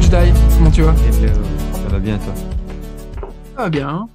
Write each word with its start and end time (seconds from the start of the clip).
Jedi, 0.00 0.32
comment 0.56 0.70
tu 0.70 0.82
vas 0.82 0.94
Hello, 0.94 1.34
ça 1.72 1.88
va 1.88 1.98
bien 1.98 2.18
toi 2.18 2.34
Ça 3.56 3.62
va 3.62 3.68
bien. 3.68 4.08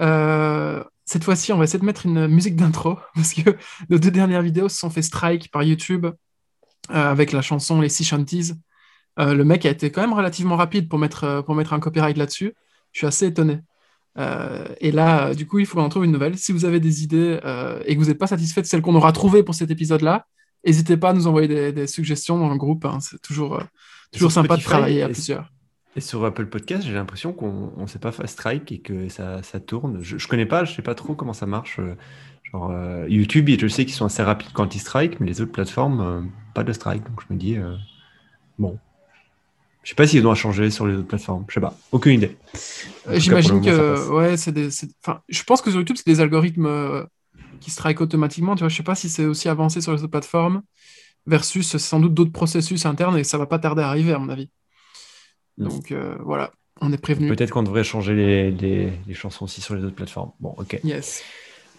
Euh, 0.00 0.84
cette 1.04 1.24
fois-ci, 1.24 1.52
on 1.52 1.58
va 1.58 1.64
essayer 1.64 1.78
de 1.78 1.84
mettre 1.84 2.06
une 2.06 2.26
musique 2.28 2.56
d'intro 2.56 2.98
parce 3.14 3.32
que 3.32 3.56
nos 3.88 3.98
deux 3.98 4.10
dernières 4.10 4.42
vidéos 4.42 4.68
se 4.68 4.78
sont 4.78 4.90
fait 4.90 5.02
strike 5.02 5.50
par 5.50 5.62
YouTube 5.62 6.06
euh, 6.06 6.12
avec 6.90 7.32
la 7.32 7.42
chanson 7.42 7.80
Les 7.80 7.88
Sea 7.88 8.04
Shanties. 8.04 8.52
Euh, 9.18 9.34
le 9.34 9.44
mec 9.44 9.64
a 9.64 9.70
été 9.70 9.90
quand 9.90 10.02
même 10.02 10.12
relativement 10.12 10.56
rapide 10.56 10.88
pour 10.88 10.98
mettre, 10.98 11.42
pour 11.46 11.54
mettre 11.54 11.72
un 11.72 11.80
copyright 11.80 12.16
là-dessus. 12.16 12.52
Je 12.92 12.98
suis 12.98 13.06
assez 13.06 13.26
étonné. 13.26 13.60
Et 14.80 14.92
là, 14.92 15.34
du 15.34 15.46
coup, 15.46 15.58
il 15.58 15.66
faut 15.66 15.76
qu'on 15.76 15.84
en 15.84 15.90
trouve 15.90 16.06
une 16.06 16.12
nouvelle. 16.12 16.38
Si 16.38 16.50
vous 16.50 16.64
avez 16.64 16.80
des 16.80 17.02
idées 17.02 17.38
et 17.84 17.94
que 17.94 18.00
vous 18.00 18.06
n'êtes 18.06 18.18
pas 18.18 18.26
satisfait 18.26 18.62
de 18.62 18.66
celle 18.66 18.80
qu'on 18.80 18.94
aura 18.94 19.12
trouvée 19.12 19.42
pour 19.42 19.54
cet 19.54 19.70
épisode-là, 19.70 20.26
n'hésitez 20.64 20.96
pas 20.96 21.10
à 21.10 21.12
nous 21.12 21.26
envoyer 21.26 21.48
des, 21.48 21.70
des 21.72 21.86
suggestions 21.86 22.38
dans 22.38 22.48
le 22.48 22.56
groupe. 22.56 22.86
hein. 22.86 22.98
C'est 23.02 23.20
toujours, 23.20 23.60
toujours 24.12 24.32
sympa 24.32 24.56
de 24.56 24.62
travailler 24.62 25.02
à 25.02 25.08
plusieurs. 25.08 25.52
Et 25.96 26.00
sur 26.00 26.22
Apple 26.26 26.46
Podcast, 26.46 26.86
j'ai 26.86 26.92
l'impression 26.92 27.32
qu'on 27.32 27.72
ne 27.76 27.86
s'est 27.86 27.98
pas 27.98 28.12
fait 28.12 28.26
strike 28.26 28.70
et 28.70 28.80
que 28.80 29.08
ça, 29.08 29.42
ça 29.42 29.60
tourne. 29.60 30.02
Je, 30.02 30.18
je 30.18 30.28
connais 30.28 30.44
pas, 30.44 30.64
je 30.64 30.74
sais 30.74 30.82
pas 30.82 30.94
trop 30.94 31.14
comment 31.14 31.32
ça 31.32 31.46
marche. 31.46 31.78
euh, 31.78 31.94
Genre 32.52 32.70
euh, 32.70 33.06
YouTube, 33.08 33.48
je 33.58 33.66
sais 33.66 33.84
qu'ils 33.86 33.94
sont 33.94 34.04
assez 34.04 34.22
rapides 34.22 34.52
quand 34.52 34.74
ils 34.74 34.78
strike, 34.78 35.18
mais 35.20 35.26
les 35.26 35.40
autres 35.40 35.52
plateformes, 35.52 36.00
euh, 36.00 36.20
pas 36.54 36.64
de 36.64 36.72
strike. 36.72 37.02
Donc 37.02 37.22
je 37.26 37.32
me 37.34 37.38
dis, 37.38 37.56
euh, 37.56 37.74
bon. 38.58 38.78
Je 39.82 39.90
sais 39.90 39.94
pas 39.94 40.06
s'ils 40.06 40.20
doivent 40.20 40.36
changer 40.36 40.70
sur 40.70 40.86
les 40.86 40.96
autres 40.96 41.08
plateformes. 41.08 41.44
Je 41.48 41.54
sais 41.54 41.60
pas. 41.60 41.74
Aucune 41.92 42.12
idée. 42.12 42.36
J'imagine 43.14 43.60
que 43.62 44.08
ouais, 44.10 44.36
c'est 44.36 44.52
des, 44.52 44.68
enfin, 45.02 45.20
je 45.28 45.42
pense 45.44 45.62
que 45.62 45.70
sur 45.70 45.80
YouTube, 45.80 45.96
c'est 45.96 46.06
des 46.06 46.20
algorithmes 46.20 47.06
qui 47.60 47.70
strike 47.70 48.00
automatiquement. 48.00 48.54
Tu 48.54 48.60
vois, 48.60 48.68
je 48.68 48.76
sais 48.76 48.82
pas 48.82 48.96
si 48.96 49.08
c'est 49.08 49.24
aussi 49.26 49.48
avancé 49.48 49.80
sur 49.80 49.92
les 49.92 50.00
autres 50.02 50.10
plateformes 50.10 50.62
versus 51.26 51.76
sans 51.76 52.00
doute 52.00 52.14
d'autres 52.14 52.32
processus 52.32 52.86
internes 52.86 53.18
et 53.18 53.24
ça 53.24 53.38
va 53.38 53.46
pas 53.46 53.58
tarder 53.58 53.82
à 53.82 53.88
arriver 53.88 54.12
à 54.12 54.18
mon 54.18 54.28
avis. 54.28 54.48
Mm. 55.58 55.68
Donc 55.68 55.92
euh, 55.92 56.16
voilà, 56.20 56.52
on 56.80 56.92
est 56.92 56.98
prévenu. 56.98 57.28
Peut-être 57.28 57.50
qu'on 57.50 57.62
devrait 57.62 57.84
changer 57.84 58.14
les, 58.14 58.50
les- 58.50 58.92
les 59.06 59.14
chansons 59.14 59.44
aussi 59.44 59.60
sur 59.60 59.74
les 59.74 59.84
autres 59.84 59.96
plateformes. 59.96 60.32
Bon, 60.40 60.54
ok. 60.58 60.80
Yes. 60.84 61.22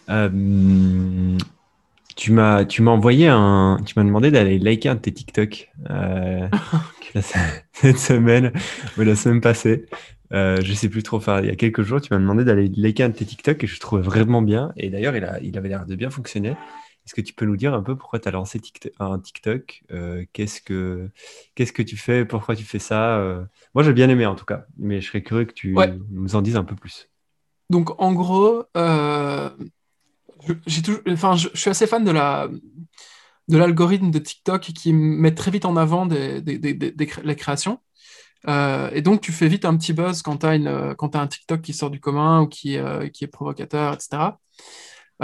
Euh, 0.10 1.38
tu 2.16 2.32
m'as, 2.32 2.66
tu 2.66 2.82
m'as 2.82 2.92
envoyé 2.92 3.28
un, 3.28 3.78
tu 3.86 3.94
m'as 3.98 4.04
demandé 4.04 4.32
d'aller 4.32 4.58
liker 4.58 4.90
un 4.90 4.96
de 4.96 5.02
tes 5.02 5.14
TikTok 5.14 5.70
euh, 5.90 6.48
cette 7.74 7.98
semaine 8.00 8.52
ou 8.98 9.02
la 9.02 9.16
semaine 9.16 9.42
passée. 9.42 9.86
Euh, 10.34 10.58
je 10.62 10.74
sais 10.74 10.90
plus 10.90 11.04
trop 11.04 11.20
faire. 11.22 11.40
Il 11.40 11.46
y 11.48 11.50
a 11.50 11.56
quelques 11.56 11.84
jours, 11.84 12.02
tu 12.02 12.14
m'as 12.14 12.20
demandé 12.20 12.44
d'aller 12.44 12.70
liker 12.76 13.04
un 13.04 13.10
de 13.10 13.14
tes 13.16 13.26
TikTok 13.26 13.64
et 13.64 13.68
je 13.68 13.80
trouvais 13.80 14.02
vraiment 14.02 14.42
bien. 14.42 14.74
Et 14.76 14.90
d'ailleurs, 14.90 15.16
il 15.16 15.24
a, 15.24 15.40
il 15.42 15.58
avait 15.58 15.70
l'air 15.70 15.86
de 15.86 15.96
bien 15.96 16.10
fonctionner. 16.10 16.56
Est-ce 17.08 17.16
que 17.16 17.22
tu 17.22 17.34
peux 17.34 17.46
nous 17.46 17.56
dire 17.56 17.74
un 17.74 17.82
peu 17.82 17.96
pourquoi 17.96 18.20
tu 18.20 18.28
as 18.28 18.32
lancé 18.32 18.60
TikTok- 18.60 18.92
un 19.00 19.18
TikTok 19.18 19.82
Euh, 19.92 20.26
Qu'est-ce 20.34 20.60
que, 20.62 21.10
qu'est-ce 21.56 21.72
que 21.72 21.82
tu 21.82 21.96
fais 21.96 22.26
Pourquoi 22.26 22.54
tu 22.54 22.66
fais 22.66 22.80
ça 22.80 23.18
Euh, 23.20 23.46
Moi, 23.74 23.84
j'ai 23.86 23.94
bien 23.94 24.10
aimé 24.10 24.26
en 24.26 24.36
tout 24.36 24.44
cas, 24.44 24.66
mais 24.78 25.00
je 25.00 25.08
serais 25.08 25.24
curieux 25.24 25.46
que 25.46 25.54
tu 25.54 25.74
Ouais. 25.74 25.98
nous 26.10 26.36
en 26.36 26.42
dises 26.42 26.58
un 26.58 26.66
peu 26.66 26.76
plus. 26.76 27.08
Donc 27.70 27.92
en 28.02 28.12
gros, 28.12 28.66
euh, 28.76 29.50
je, 30.46 30.54
j'ai 30.66 30.82
toujours, 30.82 31.00
enfin, 31.08 31.38
je, 31.38 31.48
je 31.54 31.60
suis 31.62 31.70
assez 31.70 31.88
fan 31.88 32.04
de 32.04 32.12
la 32.12 32.50
de 33.48 33.58
l'algorithme 33.58 34.12
de 34.12 34.20
TikTok 34.20 34.62
qui 34.62 34.92
met 34.92 35.34
très 35.34 35.52
vite 35.52 35.64
en 35.64 35.78
avant 35.78 36.06
des, 36.06 36.42
des- 36.42 36.58
des- 36.58 36.94
les 37.24 37.36
créations. 37.38 37.80
Euh, 38.50 38.90
et 38.92 39.02
donc 39.02 39.22
tu 39.22 39.32
fais 39.32 39.48
vite 39.48 39.64
un 39.64 39.78
petit 39.78 39.94
buzz 39.94 40.22
quand 40.22 40.38
tu 40.40 40.46
as 40.46 40.60
t'as 40.60 41.22
un 41.22 41.28
TikTok 41.28 41.62
qui 41.62 41.74
sort 41.74 41.90
du 41.90 42.02
commun 42.02 42.42
ou 42.42 42.48
qui, 42.48 42.78
euh, 42.78 43.08
qui 43.08 43.24
est 43.24 43.28
provocateur, 43.28 43.94
etc. 43.94 44.38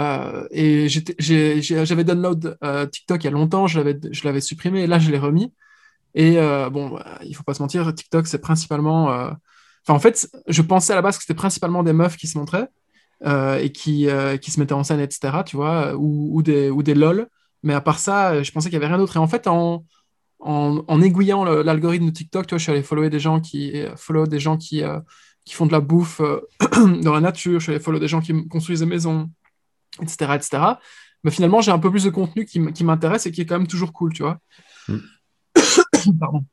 Euh, 0.00 0.46
et 0.50 0.88
j'avais 0.88 2.02
download 2.02 2.58
euh, 2.64 2.84
TikTok 2.86 3.22
il 3.22 3.26
y 3.26 3.28
a 3.28 3.30
longtemps, 3.30 3.68
je 3.68 3.80
l'avais 4.24 4.40
supprimé 4.40 4.82
et 4.82 4.86
là 4.86 4.98
je 4.98 5.10
l'ai 5.10 5.18
remis. 5.18 5.52
Et 6.14 6.38
euh, 6.38 6.70
bon, 6.70 6.90
bah, 6.90 7.18
il 7.24 7.34
faut 7.34 7.42
pas 7.42 7.54
se 7.54 7.62
mentir, 7.62 7.92
TikTok 7.94 8.26
c'est 8.26 8.40
principalement 8.40 9.30
Enfin, 9.86 9.96
en 9.96 9.98
fait, 9.98 10.30
je 10.48 10.62
pensais 10.62 10.94
à 10.94 10.96
la 10.96 11.02
base 11.02 11.18
que 11.18 11.24
c'était 11.24 11.34
principalement 11.34 11.82
des 11.82 11.92
meufs 11.92 12.16
qui 12.16 12.26
se 12.26 12.38
montraient 12.38 12.68
et 13.26 13.70
qui, 13.70 14.08
qui 14.40 14.50
se 14.50 14.58
mettaient 14.58 14.72
en 14.72 14.82
scène, 14.82 15.00
etc., 15.00 15.42
tu 15.44 15.56
vois, 15.56 15.94
ou, 15.94 16.42
des, 16.42 16.70
ou 16.70 16.82
des 16.82 16.94
LOL. 16.94 17.28
Mais 17.62 17.74
à 17.74 17.82
part 17.82 17.98
ça, 17.98 18.42
je 18.42 18.50
pensais 18.50 18.70
qu'il 18.70 18.78
n'y 18.78 18.84
avait 18.84 18.94
rien 18.94 18.98
d'autre. 18.98 19.16
Et 19.16 19.18
en 19.18 19.26
fait, 19.28 19.46
en, 19.46 19.84
en, 20.40 20.82
en 20.88 21.02
aiguillant 21.02 21.44
l'algorithme 21.44 22.06
de 22.06 22.10
TikTok, 22.10 22.46
tu 22.46 22.54
vois, 22.54 22.58
je 22.58 22.62
suis 22.62 22.72
allé 22.72 22.82
follower 22.82 23.10
des 23.10 23.20
gens 23.20 23.40
qui, 23.40 23.74
follow 23.96 24.26
des 24.26 24.40
gens 24.40 24.56
qui, 24.56 24.82
qui 25.44 25.54
font 25.54 25.66
de 25.66 25.72
la 25.72 25.80
bouffe 25.80 26.22
dans 27.02 27.12
la 27.12 27.20
nature, 27.20 27.60
je 27.60 27.64
suis 27.64 27.72
allé 27.72 27.80
follow 27.80 27.98
des 27.98 28.08
gens 28.08 28.22
qui 28.22 28.48
construisent 28.48 28.80
des 28.80 28.86
maisons, 28.86 29.28
etc., 30.00 30.34
etc. 30.34 30.62
Mais 31.22 31.30
finalement, 31.30 31.60
j'ai 31.60 31.70
un 31.70 31.78
peu 31.78 31.90
plus 31.90 32.04
de 32.04 32.10
contenu 32.10 32.44
qui, 32.44 32.84
m'intéresse 32.84 33.26
et 33.26 33.32
qui 33.32 33.40
est 33.40 33.46
quand 33.46 33.58
même 33.58 33.66
toujours 33.66 33.92
cool, 33.92 34.12
tu 34.12 34.22
vois. 34.22 34.38
Mm. 34.88 34.98
Pardon. 36.20 36.44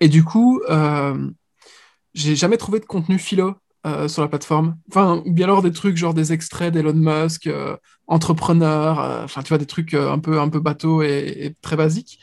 Et 0.00 0.08
du 0.08 0.22
coup, 0.22 0.60
euh, 0.68 1.30
j'ai 2.14 2.36
jamais 2.36 2.56
trouvé 2.56 2.80
de 2.80 2.84
contenu 2.84 3.18
philo 3.18 3.56
euh, 3.86 4.08
sur 4.08 4.22
la 4.22 4.28
plateforme. 4.28 4.76
Enfin, 4.90 5.22
ou 5.24 5.32
bien 5.32 5.46
alors 5.46 5.62
des 5.62 5.72
trucs 5.72 5.96
genre 5.96 6.12
des 6.12 6.32
extraits 6.32 6.72
d'Elon 6.72 6.94
Musk, 6.94 7.46
euh, 7.46 7.76
entrepreneur, 8.06 9.00
euh, 9.00 9.24
enfin, 9.24 9.42
tu 9.42 9.48
vois, 9.48 9.58
des 9.58 9.66
trucs 9.66 9.94
un 9.94 10.18
peu, 10.18 10.40
un 10.40 10.48
peu 10.48 10.60
bateaux 10.60 11.02
et, 11.02 11.46
et 11.46 11.54
très 11.62 11.76
basiques. 11.76 12.18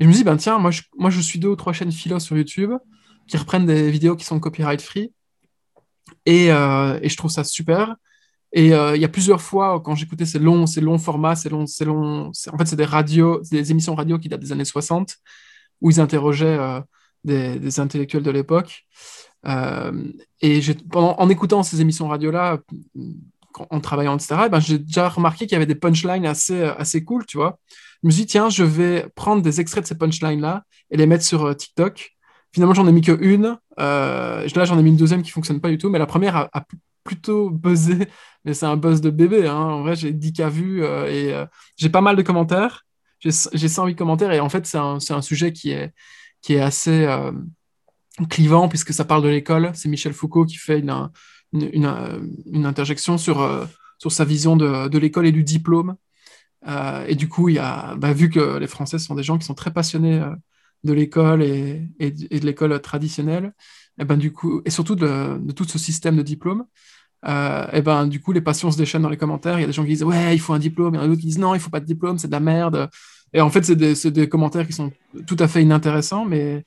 Et 0.00 0.04
je 0.04 0.08
me 0.08 0.12
dis, 0.14 0.24
ben 0.24 0.36
tiens, 0.36 0.58
moi 0.58 0.70
je, 0.70 0.82
moi 0.96 1.10
je 1.10 1.20
suis 1.20 1.38
deux 1.38 1.48
ou 1.48 1.56
trois 1.56 1.72
chaînes 1.72 1.92
philo 1.92 2.18
sur 2.18 2.36
YouTube 2.36 2.72
qui 3.28 3.36
reprennent 3.36 3.66
des 3.66 3.90
vidéos 3.90 4.16
qui 4.16 4.24
sont 4.24 4.40
copyright 4.40 4.82
free. 4.82 5.12
Et, 6.26 6.46
et 6.46 7.08
je 7.08 7.16
trouve 7.16 7.30
ça 7.30 7.44
super. 7.44 7.96
Et 8.52 8.72
euh, 8.72 8.96
il 8.96 9.02
y 9.02 9.04
a 9.04 9.08
plusieurs 9.08 9.42
fois, 9.42 9.80
quand 9.84 9.94
j'écoutais 9.94 10.24
ces 10.24 10.38
longs, 10.38 10.66
ces 10.66 10.80
longs 10.80 10.98
formats, 10.98 11.36
ces 11.36 11.48
longs, 11.48 11.66
ces 11.66 11.84
longs, 11.84 12.30
en 12.52 12.58
fait, 12.58 12.66
c'est 12.66 12.76
des 12.76 12.84
radios, 12.84 13.42
des 13.50 13.70
émissions 13.70 13.94
radio 13.94 14.18
qui 14.18 14.28
datent 14.28 14.40
des 14.40 14.52
années 14.52 14.64
60, 14.64 15.16
où 15.80 15.90
ils 15.90 16.00
interrogeaient 16.00 16.58
euh, 16.58 16.80
des, 17.24 17.80
intellectuels 17.80 18.22
de 18.22 18.30
l'époque. 18.30 18.86
Euh, 19.46 20.12
et 20.40 20.60
pendant, 20.90 21.16
en 21.18 21.28
écoutant 21.28 21.62
ces 21.62 21.80
émissions 21.80 22.08
radio-là, 22.08 22.58
en 23.70 23.80
travaillant, 23.80 24.16
etc., 24.16 24.42
eh 24.46 24.48
ben, 24.48 24.60
j'ai 24.60 24.78
déjà 24.78 25.08
remarqué 25.08 25.46
qu'il 25.46 25.52
y 25.52 25.56
avait 25.56 25.66
des 25.66 25.74
punchlines 25.74 26.26
assez, 26.26 26.62
assez 26.62 27.04
cool, 27.04 27.26
tu 27.26 27.36
vois. 27.36 27.58
Je 28.02 28.08
me 28.08 28.12
suis 28.12 28.22
dit, 28.22 28.26
tiens, 28.26 28.50
je 28.50 28.62
vais 28.62 29.06
prendre 29.14 29.42
des 29.42 29.60
extraits 29.60 29.84
de 29.84 29.88
ces 29.88 29.96
punchlines-là 29.96 30.64
et 30.90 30.96
les 30.96 31.06
mettre 31.06 31.24
sur 31.24 31.44
euh, 31.44 31.54
TikTok. 31.54 32.16
Finalement, 32.52 32.74
j'en 32.74 32.86
ai 32.86 32.92
mis 32.92 33.00
que 33.00 33.16
une. 33.20 33.58
Euh, 33.80 34.48
là, 34.54 34.64
j'en 34.64 34.78
ai 34.78 34.82
mis 34.82 34.90
une 34.90 34.96
deuxième 34.96 35.22
qui 35.22 35.30
fonctionne 35.30 35.60
pas 35.60 35.68
du 35.68 35.78
tout, 35.78 35.90
mais 35.90 35.98
la 35.98 36.06
première 36.06 36.36
a, 36.36 36.64
plutôt 37.06 37.50
buzzé, 37.50 38.08
mais 38.44 38.52
c'est 38.52 38.66
un 38.66 38.76
buzz 38.76 39.00
de 39.00 39.10
bébé. 39.10 39.46
Hein. 39.46 39.56
En 39.56 39.82
vrai, 39.82 39.96
j'ai 39.96 40.12
10K 40.12 40.50
vues 40.50 40.84
euh, 40.84 41.06
et 41.06 41.32
euh, 41.32 41.46
j'ai 41.76 41.88
pas 41.88 42.02
mal 42.02 42.16
de 42.16 42.22
commentaires. 42.22 42.84
J'ai 43.20 43.30
j'ai 43.54 43.68
108 43.68 43.96
commentaires 43.96 44.32
et 44.32 44.40
en 44.40 44.50
fait, 44.50 44.66
c'est 44.66 44.78
un, 44.78 44.98
un 45.08 45.22
sujet 45.22 45.52
qui 45.52 45.70
est, 45.70 45.94
qui 46.42 46.54
est 46.54 46.60
assez 46.60 47.06
euh, 47.06 47.32
clivant 48.28 48.68
puisque 48.68 48.92
ça 48.92 49.04
parle 49.04 49.22
de 49.22 49.28
l'école. 49.28 49.70
C'est 49.74 49.88
Michel 49.88 50.12
Foucault 50.12 50.44
qui 50.44 50.56
fait 50.56 50.80
une, 50.80 51.10
une, 51.52 51.70
une, 51.72 52.34
une 52.52 52.66
interjection 52.66 53.16
sur, 53.16 53.66
sur 53.98 54.12
sa 54.12 54.24
vision 54.24 54.56
de, 54.56 54.88
de 54.88 54.98
l'école 54.98 55.26
et 55.26 55.32
du 55.32 55.44
diplôme. 55.44 55.96
Et 57.08 57.14
du 57.14 57.28
coup, 57.28 57.48
il 57.48 57.54
y 57.54 57.58
a, 57.58 57.94
bah, 57.96 58.12
vu 58.12 58.28
que 58.28 58.58
les 58.58 58.66
Français 58.66 58.98
sont 58.98 59.14
des 59.14 59.22
gens 59.22 59.38
qui 59.38 59.46
sont 59.46 59.54
très 59.54 59.72
passionnés 59.72 60.20
de 60.84 60.92
l'école 60.92 61.42
et, 61.42 61.88
et, 62.00 62.06
et 62.30 62.40
de 62.40 62.46
l'école 62.46 62.80
traditionnelle, 62.80 63.52
et, 63.98 64.04
ben, 64.04 64.16
du 64.16 64.32
coup, 64.32 64.62
et 64.64 64.70
surtout 64.70 64.94
de, 64.94 65.38
de 65.38 65.52
tout 65.52 65.64
ce 65.64 65.78
système 65.78 66.16
de 66.16 66.22
diplôme, 66.22 66.66
euh, 67.26 67.66
et 67.72 67.82
ben, 67.82 68.06
du 68.06 68.20
coup, 68.20 68.32
les 68.32 68.40
passions 68.40 68.70
se 68.70 68.78
déchaînent 68.78 69.02
dans 69.02 69.08
les 69.08 69.16
commentaires. 69.16 69.58
Il 69.58 69.62
y 69.62 69.64
a 69.64 69.66
des 69.66 69.72
gens 69.72 69.82
qui 69.82 69.90
disent 69.90 70.04
Ouais, 70.04 70.34
il 70.34 70.38
faut 70.38 70.52
un 70.52 70.58
diplôme. 70.58 70.94
Il 70.94 70.98
y 70.98 71.00
en 71.00 71.04
a 71.04 71.08
d'autres 71.08 71.20
qui 71.20 71.26
disent 71.26 71.38
Non, 71.38 71.54
il 71.54 71.60
faut 71.60 71.70
pas 71.70 71.80
de 71.80 71.86
diplôme, 71.86 72.18
c'est 72.18 72.28
de 72.28 72.32
la 72.32 72.40
merde. 72.40 72.88
Et 73.32 73.40
en 73.40 73.50
fait, 73.50 73.64
c'est 73.64 73.76
des, 74.10 74.28
commentaires 74.28 74.66
qui 74.66 74.72
sont 74.72 74.92
tout 75.26 75.36
à 75.38 75.48
fait 75.48 75.62
inintéressants, 75.62 76.24
mais. 76.24 76.64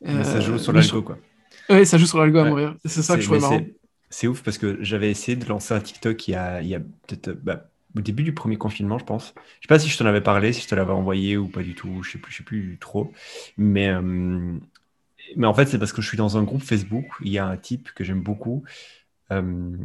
Mais 0.00 0.24
ça 0.24 0.40
joue 0.40 0.58
sur 0.58 0.72
l'algo, 0.72 1.02
quoi. 1.02 1.18
Oui, 1.70 1.84
ça 1.84 1.98
joue 1.98 2.06
sur 2.06 2.18
l'algo 2.18 2.38
à 2.38 2.44
Ouais. 2.44 2.48
mourir. 2.48 2.76
C'est 2.84 3.02
ça 3.02 3.16
que 3.16 3.20
je 3.20 3.26
trouvais 3.26 3.40
marrant. 3.40 3.60
c'est- 4.10 4.26
ouf 4.26 4.42
parce 4.42 4.56
que 4.56 4.78
j'avais 4.80 5.10
essayé 5.10 5.36
de 5.36 5.44
lancer 5.46 5.74
un 5.74 5.80
TikTok 5.80 6.28
il 6.28 6.30
y 6.30 6.34
a, 6.34 6.62
il 6.62 6.68
y 6.68 6.74
a 6.74 6.80
peut-être 6.80 7.28
euh, 7.28 7.40
bah, 7.42 7.68
au 7.94 8.00
début 8.00 8.22
du 8.22 8.32
premier 8.32 8.56
confinement, 8.56 8.98
je 8.98 9.04
pense. 9.04 9.34
Je 9.60 9.66
sais 9.66 9.68
pas 9.68 9.78
si 9.78 9.88
je 9.90 9.98
t'en 9.98 10.06
avais 10.06 10.22
parlé, 10.22 10.54
si 10.54 10.62
je 10.62 10.68
te 10.68 10.74
l'avais 10.74 10.92
envoyé 10.92 11.36
ou 11.36 11.48
pas 11.48 11.62
du 11.62 11.74
tout. 11.74 12.02
Je 12.02 12.12
sais 12.12 12.18
plus, 12.18 12.32
je 12.32 12.38
sais 12.38 12.42
plus 12.42 12.78
trop. 12.80 13.12
Mais, 13.58 13.88
euh, 13.88 14.00
mais 15.36 15.46
en 15.46 15.54
fait, 15.54 15.66
c'est 15.66 15.78
parce 15.78 15.92
que 15.92 16.00
je 16.00 16.08
suis 16.08 16.16
dans 16.16 16.38
un 16.38 16.42
groupe 16.42 16.62
Facebook. 16.62 17.06
Il 17.22 17.32
y 17.32 17.38
a 17.38 17.46
un 17.46 17.56
type 17.56 17.90
que 17.94 18.04
j'aime 18.04 18.22
beaucoup. 18.22 18.64
euh, 19.30 19.76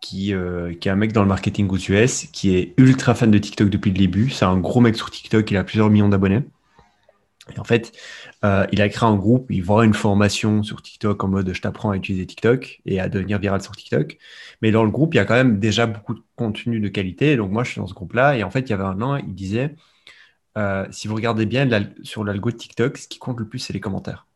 qui, 0.00 0.34
euh, 0.34 0.74
qui 0.74 0.88
est 0.88 0.90
un 0.90 0.96
mec 0.96 1.12
dans 1.12 1.22
le 1.22 1.28
marketing 1.28 1.68
aux 1.68 1.78
US, 1.78 2.26
qui 2.32 2.54
est 2.56 2.74
ultra 2.78 3.14
fan 3.14 3.30
de 3.30 3.38
TikTok 3.38 3.70
depuis 3.70 3.90
le 3.90 3.98
début. 3.98 4.30
C'est 4.30 4.44
un 4.44 4.58
gros 4.58 4.80
mec 4.80 4.96
sur 4.96 5.10
TikTok, 5.10 5.50
il 5.50 5.56
a 5.56 5.64
plusieurs 5.64 5.90
millions 5.90 6.08
d'abonnés. 6.08 6.42
Et 7.54 7.58
en 7.58 7.64
fait, 7.64 7.92
euh, 8.44 8.66
il 8.72 8.80
a 8.80 8.88
créé 8.88 9.08
un 9.08 9.16
groupe, 9.16 9.46
il 9.50 9.62
vend 9.62 9.82
une 9.82 9.94
formation 9.94 10.62
sur 10.62 10.82
TikTok 10.82 11.22
en 11.24 11.28
mode 11.28 11.52
je 11.52 11.60
t'apprends 11.60 11.90
à 11.90 11.96
utiliser 11.96 12.26
TikTok 12.26 12.80
et 12.86 13.00
à 13.00 13.08
devenir 13.08 13.38
viral 13.38 13.60
sur 13.62 13.74
TikTok. 13.76 14.18
Mais 14.62 14.70
dans 14.70 14.84
le 14.84 14.90
groupe, 14.90 15.14
il 15.14 15.18
y 15.18 15.20
a 15.20 15.24
quand 15.24 15.34
même 15.34 15.58
déjà 15.58 15.86
beaucoup 15.86 16.14
de 16.14 16.22
contenu 16.36 16.80
de 16.80 16.88
qualité. 16.88 17.36
Donc 17.36 17.50
moi, 17.50 17.64
je 17.64 17.72
suis 17.72 17.80
dans 17.80 17.86
ce 17.86 17.94
groupe-là. 17.94 18.36
Et 18.36 18.44
en 18.44 18.50
fait, 18.50 18.60
il 18.60 18.70
y 18.70 18.72
avait 18.72 18.84
un 18.84 19.00
an, 19.02 19.16
il 19.16 19.34
disait, 19.34 19.74
euh, 20.58 20.86
si 20.90 21.08
vous 21.08 21.14
regardez 21.14 21.46
bien 21.46 21.68
sur 22.02 22.24
l'algo 22.24 22.50
de 22.50 22.56
TikTok, 22.56 22.98
ce 22.98 23.08
qui 23.08 23.18
compte 23.18 23.38
le 23.38 23.48
plus, 23.48 23.58
c'est 23.58 23.72
les 23.72 23.80
commentaires. 23.80 24.26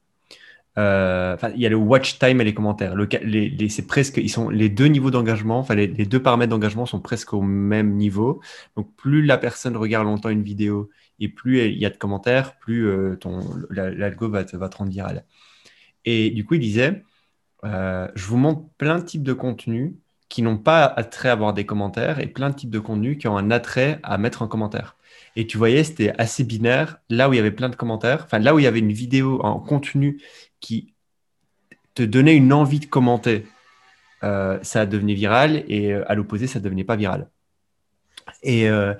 Euh, 0.76 1.36
il 1.54 1.60
y 1.60 1.66
a 1.66 1.68
le 1.68 1.76
watch 1.76 2.18
time 2.18 2.40
et 2.40 2.44
les 2.44 2.54
commentaires. 2.54 2.94
Les, 2.96 4.68
deux 4.68 4.86
niveaux 4.86 5.10
d'engagement. 5.10 5.66
Les, 5.70 5.86
deux 5.88 6.22
paramètres 6.22 6.50
d'engagement 6.50 6.86
sont 6.86 7.00
presque 7.00 7.32
au 7.32 7.42
même 7.42 7.94
niveau. 7.94 8.40
Donc, 8.76 8.94
plus 8.96 9.24
la 9.24 9.38
personne 9.38 9.76
regarde 9.76 10.06
longtemps 10.06 10.30
une 10.30 10.42
vidéo 10.42 10.90
et 11.20 11.28
plus 11.28 11.60
il 11.66 11.78
y 11.78 11.86
a 11.86 11.90
de 11.90 11.96
commentaires, 11.96 12.56
plus 12.58 12.86
euh, 12.88 13.16
l'algo 13.70 14.28
va 14.28 14.44
te, 14.44 14.56
va 14.56 14.68
te 14.68 14.76
rendre 14.76 14.90
viral. 14.90 15.24
Et 16.04 16.30
du 16.30 16.44
coup, 16.44 16.54
il 16.54 16.60
disait, 16.60 17.02
euh, 17.64 18.08
je 18.14 18.26
vous 18.26 18.36
montre 18.36 18.64
plein 18.78 18.98
de 18.98 19.04
types 19.04 19.22
de 19.22 19.32
contenus 19.32 19.92
qui 20.28 20.42
n'ont 20.42 20.58
pas 20.58 20.84
attrait 20.84 21.28
à 21.28 21.32
avoir 21.32 21.54
des 21.54 21.64
commentaires 21.64 22.18
et 22.20 22.26
plein 22.26 22.50
de 22.50 22.54
types 22.56 22.70
de 22.70 22.78
contenus 22.80 23.18
qui 23.18 23.28
ont 23.28 23.36
un 23.38 23.50
attrait 23.50 24.00
à 24.02 24.18
mettre 24.18 24.42
un 24.42 24.48
commentaire. 24.48 24.96
Et 25.36 25.46
tu 25.46 25.58
voyais, 25.58 25.84
c'était 25.84 26.12
assez 26.18 26.44
binaire. 26.44 26.98
Là 27.08 27.28
où 27.28 27.32
il 27.32 27.36
y 27.36 27.38
avait 27.38 27.50
plein 27.50 27.68
de 27.68 27.76
commentaires, 27.76 28.22
enfin 28.24 28.38
là 28.38 28.54
où 28.54 28.58
il 28.58 28.64
y 28.64 28.66
avait 28.66 28.80
une 28.80 28.92
vidéo 28.92 29.40
en 29.42 29.60
contenu 29.60 30.20
qui 30.64 30.94
te 31.92 32.02
donnait 32.02 32.34
une 32.34 32.54
envie 32.54 32.80
de 32.80 32.86
commenter, 32.86 33.44
euh, 34.22 34.58
ça 34.62 34.86
devenait 34.86 35.12
viral 35.12 35.62
et 35.68 35.92
euh, 35.92 36.10
à 36.10 36.14
l'opposé, 36.14 36.46
ça 36.46 36.58
devenait 36.58 36.84
pas 36.84 36.96
viral. 36.96 37.28
Et, 38.42 38.66
euh, 38.70 38.94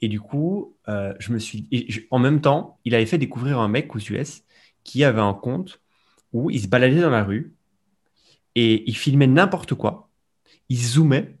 et 0.00 0.06
du 0.06 0.20
coup, 0.20 0.76
je 0.86 1.32
me 1.32 1.40
suis, 1.40 1.68
en 2.12 2.20
même 2.20 2.40
temps, 2.40 2.78
il 2.84 2.94
avait 2.94 3.04
fait 3.04 3.18
découvrir 3.18 3.58
un 3.58 3.66
mec 3.66 3.94
aux 3.96 3.98
US 3.98 4.44
qui 4.84 5.02
avait 5.02 5.20
un 5.20 5.34
compte 5.34 5.80
où 6.32 6.50
il 6.50 6.60
se 6.60 6.68
baladait 6.68 7.00
dans 7.00 7.10
la 7.10 7.24
rue 7.24 7.52
et 8.54 8.88
il 8.88 8.96
filmait 8.96 9.26
n'importe 9.26 9.74
quoi. 9.74 10.08
Il 10.68 10.78
zoomait 10.78 11.36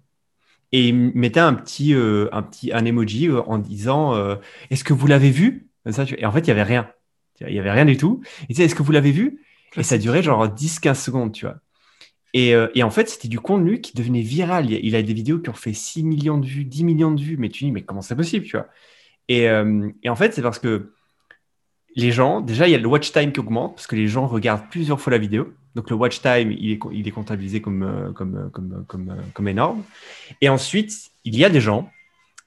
et 0.72 0.88
il 0.88 0.94
mettait 0.94 1.40
un 1.40 1.54
petit, 1.54 1.94
un 1.94 2.42
petit 2.42 2.72
un 2.72 2.84
emoji 2.84 3.30
en 3.30 3.58
disant 3.58 4.36
Est-ce 4.70 4.82
que 4.82 4.92
vous 4.92 5.06
l'avez 5.06 5.30
vu? 5.30 5.68
Et 5.86 6.26
en 6.26 6.32
fait, 6.32 6.40
il 6.40 6.46
n'y 6.46 6.50
avait 6.50 6.64
rien. 6.64 6.90
Il 7.40 7.52
n'y 7.52 7.60
avait 7.60 7.70
rien 7.70 7.84
du 7.84 7.96
tout. 7.96 8.20
Il 8.42 8.48
disait 8.48 8.64
Est-ce 8.64 8.74
que 8.74 8.82
vous 8.82 8.92
l'avez 8.92 9.12
vu? 9.12 9.40
Et 9.76 9.82
ça 9.82 9.98
durait 9.98 10.22
genre 10.22 10.46
10-15 10.46 10.94
secondes, 10.94 11.32
tu 11.32 11.46
vois. 11.46 11.56
Euh, 12.36 12.68
et, 12.74 12.82
en 12.82 12.90
fait, 12.90 13.08
c'était 13.08 13.28
du 13.28 13.40
contenu 13.40 13.80
qui 13.80 13.96
devenait 13.96 14.20
viral. 14.20 14.70
Il 14.70 14.94
a 14.94 15.02
des 15.02 15.14
vidéos 15.14 15.38
qui 15.38 15.50
ont 15.50 15.54
fait 15.54 15.72
6 15.72 16.04
millions 16.04 16.38
de 16.38 16.46
vues, 16.46 16.64
10 16.64 16.84
millions 16.84 17.10
de 17.10 17.20
vues, 17.20 17.36
mais 17.38 17.48
tu 17.48 17.64
dis, 17.64 17.72
mais 17.72 17.82
comment 17.82 18.02
c'est 18.02 18.16
possible, 18.16 18.44
tu 18.44 18.56
vois? 18.56 18.66
Euh, 19.30 19.90
et, 20.02 20.08
en 20.08 20.16
fait, 20.16 20.34
c'est 20.34 20.42
parce 20.42 20.58
que 20.58 20.92
les 21.96 22.12
gens, 22.12 22.40
déjà, 22.40 22.68
il 22.68 22.72
y 22.72 22.74
a 22.74 22.78
le 22.78 22.86
watch 22.86 23.12
time 23.12 23.32
qui 23.32 23.40
augmente, 23.40 23.74
parce 23.74 23.86
que 23.86 23.96
les 23.96 24.06
gens 24.06 24.26
regardent 24.26 24.68
plusieurs 24.70 25.00
fois 25.00 25.10
la 25.10 25.18
vidéo. 25.18 25.52
Donc 25.74 25.90
le 25.90 25.96
watch 25.96 26.20
time, 26.20 26.52
il 26.52 26.72
est, 26.72 26.80
il 26.92 27.06
est 27.06 27.10
comptabilisé 27.10 27.60
comme, 27.60 27.82
euh, 27.82 28.12
comme, 28.12 28.50
comme, 28.52 28.84
comme, 28.86 29.16
comme 29.32 29.48
énorme. 29.48 29.82
Et 30.40 30.48
ensuite, 30.48 31.10
il 31.24 31.36
y 31.36 31.44
a 31.44 31.50
des 31.50 31.60
gens 31.60 31.90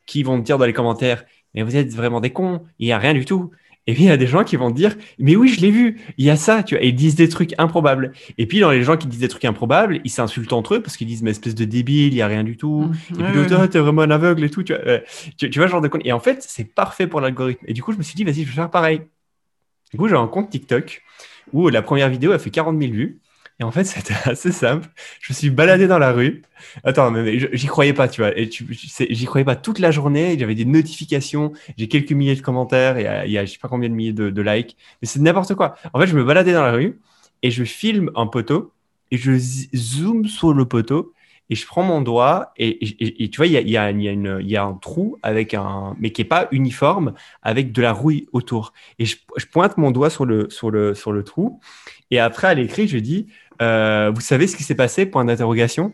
qui 0.06 0.24
vont 0.24 0.40
te 0.40 0.46
dire 0.46 0.58
dans 0.58 0.66
les 0.66 0.74
commentaires, 0.74 1.24
mais 1.54 1.64
vous 1.64 1.76
êtes 1.76 1.94
vraiment 1.94 2.20
des 2.20 2.32
cons, 2.32 2.64
il 2.80 2.88
n'y 2.88 2.92
a 2.92 2.98
rien 2.98 3.14
du 3.14 3.26
tout. 3.26 3.52
Et 3.88 3.94
puis 3.94 4.04
il 4.04 4.08
y 4.08 4.12
a 4.12 4.18
des 4.18 4.28
gens 4.28 4.44
qui 4.44 4.56
vont 4.58 4.70
dire 4.70 4.96
mais 5.18 5.36
oui 5.36 5.50
je 5.50 5.60
l'ai 5.62 5.72
vu, 5.72 6.00
il 6.18 6.26
y 6.26 6.30
a 6.30 6.36
ça, 6.36 6.62
tu 6.62 6.76
vois, 6.76 6.84
et 6.84 6.90
ils 6.90 6.96
disent 6.96 7.16
des 7.16 7.30
trucs 7.30 7.54
improbables. 7.58 8.12
Et 8.38 8.46
puis 8.46 8.60
dans 8.60 8.72
les 8.72 8.84
gens 8.84 8.96
qui 8.96 9.08
disent 9.08 9.20
des 9.20 9.28
trucs 9.28 9.46
improbables, 9.46 10.02
ils 10.04 10.10
s'insultent 10.10 10.54
entre 10.54 10.76
eux 10.76 10.82
parce 10.82 10.98
qu'ils 10.98 11.08
disent 11.08 11.24
mais 11.24 11.32
espèce 11.32 11.56
de 11.56 11.66
débile, 11.66 12.14
il 12.14 12.18
y 12.18 12.22
a 12.22 12.28
rien 12.28 12.44
du 12.44 12.58
tout. 12.58 12.92
Mmh. 13.10 13.22
et 13.22 13.24
puis 13.24 13.34
l'autre 13.34 13.58
ah, 13.60 13.68
t'es 13.68 13.80
vraiment 13.80 14.04
un 14.04 14.12
aveugle 14.12 14.44
et 14.44 14.50
tout, 14.50 14.64
tu 14.64 14.74
vois, 14.74 15.00
tu, 15.38 15.60
vois 15.60 15.68
genre 15.68 15.82
de 15.82 15.88
con. 15.88 16.00
Et 16.04 16.12
en 16.12 16.20
fait 16.20 16.44
c'est 16.48 16.66
parfait 16.66 17.08
pour 17.08 17.22
l'algorithme. 17.22 17.66
Et 17.68 17.74
du 17.74 17.82
coup 17.82 17.92
je 17.92 17.98
me 17.98 18.04
suis 18.04 18.16
dit 18.16 18.24
vas-y 18.24 18.44
je 18.44 18.50
vais 18.50 18.56
faire 18.56 18.70
pareil. 18.70 19.02
Du 19.92 19.98
coup 19.98 20.08
j'ai 20.08 20.16
un 20.16 20.28
compte 20.28 20.50
TikTok 20.50 21.02
où 21.54 21.70
la 21.70 21.82
première 21.82 22.10
vidéo 22.10 22.32
a 22.32 22.40
fait 22.40 22.50
40 22.50 22.80
000 22.80 22.94
vues. 22.94 23.21
Et 23.62 23.64
en 23.64 23.72
fait, 23.72 23.84
c'était 23.86 24.16
assez 24.26 24.52
simple. 24.52 24.90
Je 25.22 25.32
me 25.32 25.36
suis 25.36 25.50
baladé 25.52 25.88
dans 25.88 26.00
la 26.00 26.12
rue. 26.12 26.42
Attends, 26.84 27.12
mais, 27.12 27.40
j'y 27.54 27.68
croyais 27.68 27.94
pas, 27.94 28.08
tu 28.08 28.22
vois. 28.22 28.38
Et 28.38 28.50
j'y 28.50 29.26
croyais 29.26 29.46
pas 29.46 29.56
toute 29.56 29.80
la 29.80 29.92
journée. 29.92 30.36
J'avais 30.38 30.56
des 30.56 30.66
notifications. 30.66 31.54
J'ai 31.78 31.88
quelques 31.88 32.12
milliers 32.12 32.36
de 32.36 32.42
commentaires. 32.42 32.98
Et 32.98 33.28
il 33.28 33.32
y 33.32 33.38
a, 33.38 33.46
je 33.46 33.52
sais 33.52 33.60
pas 33.60 33.68
combien 33.68 33.88
de 33.88 33.94
milliers 33.94 34.14
de, 34.14 34.42
likes. 34.42 34.76
Mais 35.02 35.08
c'est 35.08 35.22
n'importe 35.22 35.54
quoi. 35.54 35.76
En 35.94 36.00
fait, 36.00 36.08
je 36.08 36.18
me 36.18 36.24
baladais 36.24 36.54
dans 36.54 36.64
la 36.64 36.72
rue 36.72 37.00
et 37.44 37.52
je 37.52 37.64
filme 37.64 38.10
un 38.16 38.28
poteau 38.28 38.74
et 39.12 39.18
je 39.18 39.38
zoome 39.38 40.26
sur 40.26 40.54
le 40.54 40.66
poteau 40.66 41.14
et 41.52 41.56
je 41.56 41.68
prends 41.68 41.84
mon 41.84 42.02
doigt 42.02 42.54
et, 42.56 42.80
tu 43.30 43.38
vois, 43.38 43.46
il 43.46 43.52
y 43.52 43.58
a, 43.58 43.92
y, 43.92 44.04
y, 44.48 44.58
a, 44.58 44.64
un 44.64 44.74
trou 44.74 45.18
avec 45.22 45.54
un, 45.54 45.98
mais 46.00 46.12
qui 46.12 46.22
est 46.22 46.26
pas 46.26 46.48
uniforme, 46.52 47.14
avec 47.42 47.74
de 47.74 47.82
la 47.82 47.92
rouille 47.92 48.26
autour. 48.32 48.72
Et 49.00 49.06
je, 49.06 49.18
pointe 49.52 49.78
mon 49.78 49.92
doigt 49.92 50.10
sur 50.10 50.26
le, 50.26 50.50
sur 50.50 50.72
le, 50.72 50.96
sur 50.96 51.12
le 51.12 51.24
trou. 51.24 51.60
Et 52.10 52.20
après, 52.20 52.48
à 52.48 52.54
l'écrit, 52.54 52.88
je 52.88 52.98
dis, 52.98 53.28
euh, 53.62 54.12
vous 54.14 54.22
savez 54.22 54.48
ce 54.48 54.56
qui 54.56 54.64
s'est 54.64 54.76
passé 54.76 55.06
Point 55.06 55.26
d'interrogation? 55.26 55.94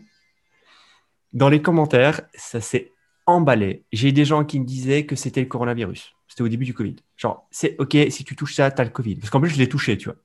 Dans 1.32 1.48
les 1.48 1.60
commentaires, 1.60 2.22
ça 2.34 2.60
s'est 2.60 2.92
emballé. 3.26 3.84
J'ai 3.92 4.12
des 4.12 4.24
gens 4.24 4.44
qui 4.44 4.58
me 4.58 4.64
disaient 4.64 5.04
que 5.04 5.16
c'était 5.16 5.40
le 5.40 5.46
coronavirus. 5.46 6.14
C'était 6.28 6.42
au 6.42 6.48
début 6.48 6.64
du 6.64 6.72
Covid. 6.72 6.96
Genre, 7.16 7.46
c'est 7.50 7.76
OK, 7.78 7.96
si 8.10 8.24
tu 8.24 8.34
touches 8.36 8.54
ça, 8.54 8.70
tu 8.70 8.80
as 8.80 8.84
le 8.84 8.90
Covid. 8.90 9.16
Parce 9.16 9.30
qu'en 9.30 9.40
plus, 9.40 9.50
je 9.50 9.58
l'ai 9.58 9.68
touché, 9.68 9.98
tu 9.98 10.06
vois. 10.06 10.16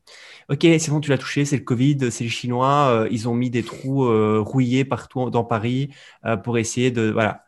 OK, 0.49 0.61
c'est 0.61 0.89
bon, 0.89 1.01
tu 1.01 1.09
l'as 1.09 1.17
touché, 1.17 1.45
c'est 1.45 1.57
le 1.57 1.63
Covid, 1.63 2.11
c'est 2.11 2.23
les 2.23 2.29
Chinois, 2.29 2.89
euh, 2.89 3.07
ils 3.11 3.27
ont 3.29 3.33
mis 3.33 3.49
des 3.49 3.63
trous 3.63 4.05
euh, 4.05 4.39
rouillés 4.39 4.85
partout 4.85 5.29
dans 5.29 5.43
Paris 5.43 5.89
pour 6.43 6.57
essayer 6.57 6.91
de. 6.91 7.09
Voilà. 7.09 7.45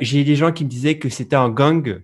J'ai 0.00 0.22
des 0.22 0.36
gens 0.36 0.52
qui 0.52 0.64
me 0.64 0.70
disaient 0.70 0.98
que 0.98 1.08
c'était 1.08 1.36
un 1.36 1.50
gang 1.50 2.02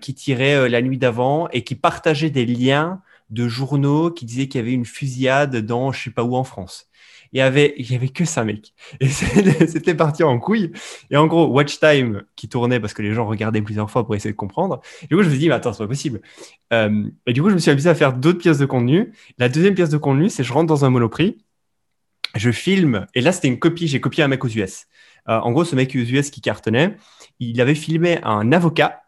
qui 0.00 0.14
tirait 0.14 0.68
la 0.68 0.82
nuit 0.82 0.98
d'avant 0.98 1.48
et 1.50 1.62
qui 1.62 1.76
partageait 1.76 2.30
des 2.30 2.46
liens 2.46 3.00
de 3.32 3.48
journaux 3.48 4.10
qui 4.10 4.24
disaient 4.24 4.46
qu'il 4.46 4.60
y 4.60 4.62
avait 4.62 4.72
une 4.72 4.84
fusillade 4.84 5.56
dans 5.56 5.90
je 5.90 6.04
sais 6.04 6.10
pas 6.10 6.22
où 6.22 6.36
en 6.36 6.44
France. 6.44 6.88
Il 7.32 7.38
y 7.38 7.40
avait, 7.40 7.74
il 7.78 7.90
y 7.90 7.94
avait 7.94 8.10
que 8.10 8.26
ça, 8.26 8.44
mec. 8.44 8.74
Et 9.00 9.08
c'était 9.66 9.94
parti 9.94 10.22
en 10.22 10.38
couille. 10.38 10.70
Et 11.10 11.16
en 11.16 11.26
gros, 11.26 11.46
Watch 11.46 11.80
Time 11.80 12.24
qui 12.36 12.48
tournait 12.48 12.78
parce 12.78 12.92
que 12.92 13.00
les 13.00 13.14
gens 13.14 13.26
regardaient 13.26 13.62
plusieurs 13.62 13.90
fois 13.90 14.04
pour 14.04 14.14
essayer 14.14 14.32
de 14.32 14.36
comprendre. 14.36 14.82
du 15.08 15.16
coup, 15.16 15.22
je 15.22 15.28
me 15.28 15.30
suis 15.30 15.38
dit, 15.38 15.48
mais 15.48 15.54
attends, 15.54 15.72
c'est 15.72 15.82
pas 15.82 15.88
possible. 15.88 16.20
Euh, 16.74 17.04
et 17.26 17.32
du 17.32 17.42
coup, 17.42 17.48
je 17.48 17.54
me 17.54 17.58
suis 17.58 17.70
amusé 17.70 17.88
à 17.88 17.94
faire 17.94 18.12
d'autres 18.12 18.38
pièces 18.38 18.58
de 18.58 18.66
contenu. 18.66 19.12
La 19.38 19.48
deuxième 19.48 19.74
pièce 19.74 19.88
de 19.88 19.96
contenu, 19.96 20.28
c'est 20.28 20.44
je 20.44 20.52
rentre 20.52 20.66
dans 20.66 20.84
un 20.84 20.90
monoprix, 20.90 21.38
je 22.34 22.50
filme, 22.50 23.06
et 23.14 23.22
là, 23.22 23.32
c'était 23.32 23.48
une 23.48 23.58
copie, 23.58 23.88
j'ai 23.88 24.00
copié 24.00 24.22
un 24.22 24.28
mec 24.28 24.44
aux 24.44 24.48
US. 24.48 24.86
Euh, 25.28 25.38
en 25.38 25.52
gros, 25.52 25.64
ce 25.64 25.74
mec 25.74 25.94
aux 25.94 25.98
US 25.98 26.30
qui 26.30 26.42
cartonnait, 26.42 26.96
il 27.40 27.60
avait 27.60 27.74
filmé 27.74 28.18
un 28.24 28.52
avocat 28.52 29.01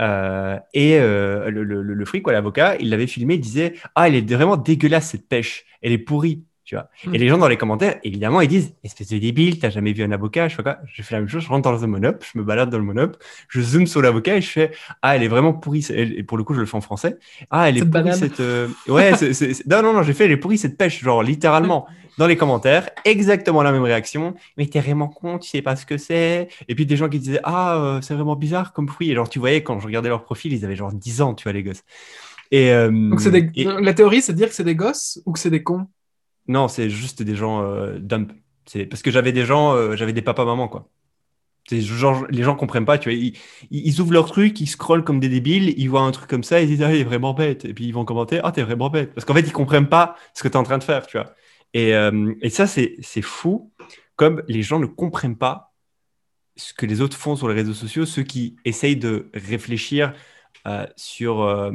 euh, 0.00 0.58
et 0.72 0.98
euh, 0.98 1.50
le, 1.50 1.62
le, 1.62 1.82
le, 1.82 2.04
fric, 2.04 2.22
quoi, 2.22 2.32
l'avocat, 2.32 2.76
il 2.80 2.88
l'avait 2.90 3.06
filmé, 3.06 3.34
il 3.34 3.40
disait 3.40 3.74
Ah, 3.94 4.08
elle 4.08 4.14
est 4.14 4.32
vraiment 4.32 4.56
dégueulasse 4.56 5.10
cette 5.10 5.28
pêche, 5.28 5.64
elle 5.82 5.92
est 5.92 5.98
pourrie. 5.98 6.44
Tu 6.64 6.76
vois. 6.76 6.88
Et 7.04 7.08
hmm. 7.08 7.12
les 7.14 7.28
gens 7.28 7.38
dans 7.38 7.48
les 7.48 7.56
commentaires, 7.56 7.96
évidemment, 8.04 8.40
ils 8.40 8.48
disent 8.48 8.74
Espèce 8.84 9.08
de 9.08 9.18
débile, 9.18 9.58
t'as 9.58 9.70
jamais 9.70 9.92
vu 9.92 10.04
un 10.04 10.12
avocat 10.12 10.46
Je 10.46 10.54
fais 10.54 10.62
quoi 10.62 10.78
Je 10.86 11.02
fais 11.02 11.16
la 11.16 11.20
même 11.20 11.28
chose, 11.28 11.42
je 11.42 11.48
rentre 11.48 11.62
dans 11.62 11.76
le 11.76 11.86
monop, 11.88 12.24
je 12.32 12.38
me 12.38 12.44
balade 12.44 12.70
dans 12.70 12.78
le 12.78 12.84
monop, 12.84 13.16
je 13.48 13.60
zoome 13.60 13.88
sur 13.88 14.00
l'avocat 14.00 14.36
et 14.36 14.40
je 14.40 14.48
fais 14.48 14.70
Ah, 15.02 15.16
elle 15.16 15.24
est 15.24 15.28
vraiment 15.28 15.52
pourrie. 15.52 15.84
Et 15.90 16.22
pour 16.22 16.38
le 16.38 16.44
coup, 16.44 16.54
je 16.54 16.60
le 16.60 16.66
fais 16.66 16.76
en 16.76 16.80
français. 16.80 17.18
Ah, 17.50 17.68
elle 17.68 17.78
est 17.78 17.84
pourrie 17.84 18.14
cette. 18.14 18.38
Euh, 18.38 18.68
ouais, 18.86 19.16
c'est, 19.16 19.66
non, 19.66 19.82
non, 19.82 19.92
non, 19.92 20.04
j'ai 20.04 20.12
fait 20.12 20.26
Elle 20.26 20.32
est 20.32 20.36
pourrie 20.36 20.58
cette 20.58 20.78
pêche, 20.78 21.02
genre 21.02 21.24
littéralement 21.24 21.88
dans 22.20 22.26
les 22.26 22.36
commentaires, 22.36 22.90
exactement 23.06 23.62
la 23.62 23.72
même 23.72 23.82
réaction. 23.82 24.34
Mais 24.58 24.66
t'es 24.66 24.80
vraiment 24.80 25.08
con, 25.08 25.38
tu 25.38 25.48
sais 25.48 25.62
pas 25.62 25.74
ce 25.74 25.86
que 25.86 25.96
c'est. 25.96 26.48
Et 26.68 26.74
puis 26.74 26.84
des 26.84 26.96
gens 26.96 27.08
qui 27.08 27.18
disaient 27.18 27.40
Ah, 27.44 27.78
euh, 27.78 28.00
c'est 28.02 28.14
vraiment 28.14 28.36
bizarre 28.36 28.74
comme 28.74 28.88
fruit. 28.88 29.10
Et 29.10 29.14
genre, 29.14 29.28
tu 29.28 29.38
voyais, 29.38 29.62
quand 29.62 29.80
je 29.80 29.86
regardais 29.86 30.10
leur 30.10 30.22
profil, 30.22 30.52
ils 30.52 30.64
avaient 30.66 30.76
genre 30.76 30.92
10 30.92 31.22
ans, 31.22 31.34
tu 31.34 31.44
vois, 31.44 31.52
les 31.52 31.62
gosses. 31.62 31.82
Et, 32.50 32.72
euh, 32.72 32.90
Donc 32.90 33.24
la 33.80 33.94
théorie, 33.94 34.20
c'est 34.20 34.32
de 34.32 34.36
dire 34.36 34.48
que 34.48 34.54
c'est 34.54 34.64
des 34.64 34.74
gosses 34.74 35.22
ou 35.24 35.32
que 35.32 35.38
c'est 35.38 35.50
des 35.50 35.62
cons? 35.62 35.86
Non, 36.46 36.68
c'est 36.68 36.90
juste 36.90 37.22
des 37.22 37.36
gens 37.36 37.62
euh, 37.62 37.98
dump. 37.98 38.32
C'est 38.66 38.84
parce 38.84 39.00
que 39.00 39.10
j'avais 39.10 39.32
des 39.32 39.46
gens, 39.46 39.74
euh, 39.74 39.96
j'avais 39.96 40.12
des 40.12 40.22
papas-mamans, 40.22 40.68
quoi. 40.68 40.88
Genre, 41.70 42.26
les 42.30 42.42
gens 42.42 42.56
comprennent 42.56 42.84
pas, 42.84 42.98
tu 42.98 43.08
vois. 43.08 43.18
Ils, 43.18 43.36
ils, 43.70 44.00
ouvrent 44.00 44.12
leur 44.12 44.26
truc, 44.26 44.60
ils 44.60 44.66
scrollent 44.66 45.04
comme 45.04 45.20
des 45.20 45.28
débiles, 45.28 45.72
ils 45.78 45.88
voient 45.88 46.00
un 46.00 46.10
truc 46.10 46.28
comme 46.28 46.42
ça, 46.42 46.60
ils 46.60 46.66
disent 46.66 46.82
Ah, 46.82 46.92
il 46.92 47.00
est 47.00 47.04
vraiment 47.04 47.32
bête. 47.32 47.64
Et 47.64 47.72
puis 47.72 47.84
ils 47.86 47.94
vont 47.94 48.04
commenter 48.04 48.40
Ah, 48.42 48.52
t'es 48.52 48.62
vraiment 48.62 48.90
bête. 48.90 49.14
Parce 49.14 49.24
qu'en 49.24 49.34
fait, 49.34 49.42
ils 49.42 49.52
comprennent 49.52 49.88
pas 49.88 50.16
ce 50.34 50.42
que 50.42 50.48
tu 50.48 50.54
es 50.54 50.56
en 50.56 50.64
train 50.64 50.78
de 50.78 50.84
faire, 50.84 51.06
tu 51.06 51.16
vois. 51.16 51.32
Et, 51.74 51.94
euh, 51.94 52.34
et 52.42 52.50
ça, 52.50 52.66
c'est 52.66 53.22
fou, 53.22 53.72
comme 54.16 54.42
les 54.48 54.62
gens 54.62 54.78
ne 54.78 54.86
comprennent 54.86 55.36
pas 55.36 55.72
ce 56.56 56.74
que 56.74 56.86
les 56.86 57.00
autres 57.00 57.16
font 57.16 57.36
sur 57.36 57.48
les 57.48 57.54
réseaux 57.54 57.74
sociaux, 57.74 58.04
ceux 58.04 58.22
qui 58.22 58.56
essayent 58.64 58.96
de 58.96 59.30
réfléchir 59.34 60.12
euh, 60.68 60.86
sur 60.94 61.42
euh, 61.42 61.70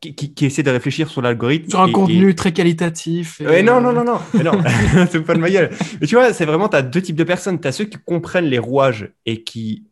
qui, 0.00 0.14
qui, 0.14 0.46
essaie 0.46 0.62
de 0.62 0.70
réfléchir 0.70 1.10
sur 1.10 1.20
l'algorithme 1.20 1.68
sur 1.68 1.82
un 1.82 1.92
contenu 1.92 2.34
très 2.34 2.52
qualitatif 2.52 3.42
et... 3.42 3.62
non 3.62 3.82
non 3.82 3.92
non 3.92 4.04
non. 4.04 4.18
Non 4.42 4.52
c'est 5.10 5.20
pas 5.20 5.34
de 5.34 5.38
ma 5.38 5.50
gueule. 5.50 5.70
Mais 6.00 6.06
tu 6.06 6.14
vois 6.14 6.32
c'est 6.32 6.46
vraiment 6.46 6.70
tu 6.70 6.76
as 6.76 6.82
deux 6.82 7.02
types 7.02 7.16
de 7.16 7.24
personnes. 7.24 7.60
Tu 7.60 7.68
as 7.68 7.72
ceux 7.72 7.84
qui 7.84 7.98
comprennent 7.98 8.46
les 8.46 8.58
rouages 8.58 9.12
et 9.26 9.42
qui 9.42 9.84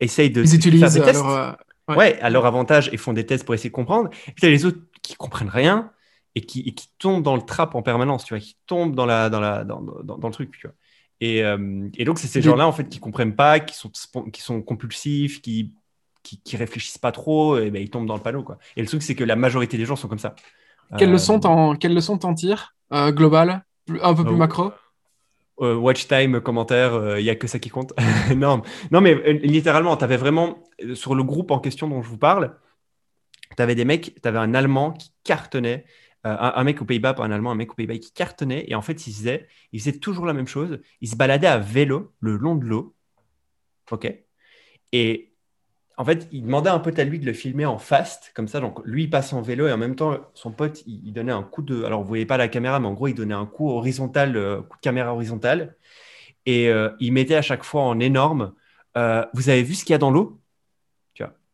essayent 0.00 0.30
de 0.30 0.42
Ils 0.42 0.56
utilisent 0.56 0.80
faire 0.80 0.90
des 0.90 1.02
tests. 1.02 1.22
leur, 1.22 1.56
ouais. 1.96 2.18
à 2.20 2.30
leur 2.30 2.46
avantage 2.46 2.90
et 2.92 2.96
font 2.96 3.12
des 3.12 3.24
tests 3.24 3.44
pour 3.44 3.54
essayer 3.54 3.70
de 3.70 3.74
comprendre. 3.74 4.10
Et 4.26 4.32
puis 4.32 4.40
tu 4.40 4.46
as 4.46 4.50
les 4.50 4.64
autres 4.64 4.80
qui 5.02 5.14
comprennent 5.14 5.48
rien 5.48 5.92
et 6.38 6.40
qui, 6.40 6.60
et 6.60 6.72
qui 6.72 6.88
tombent 6.98 7.24
dans 7.24 7.34
le 7.34 7.42
trap 7.42 7.74
en 7.74 7.82
permanence, 7.82 8.24
tu 8.24 8.32
vois, 8.32 8.40
qui 8.40 8.56
tombent 8.68 8.94
dans, 8.94 9.06
la, 9.06 9.28
dans, 9.28 9.40
la, 9.40 9.64
dans, 9.64 9.82
dans, 9.82 10.16
dans 10.18 10.28
le 10.28 10.32
truc, 10.32 10.52
tu 10.52 10.68
vois. 10.68 10.74
Et, 11.20 11.42
euh, 11.42 11.88
et 11.94 12.04
donc, 12.04 12.20
c'est 12.20 12.28
ces 12.28 12.40
gens-là, 12.40 12.64
en 12.68 12.70
fait, 12.70 12.88
qui 12.88 13.00
comprennent 13.00 13.34
pas, 13.34 13.58
qui 13.58 13.74
sont, 13.74 13.90
qui 14.32 14.40
sont 14.40 14.62
compulsifs, 14.62 15.42
qui, 15.42 15.72
qui, 16.22 16.40
qui 16.40 16.56
réfléchissent 16.56 16.98
pas 16.98 17.10
trop, 17.10 17.58
et 17.58 17.72
ben, 17.72 17.82
ils 17.82 17.90
tombent 17.90 18.06
dans 18.06 18.14
le 18.14 18.22
panneau, 18.22 18.44
quoi. 18.44 18.58
Et 18.76 18.82
le 18.82 18.86
truc, 18.86 19.02
c'est 19.02 19.16
que 19.16 19.24
la 19.24 19.34
majorité 19.34 19.76
des 19.76 19.84
gens 19.84 19.96
sont 19.96 20.06
comme 20.06 20.20
ça. 20.20 20.36
Quelles, 20.96 21.08
euh, 21.08 21.14
leçons, 21.14 21.40
t'en, 21.40 21.74
quelles 21.74 21.92
leçons 21.92 22.18
t'en 22.18 22.34
tires 22.34 22.76
euh, 22.92 23.10
Global 23.10 23.64
Un 24.00 24.14
peu 24.14 24.22
plus 24.22 24.36
macro? 24.36 24.70
Euh, 25.60 25.74
watch 25.74 26.06
time, 26.06 26.40
commentaire, 26.40 27.18
il 27.18 27.24
n'y 27.24 27.30
a 27.30 27.34
que 27.34 27.48
ça 27.48 27.58
qui 27.58 27.68
compte. 27.68 27.92
non, 28.36 28.62
non, 28.92 29.00
mais 29.00 29.32
littéralement, 29.32 29.96
tu 29.96 30.04
avais 30.04 30.16
vraiment, 30.16 30.62
sur 30.94 31.16
le 31.16 31.24
groupe 31.24 31.50
en 31.50 31.58
question 31.58 31.88
dont 31.88 32.00
je 32.00 32.08
vous 32.08 32.16
parle, 32.16 32.54
tu 33.56 33.60
avais 33.60 33.74
des 33.74 33.84
mecs, 33.84 34.14
tu 34.22 34.28
avais 34.28 34.38
un 34.38 34.54
Allemand 34.54 34.92
qui 34.92 35.10
cartonnait, 35.24 35.84
euh, 36.26 36.36
un, 36.38 36.64
mec 36.64 36.82
aux 36.82 36.84
Pays-Bas, 36.84 37.14
pas 37.14 37.24
un 37.24 37.30
Allemand, 37.30 37.52
un 37.52 37.54
mec 37.54 37.72
aux 37.72 37.74
Pays-Bas 37.74 37.98
qui 37.98 38.12
cartonnait. 38.12 38.64
Et 38.68 38.74
en 38.74 38.82
fait, 38.82 39.06
il 39.06 39.12
faisait, 39.14 39.48
il 39.72 39.80
faisait 39.80 39.98
toujours 39.98 40.26
la 40.26 40.32
même 40.32 40.48
chose. 40.48 40.80
Il 41.00 41.08
se 41.08 41.16
baladait 41.16 41.46
à 41.46 41.58
vélo 41.58 42.12
le 42.20 42.36
long 42.36 42.56
de 42.56 42.64
l'eau. 42.64 42.94
OK? 43.90 44.12
Et 44.92 45.32
en 45.96 46.04
fait, 46.04 46.28
il 46.32 46.44
demandait 46.44 46.70
un 46.70 46.78
pote 46.78 46.98
à 46.98 47.04
lui 47.04 47.18
de 47.18 47.26
le 47.26 47.32
filmer 47.32 47.66
en 47.66 47.78
fast, 47.78 48.32
comme 48.34 48.48
ça. 48.48 48.60
Donc, 48.60 48.80
lui, 48.84 49.04
il 49.04 49.10
passe 49.10 49.32
en 49.32 49.42
vélo 49.42 49.66
et 49.66 49.72
en 49.72 49.78
même 49.78 49.96
temps, 49.96 50.18
son 50.34 50.52
pote, 50.52 50.82
il, 50.86 51.12
donnait 51.12 51.32
un 51.32 51.42
coup 51.42 51.62
de. 51.62 51.84
Alors, 51.84 52.02
vous 52.02 52.08
voyez 52.08 52.26
pas 52.26 52.36
la 52.36 52.48
caméra, 52.48 52.80
mais 52.80 52.88
en 52.88 52.94
gros, 52.94 53.08
il 53.08 53.14
donnait 53.14 53.34
un 53.34 53.46
coup 53.46 53.70
horizontal, 53.70 54.36
euh, 54.36 54.62
coup 54.62 54.76
de 54.76 54.82
caméra 54.82 55.14
horizontal. 55.14 55.76
Et 56.46 56.68
euh, 56.68 56.90
il 57.00 57.12
mettait 57.12 57.34
à 57.34 57.42
chaque 57.42 57.64
fois 57.64 57.82
en 57.82 58.00
énorme. 58.00 58.54
Vous 59.34 59.48
avez 59.48 59.62
vu 59.62 59.74
ce 59.74 59.84
qu'il 59.84 59.92
y 59.92 59.94
a 59.94 59.98
dans 59.98 60.10
l'eau? 60.10 60.40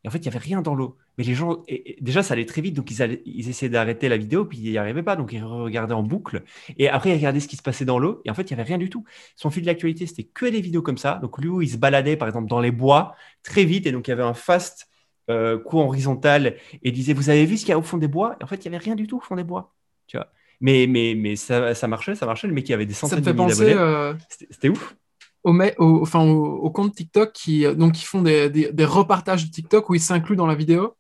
Et 0.05 0.09
en 0.09 0.11
fait, 0.11 0.19
il 0.19 0.27
y 0.27 0.29
avait 0.29 0.39
rien 0.39 0.63
dans 0.63 0.75
l'eau. 0.75 0.97
Mais 1.17 1.25
les 1.25 1.35
gens, 1.35 1.63
déjà, 2.01 2.23
ça 2.23 2.35
allait 2.35 2.45
très 2.45 2.61
vite, 2.61 2.75
donc 2.75 2.91
ils, 2.91 3.21
ils 3.25 3.49
essayaient 3.49 3.71
d'arrêter 3.71 4.09
la 4.09 4.17
vidéo, 4.17 4.45
puis 4.45 4.59
ils 4.59 4.71
n'y 4.71 4.79
arrivaient 4.79 5.03
pas, 5.03 5.17
donc 5.17 5.33
ils 5.33 5.45
regardaient 5.45 5.95
en 5.95 6.03
boucle. 6.03 6.43
Et 6.77 6.89
après, 6.89 7.11
ils 7.11 7.17
regardaient 7.17 7.41
ce 7.41 7.49
qui 7.49 7.57
se 7.57 7.63
passait 7.63 7.85
dans 7.85 7.99
l'eau, 7.99 8.21
et 8.25 8.31
en 8.31 8.35
fait, 8.35 8.51
il 8.51 8.55
n'y 8.55 8.61
avait 8.61 8.69
rien 8.69 8.79
du 8.79 8.91
tout. 8.91 9.05
Son 9.37 9.51
fil 9.51 9.65
d'actualité, 9.65 10.07
c'était 10.07 10.25
que 10.25 10.47
des 10.47 10.61
vidéos 10.61 10.83
comme 10.83 10.99
ça. 10.99 11.19
Donc 11.23 11.39
lui, 11.39 11.49
où 11.49 11.63
il 11.63 11.71
se 11.71 11.77
baladait, 11.77 12.17
par 12.17 12.29
exemple, 12.29 12.49
dans 12.49 12.61
les 12.61 12.73
bois, 12.73 13.15
très 13.43 13.65
vite, 13.65 13.87
et 13.87 13.93
donc 13.93 14.09
il 14.09 14.11
y 14.11 14.13
avait 14.13 14.23
un 14.23 14.35
fast 14.35 14.89
euh, 15.31 15.59
coup 15.59 15.79
horizontal, 15.79 16.57
et 16.73 16.89
il 16.89 16.93
disait, 16.93 17.13
vous 17.13 17.31
avez 17.31 17.47
vu 17.47 17.57
ce 17.57 17.63
qu'il 17.63 17.71
y 17.71 17.75
a 17.75 17.79
au 17.79 17.83
fond 17.83 17.99
des 17.99 18.09
bois? 18.09 18.37
Et 18.41 18.45
en 18.45 18.47
fait, 18.47 18.65
il 18.65 18.71
n'y 18.71 18.75
avait 18.75 18.85
rien 18.85 18.97
du 18.97 19.07
tout 19.07 19.19
au 19.19 19.21
fond 19.21 19.37
des 19.37 19.45
bois. 19.45 19.73
Tu 20.07 20.17
vois 20.17 20.29
mais, 20.61 20.87
mais, 20.89 21.15
mais 21.17 21.37
ça, 21.37 21.75
ça 21.75 21.87
marchait, 21.89 22.15
ça 22.15 22.27
marchait. 22.27 22.47
Le 22.47 22.55
mec, 22.55 22.69
il 22.69 22.73
avait 22.73 22.87
des 22.87 22.95
centaines 22.95 23.21
de 23.21 23.33
milliers 23.33 23.49
d'abonnés. 23.49 23.75
Euh, 23.75 24.15
c'était 24.51 24.69
ouf 24.69 24.97
au, 25.45 25.53
au, 25.53 26.03
enfin, 26.03 26.25
au, 26.25 26.71
compte 26.71 26.95
TikTok 26.95 27.33
qui, 27.33 27.65
donc, 27.75 27.93
qui 27.93 28.05
font 28.05 28.23
des, 28.23 28.49
des, 28.49 28.73
des 28.73 28.85
repartages 28.85 29.45
de 29.45 29.51
TikTok 29.51 29.91
où 29.91 29.95
ils 29.95 30.01
s'incluent 30.01 30.37
dans 30.37 30.47
la 30.47 30.55
vidéo 30.55 30.97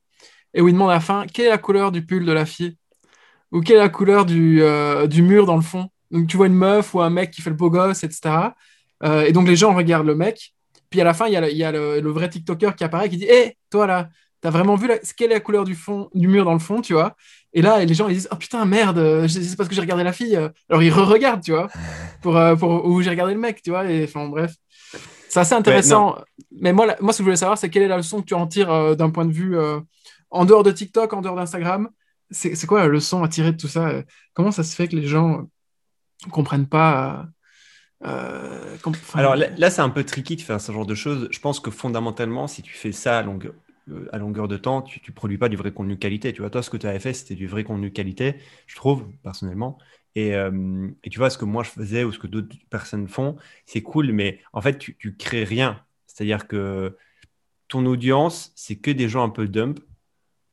et 0.54 0.61
où 0.61 0.68
il 0.68 0.73
demande 0.73 0.90
à 0.90 0.94
la 0.94 1.00
fin 1.00 1.26
quelle 1.26 1.46
est 1.46 1.50
la 1.50 1.58
couleur 1.58 1.92
du 1.92 2.04
pull 2.06 2.25
de 2.25 2.32
la 2.32 2.46
fille? 2.46 2.76
Ou 3.52 3.61
quelle 3.61 3.76
est 3.76 3.80
la 3.80 3.88
couleur 3.88 4.25
du, 4.25 4.62
euh, 4.62 5.06
du 5.06 5.23
mur 5.23 5.46
dans 5.46 5.56
le 5.56 5.62
fond? 5.62 5.88
Donc 6.11 6.28
tu 6.28 6.37
vois 6.37 6.46
une 6.46 6.54
meuf 6.54 6.94
ou 6.94 7.00
un 7.00 7.11
mec 7.11 7.30
qui 7.30 7.42
fait 7.42 7.50
le 7.50 7.56
beau 7.56 7.70
gosse, 7.70 8.04
etc. 8.04 8.52
Euh, 9.02 9.25
et 9.25 9.32
donc 9.32 9.46
les 9.46 9.56
gens 9.56 9.75
regardent 9.75 10.06
le 10.06 10.14
mec. 10.14 10.54
Puis 10.90 11.00
à 11.00 11.04
la 11.04 11.14
fin, 11.14 11.26
il 11.26 11.32
y 11.32 11.37
a, 11.37 11.40
le, 11.40 11.50
il 11.50 11.56
y 11.56 11.64
a 11.64 11.73
le, 11.73 12.11
vrai 12.11 12.28
TikToker 12.28 12.76
qui 12.76 12.84
apparaît 12.84 13.08
qui 13.08 13.16
dit 13.16 13.26
Hé, 13.28 13.56
toi 13.70 13.87
là, 13.87 14.08
t'as 14.40 14.50
vraiment 14.50 14.76
vu 14.76 14.87
la... 14.87 14.99
quelle 15.16 15.32
est 15.32 15.34
la 15.34 15.40
couleur 15.40 15.64
du, 15.64 15.75
fond, 15.75 16.08
du 16.14 16.28
mur 16.28 16.44
dans 16.44 16.52
le 16.52 16.58
fond, 16.58 16.80
tu 16.80 16.92
vois? 16.92 17.16
Et 17.52 17.62
là, 17.62 17.84
les 17.84 17.94
gens 17.94 18.08
ils 18.08 18.14
disent 18.14 18.28
Oh 18.30 18.37
putain, 18.37 18.64
merde, 18.64 19.26
c'est 19.26 19.56
parce 19.56 19.68
que 19.68 19.75
j'ai 19.75 19.80
regardé 19.80 20.04
la 20.04 20.12
fille. 20.12 20.37
Alors 20.68 20.82
ils 20.82 20.92
re-regardent, 20.92 21.42
tu 21.42 21.52
vois, 21.52 21.68
pour, 22.23 22.37
euh, 22.37 22.54
pour... 22.54 22.84
où 22.87 23.02
j'ai 23.02 23.11
regardé 23.11 23.34
le 23.34 23.40
mec, 23.40 23.61
tu 23.62 23.70
vois. 23.70 23.90
Et 23.90 24.04
enfin, 24.04 24.28
bref. 24.28 24.52
C'est 25.28 25.40
assez 25.40 25.54
intéressant. 25.54 26.16
Mais 26.61 26.73
moi, 26.73 26.94
moi, 27.00 27.12
ce 27.12 27.18
que 27.18 27.23
je 27.23 27.25
voulais 27.25 27.37
savoir, 27.37 27.58
c'est 27.58 27.68
quelle 27.68 27.82
est 27.82 27.88
la 27.88 27.96
leçon 27.96 28.20
que 28.20 28.26
tu 28.26 28.34
en 28.34 28.46
tires 28.46 28.96
d'un 28.96 29.11
point 29.11 29.25
de 29.25 29.32
vue 29.32 29.56
en 30.35 30.45
dehors 30.45 30.64
de 30.64 30.73
TikTok, 30.73 31.12
en 31.12 31.23
dehors 31.23 31.37
d'Instagram, 31.37 31.88
c'est 32.31 32.67
quoi 32.67 32.81
la 32.81 32.88
leçon 32.88 33.23
à 33.23 33.29
tirer 33.29 33.53
de 33.53 33.57
tout 33.57 33.69
ça? 33.69 34.03
Comment 34.33 34.50
ça 34.50 34.64
se 34.64 34.75
fait 34.75 34.88
que 34.88 34.97
les 34.97 35.07
gens 35.07 35.49
ne 36.26 36.31
comprennent 36.31 36.67
pas 36.67 37.29
euh, 38.05 38.76
Alors 39.14 39.37
là, 39.37 39.71
c'est 39.71 39.81
un 39.81 39.91
peu 39.91 40.03
tricky 40.03 40.35
de 40.35 40.41
faire 40.41 40.61
ce 40.61 40.73
genre 40.73 40.87
de 40.87 40.95
choses. 40.97 41.29
Je 41.31 41.38
pense 41.38 41.61
que 41.61 41.71
fondamentalement, 41.71 42.49
si 42.49 42.62
tu 42.62 42.75
fais 42.75 42.91
ça 42.91 43.19
à 43.19 43.23
longueur, 43.23 43.55
euh, 43.91 44.09
à 44.12 44.19
longueur 44.19 44.49
de 44.49 44.57
temps, 44.57 44.83
tu 44.83 45.00
ne 45.07 45.14
produis 45.14 45.38
pas 45.38 45.49
du 45.49 45.57
vrai 45.57 45.73
contenu 45.73 45.97
qualité. 45.97 46.33
Tu 46.33 46.41
vois, 46.41 46.50
toi, 46.50 46.64
ce 46.64 46.71
que 46.71 46.79
tu 46.79 46.88
avais 46.88 46.99
fait, 46.99 47.12
c'était 47.12 47.37
du 47.37 47.47
vrai 47.47 47.62
contenu 47.62 47.93
qualité, 47.93 48.41
je 48.67 48.75
trouve, 48.75 49.07
personnellement. 49.23 49.79
Et, 50.17 50.35
euh, 50.35 50.88
et, 51.05 51.11
tu 51.11 51.19
vois, 51.19 51.31
ce 51.31 51.38
que 51.38 51.45
moi 51.45 51.62
je 51.62 51.71
faisais 51.71 52.03
ou 52.03 52.11
ce 52.11 52.19
que 52.19 52.26
d'autres 52.26 52.57
personnes 52.71 53.07
font, 53.07 53.37
c'est 53.67 53.83
cool, 53.83 54.11
mais 54.11 54.41
en 54.53 54.61
fait, 54.61 54.79
tu, 54.79 54.97
tu 54.97 55.17
crées 55.17 55.45
rien. 55.45 55.81
C'est-à-dire 56.09 56.49
que 56.49 56.97
ton 57.69 57.87
audience, 57.87 58.53
c'est 58.57 58.76
que 58.76 58.91
des 58.91 59.09
gens 59.09 59.23
un 59.23 59.31
peu 59.31 59.47
dump 59.47 59.81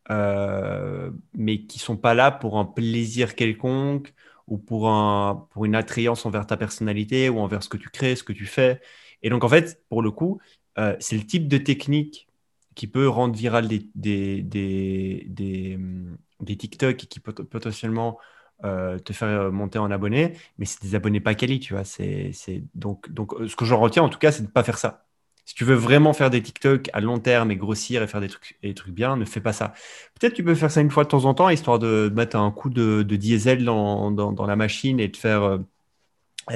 euh, 0.10 1.12
mais 1.34 1.66
qui 1.66 1.80
sont 1.80 1.98
pas 1.98 2.14
là 2.14 2.32
pour 2.32 2.58
un 2.58 2.66
plaisir 2.66 3.36
quelconque 3.36 4.14
ou 4.48 4.58
pour, 4.58 4.90
un, 4.90 5.48
pour 5.52 5.66
une 5.66 5.76
attrayance 5.76 6.26
envers 6.26 6.46
ta 6.48 6.58
personnalité 6.58 7.30
ou 7.30 7.40
envers 7.40 7.64
ce 7.64 7.70
que 7.70 7.78
tu 7.78 7.90
crées, 7.90 8.16
ce 8.16 8.24
que 8.24 8.34
tu 8.34 8.46
fais. 8.46 8.82
Et 9.22 9.30
donc, 9.30 9.44
en 9.44 9.50
fait, 9.50 9.84
pour 9.90 10.02
le 10.02 10.12
coup, 10.12 10.40
euh, 10.78 10.96
c'est 11.00 11.16
le 11.18 11.26
type 11.26 11.48
de 11.48 11.58
technique 11.58 12.28
qui 12.76 12.88
peut 12.88 13.08
rendre 13.08 13.36
viral 13.36 13.68
des, 13.68 13.90
des, 13.96 14.42
des, 14.44 15.26
des, 15.30 15.76
hum, 15.76 16.18
TikTok 16.46 17.04
et 17.04 17.08
qui 17.08 17.20
peut 17.20 17.34
potentiellement 17.34 18.18
euh, 18.64 18.98
te 19.00 19.14
faire 19.14 19.52
monter 19.52 19.80
en 19.80 19.92
abonnés, 19.92 20.38
mais 20.58 20.66
c'est 20.66 20.82
des 20.82 20.96
abonnés 20.96 21.20
pas 21.20 21.36
quali, 21.36 21.60
tu 21.60 21.74
vois. 21.74 21.84
C'est, 21.84 22.32
donc, 22.76 23.10
donc, 23.12 23.34
ce 23.48 23.56
que 23.56 23.66
j'en 23.66 23.80
retiens, 23.80 24.04
en 24.04 24.10
tout 24.10 24.20
cas, 24.20 24.32
c'est 24.32 24.42
de 24.44 24.48
ne 24.48 24.52
pas 24.52 24.64
faire 24.64 24.78
ça. 24.78 25.06
Si 25.46 25.56
tu 25.56 25.66
veux 25.66 25.76
vraiment 25.76 26.14
faire 26.14 26.30
des 26.30 26.42
TikTok 26.42 26.90
à 26.94 27.02
long 27.02 27.20
terme 27.20 27.52
et 27.52 27.56
grossir 27.56 28.04
et 28.04 28.08
faire 28.08 28.22
des 28.22 28.30
trucs, 28.30 28.58
des 28.62 28.74
trucs 28.74 28.94
bien, 28.94 29.18
ne 29.18 29.26
fais 29.26 29.42
pas 29.42 29.54
ça. 29.54 29.74
Peut-être 30.20 30.34
tu 30.34 30.44
peux 30.44 30.56
faire 30.56 30.72
ça 30.72 30.82
une 30.82 30.92
fois 30.92 31.04
de 31.04 31.10
temps 31.10 31.26
en 31.26 31.34
temps, 31.34 31.50
histoire 31.50 31.80
de 31.80 32.12
mettre 32.16 32.38
un 32.38 32.52
coup 32.52 32.70
de, 32.70 33.04
diesel 33.04 33.66
dans, 33.66 34.12
dans, 34.12 34.46
la 34.46 34.56
machine 34.56 35.00
et 35.00 35.08
de 35.08 35.18
faire 35.18 35.44
euh, 35.44 35.58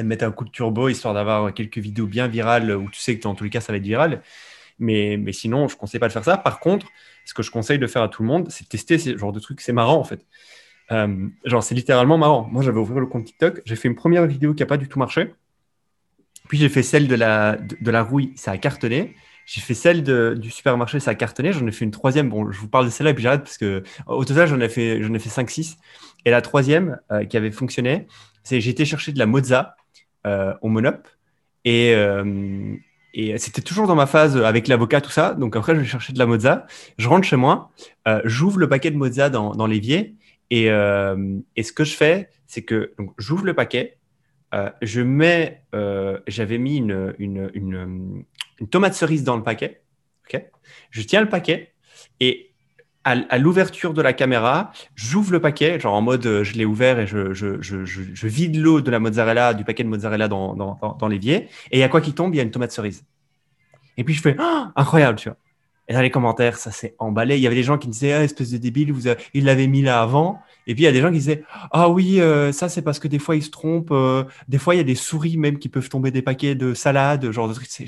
mettre 0.04 0.26
un 0.26 0.32
coup 0.32 0.46
de 0.46 0.52
turbo, 0.52 0.88
histoire 0.90 1.14
d'avoir 1.14 1.54
quelques 1.54 1.80
vidéos 1.80 2.08
bien 2.08 2.28
virales 2.28 2.72
où 2.76 2.90
tu 2.90 3.00
sais 3.00 3.18
que 3.18 3.24
dans 3.24 3.36
tous 3.36 3.44
les 3.44 3.50
cas 3.50 3.62
ça 3.62 3.74
va 3.74 3.78
être 3.78 3.84
viral. 3.84 4.22
Mais, 4.78 5.18
mais 5.18 5.32
sinon, 5.32 5.68
je 5.68 5.76
ne 5.76 5.80
conseille 5.80 6.00
pas 6.02 6.08
de 6.08 6.14
faire 6.14 6.26
ça. 6.26 6.38
Par 6.38 6.60
contre, 6.60 6.88
ce 7.26 7.34
que 7.34 7.44
je 7.44 7.50
conseille 7.52 7.80
de 7.80 7.88
faire 7.88 8.02
à 8.02 8.10
tout 8.10 8.24
le 8.24 8.28
monde, 8.28 8.48
c'est 8.50 8.66
de 8.66 8.70
tester 8.70 8.98
ce 8.98 9.18
genre 9.18 9.32
de 9.32 9.40
trucs. 9.40 9.62
C'est 9.62 9.74
marrant 9.74 9.98
en 9.98 10.04
fait. 10.04 10.26
Euh, 10.92 11.28
genre, 11.46 11.64
c'est 11.64 11.76
littéralement 11.76 12.18
marrant. 12.18 12.48
Moi, 12.52 12.62
j'avais 12.64 12.80
ouvert 12.80 13.00
le 13.00 13.08
compte 13.08 13.26
TikTok, 13.26 13.62
j'ai 13.66 13.76
fait 13.76 13.88
une 13.88 13.96
première 13.96 14.26
vidéo 14.28 14.54
qui 14.54 14.62
n'a 14.62 14.68
pas 14.68 14.78
du 14.78 14.88
tout 14.88 15.00
marché. 15.00 15.34
Puis 16.48 16.58
j'ai 16.58 16.70
fait 16.70 16.84
celle 16.84 17.08
de 17.08 17.16
la, 17.16 17.58
de, 17.58 17.92
la 17.92 18.04
rouille, 18.04 18.34
ça 18.36 18.52
a 18.52 18.58
cartonné. 18.58 19.16
J'ai 19.46 19.62
fait 19.62 19.74
celle 19.74 20.04
du 20.04 20.50
supermarché, 20.50 21.00
ça 21.00 21.12
a 21.12 21.16
cartonné. 21.16 21.54
J'en 21.54 21.68
ai 21.68 21.72
fait 21.72 21.86
une 21.86 21.92
troisième. 21.92 22.30
Bon, 22.30 22.52
je 22.52 22.60
vous 22.60 22.68
parle 22.68 22.86
de 22.86 22.90
celle-là 22.90 23.12
et 23.12 23.14
puis 23.14 23.24
j'arrête 23.24 23.44
parce 23.44 23.58
que 23.58 23.84
au 24.08 24.26
total, 24.26 24.48
j'en 24.48 24.60
ai 24.60 24.70
fait, 24.70 25.04
j'en 25.04 25.14
ai 25.14 25.20
fait 25.20 25.30
5-6. 25.30 25.78
Et 26.26 26.32
la 26.32 26.42
troisième 26.42 27.00
euh, 27.12 27.26
qui 27.26 27.38
avait 27.38 27.52
fonctionné, 27.52 28.08
c'est 28.44 28.60
j'ai 28.60 28.72
été 28.72 28.86
chercher 28.86 29.12
de 29.12 29.20
la 29.20 29.28
mozza 29.28 29.76
euh, 30.26 30.54
au 30.62 30.70
Monop. 30.70 31.08
Et, 31.64 31.94
euh, 31.94 32.76
et 33.14 33.38
c'était 33.38 33.62
toujours 33.62 33.88
dans 33.88 33.96
ma 33.96 34.08
phase 34.08 34.38
avec 34.38 34.68
l'avocat, 34.68 35.02
tout 35.02 35.12
ça. 35.12 35.34
Donc 35.34 35.56
après, 35.56 35.76
je 35.76 35.82
vais 35.82 35.86
chercher 35.86 36.14
de 36.14 36.20
la 36.20 36.26
mozza. 36.26 36.66
Je 36.98 37.08
rentre 37.08 37.28
chez 37.28 37.38
moi, 37.38 37.72
j'ouvre 38.26 38.60
le 38.60 38.68
paquet 38.68 38.92
de 38.92 38.98
mozza 38.98 39.30
dans, 39.30 39.56
dans 39.56 39.68
l'évier. 39.68 40.16
Et, 40.52 40.66
et 40.66 41.64
ce 41.64 41.72
que 41.72 41.84
je 41.84 41.96
fais, 41.96 42.30
c'est 42.46 42.64
que 42.64 42.94
j'ouvre 43.18 43.46
le 43.46 43.54
paquet, 43.54 43.98
euh, 44.56 44.70
je 44.82 45.02
mets, 45.02 45.64
euh, 45.74 46.20
j'avais 46.28 46.58
mis 46.58 46.78
une, 46.78 48.26
tomate 48.72 48.94
cerise 48.94 49.24
dans 49.24 49.36
le 49.36 49.44
paquet. 49.44 49.82
ok? 50.28 50.42
Je 50.92 51.02
tiens 51.02 51.22
le 51.22 51.30
paquet 51.30 51.74
et 52.20 52.52
à, 53.04 53.38
l'ouverture 53.38 53.94
de 53.94 54.02
la 54.02 54.14
caméra, 54.14 54.72
j'ouvre 54.96 55.32
le 55.32 55.40
paquet, 55.40 55.80
genre 55.80 55.94
en 55.94 56.02
mode 56.02 56.26
euh, 56.26 56.44
je 56.44 56.54
l'ai 56.54 56.66
ouvert 56.66 57.00
et 57.00 57.06
je, 57.06 58.28
vide 58.28 58.56
l'eau 58.56 58.82
de 58.82 58.90
la 58.90 59.00
mozzarella, 59.00 59.54
du 59.54 59.64
paquet 59.64 59.84
de 59.84 59.90
mozzarella 59.90 60.28
dans, 60.28 61.08
l'évier. 61.08 61.48
Et 61.70 61.78
il 61.78 61.80
y 61.80 61.84
a 61.84 61.90
quoi 61.90 62.02
qui 62.02 62.14
tombe 62.14 62.34
Il 62.34 62.38
y 62.38 62.40
a 62.40 62.44
une 62.44 62.50
tomate 62.50 62.72
cerise. 62.72 63.06
Et 63.98 64.04
puis 64.04 64.16
je 64.16 64.22
fais 64.22 64.36
oh, 64.40 64.64
incroyable, 64.76 65.20
tu 65.20 65.30
vois. 65.30 65.38
Et 65.88 65.94
dans 65.94 66.02
les 66.02 66.10
commentaires, 66.10 66.58
ça 66.58 66.72
s'est 66.72 66.96
emballé. 66.98 67.38
Il 67.38 67.42
y 67.42 67.48
avait 67.48 67.56
des 67.56 67.64
gens 67.64 67.78
qui 67.78 67.88
disaient 67.88 68.14
ah, 68.14 68.24
espèce 68.24 68.52
de 68.52 68.58
débile, 68.58 68.92
vous 68.92 69.08
il 69.34 69.46
l'avait 69.46 69.68
mis 69.68 69.84
là 69.84 70.02
avant. 70.02 70.42
Et 70.66 70.74
puis 70.74 70.84
il 70.84 70.86
y 70.86 70.90
a 70.90 70.92
des 70.92 71.02
gens 71.02 71.10
qui 71.10 71.18
disaient 71.20 71.44
Ah 71.72 71.90
oui, 71.90 72.20
euh, 72.20 72.52
ça 72.52 72.70
c'est 72.70 72.82
parce 72.82 72.98
que 72.98 73.08
des 73.08 73.20
fois 73.20 73.36
ils 73.36 73.44
se 73.44 73.52
trompent. 73.52 73.92
Euh, 73.92 74.24
des 74.48 74.58
fois 74.58 74.74
il 74.74 74.78
y 74.78 74.82
a 74.82 74.86
des 74.86 74.96
souris 74.96 75.38
même 75.38 75.60
qui 75.60 75.70
peuvent 75.70 75.90
tomber 75.90 76.10
des 76.10 76.24
paquets 76.24 76.56
de 76.56 76.74
salade, 76.74 77.32
genre 77.32 77.48
de 77.48 77.54
trucs. 77.54 77.68
C'est, 77.70 77.86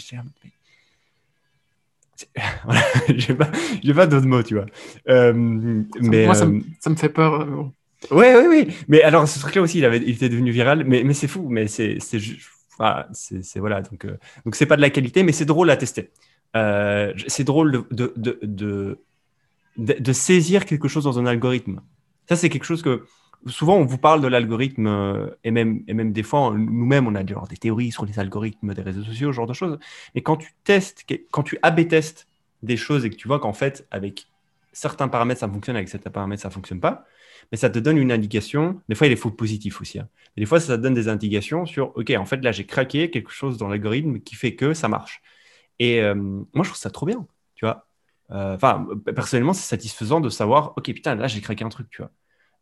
voilà, 2.65 2.81
j'ai 3.15 3.33
pas, 3.33 3.49
j'ai 3.83 3.93
pas 3.93 4.05
d'autres 4.05 4.27
mots, 4.27 4.43
tu 4.43 4.55
vois. 4.55 4.65
Euh, 5.09 5.33
mais 6.01 6.25
moi, 6.25 6.35
ça, 6.35 6.45
me, 6.45 6.95
fait 6.95 7.09
peur. 7.09 7.47
Oui, 8.11 8.25
oui, 8.35 8.45
oui. 8.47 8.67
Mais 8.87 9.01
alors, 9.03 9.27
ce 9.27 9.39
truc-là 9.39 9.61
aussi, 9.61 9.79
il, 9.79 9.85
avait, 9.85 9.97
il 9.97 10.15
était 10.15 10.29
devenu 10.29 10.51
viral. 10.51 10.83
Mais, 10.83 11.03
mais 11.03 11.13
c'est 11.13 11.27
fou. 11.27 11.47
Mais 11.47 11.67
c'est, 11.67 11.99
c'est, 11.99 13.59
voilà. 13.59 13.81
Donc, 13.81 14.07
donc 14.45 14.55
c'est 14.55 14.65
pas 14.65 14.77
de 14.77 14.81
la 14.81 14.89
qualité, 14.89 15.21
mais 15.21 15.31
c'est 15.31 15.45
drôle 15.45 15.69
à 15.69 15.77
tester. 15.77 16.09
C'est 17.27 17.43
drôle 17.43 17.85
de, 17.91 18.97
saisir 20.13 20.65
quelque 20.65 20.87
chose 20.87 21.03
dans 21.03 21.19
un 21.19 21.25
algorithme. 21.25 21.81
Ça, 22.27 22.35
c'est 22.35 22.49
quelque 22.49 22.65
chose 22.65 22.81
que 22.81 23.05
souvent 23.45 23.77
on 23.77 23.85
vous 23.85 23.97
parle 23.97 24.21
de 24.21 24.27
l'algorithme 24.27 24.87
euh, 24.87 25.29
et 25.43 25.51
même, 25.51 25.83
et 25.87 25.93
des 25.93 26.23
fois, 26.23 26.53
nous-mêmes, 26.55 27.07
on 27.07 27.15
a 27.15 27.23
des 27.23 27.57
théories 27.57 27.91
sur 27.91 28.05
les 28.05 28.19
algorithmes 28.19 28.73
des 28.73 28.81
réseaux 28.81 29.03
sociaux, 29.03 29.31
ce 29.31 29.35
genre 29.35 29.47
de 29.47 29.53
choses. 29.53 29.77
Mais 30.15 30.21
quand 30.21 30.37
tu 30.37 30.53
testes, 30.63 31.05
quand 31.31 31.43
tu 31.43 31.57
AB 31.61 31.87
testes 31.87 32.27
des 32.63 32.77
choses 32.77 33.05
et 33.05 33.09
que 33.09 33.15
tu 33.15 33.27
vois 33.27 33.39
qu'en 33.39 33.53
fait, 33.53 33.87
avec 33.91 34.27
certains 34.73 35.07
paramètres, 35.07 35.39
ça 35.39 35.47
fonctionne, 35.47 35.75
avec 35.75 35.89
certains 35.89 36.11
paramètres, 36.11 36.41
ça 36.41 36.49
fonctionne 36.49 36.79
pas, 36.79 37.05
mais 37.51 37.57
ça 37.57 37.69
te 37.69 37.79
donne 37.79 37.97
une 37.97 38.11
indication. 38.11 38.81
Des 38.89 38.95
fois, 38.95 39.07
il 39.07 39.11
des 39.11 39.15
faux 39.15 39.31
positifs 39.31 39.81
aussi. 39.81 39.99
Hein. 39.99 40.07
Des 40.35 40.45
fois, 40.45 40.59
ça 40.59 40.77
te 40.77 40.81
donne 40.81 40.93
des 40.93 41.07
indications 41.07 41.65
sur, 41.65 41.95
OK, 41.97 42.11
en 42.11 42.25
fait, 42.25 42.37
là, 42.37 42.51
j'ai 42.51 42.65
craqué 42.65 43.09
quelque 43.09 43.31
chose 43.31 43.57
dans 43.57 43.67
l'algorithme 43.67 44.19
qui 44.19 44.35
fait 44.35 44.55
que 44.55 44.73
ça 44.73 44.87
marche. 44.87 45.21
Et 45.79 46.01
euh, 46.01 46.15
moi, 46.15 46.63
je 46.63 46.69
trouve 46.69 46.77
ça 46.77 46.89
trop 46.89 47.05
bien, 47.05 47.25
tu 47.55 47.65
vois. 47.65 47.87
Euh, 48.31 48.55
enfin, 48.55 48.87
personnellement, 49.15 49.53
c'est 49.53 49.67
satisfaisant 49.67 50.19
de 50.19 50.29
savoir, 50.29 50.73
ok, 50.77 50.85
putain, 50.85 51.15
là, 51.15 51.27
j'ai 51.27 51.41
craqué 51.41 51.63
un 51.63 51.69
truc, 51.69 51.87
tu 51.89 52.01
vois. 52.01 52.11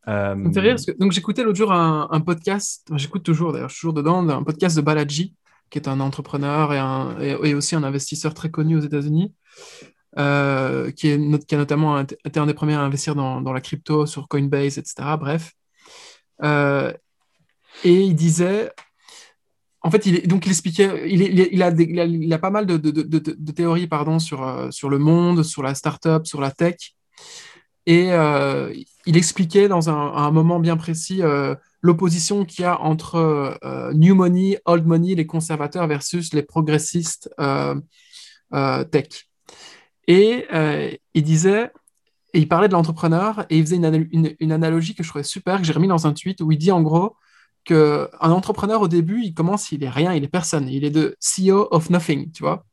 Euh... 0.07 0.35
parce 0.53 0.85
donc 0.99 1.13
j'écoutais 1.13 1.43
l'autre 1.43 1.57
jour 1.57 1.71
un, 1.71 2.21
podcast, 2.21 2.87
j'écoute 2.93 3.23
toujours 3.23 3.53
d'ailleurs, 3.53 3.69
je 3.69 3.73
suis 3.73 3.81
toujours 3.81 3.95
dedans, 3.95 4.29
un 4.29 4.43
podcast 4.43 4.75
de 4.75 4.81
Balaji, 4.81 5.33
qui 5.71 5.79
est 5.79 5.87
un 5.87 5.99
entrepreneur 5.99 6.71
et, 7.19 7.55
aussi 7.55 7.75
un 7.75 7.83
investisseur 7.83 8.35
très 8.35 8.51
connu 8.51 8.77
aux 8.77 8.81
États-Unis, 8.81 9.33
euh, 10.19 10.91
qui, 10.91 11.11
a 11.11 11.17
notamment 11.17 11.99
été 11.99 12.39
un 12.39 12.45
des 12.45 12.53
premiers 12.53 12.75
à 12.75 12.81
investir 12.81 13.15
dans, 13.15 13.41
la 13.51 13.61
crypto 13.61 14.05
sur 14.05 14.27
Coinbase, 14.27 14.77
etc. 14.77 15.17
Bref. 15.19 15.53
Et 17.83 18.01
il 18.01 18.15
disait, 18.15 18.71
en 19.85 19.91
fait, 19.91 20.07
il, 20.07 20.27
donc 20.27 20.47
il 20.47 20.49
expliquait, 20.49 21.07
il, 21.07 21.61
a, 22.33 22.39
pas 22.39 22.49
mal 22.49 22.65
de, 22.65 23.51
théories 23.51 23.85
pardon, 23.85 24.17
sur, 24.17 24.41
euh, 24.41 24.71
sur 24.71 24.89
le 24.89 24.97
monde, 24.97 25.43
sur 25.43 25.61
la 25.61 25.75
startup, 25.75 26.25
sur 26.25 26.41
la 26.41 26.49
tech. 26.49 26.95
Et 27.85 28.11
euh, 28.11 28.73
il 29.05 29.15
expliquait 29.15 29.67
dans 29.67 29.91
un, 29.91 30.31
moment 30.31 30.59
bien 30.59 30.75
précis 30.75 31.21
euh, 31.21 31.53
l'opposition 31.83 32.45
qu'il 32.45 32.63
y 32.63 32.65
a 32.65 32.81
entre 32.81 33.59
New 33.93 34.15
Money, 34.15 34.57
Old 34.65 34.87
Money, 34.87 35.13
les 35.13 35.27
conservateurs 35.27 35.85
versus 35.85 36.33
les 36.33 36.41
progressistes 36.41 37.29
tech. 38.91 39.07
Et 40.07 40.47
il 41.13 41.23
disait, 41.23 41.69
et 42.33 42.39
il 42.39 42.47
parlait 42.47 42.69
de 42.69 42.73
l'entrepreneur, 42.73 43.45
et 43.51 43.59
il 43.59 43.63
faisait 43.63 43.75
une, 43.75 44.07
une, 44.11 44.35
une, 44.39 44.51
analogie 44.51 44.95
que 44.95 45.03
je 45.03 45.09
trouvais 45.09 45.23
super, 45.23 45.59
que 45.59 45.63
j'ai 45.63 45.73
remis 45.73 45.87
dans 45.87 46.07
un 46.07 46.13
tweet, 46.13 46.41
où 46.41 46.51
il 46.51 46.57
dit 46.57 46.71
en 46.71 46.81
gros, 46.81 47.15
qu'un 47.65 48.07
entrepreneur, 48.21 48.81
au 48.81 48.87
début, 48.87 49.21
il 49.23 49.33
commence, 49.33 49.71
il 49.71 49.83
est 49.83 49.89
rien, 49.89 50.13
il 50.13 50.23
est 50.23 50.29
personne. 50.29 50.69
Il 50.69 50.85
est 50.85 50.91
de 50.91 51.17
CEO 51.19 51.67
of 51.71 51.89
nothing, 51.89 52.31
tu 52.31 52.43
vois. 52.43 52.63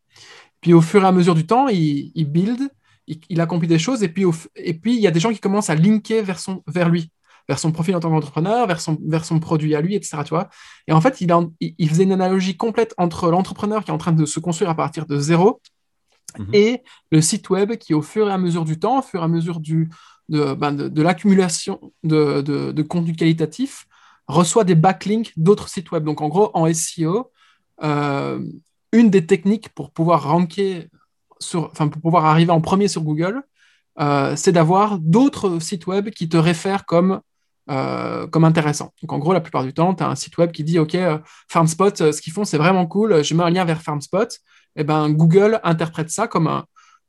Puis 0.61 0.73
au 0.73 0.81
fur 0.81 1.03
et 1.03 1.07
à 1.07 1.13
mesure 1.13 1.35
du 1.35 1.47
temps, 1.47 1.69
il, 1.69 2.25
build, 2.27 2.71
il, 3.09 3.41
accomplit 3.41 3.67
des 3.67 3.81
choses, 3.81 4.03
et 4.05 4.09
puis, 4.09 4.25
et 4.55 4.75
puis 4.75 4.95
il 4.95 5.01
y 5.01 5.09
a 5.09 5.11
des 5.11 5.19
gens 5.19 5.33
qui 5.33 5.41
commencent 5.41 5.71
à 5.71 5.75
linker 5.75 6.23
vers, 6.23 6.39
son, 6.39 6.63
vers 6.69 6.89
lui, 6.89 7.11
vers 7.49 7.59
son 7.59 7.73
profil 7.73 7.97
en 7.97 8.01
tant 8.01 8.11
qu'entrepreneur, 8.11 8.67
vers 8.69 8.81
son, 8.81 8.97
vers 9.05 9.25
son 9.25 9.41
produit 9.41 9.75
à 9.75 9.81
lui, 9.81 9.97
etc. 9.97 10.19
Tu 10.25 10.31
vois 10.31 10.49
et 10.87 10.93
en 10.93 11.01
fait, 11.01 11.21
il, 11.21 11.35
il 11.61 11.89
faisait 11.89 12.05
une 12.05 12.13
analogie 12.13 12.57
complète 12.57 12.95
entre 12.97 13.31
l'entrepreneur 13.31 13.83
qui 13.83 13.91
est 13.91 13.95
en 13.95 13.99
train 13.99 14.13
de 14.13 14.25
se 14.25 14.39
construire 14.39 14.71
à 14.71 14.77
partir 14.77 15.07
de 15.07 15.19
zéro 15.19 15.61
mhm. 16.39 16.49
et 16.53 16.83
le 17.11 17.21
site 17.21 17.51
web 17.51 17.75
qui, 17.77 17.93
au 17.93 18.03
fur 18.03 18.29
et 18.29 18.33
à 18.33 18.39
mesure 18.39 18.65
du 18.65 18.79
temps, 18.79 19.01
au 19.01 19.03
fur 19.03 19.21
et 19.21 19.25
à 19.25 19.29
mesure 19.29 19.59
du, 19.59 19.91
de, 20.29 20.55
ben 20.55 20.73
de, 20.73 21.03
l'accumulation 21.03 21.93
de, 22.05 22.41
de, 22.41 22.71
de 22.71 22.83
contenu 22.83 23.15
qualitatif, 23.15 23.87
reçoit 24.27 24.65
des 24.65 24.75
backlinks 24.75 25.33
d'autres 25.37 25.69
sites 25.69 25.91
web. 25.91 26.05
Donc 26.05 26.21
en 26.21 26.29
gros, 26.29 26.51
en 26.55 26.73
SEO, 26.73 27.31
euh, 27.83 28.41
une 28.93 29.11
des 29.11 29.27
techniques 29.27 29.71
pour 29.71 29.91
pouvoir 29.91 30.25
ranker, 30.25 30.89
enfin 31.55 31.89
pour 31.89 32.01
pouvoir 32.01 32.27
arriver 32.27 32.53
en 32.53 32.61
premier 32.61 32.89
sur 32.89 33.03
Google, 33.03 33.43
euh, 34.01 34.35
c'est 34.37 34.53
d'avoir 34.53 34.99
d'autres 34.99 35.59
sites 35.59 35.87
web 35.87 36.11
qui 36.11 36.29
te 36.29 36.37
réfèrent 36.37 36.87
comme, 36.87 37.21
euh, 37.71 38.27
intéressant. 38.33 38.93
Donc 39.03 39.13
en 39.13 39.19
gros, 39.19 39.33
la 39.33 39.41
plupart 39.41 39.65
du 39.65 39.73
temps, 39.73 39.95
tu 39.95 40.03
as 40.03 40.09
un 40.09 40.15
site 40.15 40.39
web 40.39 40.53
qui 40.53 40.65
dit 40.65 40.79
OK, 40.79 40.97
FarmSpot, 41.49 42.13
ce 42.13 42.21
qu'ils 42.21 42.33
font, 42.33 42.45
c'est 42.45 42.59
vraiment 42.59 42.87
cool, 42.87 43.23
je 43.23 43.35
mets 43.35 43.45
un 43.45 43.51
lien 43.51 43.65
vers 43.65 43.83
FarmSpot. 43.83 44.29
Et 44.75 44.81
eh 44.81 44.85
ben, 44.85 45.11
Google 45.11 45.61
interprète 45.65 46.09
ça 46.09 46.27
comme 46.27 46.47
un, 46.47 46.65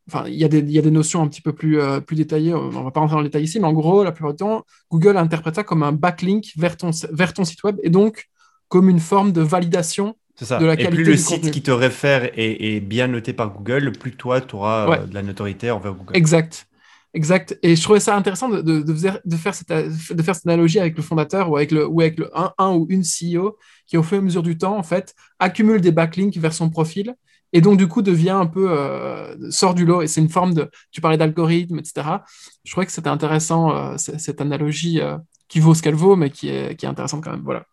Enfin, 0.09 0.25
il 0.27 0.35
y, 0.35 0.43
a 0.43 0.49
des, 0.49 0.59
y 0.59 0.77
a 0.77 0.81
des 0.81 0.91
notions 0.91 1.21
un 1.21 1.27
petit 1.27 1.41
peu 1.41 1.53
plus, 1.53 1.79
euh, 1.79 2.01
plus 2.01 2.17
détaillées, 2.17 2.53
on 2.53 2.65
ne 2.65 2.71
va 2.71 2.91
pas 2.91 2.99
rentrer 2.99 3.15
dans 3.15 3.21
le 3.21 3.27
détail 3.27 3.43
ici, 3.43 3.59
mais 3.59 3.67
en 3.67 3.73
gros, 3.73 4.03
la 4.03 4.11
plupart 4.11 4.33
du 4.33 4.37
temps, 4.37 4.65
Google 4.91 5.15
interprète 5.15 5.55
ça 5.55 5.63
comme 5.63 5.81
un 5.81 5.93
backlink 5.93 6.51
vers 6.57 6.75
ton, 6.75 6.91
vers 7.11 7.33
ton 7.33 7.45
site 7.45 7.63
web 7.63 7.77
et 7.83 7.89
donc 7.89 8.29
comme 8.67 8.89
une 8.89 8.99
forme 8.99 9.31
de 9.31 9.41
validation 9.41 10.17
de 10.41 10.65
la 10.65 10.75
qualité. 10.75 10.93
Et 10.93 10.95
plus 10.95 11.03
le 11.05 11.17
site 11.17 11.51
qui 11.51 11.61
te 11.61 11.71
réfère 11.71 12.29
est, 12.35 12.81
bien 12.81 13.07
noté 13.07 13.31
par 13.31 13.53
Google, 13.53 13.93
plus 13.93 14.11
toi, 14.11 14.41
tu 14.41 14.55
auras 14.55 14.89
euh, 14.89 15.05
de 15.05 15.13
la 15.13 15.21
notoriété 15.21 15.71
envers 15.71 15.93
Google. 15.93 16.17
Exact. 16.17 16.67
Exact. 17.13 17.57
Et 17.61 17.75
je 17.75 17.83
trouvais 17.83 17.99
ça 17.99 18.15
intéressant 18.15 18.49
de, 18.49 18.61
de, 18.61 18.81
de, 18.81 19.35
faire, 19.37 19.53
cette, 19.53 19.69
de 19.69 20.23
faire 20.23 20.35
cette 20.35 20.47
analogie 20.47 20.79
avec 20.79 20.97
le 20.97 21.03
fondateur 21.03 21.49
ou 21.49 21.57
avec, 21.57 21.71
le, 21.71 21.87
ou 21.87 22.01
avec 22.01 22.17
le, 22.17 22.31
un, 22.35 22.71
ou 22.73 22.87
une 22.89 23.03
CEO 23.03 23.57
qui, 23.85 23.97
au 23.97 24.03
fur 24.03 24.15
et 24.15 24.19
à 24.19 24.23
mesure 24.23 24.41
du 24.41 24.57
temps, 24.57 24.75
en 24.75 24.83
fait, 24.83 25.13
accumule 25.37 25.79
des 25.79 25.91
backlinks 25.91 26.37
vers 26.37 26.53
son 26.53 26.71
profil 26.71 27.13
et 27.53 27.61
donc 27.61 27.77
du 27.77 27.87
coup 27.87 28.01
devient 28.01 28.31
un 28.31 28.47
peu 28.47 28.71
euh, 28.71 29.49
sort 29.51 29.75
du 29.75 29.85
lot. 29.85 30.01
Et 30.01 30.07
c'est 30.07 30.19
une 30.19 30.29
forme 30.29 30.53
de 30.53 30.69
tu 30.91 30.99
parlais 30.99 31.17
d'algorithme 31.17 31.79
etc 31.79 32.17
je 32.65 32.71
trouvais 32.71 32.85
que 32.85 32.91
c'était 32.91 33.09
intéressant 33.09 33.71
euh, 33.71 33.95
cette 33.97 34.41
analogie 34.41 34.99
euh, 34.99 35.17
qui 35.47 35.59
vaut 35.59 35.73
ce 35.73 35.81
qu'elle 35.81 35.95
vaut 35.95 36.15
mais 36.15 36.31
qui 36.31 36.49
est, 36.49 36.75
qui 36.75 36.85
est 36.85 36.89
intéressante 36.89 37.23
quand 37.23 37.31
même. 37.31 37.43
Voilà. 37.43 37.65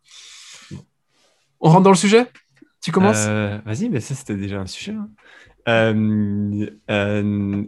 On 1.60 1.70
rentre 1.70 1.82
dans 1.82 1.90
le 1.90 1.96
sujet? 1.96 2.26
Tu 2.82 2.92
commences? 2.92 3.26
Vas-y 3.26 3.88
mais 3.88 4.00
ça 4.00 4.14
c'était 4.14 4.36
déjà 4.36 4.60
un 4.60 4.66
sujet 4.66 4.94
hein. 4.94 5.08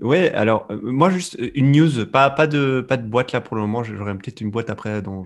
ouais 0.02 0.33
alors 0.33 0.69
moi 0.83 1.11
juste 1.11 1.38
une 1.54 1.73
news. 1.73 2.07
Pas, 2.07 2.31
pas 2.31 2.47
de 2.47 2.85
pas 2.87 2.99
de 2.99 3.07
boîte 3.09 3.33
là 3.33 3.40
pour 3.40 3.57
le 3.57 3.62
moment. 3.62 3.83
J'aurais 3.83 4.14
peut-être 4.14 4.40
une 4.40 4.51
boîte 4.51 4.70
après 4.70 5.01
dont 5.03 5.25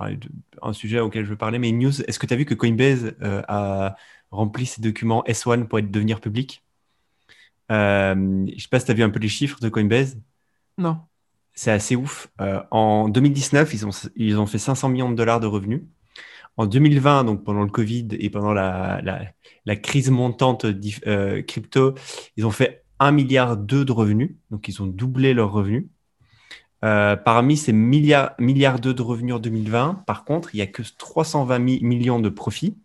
un 0.00 0.72
sujet 0.72 1.00
auquel 1.00 1.24
je 1.24 1.30
veux 1.30 1.36
parler 1.36 1.58
mais 1.58 1.70
une 1.70 1.78
news. 1.78 2.02
Est-ce 2.02 2.18
que 2.18 2.26
tu 2.26 2.34
as 2.34 2.36
vu 2.36 2.44
que 2.44 2.54
Coinbase 2.54 3.14
a 3.48 3.96
rempli 4.34 4.66
ces 4.66 4.82
documents 4.82 5.24
S1 5.26 5.64
pour 5.64 5.78
être, 5.78 5.90
devenir 5.90 6.20
public. 6.20 6.62
Euh, 7.70 8.14
je 8.14 8.54
ne 8.54 8.58
sais 8.58 8.68
pas 8.68 8.78
si 8.78 8.86
tu 8.86 8.90
as 8.92 8.94
vu 8.94 9.02
un 9.02 9.10
peu 9.10 9.18
les 9.18 9.28
chiffres 9.28 9.60
de 9.60 9.68
Coinbase. 9.68 10.18
Non. 10.78 10.98
C'est 11.54 11.70
assez 11.70 11.96
ouf. 11.96 12.28
Euh, 12.40 12.60
en 12.70 13.08
2019, 13.08 13.72
ils 13.74 13.86
ont, 13.86 13.90
ils 14.16 14.38
ont 14.38 14.46
fait 14.46 14.58
500 14.58 14.88
millions 14.88 15.10
de 15.10 15.16
dollars 15.16 15.40
de 15.40 15.46
revenus. 15.46 15.82
En 16.56 16.66
2020, 16.66 17.24
donc 17.24 17.42
pendant 17.42 17.62
le 17.62 17.70
Covid 17.70 18.08
et 18.12 18.30
pendant 18.30 18.52
la, 18.52 19.00
la, 19.64 19.76
crise 19.76 20.10
montante 20.10 20.66
euh, 21.06 21.42
crypto, 21.42 21.94
ils 22.36 22.46
ont 22.46 22.52
fait 22.52 22.84
1 23.00 23.10
milliard 23.10 23.56
de 23.56 23.90
revenus. 23.90 24.36
Donc, 24.50 24.68
ils 24.68 24.80
ont 24.82 24.86
doublé 24.86 25.34
leurs 25.34 25.52
revenus. 25.52 25.86
parmi 26.80 27.56
ces 27.56 27.72
milliards, 27.72 28.34
milliards 28.38 28.78
de 28.78 29.02
revenus 29.02 29.34
en 29.34 29.38
2020, 29.40 30.04
par 30.06 30.24
contre, 30.24 30.54
il 30.54 30.58
n'y 30.58 30.62
a 30.62 30.66
que 30.66 30.82
320 30.96 31.58
millions 31.58 32.20
de 32.20 32.28
profits. 32.28 32.76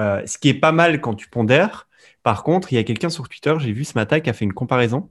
Euh, 0.00 0.22
ce 0.26 0.38
qui 0.38 0.48
est 0.48 0.54
pas 0.54 0.72
mal 0.72 1.00
quand 1.00 1.14
tu 1.14 1.28
pondères. 1.28 1.88
Par 2.22 2.44
contre, 2.44 2.72
il 2.72 2.76
y 2.76 2.78
a 2.78 2.84
quelqu'un 2.84 3.10
sur 3.10 3.28
Twitter, 3.28 3.54
j'ai 3.58 3.72
vu 3.72 3.84
ce 3.84 3.94
matin, 3.94 4.20
qui 4.20 4.30
a 4.30 4.32
fait 4.32 4.44
une 4.44 4.52
comparaison. 4.52 5.10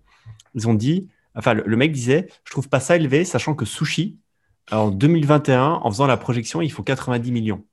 Ils 0.55 0.67
ont 0.67 0.73
dit, 0.73 1.09
enfin, 1.35 1.53
le, 1.53 1.77
mec 1.77 1.91
disait, 1.91 2.27
je 2.45 2.51
trouve 2.51 2.69
pas 2.69 2.79
ça 2.79 2.95
élevé, 2.95 3.25
sachant 3.25 3.53
que 3.53 3.65
Sushi, 3.65 4.17
en 4.71 4.89
2021, 4.89 5.81
en 5.83 5.91
faisant 5.91 6.07
la 6.07 6.17
projection, 6.17 6.61
il 6.61 6.71
faut 6.71 6.83
90 6.83 7.31
millions. 7.31 7.65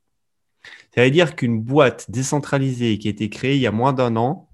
Ça 0.93 1.03
veut 1.03 1.11
dire 1.11 1.35
qu'une 1.35 1.61
boîte 1.61 2.11
décentralisée 2.11 2.97
qui 2.97 3.07
a 3.07 3.11
été 3.11 3.29
créée 3.29 3.55
il 3.55 3.61
y 3.61 3.67
a 3.67 3.71
moins 3.71 3.93
d'un 3.93 4.15
an, 4.15 4.49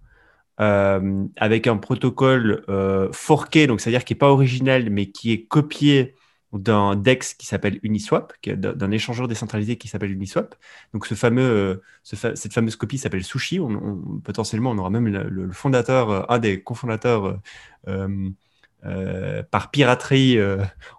euh, 0.62 1.26
avec 1.38 1.68
un 1.68 1.78
protocole 1.78 2.64
euh, 2.70 3.10
forqué, 3.12 3.68
donc 3.68 3.82
c'est-à-dire 3.82 4.06
qui 4.06 4.14
n'est 4.14 4.18
pas 4.20 4.32
original, 4.32 4.90
mais 4.90 5.08
qui 5.08 5.32
est 5.32 5.46
copié 5.46 6.16
d'un 6.60 6.96
DEX 6.96 7.34
qui 7.34 7.46
s'appelle 7.46 7.80
Uniswap, 7.84 8.34
d'un 8.46 8.92
échangeur 8.92 9.28
décentralisé 9.28 9.78
qui 9.78 9.88
s'appelle 9.88 10.12
Uniswap. 10.12 10.56
Donc 10.94 11.06
ce 11.06 11.16
fameux, 11.16 11.82
euh, 12.14 12.36
cette 12.36 12.54
fameuse 12.54 12.76
copie 12.76 12.98
s'appelle 12.98 13.24
Sushi. 13.24 13.60
On, 13.60 14.22
potentiellement, 14.24 14.72
on 14.72 14.78
aura 14.78 14.90
même 14.90 15.08
le, 15.08 15.52
fondateur, 15.52 16.10
euh, 16.10 16.22
un 16.30 16.40
des 16.40 16.62
cofondateurs 16.62 17.40
euh, 17.88 19.44
par 19.50 19.72
piraterie, 19.72 20.38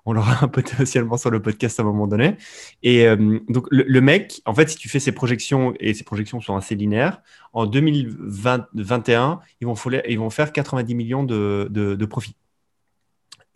on 0.05 0.13
l'aura 0.13 0.49
potentiellement 0.53 1.17
sur 1.17 1.31
le 1.31 1.41
podcast 1.41 1.79
à 1.79 1.85
un 1.85 1.87
moment 1.87 2.07
donné. 2.09 2.37
Et 2.83 3.07
donc 3.49 3.67
le, 3.71 4.01
mec, 4.01 4.43
en 4.45 4.55
fait, 4.55 4.69
si 4.69 4.77
tu 4.77 4.89
fais 4.89 4.99
ses 4.99 5.13
projections, 5.13 5.73
et 5.79 5.95
ses 5.95 6.03
projections 6.03 6.41
sont 6.41 6.57
assez 6.57 6.75
linéaires, 6.75 7.23
en 7.53 7.67
2021, 7.67 9.41
ils 9.61 9.67
vont, 10.19 10.31
faire 10.31 10.53
90 10.53 10.95
millions 10.97 11.23
de, 11.23 11.69
de 11.71 12.07
profits. 12.07 12.37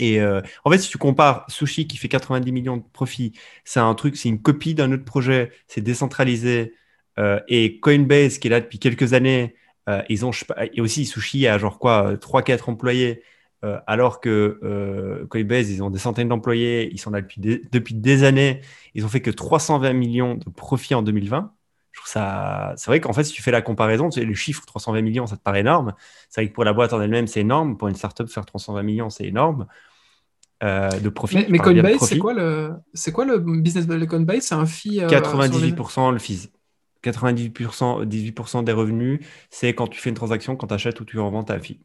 Et 0.01 0.21
euh, 0.21 0.41
en 0.65 0.71
fait, 0.71 0.79
si 0.79 0.91
tu 0.91 0.99
compares 0.99 1.45
Sushi 1.49 1.87
qui 1.87 1.99
fait 1.99 2.09
90 2.09 2.53
millions 2.53 2.79
de 2.79 2.83
profits, 2.93 3.33
c'est 3.65 3.81
un 3.81 3.95
truc, 3.95 4.17
c'est 4.17 4.31
une 4.31 4.41
copie 4.43 4.75
d'un 4.75 4.91
autre 4.93 5.05
projet, 5.05 5.53
c'est 5.69 5.83
décentralisé. 5.83 6.75
Euh, 7.19 7.41
et 7.49 7.81
Coinbase 7.81 8.39
qui 8.39 8.49
est 8.49 8.51
là 8.51 8.61
depuis 8.61 8.79
quelques 8.79 9.13
années, 9.13 9.55
euh, 9.89 10.03
ils 10.09 10.25
ont 10.25 10.31
et 10.73 10.81
aussi 10.81 11.05
Sushi 11.07 11.47
a 11.47 11.59
genre 11.59 11.79
quoi 11.79 12.17
3-4 12.17 12.71
employés, 12.71 13.23
alors 13.87 14.21
que 14.21 15.27
Coinbase 15.29 15.71
ils 15.71 15.83
ont 15.83 15.91
des 15.91 15.99
centaines 15.99 16.29
d'employés, 16.29 16.91
ils 16.93 16.99
sont 16.99 17.11
là 17.11 17.21
depuis 17.21 17.41
des, 17.43 17.63
depuis 17.71 17.95
des 17.95 18.25
années, 18.25 18.63
ils 18.95 19.05
ont 19.05 19.09
fait 19.09 19.21
que 19.21 19.31
320 19.31 19.93
millions 19.93 20.35
de 20.37 20.49
profits 20.51 20.95
en 20.95 21.03
2020. 21.03 21.53
Je 21.93 22.01
trouve 22.01 22.11
ça, 22.11 22.73
c'est 22.77 22.87
vrai 22.87 23.01
qu'en 23.01 23.13
fait, 23.13 23.25
si 23.25 23.33
tu 23.33 23.43
fais 23.43 23.51
la 23.51 23.63
comparaison, 23.63 24.09
tu 24.09 24.21
sais, 24.21 24.27
le 24.27 24.35
chiffre 24.35 24.65
320 24.65 25.03
millions, 25.03 25.27
ça 25.27 25.37
te 25.37 25.43
paraît 25.43 25.61
énorme. 25.61 25.95
C'est 26.29 26.41
vrai 26.41 26.49
que 26.49 26.55
pour 26.55 26.65
la 26.65 26.73
boîte 26.73 26.93
en 26.93 27.01
elle-même, 27.01 27.27
c'est 27.27 27.41
énorme. 27.41 27.77
Pour 27.77 27.89
une 27.89 27.97
startup, 27.97 28.29
faire 28.29 28.47
320 28.47 28.83
millions, 28.83 29.11
c'est 29.11 29.27
énorme. 29.27 29.67
Euh, 30.63 30.91
de 30.91 31.09
profit. 31.09 31.47
Mais, 31.49 31.59
Coinbase, 31.59 32.01
c'est 32.01 32.19
quoi, 32.19 32.35
le... 32.35 32.75
quoi 33.15 33.25
le 33.25 33.39
business 33.39 33.87
model 33.87 34.01
de 34.01 34.07
Coinbase? 34.07 34.43
C'est 34.43 34.55
un 34.55 34.67
fee 34.67 35.01
98% 35.01 36.09
euh, 36.09 36.13
le 36.13 36.19
fees. 36.19 36.51
98% 37.03 38.05
18% 38.05 38.65
des 38.65 38.73
revenus, 38.73 39.21
c'est 39.49 39.75
quand 39.75 39.87
tu 39.87 39.99
fais 39.99 40.11
une 40.11 40.17
transaction, 40.17 40.57
quand 40.57 40.67
tu 40.67 40.75
achètes 40.75 41.01
ou 41.01 41.07
tu 41.07 41.19
revends 41.19 41.43
ta 41.43 41.59
fille. 41.59 41.81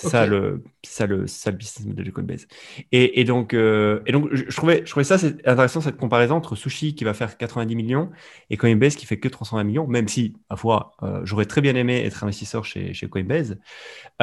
C'est 0.00 0.10
ça, 0.10 0.26
le, 0.26 0.62
ça, 0.84 1.06
le, 1.06 1.26
ça 1.26 1.50
le 1.50 1.56
business 1.56 1.84
model 1.84 2.04
de 2.06 2.10
Coinbase. 2.12 2.46
Et, 2.92 3.20
et 3.20 3.24
donc, 3.24 3.52
euh, 3.52 4.00
et 4.06 4.12
donc 4.12 4.28
je, 4.32 4.44
trouvais, 4.54 4.82
je 4.84 4.90
trouvais 4.90 5.02
ça 5.02 5.18
c'est 5.18 5.44
intéressant, 5.44 5.80
cette 5.80 5.96
comparaison 5.96 6.36
entre 6.36 6.54
Sushi 6.54 6.94
qui 6.94 7.02
va 7.02 7.14
faire 7.14 7.36
90 7.36 7.74
millions 7.74 8.08
et 8.48 8.56
Coinbase 8.56 8.94
qui 8.94 9.06
fait 9.06 9.18
que 9.18 9.26
320 9.26 9.64
millions, 9.64 9.88
même 9.88 10.06
si, 10.06 10.36
à 10.50 10.56
fois, 10.56 10.92
euh, 11.02 11.22
j'aurais 11.24 11.46
très 11.46 11.60
bien 11.60 11.74
aimé 11.74 12.04
être 12.04 12.22
investisseur 12.22 12.64
chez, 12.64 12.94
chez 12.94 13.08
Coinbase. 13.08 13.58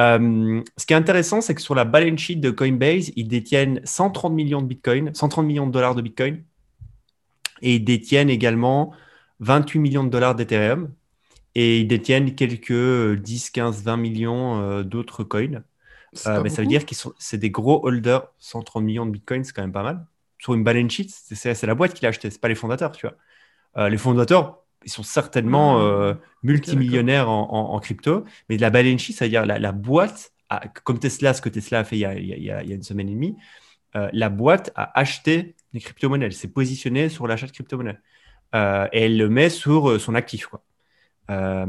Euh, 0.00 0.62
ce 0.78 0.86
qui 0.86 0.94
est 0.94 0.96
intéressant, 0.96 1.42
c'est 1.42 1.54
que 1.54 1.60
sur 1.60 1.74
la 1.74 1.84
balance 1.84 2.20
sheet 2.20 2.36
de 2.36 2.50
Coinbase, 2.50 3.12
ils 3.14 3.28
détiennent 3.28 3.82
130 3.84 4.32
millions 4.32 4.62
de 4.62 4.66
Bitcoin, 4.66 5.14
130 5.14 5.44
millions 5.44 5.66
de 5.66 5.72
dollars 5.72 5.94
de 5.94 6.00
Bitcoin, 6.00 6.42
et 7.60 7.74
ils 7.74 7.84
détiennent 7.84 8.30
également 8.30 8.94
28 9.40 9.78
millions 9.78 10.04
de 10.04 10.10
dollars 10.10 10.34
d'Ethereum 10.34 10.90
et 11.56 11.80
ils 11.80 11.88
détiennent 11.88 12.36
quelques 12.36 13.16
10, 13.20 13.50
15, 13.50 13.82
20 13.84 13.98
millions 13.98 14.60
euh, 14.62 14.84
d'autres 14.84 15.24
coins. 15.24 15.64
Euh, 16.26 16.40
mais 16.40 16.50
ça 16.50 16.62
veut 16.62 16.68
dire 16.68 16.84
qu'ils 16.86 16.96
sont, 16.96 17.14
c'est 17.18 17.38
des 17.38 17.50
gros 17.50 17.86
holders. 17.86 18.28
130 18.38 18.84
millions 18.84 19.06
de 19.06 19.12
bitcoins, 19.12 19.44
c'est 19.44 19.52
quand 19.54 19.62
même 19.62 19.72
pas 19.72 19.82
mal. 19.84 20.06
Sur 20.38 20.54
une 20.54 20.64
balance 20.64 20.92
sheet, 20.92 21.08
c'est, 21.10 21.62
la 21.66 21.74
boîte 21.74 21.94
qui 21.94 22.02
l'a 22.04 22.10
acheté, 22.10 22.30
c'est 22.30 22.40
pas 22.40 22.48
les 22.48 22.54
fondateurs, 22.56 22.92
tu 22.92 23.06
vois. 23.06 23.16
Euh, 23.78 23.88
les 23.88 23.98
fondateurs, 23.98 24.62
ils 24.84 24.90
sont 24.90 25.02
certainement 25.02 25.80
euh, 25.80 26.14
multimillionnaires 26.42 27.30
en, 27.30 27.48
en- 27.52 27.74
en 27.74 27.80
crypto. 27.80 28.24
Mais 28.48 28.58
la 28.58 28.70
balance 28.70 29.00
sheet, 29.02 29.14
c'est-à-dire 29.14 29.46
la, 29.46 29.58
la 29.58 29.72
boîte, 29.72 30.32
a- 30.50 30.68
comme 30.84 30.98
Tesla, 30.98 31.34
ce 31.34 31.42
que 31.42 31.48
Tesla 31.48 31.80
a 31.80 31.84
fait 31.84 31.96
il 31.96 32.00
y 32.00 32.04
a, 32.06 32.14
il 32.18 32.26
y 32.44 32.50
a- 32.50 32.62
il 32.62 32.70
y 32.70 32.74
une 32.74 32.82
semaine 32.82 33.08
et 33.08 33.12
demie, 33.14 33.36
la 34.12 34.28
boîte 34.28 34.72
a 34.76 34.98
acheté 34.98 35.56
des 35.72 35.80
crypto-monnaies. 35.80 36.26
Elle 36.26 36.32
s'est 36.34 36.48
positionnée 36.48 37.08
sur 37.08 37.26
l'achat 37.26 37.46
de 37.46 37.52
crypto-monnaies. 37.52 37.98
Et 38.54 38.58
elle 39.02 39.18
le 39.18 39.28
met 39.30 39.50
sur 39.50 40.00
son 40.00 40.14
actif. 40.16 40.46
Quoi. 40.48 40.64
Euh, 41.30 41.66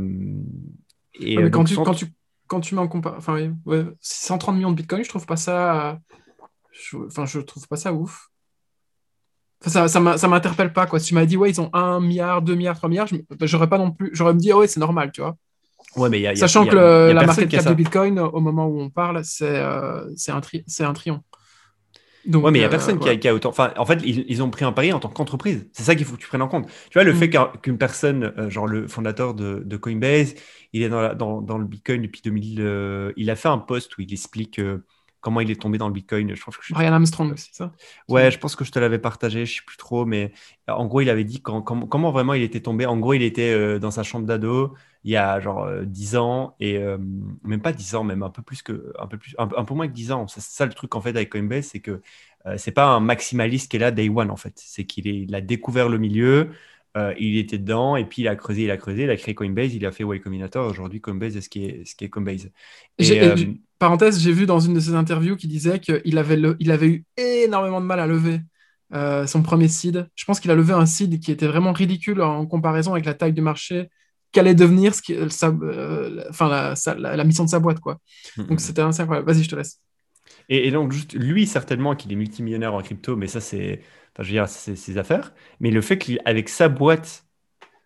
et 1.20 1.36
Ouais, 1.38 1.44
mais 1.44 1.48
euh, 1.48 1.50
quand, 1.50 1.60
donc, 1.60 1.68
tu, 1.68 1.76
quand, 1.76 1.94
tu, 1.94 2.06
quand 2.48 2.60
tu 2.62 2.76
mets 2.76 2.82
en 2.82 2.88
comparaison, 2.88 3.18
enfin, 3.20 3.36
oui, 3.36 3.52
ouais, 3.66 3.86
630 4.02 4.56
millions 4.56 4.72
de 4.72 4.76
bitcoins, 4.76 5.04
je 5.04 5.10
trouve 5.10 5.26
pas 5.26 5.38
ça. 5.38 6.00
je- 6.72 6.98
Enfin, 6.98 7.26
je 7.26 7.40
trouve 7.40 7.68
pas 7.68 7.76
ça 7.78 7.92
ouf. 7.94 8.30
Enfin, 9.66 9.88
ça, 9.88 10.18
ça 10.18 10.28
m'interpelle 10.28 10.72
pas, 10.72 10.86
quoi. 10.86 11.00
Si 11.00 11.08
tu 11.08 11.16
m'as 11.16 11.26
dit, 11.26 11.36
ouais, 11.36 11.50
ils 11.50 11.60
ont 11.60 11.72
1 11.74 12.00
milliard, 12.00 12.42
2 12.44 12.54
milliards, 12.56 12.76
3 12.78 12.90
milliards, 12.90 13.08
j'aurais 13.42 13.68
pas 13.68 13.80
non 13.80 13.92
plus. 13.92 14.12
J'aurais 14.14 14.34
me 14.36 14.40
dit, 14.40 14.52
ah 14.52 14.58
ouais, 14.58 14.68
c'est 14.68 14.80
normal, 14.80 15.12
tu 15.12 15.22
vois. 15.22 15.36
Ouais, 15.96 16.10
mais 16.10 16.20
il 16.20 16.22
y 16.22 16.28
a- 16.28 16.34
il 16.34 16.38
y 16.38 16.38
a- 16.38 16.48
Sachant 16.48 16.62
il 16.62 16.66
y 16.68 16.70
a- 16.70 16.72
que 16.74 16.76
le- 16.76 17.08
la 17.14 17.22
market 17.28 17.50
cap 17.50 17.62
de 17.72 17.74
bitcoin, 17.74 18.20
au 18.20 18.40
moment 18.40 18.68
où 18.68 18.80
on 18.80 18.92
parle, 18.92 19.24
c'est 19.26 19.46
euh, 19.58 20.06
c'est 20.16 20.32
un, 20.32 20.42
tri- 20.42 20.64
c'est 20.68 20.84
un 20.84 20.94
triomphe. 20.94 21.22
Donc, 22.28 22.44
Ouais, 22.44 22.52
mais 22.52 22.60
il 22.60 22.62
n'y 22.62 22.66
a 22.66 22.70
euh, 22.70 22.70
personne 22.70 23.00
qui, 23.00 23.10
a, 23.10 23.16
voilà. 23.16 23.18
qui 23.18 23.28
a 23.28 23.34
autant. 23.34 23.50
Enfin, 23.50 23.74
en 23.78 23.86
fait, 23.86 24.00
ils, 24.04 24.26
ils 24.30 24.44
ont 24.44 24.50
pris 24.52 24.66
un 24.66 24.72
pari 24.72 24.94
en 24.94 25.00
tant 25.00 25.10
qu'entreprise. 25.10 25.68
C'est 25.74 25.84
ça 25.84 25.96
qu'il 25.96 26.06
faut 26.06 26.16
que 26.16 26.22
tu 26.22 26.28
prennes 26.28 26.42
en 26.44 26.48
compte. 26.48 26.68
Tu 26.90 26.94
vois, 27.00 27.04
le 27.04 27.14
Mm. 27.14 27.16
fait 27.16 27.30
qu'un- 27.30 27.52
qu'une 27.64 27.78
personne, 27.80 28.34
euh, 28.38 28.50
genre 28.50 28.68
le 28.68 28.88
fondateur 28.88 29.34
de, 29.34 29.64
de 29.66 29.78
Coinbase, 29.78 30.36
il 30.74 30.84
est 30.84 30.90
dans, 30.90 31.02
la- 31.02 31.16
dans, 31.16 31.42
dans 31.42 31.58
le 31.58 31.66
Bitcoin 31.66 32.02
depuis 32.04 32.22
2000. 32.22 32.62
euh, 32.62 33.12
il 33.18 33.30
a 33.32 33.36
fait 33.36 33.48
un 33.48 33.58
post 33.58 33.98
où 33.98 34.02
il 34.02 34.12
explique 34.14 34.60
comment 35.22 35.42
il 35.42 35.52
est 35.52 35.62
tombé 35.62 35.78
dans 35.78 35.88
le 35.88 35.94
Bitcoin. 35.94 36.34
Je 36.36 36.42
trouve 36.42 36.58
que 36.58 36.64
je- 36.66 36.74
Brian 36.74 36.94
Armstrong, 36.94 37.34
c'est 37.38 37.54
ça 37.54 37.72
Ouais, 38.08 38.32
je 38.32 38.38
pense 38.40 38.56
que 38.56 38.64
je 38.66 38.72
te 38.72 38.80
l'avais 38.80 39.00
partagé, 39.00 39.46
je 39.46 39.56
sais 39.58 39.62
plus 39.66 39.78
trop, 39.78 40.06
mais 40.06 40.32
euh, 40.70 40.74
en 40.74 40.86
gros, 40.86 41.02
il 41.02 41.10
avait 41.10 41.24
dit 41.24 41.42
quand- 41.42 41.62
comment, 41.62 41.88
comment 41.88 42.12
vraiment 42.12 42.34
il 42.34 42.44
était 42.44 42.62
tombé. 42.62 42.86
En 42.86 42.98
gros, 42.98 43.14
il 43.14 43.24
était 43.24 43.52
euh, 43.52 43.80
dans 43.80 43.92
sa 43.92 44.04
chambre 44.04 44.26
d'ado 44.26 44.76
il 45.04 45.12
y 45.12 45.16
a 45.18 45.40
genre 45.40 45.64
euh, 45.64 45.86
10 45.86 46.18
ans, 46.18 46.56
et 46.60 46.78
euh, 46.78 46.98
même 47.44 47.62
pas 47.62 47.72
10 47.72 47.96
ans, 47.96 48.04
même 48.04 48.24
un 48.24 48.30
peu 48.30 48.42
plus 48.42 48.62
que, 48.62 48.92
un 49.00 49.08
peu 49.08 49.18
plus, 49.18 49.36
un, 49.38 49.48
un 49.56 49.64
peu 49.66 49.74
moins 49.74 49.88
que 49.88 49.94
10 49.94 50.12
ans. 50.12 50.28
C'est 50.28 50.42
ça 50.42 50.66
le 50.66 50.74
truc 50.74 50.96
en 50.96 51.02
fait 51.02 51.12
avec 51.12 51.30
Coinbase, 51.32 51.66
c'est 51.68 51.80
que 51.80 52.02
c'est 52.58 52.72
pas 52.72 52.86
un 52.88 53.00
maximaliste 53.02 53.70
qui 53.70 53.76
est 53.78 53.80
là 53.80 53.92
day 53.92 54.10
one 54.10 54.32
en 54.32 54.38
fait. 54.38 54.54
C'est 54.56 54.86
qu'il 54.86 55.06
il 55.08 55.36
a 55.36 55.42
découvert 55.42 55.90
le 55.90 55.98
milieu, 55.98 56.52
euh, 56.98 57.14
il 57.20 57.38
était 57.38 57.60
dedans, 57.60 57.96
et 57.96 58.06
puis 58.06 58.24
il 58.24 58.28
a 58.28 58.36
creusé, 58.36 58.64
il 58.64 58.72
a 58.72 58.78
creusé, 58.78 59.04
il 59.04 59.10
a 59.10 59.18
créé 59.18 59.36
Coinbase, 59.36 59.74
il 59.76 59.86
a 59.86 59.92
fait 59.92 60.04
Y 60.04 60.20
Combinator. 60.22 60.68
Aujourd'hui, 60.68 61.00
Coinbase 61.00 61.38
est 61.38 61.42
ce 61.42 61.50
qui 61.50 61.66
est, 61.66 61.88
ce 61.88 61.96
qui 61.96 62.06
est 62.06 62.10
Coinbase. 62.10 62.50
Et, 62.98 63.22
euh, 63.22 63.36
Parenthèse, 63.80 64.20
j'ai 64.20 64.32
vu 64.32 64.46
dans 64.46 64.60
une 64.60 64.74
de 64.74 64.80
ses 64.80 64.96
interviews 64.96 65.36
qu'il 65.36 65.50
disait 65.50 65.80
qu'il 65.80 66.18
avait, 66.18 66.38
le- 66.38 66.58
il 66.60 66.72
avait 66.72 66.88
eu 66.88 67.06
énormément 67.16 67.80
de 67.80 67.86
mal 67.86 68.00
à 68.00 68.08
lever 68.08 68.40
euh, 68.94 69.28
son 69.28 69.44
premier 69.44 69.68
seed. 69.68 70.08
Je 70.16 70.26
pense 70.26 70.40
qu'il 70.40 70.50
a 70.50 70.56
levé 70.56 70.74
un 70.74 70.86
seed 70.86 71.20
qui 71.20 71.32
était 71.32 71.48
vraiment 71.48 71.74
ridicule 71.74 72.22
en 72.22 72.46
comparaison 72.48 72.94
avec 72.94 73.06
la 73.06 73.14
taille 73.14 73.34
du 73.34 73.42
marché 73.42 73.90
qu'allait 74.32 74.56
devenir 74.56 74.96
ce 74.96 75.02
qui, 75.02 75.16
sa- 75.30 75.54
enfin, 76.30 76.50
la, 76.50 76.76
sa- 76.76 76.96
la- 76.96 77.16
la 77.16 77.24
mission 77.24 77.44
de 77.46 77.50
sa 77.50 77.60
boîte. 77.60 77.80
Quoi. 77.80 78.00
Donc 78.38 78.60
c'était 78.60 78.82
incroyable. 78.82 79.32
Vas-y, 79.32 79.44
je 79.44 79.50
te 79.50 79.56
laisse. 79.56 79.80
Et, 80.50 80.68
et 80.68 80.72
donc, 80.72 80.92
juste 80.92 81.14
lui, 81.14 81.46
certainement, 81.46 81.96
qu'il 81.96 82.12
est 82.12 82.16
multimillionnaire 82.16 82.74
en 82.74 82.82
crypto, 82.82 83.16
mais 83.16 83.28
ça, 83.28 83.42
c'est, 83.42 83.82
enfin, 84.18 84.24
je 84.24 84.30
veux 84.30 84.34
dire, 84.34 84.48
c'est 84.50 84.76
ses 84.76 84.98
affaires. 84.98 85.34
Mais 85.60 85.72
le 85.72 85.82
fait 85.82 85.98
qu'avec 85.98 86.50
sa 86.50 86.70
boîte, 86.70 87.26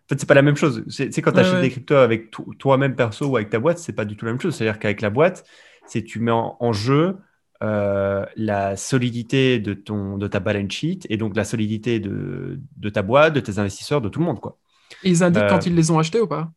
en 0.06 0.08
fait, 0.14 0.20
c'est 0.20 0.26
pas 0.26 0.34
la 0.34 0.42
même 0.42 0.56
chose. 0.56 0.84
C'est 0.88 1.22
quand 1.22 1.32
tu 1.32 1.38
Ouais, 1.38 1.40
achètes 1.40 1.60
ouais. 1.60 1.60
des 1.60 1.70
cryptos 1.70 1.96
avec 1.96 2.30
to- 2.30 2.54
toi-même 2.58 2.96
perso 2.96 3.26
ou 3.26 3.36
avec 3.36 3.50
ta 3.50 3.58
boîte, 3.60 3.78
c'est 3.78 3.92
pas 3.94 4.04
du 4.04 4.16
tout 4.16 4.26
la 4.26 4.32
même 4.32 4.40
chose. 4.40 4.54
C'est-à-dire 4.56 4.78
qu'avec 4.78 5.00
la 5.02 5.10
boîte, 5.10 5.44
c'est 5.86 6.02
tu 6.04 6.20
mets 6.20 6.32
en, 6.32 6.56
en 6.60 6.72
jeu 6.72 7.18
euh, 7.62 8.26
la 8.36 8.76
solidité 8.76 9.60
de, 9.60 9.74
ton, 9.74 10.18
de 10.18 10.26
ta 10.28 10.40
balance 10.40 10.72
sheet 10.72 11.00
et 11.10 11.16
donc 11.16 11.36
la 11.36 11.44
solidité 11.44 12.00
de, 12.00 12.60
de 12.76 12.88
ta 12.90 13.02
boîte, 13.02 13.34
de 13.34 13.40
tes 13.40 13.58
investisseurs, 13.58 14.00
de 14.00 14.08
tout 14.08 14.20
le 14.20 14.26
monde, 14.26 14.40
quoi. 14.40 14.58
Et 15.02 15.10
ils 15.10 15.22
indiquent 15.22 15.46
Euh, 15.46 15.48
quand 15.48 15.66
ils 15.66 15.74
les 15.76 15.90
ont 15.92 15.98
achetés 16.00 16.20
ou 16.20 16.26
pas? 16.26 16.52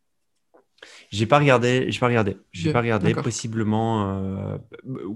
J'ai 1.10 1.26
pas 1.26 1.38
regardé, 1.38 1.90
j'ai 1.90 2.00
pas 2.00 2.06
regardé, 2.08 2.36
j'ai 2.52 2.72
pas 2.72 2.80
regardé. 2.80 3.08
Possiblement, 3.22 4.18
euh, 4.18 4.58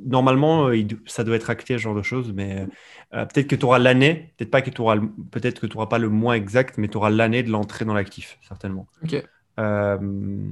normalement, 0.07 0.67
euh, 0.69 0.77
il 0.77 0.99
ça 1.07 1.25
doit 1.25 1.37
être 1.37 1.51
acté 1.51 1.75
ce 1.75 1.79
genre 1.83 1.95
de 1.95 2.03
choses, 2.03 2.33
mais 2.33 2.67
euh, 3.15 3.27
peut-être 3.27 3.49
que 3.49 3.57
tu 3.57 3.65
auras 3.65 3.79
l'année, 3.79 4.33
peut-être 4.37 4.51
pas 4.51 4.63
que 4.63 4.71
tu 4.71 4.81
auras, 4.81 4.97
peut-être 5.31 5.61
que 5.61 5.67
tu 5.67 5.77
auras 5.77 5.87
pas 5.87 5.99
le 5.99 6.09
mois 6.09 6.37
exact, 6.37 6.79
mais 6.79 6.89
tu 6.89 6.97
auras 6.97 7.11
l'année 7.11 7.43
de 7.43 7.51
l'entrée 7.51 7.85
dans 7.85 7.95
l'actif, 7.95 8.39
certainement. 8.43 8.87
Ok. 9.03 9.23
Euh, 9.59 10.49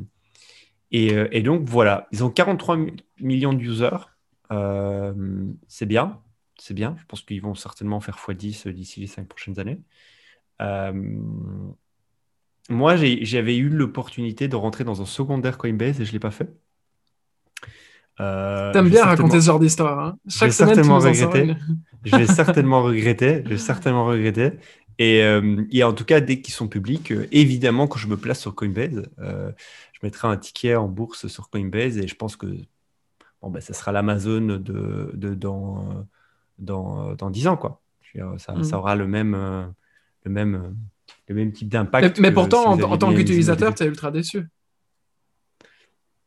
et, 0.91 1.09
et 1.33 1.43
donc 1.43 1.69
voilà, 1.69 2.09
ils 2.13 2.25
ont 2.25 2.31
43 2.31 2.77
mi- 2.77 2.97
millions 3.21 3.53
de 3.53 3.61
users, 3.63 3.99
Euh, 4.51 5.13
c'est 5.69 5.85
bien, 5.85 6.23
c'est 6.59 6.73
bien. 6.73 6.97
Je 6.99 7.05
pense 7.05 7.21
qu'ils 7.23 7.43
vont 7.43 7.55
certainement 7.55 8.01
faire 8.01 8.17
x10 8.17 8.67
d'ici 8.69 9.01
les 9.01 9.07
5 9.07 9.29
prochaines 9.29 9.61
années. 9.61 9.79
Euh, 12.71 12.75
moi, 12.75 12.97
j'avais 12.97 13.57
eu 13.57 13.69
l'opportunité 13.69 14.49
de 14.49 14.57
rentrer 14.57 14.85
dans 14.85 15.01
un 15.03 15.07
secondaire 15.07 15.59
Coinbase 15.59 16.01
et 16.01 16.05
je 16.05 16.11
ne 16.11 16.13
l'ai 16.15 16.19
pas 16.21 16.31
fait. 16.31 16.51
Euh, 18.21 18.73
T'aimes 18.73 18.89
bien 18.89 19.05
raconter 19.05 19.41
ce 19.41 19.47
genre 19.47 19.61
d'histoire. 19.61 19.99
Hein 19.99 20.19
Chaque 20.29 20.53
semaine, 20.53 20.81
tu 20.81 20.89
nous 20.89 20.99
regretter. 20.99 21.55
Je 22.05 22.17
vais 22.17 22.27
certainement 22.35 22.83
regretter. 22.83 23.43
Je 23.45 23.51
vais 23.51 23.59
certainement 23.59 24.07
regretter. 24.07 24.53
Et, 24.99 25.23
euh, 25.23 25.65
et 25.71 25.85
en 25.85 25.93
tout 25.93 26.05
cas, 26.05 26.21
dès 26.21 26.41
qu'ils 26.41 26.55
sont 26.55 26.67
publics, 26.67 27.13
euh, 27.13 27.29
évidemment, 27.31 27.87
quand 27.87 27.99
je 27.99 28.09
me 28.09 28.17
place 28.17 28.41
sur 28.41 28.55
Coinbase, 28.57 29.05
euh, 29.21 29.53
je 29.93 30.01
mettrai 30.03 30.27
un 30.27 30.37
ticket 30.37 30.75
en 30.75 30.89
bourse 30.89 31.29
sur 31.29 31.51
Coinbase 31.51 31.99
et 31.99 32.09
je 32.09 32.17
pense 32.17 32.35
que 32.35 32.47
bon, 33.43 33.51
ben, 33.51 33.61
ça 33.61 33.75
sera 33.75 33.93
l'Amazon 33.93 34.41
de, 34.41 35.11
de- 35.15 35.35
dans, 35.35 36.07
dans, 36.59 37.15
dans 37.15 37.31
10 37.31 37.47
ans. 37.47 37.57
Quoi. 37.57 37.81
Dire, 38.15 38.35
ça, 38.39 38.55
ça 38.65 38.79
aura 38.79 38.97
le 38.97 39.07
même, 39.07 39.35
euh, 39.35 39.65
le 40.25 40.31
même, 40.33 40.55
euh, 40.57 40.69
le 41.29 41.35
même 41.35 41.53
type 41.53 41.69
d'impact. 41.69 42.19
Mais, 42.21 42.33
pourtant, 42.33 42.77
si 42.77 42.83
en, 42.83 42.99
tant 42.99 43.15
qu'utilisateur, 43.15 43.75
tu 43.75 43.83
es 43.83 43.87
ultra 43.87 44.11
déçu. 44.11 44.45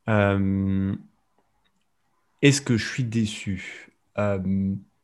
Euh, 0.07 0.95
Est-ce 2.41 2.61
que 2.61 2.77
je 2.77 2.87
suis 2.87 3.03
déçu? 3.03 3.89
Euh, 4.17 4.39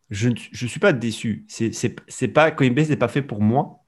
Je 0.10 0.30
ne 0.30 0.68
suis 0.68 0.80
pas 0.80 0.94
déçu. 0.94 1.46
C'est 1.48 2.28
pas 2.28 2.52
Coinbase 2.52 2.90
n'est 2.90 2.96
pas 2.96 3.08
fait 3.08 3.22
pour 3.22 3.42
moi. 3.42 3.84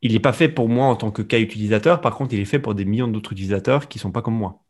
Il 0.00 0.12
n'est 0.12 0.20
pas 0.20 0.32
fait 0.32 0.48
pour 0.48 0.68
moi 0.68 0.86
en 0.86 0.96
tant 0.96 1.10
que 1.10 1.22
cas 1.22 1.40
utilisateur. 1.40 2.00
Par 2.00 2.14
contre, 2.14 2.34
il 2.34 2.40
est 2.40 2.44
fait 2.44 2.60
pour 2.60 2.74
des 2.74 2.84
millions 2.84 3.08
d'autres 3.08 3.32
utilisateurs 3.32 3.88
qui 3.88 3.98
sont 3.98 4.12
pas 4.12 4.22
comme 4.22 4.36
moi. 4.36 4.62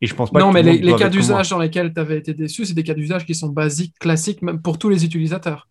Et 0.00 0.06
je 0.06 0.14
pense 0.14 0.30
pas 0.30 0.40
Non, 0.40 0.52
mais 0.52 0.62
les, 0.62 0.78
les 0.78 0.96
cas 0.96 1.08
d'usage 1.08 1.50
dans 1.50 1.58
lesquels 1.58 1.94
tu 1.94 2.00
avais 2.00 2.18
été 2.18 2.34
déçu, 2.34 2.66
c'est 2.66 2.74
des 2.74 2.82
cas 2.82 2.94
d'usage 2.94 3.24
qui 3.24 3.34
sont 3.34 3.48
basiques, 3.48 3.94
classiques, 3.98 4.42
même 4.42 4.60
pour 4.60 4.78
tous 4.78 4.88
les 4.88 5.04
utilisateurs. 5.04 5.68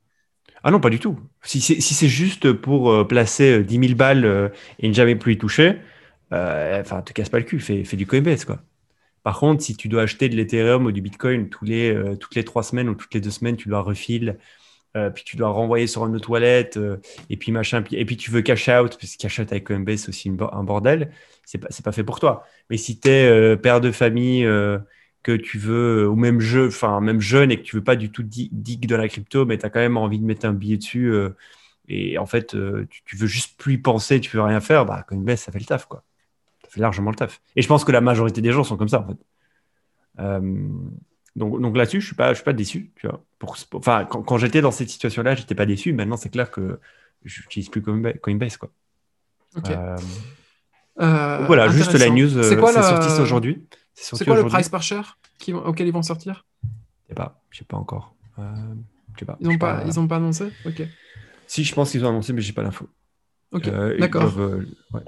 Ah 0.63 0.72
non, 0.72 0.80
pas 0.80 0.89
du 0.89 1.00
tout. 1.00 1.17
Si 1.43 1.62
c'est 1.62 2.08
juste 2.08 2.52
pour 2.54 2.91
euh, 2.91 3.06
placer 3.08 3.60
euh, 3.60 3.63
10 3.63 3.80
000 3.80 3.95
balles 3.95 4.26
euh, 4.26 4.50
et 4.80 4.88
ne 4.89 4.93
jamais 4.93 5.15
plus 5.15 5.34
y 5.34 5.38
toucher, 5.38 5.78
euh, 6.34 6.82
enfin, 6.82 7.02
te 7.02 7.13
casse 7.13 7.30
pas 7.30 7.39
le 7.39 7.45
cul, 7.45 7.60
fais, 7.60 7.84
fais 7.84 7.98
du 7.98 8.06
Coinbase, 8.06 8.45
quoi. 8.45 8.60
Par 9.24 9.39
contre, 9.39 9.63
si 9.63 9.76
tu 9.76 9.89
dois 9.89 10.04
acheter 10.04 10.30
de 10.30 10.36
l'Ethereum 10.36 10.86
ou 10.86 10.91
du 10.91 11.02
Bitcoin 11.02 11.50
tous 11.50 11.65
les, 11.65 11.93
euh, 11.93 12.15
toutes 12.15 12.36
les 12.36 12.45
trois 12.45 12.63
semaines 12.63 12.89
ou 12.89 12.95
toutes 12.95 13.13
les 13.13 13.22
deux 13.22 13.32
semaines, 13.32 13.58
tu 13.58 13.69
dois 13.69 13.82
refill, 13.82 14.38
euh, 14.98 15.10
puis 15.10 15.24
tu 15.26 15.38
dois 15.38 15.50
renvoyer 15.50 15.88
sur 15.88 16.06
une 16.08 16.15
autre 16.15 16.32
euh, 16.78 16.98
et 17.30 17.38
puis 17.38 17.52
machin, 17.52 17.84
et 17.91 18.06
puis 18.06 18.17
tu 18.17 18.32
veux 18.32 18.41
cash 18.41 18.69
out, 18.69 18.98
parce 19.00 19.15
que 19.15 19.17
cash 19.22 19.39
out 19.39 19.52
avec 19.52 19.65
Coinbase, 19.65 20.02
c'est 20.02 20.10
aussi 20.10 20.30
un 20.30 20.63
bordel, 20.63 21.12
c'est 21.45 21.60
pas, 21.60 21.69
pas 21.84 21.91
fait 21.91 22.04
pour 22.04 22.19
toi. 22.19 22.45
Mais 22.69 22.78
si 22.78 23.00
tu 23.00 23.10
es 23.10 23.58
père 23.58 23.82
de 23.82 23.91
famille, 23.91 24.45
euh, 24.45 24.80
que 25.24 25.34
tu 25.36 25.58
veux, 25.58 26.08
ou 26.08 26.16
même, 26.16 26.40
jeu, 26.40 26.68
enfin, 26.68 27.02
même 27.02 27.20
jeune 27.22 27.52
et 27.52 27.58
que 27.58 27.64
tu 27.64 27.76
veux 27.76 27.84
pas 27.84 27.96
du 27.96 28.10
tout 28.12 28.24
di- 28.24 28.50
dig 28.52 28.88
dans 28.88 28.98
la 28.98 29.08
crypto, 29.10 29.46
mais 29.46 29.58
tu 29.58 29.66
as 29.66 29.70
quand 29.70 29.80
même 29.82 29.98
envie 29.98 30.20
de 30.20 30.26
mettre 30.26 30.46
un 30.46 30.54
billet 30.54 30.78
dessus, 30.78 31.12
euh, 31.12 31.30
et 31.88 32.18
en 32.18 32.26
fait, 32.26 32.56
euh, 32.56 32.86
tu, 32.90 33.02
tu 33.04 33.16
veux 33.18 33.28
juste 33.28 33.58
plus 33.60 33.74
y 33.74 33.78
penser, 33.78 34.20
tu 34.22 34.36
veux 34.38 34.44
rien 34.44 34.60
faire, 34.62 34.86
bah, 34.86 35.04
Coinbase, 35.08 35.42
ça 35.42 35.52
fait 35.52 35.60
le 35.60 35.66
taf, 35.66 35.86
quoi. 35.88 36.04
Ça 36.64 36.70
fait 36.70 36.82
largement 36.82 37.10
le 37.10 37.16
taf. 37.16 37.42
Et 37.56 37.62
je 37.62 37.68
pense 37.68 37.84
que 37.84 37.92
la 37.92 38.02
majorité 38.02 38.42
des 38.42 38.52
gens 38.52 38.64
sont 38.64 38.78
comme 38.78 38.90
ça, 38.90 39.02
en 39.02 39.08
fait. 39.08 39.18
Euh, 40.20 40.40
donc, 41.36 41.62
donc 41.62 41.76
là-dessus, 41.78 42.02
je 42.02 42.06
suis 42.08 42.16
pas, 42.16 42.30
je 42.30 42.36
suis 42.36 42.44
pas 42.44 42.54
déçu. 42.54 42.92
Tu 42.96 43.08
vois. 43.08 43.24
Pour, 43.40 43.58
pour- 43.70 43.80
enfin, 43.80 44.06
quand, 44.06 44.22
quand 44.22 44.38
j'étais 44.38 44.62
dans 44.62 44.72
cette 44.72 44.90
situation-là, 44.90 45.36
j'étais 45.36 45.56
pas 45.56 45.66
déçu. 45.66 45.94
Maintenant, 45.94 46.18
c'est 46.18 46.30
clair 46.30 46.52
que 46.52 46.80
je 47.26 47.42
n'utilise 47.42 47.70
plus 47.70 47.82
Coinbase, 47.82 48.58
quoi. 48.58 48.70
Ok. 49.58 49.70
Euh, 49.70 49.98
Euh, 51.02 51.38
donc 51.38 51.48
voilà, 51.48 51.70
juste 51.70 51.94
la 51.94 52.10
news, 52.10 52.38
euh, 52.38 52.44
C'est 52.44 52.58
sorti 52.90 53.22
aujourd'hui. 53.22 53.64
C'est 54.02 54.26
quoi 54.26 54.36
le 54.36 54.46
price 54.46 54.70
par 54.70 54.82
share 54.84 55.18
qui 55.38 55.54
auquel 55.54 55.88
ils 55.88 55.94
vont 55.94 56.02
sortir? 56.02 56.46
Je 56.64 57.10
sais 57.10 57.16
pas, 57.16 57.42
je 57.50 57.58
sais 57.60 57.66
pas 57.66 57.78
encore. 57.78 58.16
Euh, 58.38 58.44
je 59.16 59.20
sais 59.20 59.26
pas. 59.26 59.38
Ils 59.42 59.48
n'ont 59.48 59.58
pas, 59.58 59.84
ils 59.86 60.00
ont 60.00 60.08
pas 60.08 60.18
annoncé? 60.18 60.52
Ok. 60.66 60.82
Si, 61.48 61.64
je 61.64 61.74
pense 61.74 61.92
qu'ils 61.92 62.06
ont 62.06 62.10
annoncé, 62.10 62.32
mais 62.34 62.42
j'ai 62.42 62.54
pas 62.54 62.62
l'info. 62.64 62.88
Ok, 63.52 63.68
Euh, 63.68 63.98
d'accord. 63.98 64.38
euh, 64.40 64.64
ouais. 64.94 65.02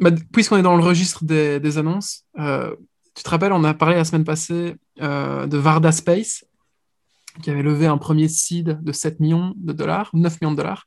Bah, 0.00 0.10
Puisqu'on 0.32 0.56
est 0.56 0.62
dans 0.62 0.76
le 0.76 0.82
registre 0.82 1.24
des, 1.24 1.60
des 1.60 1.78
annonces, 1.78 2.24
euh, 2.38 2.74
tu 3.14 3.22
te 3.22 3.28
rappelles, 3.30 3.52
on 3.52 3.64
a 3.64 3.74
parlé 3.74 3.96
la 3.96 4.04
semaine 4.04 4.24
passée 4.24 4.76
de 4.98 5.56
Varda 5.56 5.92
Space, 5.92 6.44
qui 7.42 7.50
avait 7.50 7.62
levé 7.62 7.86
un 7.86 7.98
premier 7.98 8.28
seed 8.28 8.78
de 8.82 8.92
7 8.92 9.20
millions 9.20 9.52
de 9.56 9.72
dollars, 9.72 10.10
9 10.14 10.40
millions 10.40 10.52
de 10.52 10.56
dollars. 10.56 10.86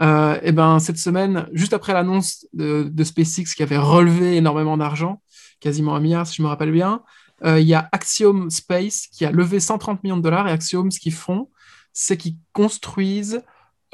Euh, 0.00 0.38
et 0.42 0.52
ben 0.52 0.78
cette 0.78 0.98
semaine, 0.98 1.48
juste 1.52 1.72
après 1.72 1.92
l'annonce 1.94 2.46
de, 2.52 2.84
de 2.92 3.04
SpaceX 3.04 3.54
qui 3.56 3.62
avait 3.62 3.78
relevé 3.78 4.36
énormément 4.36 4.76
d'argent, 4.76 5.22
quasiment 5.60 5.94
un 5.94 6.00
milliard 6.00 6.26
si 6.26 6.36
je 6.36 6.42
me 6.42 6.48
rappelle 6.48 6.72
bien, 6.72 7.02
euh, 7.44 7.60
il 7.60 7.66
y 7.66 7.74
a 7.74 7.88
Axiom 7.92 8.50
Space 8.50 9.08
qui 9.08 9.24
a 9.24 9.30
levé 9.30 9.60
130 9.60 10.02
millions 10.02 10.16
de 10.16 10.22
dollars 10.22 10.48
et 10.48 10.52
Axiom, 10.52 10.90
ce 10.90 10.98
qu'ils 10.98 11.12
font, 11.12 11.50
c'est 11.92 12.16
qu'ils 12.16 12.36
construisent 12.52 13.42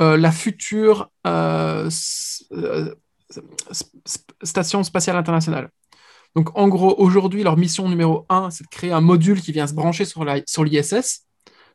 euh, 0.01 0.16
la 0.16 0.33
future 0.33 1.11
euh, 1.27 1.90
Station 4.42 4.83
spatiale 4.83 5.16
internationale. 5.16 5.70
Donc, 6.35 6.57
en 6.57 6.68
gros, 6.68 6.94
aujourd'hui, 6.98 7.42
leur 7.42 7.57
mission 7.57 7.88
numéro 7.88 8.27
un, 8.29 8.51
c'est 8.51 8.64
de 8.64 8.68
créer 8.68 8.92
un 8.92 9.01
module 9.01 9.40
qui 9.40 9.53
vient 9.53 9.66
se 9.66 9.75
brancher 9.75 10.05
sur 10.05 10.25
l'ISS, 10.25 11.27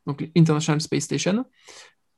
donc 0.05 0.23
l'International 0.35 0.81
Space 0.81 1.03
Station. 1.03 1.45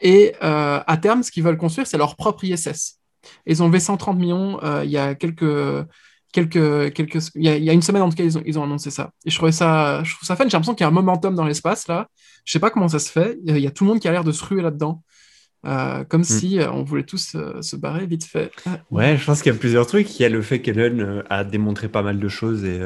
Et 0.02 0.36
à 0.42 0.98
terme, 1.02 1.24
ce 1.24 1.32
qu'ils 1.32 1.44
veulent 1.44 1.58
construire, 1.58 1.88
c'est 1.88 1.98
leur 1.98 2.18
propre 2.18 2.44
ISS. 2.44 3.00
ils 3.46 3.64
ont 3.64 3.68
levé 3.68 3.80
130 3.80 4.18
millions 4.18 4.60
il 4.84 4.90
y 4.90 4.98
a 4.98 5.16
quelques, 5.16 5.86
quelques, 6.32 6.94
quelques, 6.94 7.30
il 7.36 7.44
y 7.44 7.70
a, 7.70 7.74
une 7.74 7.82
semaine 7.82 8.02
en 8.02 8.10
tout 8.10 8.16
cas, 8.16 8.24
ils 8.24 8.38
ont, 8.38 8.44
ils 8.46 8.60
ont 8.60 8.64
annoncé 8.64 8.92
ça. 8.92 9.12
Et 9.26 9.30
je 9.30 9.36
trouvais 9.36 9.52
ça, 9.52 10.04
je 10.04 10.16
trouve 10.16 10.28
ça 10.28 10.36
fun. 10.36 10.46
J'ai 10.46 10.52
l'impression 10.52 10.76
qu'il 10.76 10.84
y 10.84 10.86
a 10.86 10.90
un 10.90 10.92
momentum 10.92 11.36
dans 11.36 11.46
l'espace 11.46 11.88
là. 11.88 12.08
Je 12.46 12.52
sais 12.52 12.60
pas 12.60 12.70
comment 12.70 12.88
ça 12.88 13.00
se 13.00 13.12
fait. 13.12 13.38
Il 13.46 13.58
y 13.58 13.68
a 13.68 13.72
tout 13.72 13.84
le 13.84 13.90
monde 13.90 14.00
qui 14.00 14.08
a 14.08 14.12
l'air 14.12 14.24
de 14.24 14.32
se 14.32 14.44
ruer 14.44 14.62
là-dedans. 14.62 15.04
Euh, 15.66 16.06
comme 16.06 16.22
hmm. 16.22 16.24
si 16.24 16.60
euh, 16.60 16.72
on 16.72 16.84
voulait 16.84 17.04
tous 17.04 17.36
euh, 17.36 17.62
se 17.62 17.76
barrer 17.76 18.06
vite 18.06 18.24
fait. 18.24 18.50
Ouais, 18.92 19.18
je 19.18 19.26
pense 19.26 19.42
qu'il 19.42 19.52
y 19.52 19.56
a 19.56 19.60
plusieurs 19.60 19.88
trucs. 19.88 20.18
Il 20.18 20.24
y 20.24 20.26
a 20.26 20.30
le 20.30 20.42
fait 20.42 20.62
qu'Elon 20.62 21.24
a 21.30 21.44
démontré 21.44 21.90
pas 21.90 22.02
mal 22.02 22.20
de 22.20 22.28
choses 22.30 22.64
et, 22.64 22.80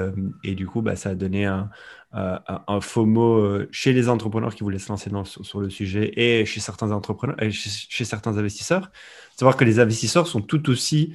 et 0.44 0.56
du 0.56 0.66
coup, 0.66 0.82
bah, 0.82 0.96
ça 0.96 1.10
a 1.10 1.16
donné 1.16 1.46
un, 1.46 1.70
un 2.14 2.82
FOMO 2.82 3.66
chez 3.72 3.94
les 3.94 4.10
entrepreneurs 4.10 4.56
qui 4.56 4.64
voulaient 4.64 4.80
se 4.80 4.90
lancer 4.90 5.10
dans, 5.10 5.26
sur, 5.26 5.60
le 5.60 5.70
sujet 5.70 6.12
et 6.16 6.46
chez 6.46 6.60
certains 6.60 6.92
entrepreneurs, 6.92 7.42
et 7.42 7.52
chez, 7.52 8.06
certains 8.06 8.38
investisseurs. 8.38 8.92
Savoir 9.38 9.56
que 9.56 9.66
les 9.66 9.80
investisseurs 9.80 10.28
sont 10.28 10.42
tout 10.42 10.70
aussi 10.70 11.14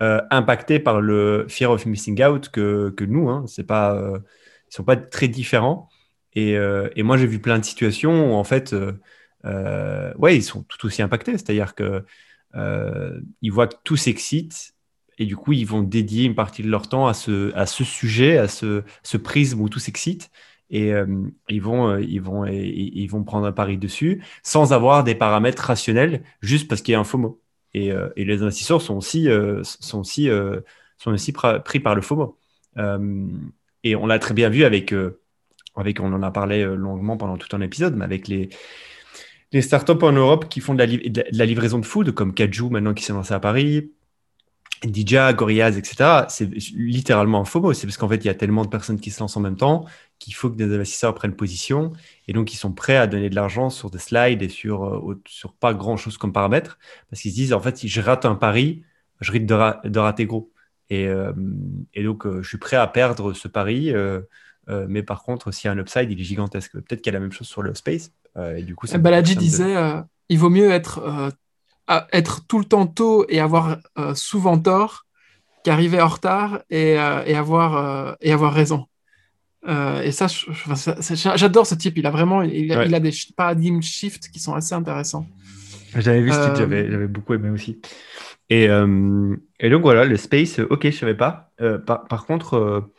impactés 0.00 0.78
par 0.78 1.00
le 1.00 1.46
fear 1.48 1.70
of 1.70 1.86
missing 1.86 2.22
out 2.22 2.48
que, 2.50 3.04
nous. 3.04 3.28
Hein. 3.28 3.44
C'est 3.46 3.66
pas, 3.66 4.00
ils 4.70 4.74
sont 4.74 4.84
pas 4.84 4.96
très 4.96 5.28
différents. 5.28 5.88
Et, 6.34 6.52
et 6.52 7.02
moi, 7.02 7.16
j'ai 7.16 7.26
vu 7.26 7.40
plein 7.40 7.58
de 7.58 7.64
situations 7.64 8.32
où 8.32 8.34
en 8.34 8.44
fait 8.44 8.74
euh, 9.44 10.12
ouais, 10.16 10.36
ils 10.36 10.42
sont 10.42 10.62
tout 10.64 10.86
aussi 10.86 11.02
impactés. 11.02 11.32
C'est-à-dire 11.32 11.74
que 11.74 12.04
euh, 12.54 13.20
ils 13.42 13.52
voient 13.52 13.68
que 13.68 13.76
tout 13.84 13.96
s'excite 13.96 14.74
et 15.18 15.26
du 15.26 15.36
coup, 15.36 15.52
ils 15.52 15.66
vont 15.66 15.82
dédier 15.82 16.24
une 16.24 16.34
partie 16.34 16.62
de 16.62 16.68
leur 16.68 16.88
temps 16.88 17.08
à 17.08 17.14
ce, 17.14 17.52
sujet, 17.84 18.38
à 18.38 18.48
ce, 18.48 18.82
prisme 19.16 19.60
où 19.60 19.68
tout 19.68 19.80
s'excite. 19.80 20.30
Et 20.70 20.92
euh, 20.92 21.06
ils, 21.48 21.62
vont, 21.62 21.96
ils, 21.98 22.20
vont, 22.20 22.44
ils, 22.46 23.06
vont 23.08 23.24
prendre 23.24 23.46
un 23.46 23.52
pari 23.52 23.78
dessus 23.78 24.22
sans 24.42 24.72
avoir 24.72 25.02
des 25.02 25.14
paramètres 25.14 25.62
rationnels, 25.64 26.22
juste 26.40 26.68
parce 26.68 26.82
qu'il 26.82 26.92
y 26.92 26.94
a 26.94 27.00
un 27.00 27.04
FOMO. 27.04 27.40
Et, 27.74 27.90
et 28.16 28.24
les 28.24 28.42
investisseurs 28.42 28.80
sont 28.80 28.96
aussi, 28.96 29.28
sont 29.62 30.00
aussi, 30.00 30.28
sont 30.96 31.12
aussi 31.12 31.32
pris 31.32 31.80
par 31.80 31.94
le 31.94 32.00
FOMO. 32.00 32.38
et 33.84 33.96
on 33.96 34.06
l'a 34.06 34.18
très 34.18 34.34
bien 34.34 34.48
vu 34.48 34.64
avec, 34.64 34.94
avec, 35.76 36.00
on 36.00 36.12
en 36.12 36.22
a 36.22 36.30
parlé 36.30 36.64
longuement 36.64 37.16
pendant 37.16 37.36
tout 37.36 37.54
un 37.54 37.60
épisode, 37.60 37.94
mais 37.94 38.04
avec 38.04 38.26
les, 38.26 38.48
les 39.52 39.62
startups 39.62 40.02
en 40.02 40.12
Europe 40.12 40.48
qui 40.48 40.60
font 40.60 40.74
de 40.74 40.84
la, 41.32 41.46
livraison 41.46 41.78
de 41.78 41.86
food, 41.86 42.12
comme 42.12 42.34
Kaju 42.34 42.70
maintenant 42.70 42.94
qui 42.94 43.04
s'est 43.04 43.12
lancé 43.12 43.32
à 43.34 43.40
Paris, 43.40 43.90
Dija, 44.84 45.32
Gorillaz, 45.32 45.76
etc., 45.76 46.26
c'est 46.28 46.48
littéralement 46.74 47.40
un 47.40 47.44
FOMO. 47.44 47.72
C'est 47.72 47.86
parce 47.86 47.96
qu'en 47.96 48.08
fait, 48.08 48.16
il 48.16 48.26
y 48.26 48.30
a 48.30 48.34
tellement 48.34 48.64
de 48.64 48.68
personnes 48.68 49.00
qui 49.00 49.10
se 49.10 49.20
lancent 49.20 49.36
en 49.36 49.40
même 49.40 49.56
temps 49.56 49.86
qu'il 50.18 50.34
faut 50.34 50.50
que 50.50 50.56
des 50.56 50.72
investisseurs 50.74 51.14
prennent 51.14 51.34
position 51.34 51.92
et 52.26 52.32
donc 52.32 52.52
ils 52.52 52.56
sont 52.56 52.72
prêts 52.72 52.96
à 52.96 53.06
donner 53.06 53.30
de 53.30 53.34
l'argent 53.34 53.70
sur 53.70 53.90
des 53.90 53.98
slides 53.98 54.42
et 54.42 54.48
sur, 54.48 54.84
euh, 54.84 55.20
sur 55.26 55.54
pas 55.54 55.74
grand 55.74 55.96
chose 55.96 56.18
comme 56.18 56.32
paramètre 56.32 56.78
parce 57.10 57.22
qu'ils 57.22 57.30
se 57.30 57.36
disent 57.36 57.52
en 57.52 57.60
fait, 57.60 57.76
si 57.76 57.88
je 57.88 58.00
rate 58.00 58.24
un 58.24 58.34
pari, 58.34 58.82
je 59.20 59.32
risque 59.32 59.46
de, 59.46 59.98
rater 59.98 60.26
gros. 60.26 60.52
Et, 60.90 61.06
euh, 61.08 61.32
donc, 61.96 62.26
euh, 62.26 62.42
je 62.42 62.48
suis 62.48 62.58
prêt 62.58 62.76
à 62.76 62.86
perdre 62.86 63.32
ce 63.32 63.48
pari. 63.48 63.92
mais 64.68 65.02
par 65.02 65.22
contre, 65.22 65.50
s'il 65.50 65.66
y 65.66 65.70
a 65.70 65.72
un 65.72 65.78
upside, 65.78 66.10
il 66.10 66.20
est 66.20 66.24
gigantesque. 66.24 66.72
Peut-être 66.72 67.00
qu'il 67.00 67.12
y 67.12 67.16
a 67.16 67.18
la 67.18 67.24
même 67.24 67.32
chose 67.32 67.48
sur 67.48 67.62
le 67.62 67.74
space. 67.74 68.12
Et 68.56 68.62
du 68.62 68.74
coup, 68.76 68.86
Baladji 68.86 69.34
disait 69.34 69.76
euh, 69.76 70.00
il 70.28 70.38
vaut 70.38 70.50
mieux 70.50 70.70
être, 70.70 71.32
être 72.12 72.46
tout 72.46 72.58
le 72.58 72.64
temps 72.64 72.86
tôt 72.86 73.24
et 73.28 73.40
avoir 73.40 73.78
souvent 74.14 74.58
tort 74.58 75.06
qu'arriver 75.64 76.00
en 76.00 76.08
retard 76.08 76.60
et, 76.70 76.92
et 76.92 77.34
avoir, 77.34 78.16
et 78.20 78.32
avoir 78.32 78.52
raison. 78.52 78.86
Et 79.66 80.12
ça, 80.12 80.26
j'adore 81.36 81.66
ce 81.66 81.74
type. 81.74 81.98
Il 81.98 82.06
a 82.06 82.10
vraiment 82.10 82.42
il, 82.42 82.72
a 82.72 83.00
des 83.00 83.12
paradigm 83.36 83.82
shifts 83.82 84.28
qui 84.30 84.38
sont 84.38 84.54
assez 84.54 84.74
intéressants. 84.74 85.26
J'avais 85.96 86.20
vu 86.20 86.30
ce 86.30 86.54
type, 86.54 86.68
j'avais 86.68 87.08
beaucoup 87.08 87.34
aimé 87.34 87.50
aussi. 87.50 87.80
Et, 88.50 88.64
et, 88.64 89.70
donc 89.70 89.82
voilà, 89.82 90.04
le 90.04 90.16
space, 90.16 90.58
ok, 90.58 90.84
je 90.84 90.96
savais 90.96 91.16
pas. 91.16 91.52
Par, 91.86 92.06
par, 92.06 92.26
contre, 92.26 92.90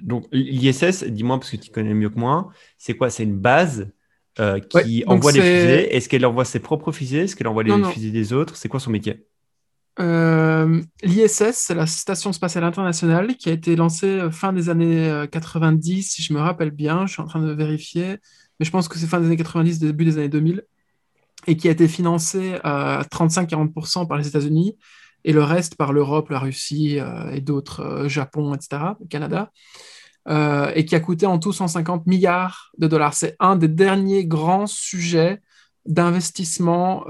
donc 0.00 0.26
l'ISS, 0.32 1.04
dis-moi 1.04 1.38
parce 1.38 1.50
que 1.50 1.56
tu 1.56 1.70
connais 1.70 1.94
mieux 1.94 2.10
que 2.10 2.18
moi, 2.18 2.50
c'est 2.78 2.94
quoi? 2.94 3.10
C'est 3.10 3.24
une 3.24 3.38
base 3.38 3.92
euh, 4.40 4.60
qui 4.60 5.04
envoie 5.06 5.32
des 5.32 5.42
fusées. 5.42 5.94
Est-ce 5.94 6.08
qu'elle 6.08 6.24
envoie 6.24 6.44
ses 6.44 6.60
propres 6.60 6.92
fusées? 6.92 7.20
Est-ce 7.20 7.36
qu'elle 7.36 7.48
envoie 7.48 7.62
les 7.62 7.84
fusées 7.84 8.10
des 8.10 8.32
autres? 8.32 8.56
C'est 8.56 8.68
quoi 8.68 8.80
son 8.80 8.90
métier? 8.90 9.12
euh, 9.12 9.31
L'ISS, 9.98 11.52
c'est 11.52 11.74
la 11.74 11.86
Station 11.86 12.32
spatiale 12.32 12.64
internationale 12.64 13.36
qui 13.36 13.50
a 13.50 13.52
été 13.52 13.76
lancée 13.76 14.06
euh, 14.06 14.30
fin 14.30 14.52
des 14.52 14.68
années 14.68 15.26
90, 15.30 16.02
si 16.02 16.22
je 16.22 16.32
me 16.32 16.40
rappelle 16.40 16.70
bien. 16.70 17.06
Je 17.06 17.12
suis 17.12 17.22
en 17.22 17.26
train 17.26 17.40
de 17.40 17.52
vérifier, 17.52 18.18
mais 18.58 18.66
je 18.66 18.70
pense 18.70 18.88
que 18.88 18.98
c'est 18.98 19.06
fin 19.06 19.20
des 19.20 19.26
années 19.26 19.36
90, 19.36 19.78
début 19.78 20.04
des 20.04 20.18
années 20.18 20.28
2000, 20.28 20.64
et 21.46 21.56
qui 21.56 21.68
a 21.68 21.72
été 21.72 21.88
financée 21.88 22.58
à 22.64 23.02
35-40% 23.10 24.06
par 24.06 24.16
les 24.16 24.28
États-Unis 24.28 24.76
et 25.24 25.32
le 25.32 25.42
reste 25.42 25.76
par 25.76 25.92
l'Europe, 25.92 26.30
la 26.30 26.38
Russie 26.38 26.98
euh, 26.98 27.30
et 27.30 27.40
d'autres, 27.40 27.80
euh, 27.80 28.08
Japon, 28.08 28.54
etc., 28.54 28.82
Canada, 29.08 29.50
euh, 30.28 30.70
et 30.74 30.84
qui 30.84 30.94
a 30.94 31.00
coûté 31.00 31.26
en 31.26 31.38
tout 31.38 31.52
150 31.52 32.06
milliards 32.06 32.72
de 32.78 32.86
dollars. 32.86 33.14
C'est 33.14 33.36
un 33.40 33.56
des 33.56 33.68
derniers 33.68 34.26
grands 34.26 34.66
sujets 34.66 35.40
d'investissement 35.84 37.04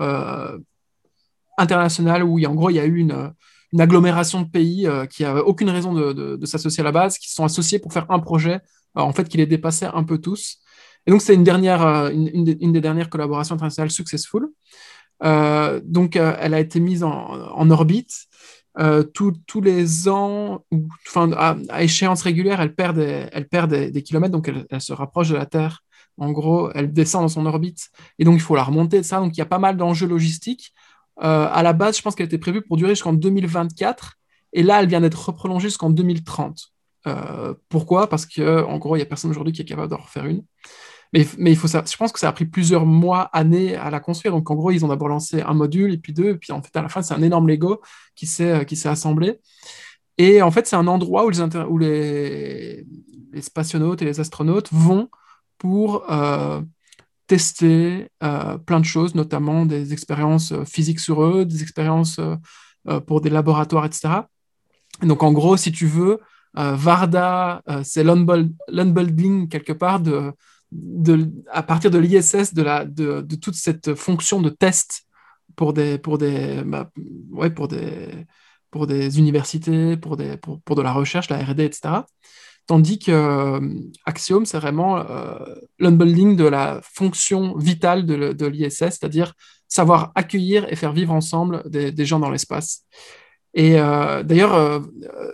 international 1.58 2.24
où, 2.24 2.44
en 2.44 2.54
gros, 2.54 2.70
il 2.70 2.76
y 2.76 2.80
a 2.80 2.86
eu 2.86 2.96
une, 2.96 3.32
agglomération 3.78 4.42
de 4.42 4.48
pays 4.48 4.86
qui 5.08 5.22
n'avaient 5.22 5.40
aucune 5.40 5.70
raison 5.70 5.94
de, 5.94 6.44
s'associer 6.44 6.82
à 6.82 6.84
la 6.84 6.92
base, 6.92 7.18
qui 7.18 7.28
se 7.28 7.34
sont 7.34 7.44
associés 7.44 7.78
pour 7.78 7.92
faire 7.92 8.06
un 8.10 8.18
projet, 8.18 8.60
en 8.94 9.12
fait, 9.12 9.28
qui 9.28 9.38
les 9.38 9.46
dépassait 9.46 9.86
un 9.86 10.04
peu 10.04 10.18
tous. 10.18 10.58
Et 11.06 11.10
donc, 11.10 11.22
c'est 11.22 11.34
une, 11.34 11.44
dernière, 11.44 11.82
une, 12.12 12.44
des 12.44 12.80
dernières 12.80 13.08
collaborations 13.08 13.54
internationales 13.54 13.90
successful. 13.90 14.48
Euh, 15.24 15.80
donc, 15.84 16.16
euh, 16.16 16.36
elle 16.38 16.54
a 16.54 16.60
été 16.60 16.80
mise 16.80 17.02
en, 17.04 17.70
orbite. 17.70 18.26
Euh, 18.78 19.02
tous 19.02 19.60
les 19.60 20.08
ans, 20.08 20.64
enfin, 21.06 21.30
à, 21.32 21.82
échéance 21.82 22.22
régulière, 22.22 22.60
elle 22.60 22.74
perd 22.74 22.96
des, 22.96 23.26
elle 23.32 23.48
perd 23.48 23.72
des, 23.72 24.02
kilomètres, 24.02 24.32
donc 24.32 24.48
elle, 24.48 24.80
se 24.80 24.92
rapproche 24.92 25.28
de 25.28 25.36
la 25.36 25.46
Terre. 25.46 25.84
En 26.18 26.30
gros, 26.30 26.70
elle 26.74 26.92
descend 26.92 27.22
dans 27.22 27.28
son 27.28 27.46
orbite, 27.46 27.90
et 28.18 28.24
donc 28.24 28.36
il 28.36 28.40
faut 28.40 28.56
la 28.56 28.64
remonter. 28.64 29.02
Ça, 29.02 29.18
donc 29.18 29.36
il 29.36 29.38
y 29.38 29.42
a 29.42 29.46
pas 29.46 29.58
mal 29.58 29.76
d'enjeux 29.76 30.06
logistiques. 30.06 30.72
À 31.16 31.62
la 31.62 31.72
base, 31.72 31.96
je 31.96 32.03
pense 32.03 32.14
qu'elle 32.14 32.27
était 32.27 32.38
prévue 32.38 32.62
pour 32.62 32.77
durer 32.77 32.90
jusqu'en 32.90 33.12
2024, 33.12 34.18
et 34.55 34.62
là, 34.62 34.81
elle 34.81 34.88
vient 34.88 35.01
d'être 35.01 35.29
reprolongée 35.29 35.68
jusqu'en 35.68 35.90
2030. 35.90 36.72
pourquoi? 37.68 38.09
Parce 38.09 38.27
que, 38.27 38.64
en 38.64 38.79
gros, 38.79 38.96
il 38.96 38.98
n'y 39.01 39.03
a 39.03 39.07
personne 39.07 39.31
aujourd'hui 39.31 39.53
qui 39.53 39.62
est 39.62 39.66
capable 39.66 39.88
d'en 39.88 39.98
refaire 39.98 40.27
une. 40.27 40.44
Mais, 41.12 41.27
il 41.38 41.57
faut 41.57 41.68
ça, 41.68 41.85
je 41.87 41.96
pense 41.96 42.11
que 42.11 42.18
ça 42.18 42.29
a 42.29 42.33
pris 42.33 42.46
plusieurs 42.46 42.87
mois, 42.87 43.25
années 43.35 43.77
à 43.77 43.90
la 43.90 44.01
construire. 44.01 44.33
Donc, 44.33 44.51
en 44.51 44.55
gros, 44.55 44.70
ils 44.70 44.85
ont 44.85 44.88
d'abord 44.88 45.09
lancé 45.09 45.42
un 45.42 45.53
module, 45.53 45.92
et 45.92 45.98
puis 45.98 46.12
deux, 46.12 46.31
et 46.31 46.37
puis 46.37 46.53
en 46.53 46.62
fait, 46.62 46.75
à 46.77 46.83
la 46.83 46.88
fin, 46.88 47.03
c'est 47.03 47.14
un 47.14 47.22
énorme 47.22 47.48
Lego 47.48 47.83
qui 48.14 48.27
s'est, 48.27 48.64
qui 48.64 48.77
s'est 48.77 48.88
assemblé. 48.88 49.38
Et 50.16 50.40
en 50.40 50.51
fait, 50.51 50.66
c'est 50.66 50.77
un 50.77 50.87
endroit 50.87 51.27
où 51.27 51.31
les, 51.31 51.40
où 51.68 51.79
les, 51.79 52.87
les 53.33 53.42
spationautes 53.42 54.01
et 54.03 54.05
les 54.05 54.20
astronautes 54.20 54.68
vont 54.72 55.09
pour 55.59 56.11
euh, 56.11 56.62
tester 57.32 58.10
euh, 58.22 58.58
plein 58.58 58.78
de 58.78 58.84
choses, 58.84 59.14
notamment 59.14 59.64
des 59.64 59.94
expériences 59.94 60.52
euh, 60.52 60.66
physiques 60.66 61.00
sur 61.00 61.24
eux, 61.24 61.46
des 61.46 61.62
expériences 61.62 62.20
pour 63.06 63.22
des 63.22 63.30
laboratoires, 63.30 63.86
etc. 63.86 64.28
donc, 65.02 65.22
en 65.22 65.32
gros, 65.32 65.56
si 65.56 65.70
tu 65.72 65.86
veux, 65.86 66.18
Varda, 66.54 67.62
c'est 67.84 68.04
l'unbuilding 68.04 69.48
quelque 69.48 69.72
part 69.72 70.00
de, 70.00 70.32
à 71.50 71.62
partir 71.62 71.90
de 71.92 71.98
l'ISS, 71.98 72.54
de, 72.54 72.62
la, 72.62 72.84
de, 72.84 73.36
toute 73.36 73.54
cette 73.54 73.94
fonction 73.94 74.42
de 74.42 74.50
test 74.50 75.04
pour 75.54 75.72
des, 75.72 75.96
pour 75.96 76.18
des, 76.18 76.62
bah, 76.66 76.90
ouais, 77.30 77.50
pour 77.50 77.68
des, 77.68 78.26
pour 78.72 78.88
des 78.88 79.18
universités, 79.20 79.96
pour, 79.96 80.16
des, 80.16 80.36
pour, 80.36 80.74
de 80.74 80.82
la 80.82 80.92
recherche, 80.92 81.30
la 81.30 81.38
R&D, 81.38 81.64
etc. 81.64 82.02
Tandis 82.66 82.98
que 82.98 83.11
euh, 83.11 84.44
c'est 84.44 84.59
vraiment 84.59 84.98
euh, 84.98 85.37
l'unbuilding 85.79 86.37
de 86.37 86.44
la 86.44 86.81
fonction 86.83 87.57
vitale 87.57 88.07
de, 88.07 88.46
l'ISS, 88.46 88.79
c'est-à-dire 88.79 89.35
savoir 89.68 90.12
accueillir 90.14 90.70
et 90.72 90.77
faire 90.77 90.92
vivre 90.92 91.12
ensemble 91.12 91.62
des, 91.68 92.07
gens 92.07 92.20
dans 92.20 92.31
l'espace. 92.31 92.85
Et 93.55 93.79
euh, 93.79 94.22
d'ailleurs, 94.22 94.83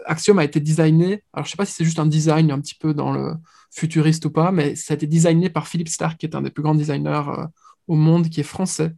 Axiom 0.07 0.39
a 0.39 0.45
été 0.45 0.59
designé, 0.59 1.23
alors 1.33 1.45
je 1.45 1.49
ne 1.49 1.53
sais 1.53 1.57
pas 1.57 1.67
si 1.67 1.75
c'est 1.75 1.85
juste 1.85 1.99
un 1.99 2.07
design 2.07 2.51
un 2.51 2.61
petit 2.61 2.75
peu 2.75 2.95
dans 2.95 3.13
le, 3.13 3.35
futuriste 3.71 4.25
ou 4.25 4.31
pas, 4.31 4.53
mais 4.53 4.77
ça 4.77 4.95
a 4.95 4.97
été 4.97 5.07
designé 5.07 5.51
par 5.51 5.69
Philippe 5.69 5.89
Stark, 5.89 6.19
qui 6.19 6.27
est 6.27 6.35
un 6.35 6.43
des 6.43 6.51
plus 6.51 6.63
grands 6.63 6.75
designers 6.75 7.29
euh, 7.29 7.47
au 7.87 7.95
monde, 7.95 8.29
qui 8.29 8.41
est 8.41 8.45
français. 8.45 8.95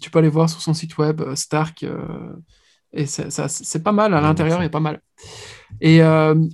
Tu 0.00 0.10
peux 0.10 0.18
aller 0.18 0.28
voir 0.28 0.50
sur 0.50 0.60
son 0.60 0.74
site 0.74 0.98
web, 0.98 1.20
euh, 1.20 1.34
Euh, 2.94 3.00
et 3.00 3.06
c'est 3.06 3.82
pas 3.82 3.92
mal, 3.92 4.14
à 4.14 4.20
l'intérieur, 4.20 4.60
il 4.60 4.64
y 4.64 4.66
a 4.66 4.70
pas 4.70 4.80
mal. 4.80 5.00
Et, 5.80 6.00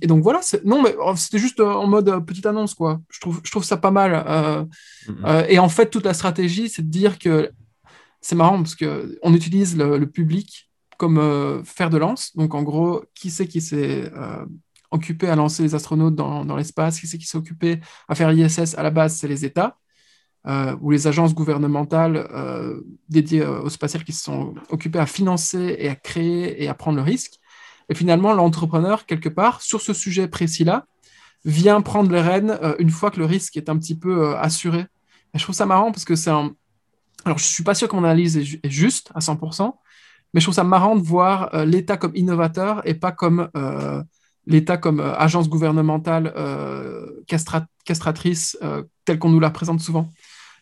donc 0.07 0.23
voilà, 0.23 0.41
non, 0.65 0.81
mais 0.81 0.95
oh, 0.99 1.13
c'était 1.15 1.37
juste 1.37 1.59
en 1.59 1.87
mode 1.87 2.25
petite 2.25 2.45
annonce, 2.45 2.73
quoi. 2.73 3.01
Je 3.09 3.19
trouve, 3.19 3.41
je 3.43 3.51
trouve 3.51 3.63
ça 3.63 3.77
pas 3.77 3.91
mal. 3.91 4.67
Et 5.49 5.59
en 5.59 5.69
fait, 5.69 5.89
toute 5.89 6.05
la 6.05 6.13
stratégie, 6.13 6.69
c'est 6.69 6.81
de 6.81 6.91
dire 6.91 7.19
que 7.19 7.51
c'est 8.21 8.35
marrant 8.35 8.57
parce 8.57 8.75
qu'on 8.75 9.33
utilise 9.33 9.77
le, 9.77 10.05
public 10.05 10.69
comme 10.97 11.63
fer 11.65 11.89
de 11.89 11.97
lance. 11.97 12.35
Donc, 12.35 12.53
en 12.55 12.63
gros, 12.63 13.03
qui 13.13 13.29
c'est 13.29 13.47
qui 13.47 13.61
s'est 13.61 14.11
occupé 14.91 15.27
à 15.27 15.35
lancer 15.35 15.63
les 15.63 15.75
astronautes 15.75 16.15
dans, 16.15 16.45
dans 16.45 16.55
l'espace? 16.55 16.99
Qui 16.99 17.07
c'est 17.07 17.17
qui 17.17 17.25
s'est 17.25 17.37
occupé 17.37 17.79
à 18.07 18.15
faire 18.15 18.31
l'ISS 18.31 18.75
À 18.77 18.83
la 18.83 18.91
base, 18.91 19.15
c'est 19.15 19.27
les 19.27 19.45
États. 19.45 19.77
Euh, 20.45 20.75
ou 20.81 20.91
les 20.91 21.07
agences 21.07 21.33
gouvernementales 21.33 22.17
euh, 22.33 22.81
dédiées 23.07 23.45
au 23.45 23.69
spatial 23.69 24.03
qui 24.03 24.11
se 24.11 24.25
sont 24.25 24.55
occupées 24.69 24.99
à 24.99 25.05
financer 25.05 25.77
et 25.79 25.87
à 25.87 25.95
créer 25.95 26.61
et 26.61 26.67
à 26.67 26.73
prendre 26.73 26.97
le 26.97 27.03
risque. 27.03 27.39
Et 27.87 27.95
finalement, 27.95 28.33
l'entrepreneur, 28.33 29.05
quelque 29.05 29.29
part, 29.29 29.61
sur 29.61 29.79
ce 29.79 29.93
sujet 29.93 30.27
précis-là, 30.27 30.85
vient 31.45 31.79
prendre 31.79 32.11
les 32.11 32.19
rênes 32.19 32.57
euh, 32.61 32.75
une 32.79 32.89
fois 32.89 33.09
que 33.09 33.19
le 33.19 33.25
risque 33.25 33.55
est 33.55 33.69
un 33.69 33.77
petit 33.77 33.97
peu 33.97 34.35
assuré. 34.35 34.85
Et 35.33 35.39
je 35.39 35.43
trouve 35.43 35.55
ça 35.55 35.65
marrant 35.65 35.93
parce 35.93 36.03
que 36.03 36.15
c'est 36.15 36.29
un... 36.29 36.51
Alors, 37.23 37.37
je 37.37 37.45
ne 37.45 37.49
suis 37.49 37.63
pas 37.63 37.73
sûr 37.73 37.87
que 37.87 37.95
mon 37.95 38.03
analyse 38.03 38.37
est, 38.37 38.69
juste 38.69 39.11
à 39.15 39.19
100%, 39.19 39.73
mais 40.33 40.41
je 40.41 40.45
trouve 40.45 40.55
ça 40.55 40.65
marrant 40.65 40.97
de 40.97 41.01
voir 41.01 41.65
l'État 41.65 41.95
comme 41.95 42.13
innovateur 42.15 42.81
et 42.85 42.95
pas 42.95 43.13
comme 43.13 43.49
l'État 44.45 44.75
comme 44.75 44.99
agence 44.99 45.47
gouvernementale 45.47 46.33
castratrice 47.85 48.57
telle 49.05 49.19
qu'on 49.19 49.29
nous 49.29 49.39
la 49.39 49.51
présente 49.51 49.79
souvent. 49.79 50.09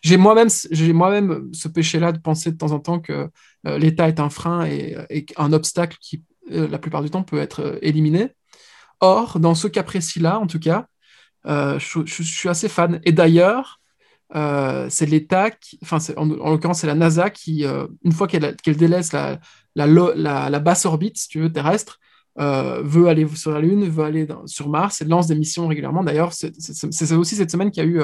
J'ai 0.02 0.16
moi-même 0.16 0.48
moi 0.92 1.40
ce 1.52 1.68
péché-là 1.68 2.12
de 2.12 2.18
penser 2.18 2.50
de 2.50 2.56
temps 2.56 2.72
en 2.72 2.80
temps 2.80 2.98
que 2.98 3.30
euh, 3.66 3.78
l'État 3.78 4.08
est 4.08 4.18
un 4.18 4.30
frein 4.30 4.66
et, 4.66 4.96
un 5.36 5.52
obstacle 5.52 5.96
qui, 6.00 6.24
euh, 6.50 6.68
la 6.68 6.78
plupart 6.78 7.02
du 7.02 7.10
temps, 7.10 7.22
peut 7.22 7.38
être 7.38 7.60
euh, 7.60 7.78
éliminé. 7.82 8.30
Or, 9.00 9.38
dans 9.38 9.54
ce 9.54 9.68
cas 9.68 9.84
précis-là, 9.84 10.40
en 10.40 10.46
tout 10.46 10.58
cas, 10.58 10.86
je, 11.44 12.04
suis 12.06 12.48
assez 12.48 12.68
fan. 12.68 13.00
Et 13.04 13.12
d'ailleurs, 13.12 13.80
c'est 14.32 15.06
l'État, 15.06 15.50
enfin, 15.82 15.98
en, 16.16 16.30
en 16.30 16.50
l'occurrence, 16.50 16.80
c'est 16.80 16.86
la 16.86 16.94
NASA 16.94 17.30
qui, 17.30 17.64
une 18.04 18.12
fois 18.12 18.28
qu'elle 18.28 18.76
délaisse 18.76 19.12
la, 19.12 19.40
la, 19.74 20.58
basse 20.60 20.86
orbite, 20.86 21.18
si 21.18 21.28
tu 21.28 21.40
veux, 21.40 21.52
terrestre, 21.52 21.98
veut 22.36 23.08
aller 23.08 23.26
sur 23.28 23.50
la 23.50 23.60
Lune, 23.60 23.88
veut 23.88 24.04
aller 24.04 24.26
sur 24.46 24.68
Mars 24.68 25.00
et 25.00 25.04
lance 25.04 25.26
des 25.26 25.34
missions 25.34 25.68
régulièrement. 25.68 26.02
D'ailleurs, 26.02 26.32
c'est 26.32 27.12
aussi 27.12 27.36
cette 27.36 27.50
semaine 27.50 27.70
qu'il 27.70 27.84
y 27.84 27.86
a 27.86 27.88
eu 27.88 28.00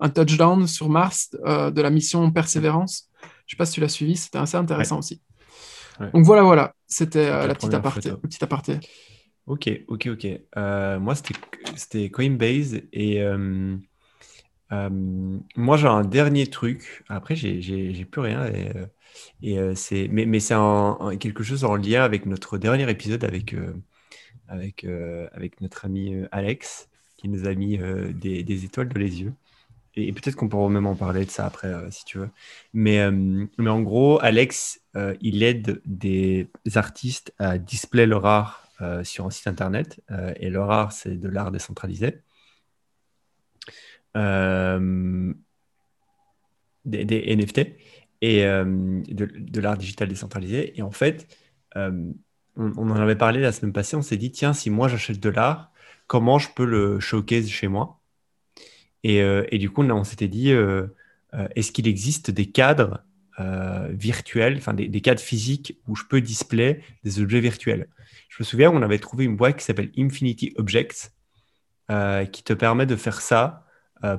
un 0.00 0.08
touchdown 0.08 0.66
sur 0.66 0.88
Mars 0.88 1.36
euh, 1.44 1.70
de 1.70 1.80
la 1.80 1.90
mission 1.90 2.30
Persévérance. 2.30 3.08
Je 3.22 3.26
ne 3.26 3.50
sais 3.50 3.56
pas 3.56 3.66
si 3.66 3.74
tu 3.74 3.80
l'as 3.80 3.88
suivi, 3.88 4.16
c'était 4.16 4.38
assez 4.38 4.56
intéressant 4.56 4.98
aussi. 4.98 5.20
Donc 6.14 6.24
voilà, 6.24 6.42
voilà, 6.42 6.74
c'était 6.86 7.26
euh, 7.26 7.46
la 7.46 7.54
petite 7.54 7.74
aparté, 7.74 8.12
petite 8.12 8.42
aparté. 8.42 8.78
Ok, 9.46 9.70
ok, 9.88 10.08
ok. 10.12 10.26
Euh, 10.56 10.98
moi, 10.98 11.14
c'était 11.76 12.08
Coinbase 12.10 12.80
et 12.92 13.22
moi, 14.70 15.76
j'ai 15.76 15.88
un 15.88 16.04
dernier 16.04 16.46
truc. 16.46 17.04
Après, 17.08 17.36
j'ai 17.36 18.04
plus 18.10 18.20
rien. 18.20 18.46
Et, 18.46 18.72
et 19.42 19.58
c'est, 19.74 20.08
mais, 20.10 20.26
mais 20.26 20.40
c'est 20.40 20.54
quelque 21.18 21.42
chose 21.42 21.64
en 21.64 21.76
lien 21.76 22.02
avec 22.02 22.26
notre 22.26 22.58
dernier 22.58 22.88
épisode 22.90 23.24
avec, 23.24 23.54
avec, 24.48 24.86
avec 25.32 25.60
notre 25.60 25.84
ami 25.84 26.14
Alex 26.32 26.88
qui 27.16 27.28
nous 27.28 27.46
a 27.46 27.54
mis 27.54 27.78
des, 28.14 28.64
étoiles 28.64 28.88
dans 28.88 29.00
les 29.00 29.22
yeux 29.22 29.32
et 29.96 30.12
peut-être 30.12 30.36
qu'on 30.36 30.48
pourra 30.48 30.68
même 30.68 30.86
en 30.86 30.94
parler 30.94 31.24
de 31.24 31.30
ça 31.30 31.46
après, 31.46 31.68
euh, 31.68 31.90
si 31.90 32.04
tu 32.04 32.18
veux. 32.18 32.30
Mais, 32.72 33.00
euh, 33.00 33.10
mais 33.58 33.70
en 33.70 33.82
gros, 33.82 34.20
Alex, 34.22 34.80
euh, 34.96 35.14
il 35.20 35.42
aide 35.42 35.80
des 35.84 36.48
artistes 36.74 37.34
à 37.38 37.58
display 37.58 38.06
leur 38.06 38.26
art 38.26 38.66
sur 39.02 39.26
un 39.26 39.30
site 39.30 39.46
internet. 39.46 40.00
et 40.36 40.48
leur 40.48 40.70
art, 40.70 40.92
c'est 40.92 41.14
de 41.14 41.28
l'art 41.28 41.50
décentralisé. 41.50 42.22
Des, 46.86 47.36
NFT 47.36 47.60
et 48.22 48.42
de, 48.42 49.30
de 49.34 49.60
l'art 49.60 49.76
digital 49.76 50.08
décentralisé. 50.08 50.78
Et 50.78 50.82
en 50.82 50.90
fait, 50.90 51.26
on, 51.74 52.14
on, 52.56 52.90
en 52.90 52.96
avait 52.96 53.16
parlé 53.16 53.40
la 53.40 53.52
semaine 53.52 53.72
passée. 53.72 53.96
On 53.96 54.02
s'est 54.02 54.16
dit, 54.16 54.30
tiens, 54.30 54.52
si 54.52 54.70
moi 54.70 54.88
j'achète 54.88 55.20
de 55.20 55.30
l'art, 55.30 55.72
comment 56.06 56.38
je 56.38 56.48
peux 56.54 56.64
le 56.64 57.00
showcase 57.00 57.48
chez 57.48 57.68
moi? 57.68 58.00
Euh, 59.06 59.44
et, 59.50 59.58
du 59.58 59.70
coup, 59.70 59.82
on 59.82 60.04
s'était 60.04 60.28
dit, 60.28 60.52
euh, 60.52 60.86
euh, 61.34 61.48
est-ce 61.56 61.72
qu'il 61.72 61.88
existe 61.88 62.30
des 62.30 62.50
cadres 62.50 63.04
virtuels, 63.88 64.58
enfin 64.58 64.74
des, 64.74 65.00
cadres 65.00 65.22
physiques 65.22 65.80
où 65.88 65.96
je 65.96 66.04
peux 66.04 66.20
display 66.20 66.82
des 67.04 67.22
objets 67.22 67.40
virtuels? 67.40 67.88
Je 68.28 68.36
me 68.40 68.44
souviens, 68.44 68.70
on 68.70 68.82
avait 68.82 68.98
trouvé 68.98 69.24
une 69.24 69.34
boîte 69.34 69.56
qui 69.56 69.64
s'appelle 69.64 69.90
Infinity 69.96 70.52
Objects, 70.56 71.12
qui 71.88 72.42
te 72.42 72.52
permet 72.52 72.84
de 72.84 72.96
faire 72.96 73.22
ça. 73.22 73.64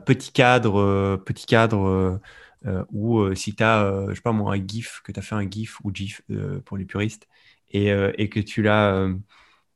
petit 0.07 0.31
cadre, 0.31 1.17
petit 1.17 1.45
cadre 1.45 2.19
où 2.91 3.33
si 3.35 3.55
tu 3.55 3.63
as, 3.63 4.07
je 4.09 4.15
sais 4.15 4.21
pas 4.21 4.31
moi, 4.31 4.53
un 4.53 4.67
GIF, 4.67 5.01
que 5.03 5.11
tu 5.11 5.19
as 5.19 5.23
fait 5.23 5.35
un 5.35 5.49
GIF 5.49 5.79
ou 5.83 5.91
GIF 5.93 6.21
pour 6.65 6.77
les 6.77 6.85
puristes, 6.85 7.27
et, 7.71 7.89
et 7.89 8.29
que 8.29 8.39
tu 8.39 8.61
l'as 8.61 9.09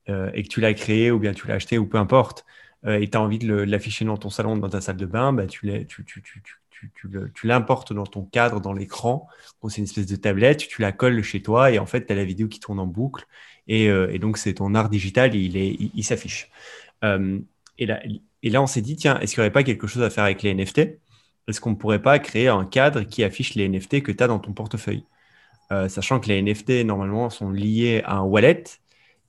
et 0.08 0.44
que 0.44 0.48
tu 0.48 0.62
l'as 0.62 0.74
créé 0.74 1.12
ou 1.12 1.20
bien 1.20 1.34
tu 1.34 1.48
l'as 1.48 1.56
acheté 1.56 1.78
ou 1.78 1.88
peu 1.88 1.98
importe, 1.98 2.46
euh, 2.86 3.00
et 3.00 3.10
tu 3.10 3.18
as 3.18 3.22
envie 3.22 3.40
de 3.40 3.54
l'afficher 3.54 4.06
dans 4.06 4.18
ton 4.18 4.30
salon, 4.30 4.58
dans 4.58 4.70
ta 4.70 4.82
salle 4.82 4.98
de 4.98 5.06
bain, 5.06 5.36
tu 5.48 5.68
l'importes 7.44 7.94
dans 7.94 8.06
ton 8.06 8.24
cadre, 8.26 8.62
dans 8.62 8.74
l'écran. 8.74 9.28
c'est 9.68 9.78
une 9.78 9.86
espèce 9.86 10.06
de 10.06 10.16
tablette, 10.16 10.68
tu 10.68 10.82
la 10.82 10.92
colles 10.92 11.22
chez 11.24 11.42
toi 11.42 11.72
et 11.72 11.80
en 11.80 11.86
fait, 11.86 12.06
tu 12.06 12.14
as 12.14 12.16
la 12.16 12.26
vidéo 12.26 12.48
qui 12.48 12.60
tourne 12.60 12.80
en 12.80 12.88
boucle. 12.88 13.26
Et, 13.68 13.90
euh, 13.90 14.18
donc, 14.20 14.38
c'est 14.38 14.56
ton 14.56 14.76
art 14.76 14.90
digital, 14.90 15.34
il, 15.36 16.04
s'affiche. 16.04 16.50
Euh, 17.04 17.40
et, 17.80 17.86
là, 17.88 18.02
et 18.44 18.50
là, 18.50 18.62
on 18.62 18.68
s'est 18.68 18.82
dit, 18.82 18.96
tiens, 18.96 19.20
est-ce 19.20 19.34
qu'il 19.34 19.42
n'y 19.42 19.46
aurait 19.46 19.54
pas 19.54 19.64
quelque 19.64 19.88
chose 19.88 20.04
à 20.04 20.10
faire 20.10 20.26
avec 20.26 20.44
les 20.44 20.54
NFT 20.54 21.00
Est-ce 21.48 21.62
qu'on 21.62 21.72
ne 21.72 21.76
pourrait 21.76 22.02
pas 22.02 22.20
créer 22.20 22.48
un 22.48 22.66
cadre 22.66 23.02
qui 23.04 23.24
affiche 23.24 23.56
les 23.56 23.68
NFT 23.70 24.02
que 24.02 24.12
tu 24.12 24.24
as 24.24 24.28
dans 24.28 24.40
ton 24.40 24.54
portefeuille 24.54 25.06
Sachant 25.90 26.20
que 26.20 26.28
les 26.28 26.42
NFT, 26.42 26.86
normalement, 26.86 27.30
sont 27.32 27.50
liés 27.50 28.02
à 28.06 28.18
un 28.18 28.22
wallet 28.22 28.64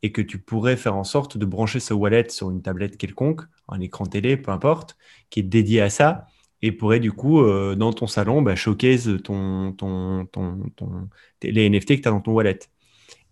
et 0.03 0.13
que 0.13 0.21
tu 0.21 0.39
pourrais 0.39 0.77
faire 0.77 0.95
en 0.95 1.05
sorte 1.05 1.39
de 1.39 1.47
brancher 1.47 1.81
ce 1.81 1.95
wallet 1.95 2.29
sur 2.29 2.51
une 2.51 2.63
tablette 2.63 2.99
quelconque, 2.99 3.41
un 3.69 3.81
écran 3.81 4.05
télé, 4.05 4.37
peu 4.37 4.51
importe, 4.51 4.97
qui 5.31 5.41
est 5.41 5.45
dédié 5.45 5.81
à 5.81 5.91
ça 5.91 6.27
et 6.63 6.73
pourrait 6.73 7.01
du 7.01 7.13
coup, 7.13 7.43
euh, 7.43 7.75
dans 7.75 7.93
ton 7.93 8.07
salon, 8.07 8.43
bah, 8.43 8.55
ton, 8.55 9.73
ton, 9.73 10.27
ton, 10.27 11.09
les 11.43 11.71
NFT 11.71 11.97
que 11.97 12.03
tu 12.03 12.09
as 12.09 12.11
dans 12.11 12.21
ton 12.21 12.33
wallet. 12.33 12.59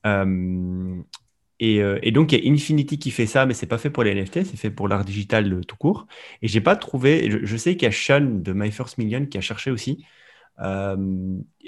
Euh, 0.07 1.03
et, 1.61 1.81
euh, 1.83 1.99
et, 2.03 2.11
donc, 2.11 2.33
il 2.33 2.45
y 2.45 2.49
a 2.49 2.53
Infinity 2.53 2.99
qui 2.99 3.11
fait 3.11 3.27
ça, 3.27 3.47
mais 3.47 3.55
c'est 3.55 3.67
pas 3.67 3.79
fait 3.79 3.91
pour 3.91 4.03
les 4.05 4.15
NFT, 4.15 4.45
c'est 4.45 4.57
fait 4.57 4.71
pour 4.71 4.89
l'art 4.89 5.05
digital 5.05 5.65
tout 5.67 5.77
court. 5.77 6.07
Et 6.43 6.49
j'ai 6.49 6.61
pas 6.61 6.77
trouvé, 6.77 7.31
je, 7.45 7.57
sais 7.57 7.77
qu'il 7.77 7.87
y 7.87 7.89
a 7.89 7.93
Sean 7.93 8.41
de 8.43 8.53
My 8.53 8.71
First 8.73 8.99
Million 8.99 9.27
qui 9.27 9.39
a 9.39 9.41
cherché 9.41 9.71
aussi, 9.71 10.05
euh, 10.61 10.97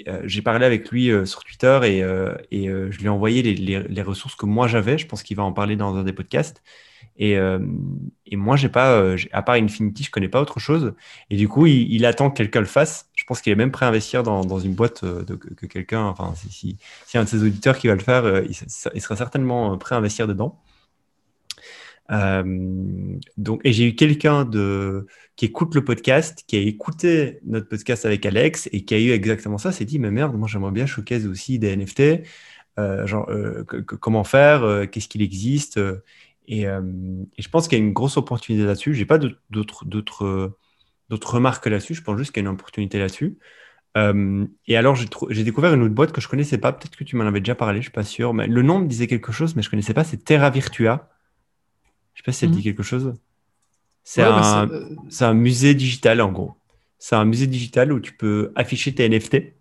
euh, 0.07 0.21
j'ai 0.25 0.41
parlé 0.41 0.65
avec 0.65 0.89
lui 0.91 1.11
euh, 1.11 1.25
sur 1.25 1.43
Twitter 1.43 1.79
et, 1.83 2.67
je 2.67 2.97
lui 2.97 3.05
ai 3.05 3.09
envoyé 3.09 3.41
les, 3.43 4.01
ressources 4.01 4.35
que 4.35 4.45
moi 4.45 4.67
j'avais. 4.67 4.97
Je 4.97 5.07
pense 5.07 5.23
qu'il 5.23 5.37
va 5.37 5.43
en 5.43 5.53
parler 5.53 5.75
dans 5.75 5.95
un 5.95 6.03
des 6.03 6.13
podcasts. 6.13 6.63
Et, 7.17 7.37
moi, 8.33 8.55
j'ai 8.57 8.69
pas, 8.69 9.15
à 9.31 9.41
part 9.41 9.55
Infinity, 9.55 10.03
je 10.03 10.11
connais 10.11 10.29
pas 10.29 10.41
autre 10.41 10.59
chose. 10.59 10.93
Et 11.29 11.37
du 11.37 11.47
coup, 11.47 11.65
il, 11.65 12.05
attend 12.05 12.29
que 12.29 12.37
quelqu'un 12.37 12.59
le 12.61 12.65
fasse. 12.65 13.09
Pense 13.27 13.41
qu'il 13.41 13.51
est 13.51 13.55
même 13.55 13.71
prêt 13.71 13.85
à 13.85 13.89
investir 13.89 14.23
dans, 14.23 14.59
une 14.59 14.73
boîte 14.73 15.05
de, 15.05 15.35
que, 15.35 15.65
quelqu'un, 15.67 16.05
enfin, 16.05 16.33
si, 16.49 16.77
un 17.13 17.23
de 17.23 17.29
ses 17.29 17.43
auditeurs 17.43 17.77
qui 17.77 17.87
va 17.87 17.93
le 17.93 17.99
faire, 17.99 18.43
il, 18.43 18.51
il, 18.95 19.01
sera 19.01 19.15
certainement 19.15 19.77
prêt 19.77 19.95
à 19.95 19.97
investir 19.99 20.27
dedans. 20.27 20.59
Euh, 22.11 23.17
donc, 23.37 23.61
et 23.63 23.73
j'ai 23.73 23.89
eu 23.89 23.95
quelqu'un 23.95 24.45
de 24.45 25.07
qui 25.35 25.45
écoute 25.45 25.75
le 25.75 25.83
podcast, 25.83 26.43
qui 26.47 26.55
a 26.57 26.59
écouté 26.59 27.39
notre 27.45 27.67
podcast 27.67 28.05
avec 28.05 28.25
Alex 28.25 28.69
et 28.71 28.85
qui 28.85 28.93
a 28.93 28.99
eu 28.99 29.11
exactement 29.11 29.57
ça, 29.57 29.71
s'est 29.71 29.85
dit 29.85 29.99
mais 29.99 30.11
merde, 30.11 30.35
moi 30.35 30.47
j'aimerais 30.47 30.71
bien 30.71 30.85
showcase 30.85 31.27
aussi 31.27 31.59
des 31.59 31.75
NFT, 31.75 32.23
euh, 32.79 33.05
genre 33.05 33.29
euh, 33.29 33.63
comment 33.63 34.23
faire, 34.23 34.89
qu'est-ce 34.89 35.07
qu'il 35.07 35.21
existe, 35.21 35.79
et, 36.47 36.61
et, 36.61 36.67
je 37.39 37.49
pense 37.49 37.67
qu'il 37.67 37.77
y 37.77 37.81
a 37.81 37.83
une 37.83 37.93
grosse 37.93 38.15
opportunité 38.17 38.63
là-dessus. 38.65 38.93
J'ai 38.93 39.05
pas 39.05 39.19
d'autres 39.49 40.57
d'autres 41.09 41.35
remarques 41.35 41.65
là-dessus. 41.65 41.93
Je 41.93 42.03
pense 42.03 42.17
juste 42.17 42.31
qu'il 42.31 42.43
y 42.43 42.45
a 42.45 42.49
une 42.49 42.53
opportunité 42.53 42.99
là-dessus. 42.99 43.37
et 44.67 44.77
alors, 44.77 44.95
j'ai 44.95 45.43
découvert 45.43 45.73
une 45.73 45.81
autre 45.81 45.93
boîte 45.93 46.11
que 46.11 46.21
je 46.21 46.27
connaissais 46.27 46.57
pas. 46.57 46.71
Peut-être 46.71 46.95
que 46.95 47.03
tu 47.03 47.15
m'en 47.15 47.25
avais 47.25 47.39
déjà 47.39 47.55
parlé, 47.55 47.79
je 47.79 47.83
suis 47.83 47.91
pas 47.91 48.03
sûr. 48.03 48.33
Mais 48.33 48.47
le 48.47 48.61
nom 48.61 48.79
me 48.79 48.87
disait 48.87 49.07
quelque 49.07 49.31
chose, 49.31 49.55
mais 49.55 49.61
je 49.61 49.69
connaissais 49.69 49.93
pas. 49.93 50.03
C'est 50.03 50.23
Terra 50.23 50.49
Virtua. 50.49 51.09
Je 52.17 52.21
sais 52.21 52.25
pas 52.25 52.31
si 52.31 52.39
ça 52.39 52.47
te 52.47 52.51
dit 52.51 52.57
mhm. 52.57 52.63
quelque 52.63 52.83
chose. 52.83 53.13
C'est 54.09 54.23
bah, 54.23 54.61
un, 54.61 54.69
euh, 54.69 54.95
un, 55.19 55.33
musée 55.33 55.75
digital 55.75 56.21
en 56.21 56.31
gros. 56.31 56.53
C'est 56.97 57.15
un 57.15 57.25
musée 57.25 57.45
digital 57.45 57.91
où 57.91 57.99
tu 57.99 58.13
peux 58.13 58.53
afficher 58.55 58.95
tes 58.95 59.07
NFT. 59.07 59.53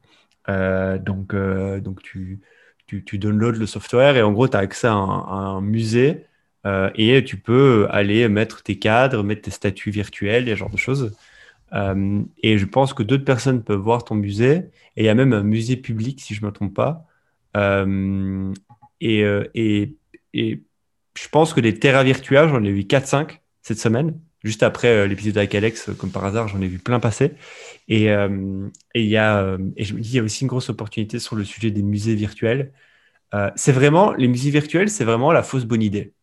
Euh, 0.49 0.99
donc, 0.99 1.35
euh, 1.35 1.81
donc 1.81 2.01
tu, 2.01 2.39
tu, 2.87 3.03
tu, 3.03 3.18
downloads 3.18 3.59
le 3.59 3.66
software 3.66 4.16
et 4.16 4.23
en 4.23 4.31
gros, 4.31 4.47
tu 4.47 4.57
as 4.57 4.61
accès 4.61 4.87
à 4.87 4.93
un, 4.93 5.61
musée 5.61 6.27
et 6.95 7.25
tu 7.25 7.37
peux 7.37 7.89
aller 7.91 8.29
mettre 8.29 8.62
tes 8.62 8.79
cadres, 8.79 9.23
mettre 9.23 9.43
tes 9.43 9.51
statuts 9.51 9.91
virtuels, 9.91 10.49
et 10.49 10.53
ce 10.53 10.57
genre 10.57 10.70
de 10.70 10.77
choses. 10.77 11.16
Et 11.73 12.59
je 12.59 12.64
pense 12.64 12.95
que 12.95 13.03
d'autres 13.03 13.25
personnes 13.25 13.62
peuvent 13.62 13.81
voir 13.81 14.05
ton 14.05 14.14
musée. 14.14 14.71
Et 14.97 15.03
il 15.03 15.05
y 15.05 15.09
a 15.09 15.14
même 15.14 15.33
un 15.33 15.43
musée 15.43 15.77
public, 15.77 16.21
si 16.21 16.35
je 16.35 16.43
ne 16.43 16.47
me 16.47 16.53
trompe 16.53 16.75
pas. 16.75 17.07
et, 19.01 19.25
et, 19.55 19.97
et 20.35 20.62
je 21.17 21.29
pense 21.29 21.55
que 21.55 21.61
les 21.61 21.79
Terra 21.79 22.05
Virtua, 22.05 22.49
j'en 22.49 22.62
ai 22.62 22.71
vu 22.71 22.83
4-5 22.83 23.41
cette 23.62 23.79
semaine. 23.79 24.19
Juste 24.45 24.62
après 24.62 24.89
euh, 24.89 25.07
l'épisode 25.09 25.39
avec 25.39 25.55
Alex, 25.57 25.89
euh, 25.89 25.95
comme 25.95 26.12
par 26.12 26.25
hasard, 26.25 26.47
j'en 26.47 26.61
ai 26.61 26.69
vu 26.69 26.79
plein 26.79 27.01
passer. 27.01 27.33
Et, 27.89 28.11
euh, 28.11 28.69
et, 28.95 29.05
y 29.05 29.17
a, 29.17 29.57
et 29.77 29.83
je 29.83 29.95
me 29.95 30.01
dis, 30.01 30.11
il 30.11 30.17
y 30.17 30.19
a 30.21 30.23
aussi 30.23 30.45
une 30.45 30.49
grosse 30.49 30.69
opportunité 30.69 31.19
sur 31.19 31.35
le 31.35 31.45
sujet 31.45 31.73
des 31.73 31.83
musées 31.83 32.14
virtuels. 32.14 32.73
c'est 33.57 33.73
vraiment, 33.73 34.12
les 34.12 34.29
musiques 34.29 34.53
virtuelles, 34.53 34.89
c'est 34.89 35.05
vraiment 35.05 35.33
la 35.33 35.43
fausse 35.43 35.64
bonne 35.64 35.83
idée, 35.83 36.14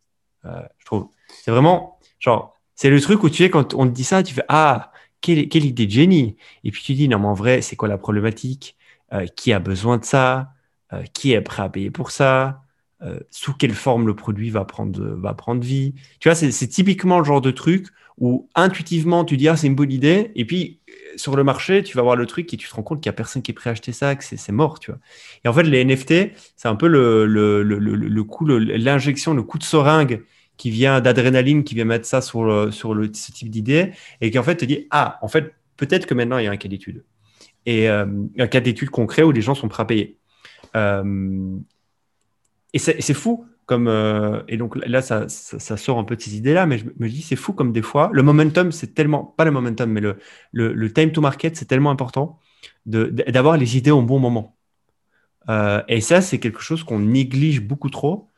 je 0.43 0.85
trouve. 0.85 1.09
C'est 1.27 1.51
vraiment, 1.51 1.99
genre, 2.19 2.57
c'est 2.75 2.89
le 2.89 2.99
truc 3.01 3.23
où 3.23 3.29
tu 3.29 3.43
es, 3.43 3.49
quand 3.49 3.73
on 3.73 3.85
te 3.87 3.91
dit 3.91 4.05
ça, 4.05 4.23
tu 4.23 4.33
fais 4.33 4.45
Ah, 4.47 4.92
quelle, 5.23 5.65
idée 5.65 5.87
de 5.87 5.91
génie? 5.91 6.35
Et 6.63 6.71
puis 6.71 6.83
tu 6.83 6.93
dis 6.93 7.07
Non, 7.07 7.19
mais 7.19 7.27
en 7.27 7.33
vrai, 7.33 7.61
c'est 7.61 7.75
quoi 7.75 7.87
la 7.87 7.97
problématique? 7.97 8.77
Qui 9.35 9.53
a 9.53 9.59
besoin 9.59 9.97
de 9.97 10.05
ça? 10.05 10.53
Qui 11.13 11.33
est 11.33 11.41
prêt 11.41 11.63
à 11.63 11.69
payer 11.69 11.91
pour 11.91 12.11
ça? 12.11 12.63
Euh, 13.03 13.19
sous 13.31 13.53
quelle 13.53 13.73
forme 13.73 14.07
le 14.07 14.15
produit 14.15 14.49
va 14.49 14.63
prendre, 14.63 15.01
va 15.01 15.33
prendre 15.33 15.61
vie? 15.61 15.93
Tu 16.19 16.29
vois, 16.29 16.35
c'est 16.35 16.67
typiquement 16.67 17.19
le 17.19 17.25
genre 17.25 17.41
de 17.41 17.51
truc 17.51 17.87
où 18.19 18.47
intuitivement 18.53 19.25
tu 19.25 19.37
dis 19.37 19.47
ah 19.47 19.57
c'est 19.57 19.65
une 19.65 19.73
bonne 19.73 19.91
idée 19.91 20.31
et 20.35 20.45
puis 20.45 20.79
euh, 20.87 20.93
sur 21.15 21.35
le 21.35 21.43
marché 21.43 21.81
tu 21.81 21.97
vas 21.97 22.03
voir 22.03 22.15
le 22.15 22.27
truc 22.27 22.53
et 22.53 22.57
tu 22.57 22.69
te 22.69 22.75
rends 22.75 22.83
compte 22.83 23.01
qu'il 23.01 23.09
n'y 23.09 23.13
a 23.13 23.17
personne 23.17 23.41
qui 23.41 23.49
est 23.49 23.55
prêt 23.55 23.71
à 23.71 23.73
acheter 23.73 23.91
ça, 23.91 24.15
que 24.15 24.23
c'est 24.23 24.51
mort, 24.51 24.79
tu 24.79 24.91
vois. 24.91 24.99
Et 25.43 25.47
en 25.47 25.53
fait 25.53 25.63
les 25.63 25.83
NFT 25.83 26.31
c'est 26.55 26.67
un 26.67 26.75
peu 26.75 26.87
le, 26.87 27.25
le, 27.25 27.63
le, 27.63 27.77
le 27.79 28.23
coup, 28.23 28.45
l'injection, 28.45 29.33
le, 29.33 29.43
coup 29.43 29.57
de 29.57 29.63
seringue 29.63 30.23
qui 30.57 30.69
vient 30.69 31.01
d'adrénaline, 31.01 31.63
qui 31.63 31.75
vient 31.75 31.85
mettre 31.85 32.05
ça 32.05 32.21
sur, 32.21 32.69
ce 32.71 33.31
type 33.31 33.49
d'idée 33.49 33.91
et 34.21 34.31
qui 34.31 34.39
en 34.39 34.43
fait 34.43 34.55
te 34.55 34.65
dit 34.65 34.87
ah 34.91 35.17
en 35.21 35.27
fait 35.27 35.53
peut-être 35.77 36.05
que 36.05 36.13
maintenant 36.13 36.37
il 36.37 36.45
y 36.45 36.47
a 36.47 36.51
un 36.51 36.57
cas 36.57 36.69
d'étude 36.69 37.03
et 37.65 37.89
euh, 37.89 38.05
un 38.37 38.47
cas 38.47 38.59
d'étude 38.59 38.89
concret 38.89 39.23
où 39.23 39.31
les 39.31 39.41
gens 39.41 39.55
sont 39.55 39.67
prêts 39.67 39.83
à 39.83 39.85
payer. 39.85 40.17
Et 42.73 42.79
c'est 42.79 43.13
fou. 43.13 43.45
Comme, 43.65 43.87
euh, 43.87 44.41
et 44.49 44.57
donc 44.57 44.75
là, 44.85 45.01
ça, 45.01 45.29
sort 45.29 45.97
un 45.97 46.03
peu 46.03 46.17
ces 46.19 46.35
idées-là, 46.35 46.65
mais 46.65 46.79
je 46.79 46.85
me 46.97 47.07
dis, 47.07 47.21
c'est 47.21 47.37
fou 47.37 47.53
comme 47.53 47.71
des 47.71 47.81
fois, 47.81 48.09
le 48.11 48.21
momentum, 48.21 48.73
c'est 48.73 48.93
tellement, 48.93 49.23
pas 49.23 49.45
le 49.45 49.51
momentum, 49.51 49.89
mais 49.89 50.01
le, 50.01 50.17
le, 50.51 50.91
time 50.91 51.13
to 51.13 51.21
market, 51.21 51.55
c'est 51.55 51.65
tellement 51.65 51.89
important 51.89 52.39
d'avoir 52.85 53.55
les 53.55 53.77
idées 53.77 53.91
au 53.91 54.01
bon 54.01 54.19
moment. 54.19 54.57
Euh, 55.47 55.81
et 55.87 56.01
ça, 56.01 56.19
c'est 56.19 56.39
quelque 56.39 56.59
chose 56.59 56.83
qu'on 56.83 56.99
néglige 56.99 57.61
beaucoup 57.61 57.89
trop. 57.89 58.29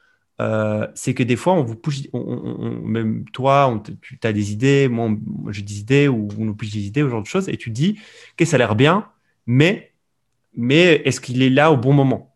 Euh, 0.42 0.88
c'est 0.96 1.14
que 1.14 1.24
des 1.24 1.36
fois, 1.36 1.54
on 1.54 1.64
vous 1.64 1.76
pousse, 1.76 2.08
même 2.14 3.26
toi, 3.32 3.82
tu 4.02 4.20
as 4.24 4.34
des 4.34 4.52
idées, 4.52 4.88
moi, 4.90 5.10
j'ai 5.50 5.62
des 5.62 5.80
idées, 5.80 6.08
ou 6.08 6.28
on 6.38 6.46
nous 6.46 6.56
pousse 6.56 6.72
des 6.72 6.86
idées, 6.86 7.02
ce 7.02 7.10
genre 7.10 7.22
de 7.22 7.28
choses, 7.28 7.48
et 7.50 7.58
tu 7.58 7.70
dis 7.70 8.00
que 8.38 8.46
ça 8.46 8.56
a 8.56 8.60
l'air 8.60 8.76
bien, 8.76 9.08
mais, 9.48 9.94
mais 10.56 11.02
est-ce 11.06 11.22
qu'il 11.22 11.42
est 11.42 11.50
là 11.50 11.72
au 11.72 11.78
bon 11.78 11.94
moment 11.94 12.32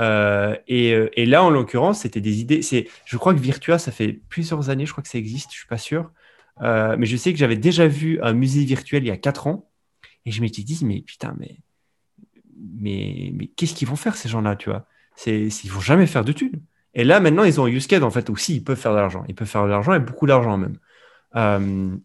euh, 0.00 0.54
euh, 0.70 1.08
et, 1.16 1.26
là, 1.26 1.42
en 1.42 1.50
l'occurrence, 1.50 2.02
c'était 2.02 2.20
des 2.20 2.40
idées. 2.40 2.62
C'est, 2.62 2.86
je 3.04 3.16
crois 3.16 3.34
que 3.34 3.40
Virtua, 3.40 3.78
ça 3.78 3.90
fait 3.90 4.20
plusieurs 4.28 4.70
années, 4.70 4.86
je 4.86 4.92
crois 4.92 5.02
que 5.02 5.08
ça 5.08 5.18
existe, 5.18 5.50
je 5.50 5.58
suis 5.58 5.66
pas 5.66 5.78
sûr. 5.78 6.12
Mais 6.60 7.06
je 7.06 7.16
sais 7.16 7.32
que 7.32 7.38
j'avais 7.38 7.56
déjà 7.56 7.88
vu 7.88 8.20
un 8.22 8.32
musée 8.32 8.64
virtuel 8.64 9.02
il 9.02 9.08
y 9.08 9.10
a 9.10 9.16
quatre 9.16 9.48
ans, 9.48 9.68
et 10.24 10.30
je 10.30 10.40
m'étais 10.40 10.62
dit, 10.62 10.78
mais 10.84 11.00
putain, 11.00 11.34
mais, 11.38 11.56
mais, 12.56 13.32
mais 13.34 13.46
qu'est-ce 13.48 13.74
qu'ils 13.74 13.88
vont 13.88 13.96
faire 13.96 14.16
ces 14.16 14.28
gens-là, 14.28 14.56
tu 14.56 14.70
vois? 14.70 14.86
C'est, 15.16 15.48
ils 15.48 15.70
vont 15.70 15.80
jamais 15.80 16.06
faire 16.06 16.24
de 16.24 16.32
thunes. 16.32 16.60
Et 16.98 17.04
là, 17.04 17.20
maintenant, 17.20 17.44
ils 17.44 17.58
ont 17.58 17.64
un 17.66 18.02
en 18.02 18.10
fait 18.10 18.28
aussi, 18.28 18.56
ils 18.56 18.64
peuvent 18.64 18.78
faire 18.78 18.92
de 18.92 18.98
l'argent, 18.98 19.24
ils 19.28 19.34
peuvent 19.34 19.48
faire 19.48 19.64
de 19.64 19.70
l'argent 19.70 19.94
et 19.94 20.00
beaucoup 20.00 20.26
d'argent 20.26 20.58
même. 20.58 20.76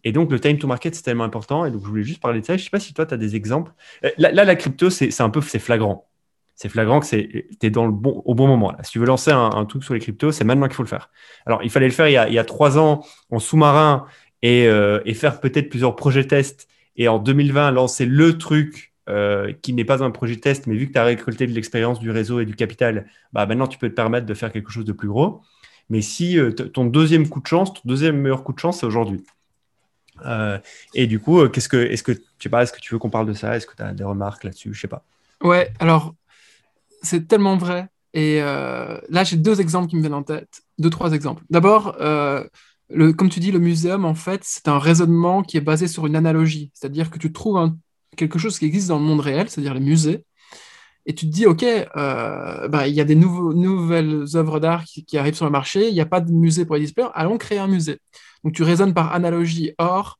et 0.04 0.12
donc, 0.14 0.32
le 0.32 0.40
time 0.40 0.58
to 0.58 0.68
market, 0.68 0.96
c'est 0.96 1.02
tellement 1.02 1.26
important. 1.26 1.66
Et 1.66 1.72
donc, 1.72 1.82
je 1.84 1.88
voulais 1.88 2.04
juste 2.04 2.22
parler 2.22 2.40
de 2.40 2.46
ça. 2.46 2.56
Je 2.56 2.64
sais 2.64 2.70
pas 2.70 2.80
si 2.80 2.94
toi, 2.94 3.06
tu 3.06 3.14
as 3.14 3.18
des 3.18 3.36
exemples. 3.36 3.74
Là, 4.18 4.32
là 4.32 4.46
la 4.46 4.56
crypto, 4.56 4.90
c'est 4.90 5.20
un 5.22 5.30
peu 5.30 5.42
c'est 5.42 5.60
flagrant 5.60 6.08
c'est 6.56 6.70
flagrant 6.70 7.00
que 7.00 7.06
tu 7.08 7.46
es 7.62 7.70
dans 7.70 7.86
le 7.86 7.92
bon, 7.92 8.22
au 8.26 8.36
bon 8.36 8.48
moment. 8.48 8.74
Si 8.84 8.92
tu 8.92 9.00
veux 9.00 9.06
lancer 9.06 9.32
un, 9.32 9.66
truc 9.66 9.84
sur 9.84 9.94
les 9.94 10.00
cryptos, 10.00 10.32
c'est 10.32 10.44
maintenant 10.44 10.68
qu'il 10.68 10.76
faut 10.76 10.84
le 10.84 10.90
faire. 10.90 11.10
Alors, 11.46 11.64
il 11.64 11.70
fallait 11.70 11.88
le 11.88 11.94
faire 11.94 12.08
il 12.08 12.34
y 12.34 12.40
a, 12.40 12.44
trois 12.44 12.78
ans 12.78 13.04
en 13.32 13.40
sous-marin 13.40 14.06
euh, 14.46 15.02
et, 15.06 15.14
faire 15.14 15.40
peut-être 15.40 15.70
plusieurs 15.70 15.96
projets 15.96 16.26
tests. 16.26 16.68
Et 16.96 17.08
en 17.08 17.18
2020, 17.18 17.72
lancer 17.72 18.06
le 18.06 18.38
truc 18.38 18.93
euh, 19.10 19.54
qui 19.62 19.74
n'est 19.74 19.86
pas 19.86 20.04
un 20.04 20.12
projet 20.12 20.38
test, 20.38 20.68
mais 20.68 20.76
vu 20.76 20.88
que 20.88 20.94
tu 20.94 21.00
as 21.00 21.04
récolté 21.04 21.48
de 21.48 21.52
l'expérience 21.52 22.00
du 22.00 22.12
réseau 22.12 22.40
et 22.40 22.46
du 22.46 22.56
capital, 22.56 23.08
bah, 23.34 23.46
maintenant 23.46 23.68
tu 23.68 23.78
peux 23.78 23.90
te 23.90 23.96
permettre 23.96 24.26
de 24.26 24.34
faire 24.34 24.52
quelque 24.52 24.72
chose 24.72 24.86
de 24.86 24.94
plus 24.94 25.08
gros. 25.08 25.42
Mais 25.90 26.02
si 26.02 26.40
euh, 26.40 26.52
ton 26.52 26.86
deuxième 26.86 27.28
coup 27.28 27.42
de 27.42 27.48
chance, 27.48 27.74
ton 27.74 27.82
deuxième 27.86 28.18
meilleur 28.18 28.44
coup 28.44 28.54
de 28.54 28.60
chance, 28.60 28.80
c'est 28.80 28.86
aujourd'hui. 28.86 29.24
et 30.94 31.08
du 31.08 31.20
coup, 31.20 31.48
qu'est-ce 31.50 31.70
que, 31.70 31.78
est-ce 31.78 32.04
que, 32.04 32.14
je 32.14 32.20
sais 32.40 32.50
pas, 32.50 32.64
est-ce 32.64 32.72
que 32.72 32.80
tu 32.80 32.94
veux 32.94 33.00
qu'on 33.00 33.10
parle 33.10 33.28
de 33.28 33.34
ça? 33.34 33.56
Est-ce 33.56 33.68
que 33.68 33.76
tu 33.76 33.84
as 33.84 33.94
des 33.94 34.04
remarques 34.04 34.44
là-dessus? 34.44 34.74
Je 34.74 34.80
sais 34.80 34.88
pas. 34.88 35.04
Ouais, 35.44 35.74
alors 35.80 36.16
c'est 37.02 37.28
tellement 37.28 37.58
vrai. 37.58 37.90
Et 38.14 38.42
euh, 38.42 38.98
là, 39.10 39.24
j'ai 39.24 39.38
deux 39.38 39.60
exemples 39.60 39.88
qui 39.88 39.96
me 39.96 40.02
viennent 40.02 40.14
en 40.14 40.24
tête, 40.24 40.64
deux, 40.80 40.90
trois 40.90 41.14
exemples. 41.14 41.44
D'abord, 41.50 41.98
euh, 42.00 42.44
comme 42.90 43.30
tu 43.30 43.40
dis, 43.40 43.52
le 43.52 43.60
muséum, 43.60 44.06
en 44.06 44.16
fait, 44.16 44.42
c'est 44.44 44.68
un 44.68 44.80
raisonnement 44.80 45.42
qui 45.44 45.58
est 45.58 45.62
basé 45.62 45.88
sur 45.88 46.06
une 46.06 46.16
analogie. 46.16 46.72
C'est-à-dire 46.74 47.10
que 47.10 47.18
tu 47.18 47.32
trouves 47.32 47.58
quelque 48.16 48.40
chose 48.40 48.60
qui 48.60 48.66
existe 48.66 48.88
dans 48.88 49.00
le 49.00 49.06
monde 49.06 49.20
réel, 49.20 49.50
c'est-à-dire 49.50 49.74
les 49.74 49.80
musées, 49.80 50.24
et 51.06 51.14
tu 51.14 51.26
te 51.28 51.32
dis, 51.32 51.46
OK, 51.46 51.64
euh, 51.64 52.68
bah, 52.70 52.88
il 52.88 52.94
y 52.94 53.02
a 53.02 53.04
des 53.04 53.16
nouvelles 53.16 54.26
œuvres 54.36 54.60
d'art 54.60 54.86
qui, 54.86 55.18
arrivent 55.18 55.36
sur 55.36 55.46
le 55.46 55.52
marché, 55.52 55.90
il 55.90 55.94
n'y 55.94 56.02
a 56.02 56.06
pas 56.06 56.22
de 56.22 56.32
musée 56.32 56.66
pour 56.66 56.76
les 56.76 56.82
displayer, 56.82 57.10
allons 57.14 57.38
créer 57.38 57.60
un 57.60 57.68
musée. 57.68 58.00
Donc 58.44 58.54
tu 58.54 58.64
raisonnes 58.64 58.94
par 58.94 59.14
analogie. 59.14 59.74
Or, 59.78 60.20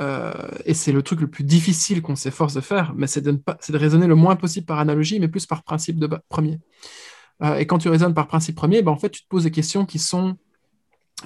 euh, 0.00 0.32
et 0.64 0.72
c'est 0.72 0.92
le 0.92 1.02
truc 1.02 1.20
le 1.20 1.28
plus 1.28 1.44
difficile 1.44 2.00
qu'on 2.00 2.16
s'efforce 2.16 2.54
de 2.54 2.60
faire, 2.60 2.94
mais 2.96 3.06
c'est 3.06 3.20
de, 3.20 3.32
de, 3.32 3.76
raisonner 3.76 4.06
le 4.06 4.14
moins 4.14 4.34
possible 4.36 4.66
par 4.66 4.78
analogie, 4.78 5.20
mais 5.20 5.28
plus 5.28 5.46
par 5.46 5.62
principe 5.62 5.98
de 5.98 6.08
premier. 6.28 6.58
Euh, 7.42 7.56
et 7.56 7.66
quand 7.66 7.78
tu 7.78 7.88
raisonnes 7.90 8.14
par 8.14 8.26
principe 8.26 8.56
premier, 8.56 8.80
bah, 8.80 8.92
en 8.92 8.96
fait, 8.98 9.10
tu 9.10 9.22
te 9.22 9.28
poses 9.28 9.44
des 9.44 9.50
questions 9.50 9.84
qui 9.84 9.98
sont... 9.98 10.36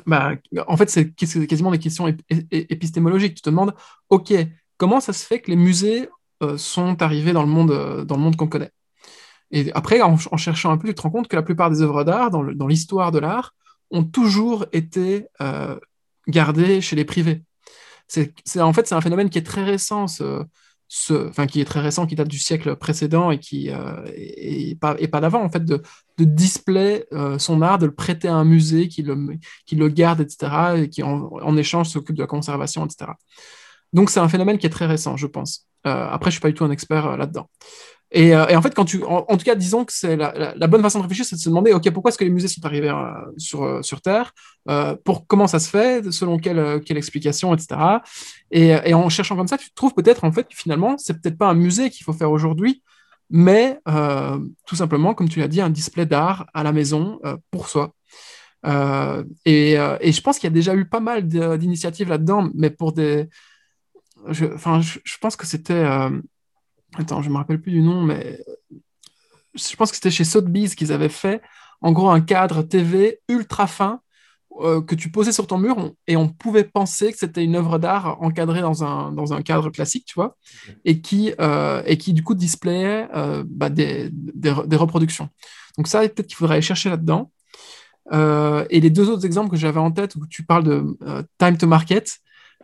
Bah, 0.07 0.33
en 0.67 0.77
fait, 0.77 0.91
c'est 0.91 1.13
quasiment 1.13 1.71
des 1.71 1.79
questions 1.79 2.15
épistémologiques. 2.51 3.35
Tu 3.37 3.43
te 3.43 3.51
demandes, 3.51 3.75
OK, 4.11 4.33
comment 4.79 5.01
ça 5.01 5.13
se 5.13 5.27
fait 5.27 5.41
que 5.41 5.51
les 5.51 5.57
musées 5.57 6.09
euh, 6.43 6.57
sont 6.57 7.03
arrivés 7.03 7.33
dans 7.33 7.43
le 7.43 7.49
monde, 7.49 7.71
le 7.71 8.17
monde 8.17 8.37
qu'on 8.37 8.49
connaît? 8.49 8.71
Et 9.51 9.73
après, 9.75 10.01
en, 10.03 10.17
cherchant 10.17 10.71
un 10.71 10.79
peu, 10.79 10.89
tu 10.89 10.95
te 10.95 11.03
rends 11.03 11.11
compte 11.11 11.29
que 11.29 11.37
la 11.37 11.43
plupart 11.43 11.71
des 11.71 11.83
œuvres 11.83 12.05
d'art, 12.05 12.31
dans 12.31 12.67
l'histoire 12.67 13.13
de 13.13 13.19
l'art, 13.19 13.55
ont 13.91 14.05
toujours 14.05 14.67
été 14.73 15.27
gardées 16.29 16.83
chez 16.83 16.97
les 16.97 17.07
privés 17.07 17.43
c'est 18.09 18.61
en 18.61 18.73
fait 18.73 18.87
c'est 18.87 18.95
un 18.95 19.01
phénomène 19.01 19.31
qui 19.31 19.39
est 19.39 19.47
très 19.47 19.65
récent, 19.65 20.07
qui 20.09 21.61
est 21.61 21.65
très 21.65 21.81
récent, 21.81 22.07
qui 22.07 22.15
date 22.15 22.29
du 22.29 22.39
siècle 22.39 22.77
précédent 22.77 23.31
et 23.31 23.39
qui 23.39 23.71
euh, 23.71 24.75
pas, 24.81 25.21
d'avant 25.21 25.43
en 25.43 25.51
fait 25.51 25.65
de, 25.65 25.83
display 26.19 27.07
euh, 27.13 27.39
son 27.39 27.63
art, 27.63 27.79
de 27.79 27.87
le 27.87 27.95
prêter 27.95 28.29
à 28.29 28.35
un 28.35 28.45
musée 28.45 28.89
qui 28.89 29.03
le 29.03 29.89
garde, 29.89 30.21
etc. 30.21 30.53
et 30.77 30.89
qui 30.89 31.03
en, 31.03 31.57
échange 31.57 31.89
s'occupe 31.89 32.17
de 32.17 32.23
la 32.23 32.27
conservation, 32.27 32.87
etc. 32.87 33.13
Donc 33.93 34.11
c'est 34.11 34.21
un 34.21 34.29
phénomène 34.29 34.59
qui 34.59 34.67
est 34.67 34.71
très 34.71 34.87
récent, 34.87 35.17
je 35.17 35.27
pense. 35.27 35.67
Euh, 35.87 36.09
après, 36.11 36.31
je 36.31 36.37
suis 36.37 36.41
pas 36.41 36.49
du 36.49 36.55
tout 36.55 36.65
un 36.65 36.71
expert 36.71 37.17
là-dedans. 37.17 37.49
Euh, 38.17 38.47
et, 38.49 38.57
en 38.57 38.63
fait, 38.63 38.75
quand 38.75 38.85
tu, 38.85 39.03
en, 39.05 39.23
tout 39.23 39.45
cas, 39.45 39.55
disons 39.55 39.85
que 39.85 39.93
c'est 39.93 40.17
la, 40.17 40.67
bonne 40.67 40.83
façon 40.83 40.99
de 40.99 41.03
réfléchir, 41.03 41.27
c'est 41.27 41.37
de 41.37 41.41
se 41.41 41.49
demander, 41.49 41.73
ok, 41.73 41.91
pourquoi 41.91 42.09
est-ce 42.11 42.19
que 42.19 42.25
les 42.25 42.31
musées 42.31 42.49
sont 42.49 42.65
arrivés 42.65 42.89
euh, 42.89 43.13
sur, 43.37 43.63
euh, 43.65 43.83
sur 43.83 44.01
Terre, 44.01 44.33
pour 45.05 45.27
comment 45.27 45.47
ça 45.47 45.59
se 45.59 45.69
fait, 45.69 46.11
selon 46.11 46.39
quelle, 46.39 46.81
quelle 46.85 46.97
explication, 46.97 47.55
etc. 47.55 48.01
Et, 48.51 48.95
en 48.95 49.09
cherchant 49.09 49.37
comme 49.37 49.49
ça, 49.49 49.59
tu 49.59 49.73
trouves 49.73 49.95
peut-être 49.95 50.25
en 50.25 50.33
fait 50.33 50.45
que 50.45 50.55
finalement, 50.57 50.97
c'est 50.99 51.21
peut-être 51.21 51.39
pas 51.39 51.49
un 51.49 51.55
musée 51.55 51.91
qu'il 51.91 52.05
faut 52.05 52.13
faire 52.13 52.31
aujourd'hui, 52.31 52.83
mais 53.31 53.81
tout 54.67 54.77
simplement, 54.77 55.15
comme 55.15 55.29
tu 55.29 55.41
l'as 55.41 55.49
dit, 55.49 55.61
un 55.61 55.71
display 55.71 56.07
d'art 56.07 56.47
à 56.55 56.63
la 56.63 56.73
maison 56.73 57.19
pour 57.51 57.69
soi. 57.69 57.95
Et, 59.47 59.77
je 59.77 60.21
pense 60.21 60.39
qu'il 60.39 60.49
y 60.49 60.53
a 60.53 60.55
déjà 60.55 60.75
eu 60.75 60.85
pas 60.85 61.01
mal 61.01 61.27
d'initiatives 61.27 62.11
là-dedans, 62.11 62.51
mais 62.55 62.69
pour 62.69 62.93
des, 62.93 63.29
je, 64.29 64.47
je 65.05 65.19
pense 65.19 65.37
que 65.37 65.47
c'était 65.47 65.85
Attends, 66.97 67.23
je 67.23 67.31
me 67.31 67.37
rappelle 67.37 67.61
plus 67.61 67.73
du 67.73 67.83
nom, 67.83 68.03
mais 68.03 68.43
je 69.55 69.77
pense 69.77 69.91
que 69.91 69.97
c'était 69.97 70.11
chez 70.11 70.25
Sotheby's 70.25 70.75
qu'ils 70.75 70.93
avaient 70.93 71.09
fait, 71.09 71.43
en 71.81 71.93
gros, 71.93 72.09
un 72.09 72.21
cadre 72.21 72.63
TV 72.63 73.21
ultra 73.29 73.67
fin 73.67 74.01
euh, 74.61 74.81
que 74.81 74.95
tu 74.95 75.11
posais 75.11 75.31
sur 75.31 75.47
ton 75.47 75.59
mur 75.59 75.93
et 76.07 76.17
on 76.17 76.29
pouvait 76.29 76.65
penser 76.65 77.13
que 77.13 77.19
c'était 77.19 77.45
une 77.45 77.55
œuvre 77.55 77.79
d'art 77.79 78.21
encadrée 78.23 78.63
dans 78.63 78.83
un, 78.83 79.13
dans 79.13 79.33
un 79.33 79.43
cadre 79.43 79.71
classique, 79.71 80.07
tu 80.07 80.15
vois, 80.15 80.37
et, 80.85 81.01
qui, 81.01 81.35
euh, 81.41 81.83
et 81.87 81.99
qui, 81.99 82.15
du 82.15 82.25
coup, 82.25 82.35
displayait 82.35 83.07
euh, 83.15 83.45
bah, 83.47 83.69
des, 83.69 84.09
des, 84.11 84.77
reproductions. 84.77 85.29
Donc 85.77 85.87
ça, 85.87 86.01
peut-être 86.01 86.27
qu'il 86.27 86.37
faudrait 86.37 86.55
aller 86.55 86.63
chercher 86.63 86.89
là-dedans. 86.89 87.31
et 88.11 88.81
les 88.81 88.91
deux 88.91 89.11
autres 89.11 89.27
exemples 89.27 89.51
que 89.51 89.57
j'avais 89.57 89.79
en 89.79 89.93
tête, 89.93 90.17
où 90.17 90.27
tu 90.27 90.43
parles 90.43 90.65
de 90.65 90.99
time 91.39 91.59
to 91.59 91.67
market, 91.67 92.19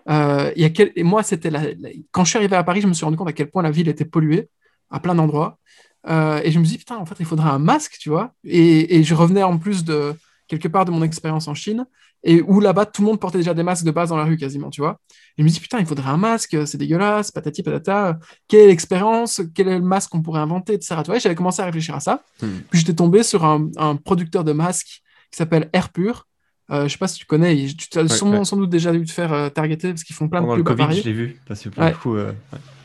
euh, 0.08 0.52
y 0.56 0.64
a 0.64 0.70
Et 0.96 1.02
moi, 1.02 1.22
c'était 1.22 1.50
la... 1.50 1.62
quand 2.10 2.24
je 2.24 2.30
suis 2.30 2.38
arrivé 2.38 2.56
à 2.56 2.64
Paris, 2.64 2.80
je 2.80 2.86
me 2.86 2.92
suis 2.92 3.04
rendu 3.04 3.16
compte 3.16 3.28
à 3.28 3.32
quel 3.32 3.50
point 3.50 3.62
la 3.62 3.70
ville 3.70 3.88
était 3.88 4.04
polluée 4.04 4.48
à 4.90 5.00
plein 5.00 5.14
d'endroits. 5.14 5.58
Euh, 6.06 6.40
et 6.44 6.50
je 6.50 6.58
me 6.58 6.64
suis 6.64 6.72
dit, 6.72 6.78
putain, 6.78 6.96
en 6.96 7.06
fait, 7.06 7.16
il 7.20 7.26
faudrait 7.26 7.48
un 7.48 7.58
masque, 7.58 7.96
tu 7.98 8.10
vois. 8.10 8.32
Et, 8.44 9.02
je 9.02 9.14
revenais 9.14 9.42
en 9.42 9.58
plus 9.58 9.84
de 9.84 10.14
quelque 10.46 10.68
part 10.68 10.84
de 10.84 10.90
mon 10.90 11.02
expérience 11.02 11.48
en 11.48 11.54
Chine, 11.54 11.86
et 12.22 12.42
où 12.42 12.60
là-bas, 12.60 12.86
tout 12.86 13.00
le 13.02 13.08
monde 13.08 13.20
portait 13.20 13.38
déjà 13.38 13.54
des 13.54 13.62
masques 13.62 13.84
de 13.84 13.90
base 13.90 14.10
dans 14.10 14.16
la 14.16 14.24
rue 14.24 14.36
quasiment, 14.36 14.68
tu 14.68 14.82
vois. 14.82 15.00
Et 15.36 15.42
je 15.42 15.42
me 15.42 15.48
suis 15.48 15.54
dit, 15.54 15.62
putain, 15.62 15.78
il 15.78 15.86
faudrait 15.86 16.10
un 16.10 16.18
masque, 16.18 16.66
c'est 16.66 16.76
dégueulasse, 16.76 17.30
patati 17.30 17.62
patata. 17.62 18.18
Quelle 18.46 18.60
est 18.60 18.66
l'expérience? 18.68 19.42
Quel 19.54 19.68
est 19.68 19.78
le 19.78 19.84
masque 19.84 20.10
qu'on 20.10 20.22
pourrait 20.22 20.40
inventer, 20.40 20.74
etc. 20.74 20.96
Tu 21.02 21.10
vois, 21.10 21.18
j'avais 21.18 21.34
commencé 21.34 21.62
à 21.62 21.64
réfléchir 21.64 21.94
à 21.94 22.00
ça. 22.00 22.22
Hmm. 22.42 22.58
Puis 22.70 22.80
j'étais 22.80 22.94
tombé 22.94 23.22
sur 23.22 23.44
un, 23.44 23.70
un 23.76 23.96
producteur 23.96 24.44
de 24.44 24.52
masques 24.52 25.02
qui 25.30 25.38
s'appelle 25.38 25.70
Air 25.72 25.90
Pur, 25.90 26.26
euh, 26.70 26.84
je 26.84 26.92
sais 26.92 26.98
pas 26.98 27.08
si 27.08 27.18
tu 27.18 27.26
connais, 27.26 27.66
tu 27.66 27.98
as 27.98 28.08
sans 28.08 28.56
doute 28.56 28.70
déjà 28.70 28.90
dû 28.90 29.04
te 29.04 29.12
faire 29.12 29.32
euh, 29.32 29.50
targeter 29.50 29.90
parce 29.90 30.02
qu'ils 30.02 30.16
font 30.16 30.28
plein 30.28 30.40
de 30.40 30.46
pubs 30.46 30.56
le 30.56 30.62
Covid, 30.62 30.96
je 30.96 31.04
l'ai 31.04 31.12
vu, 31.12 31.40
parce 31.46 31.62
que 31.62 31.68
euh, 32.08 32.32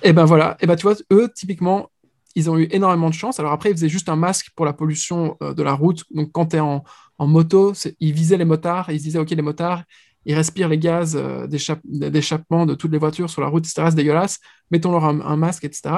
Et 0.04 0.12
ben 0.12 0.26
voilà, 0.26 0.58
et 0.60 0.68
ben 0.68 0.76
tu 0.76 0.84
vois, 0.84 0.96
eux, 1.14 1.30
typiquement, 1.34 1.90
ils 2.36 2.50
ont 2.50 2.58
eu 2.58 2.68
énormément 2.72 3.10
de 3.10 3.14
chance. 3.14 3.40
Alors 3.40 3.54
après, 3.54 3.70
ils 3.70 3.76
faisaient 3.76 3.90
juste 3.90 4.10
un 4.10 4.18
masque 4.18 4.50
pour 4.56 4.66
la 4.66 4.74
pollution 4.74 5.38
de 5.42 5.64
la 5.64 5.74
route. 5.74 6.04
Donc 6.12 6.32
quand 6.32 6.48
tu 6.48 6.58
es 6.58 6.60
en, 6.60 6.84
en 7.18 7.28
moto, 7.28 7.74
ils 8.00 8.14
visaient 8.14 8.38
les 8.38 8.46
motards, 8.46 8.92
ils 8.92 9.00
se 9.00 9.04
disaient, 9.04 9.20
OK, 9.20 9.30
les 9.30 9.42
motards, 9.42 9.84
ils 10.26 10.36
respirent 10.36 10.68
les 10.68 10.78
gaz 10.78 11.18
d'échappement 11.48 12.66
de 12.66 12.76
toutes 12.76 12.92
les 12.92 12.98
voitures 12.98 13.30
sur 13.30 13.42
la 13.42 13.48
route, 13.48 13.66
etc. 13.66 13.88
C'est 13.90 13.96
dégueulasse, 13.96 14.40
mettons-leur 14.72 15.06
un, 15.06 15.38
masque, 15.38 15.64
etc. 15.64 15.96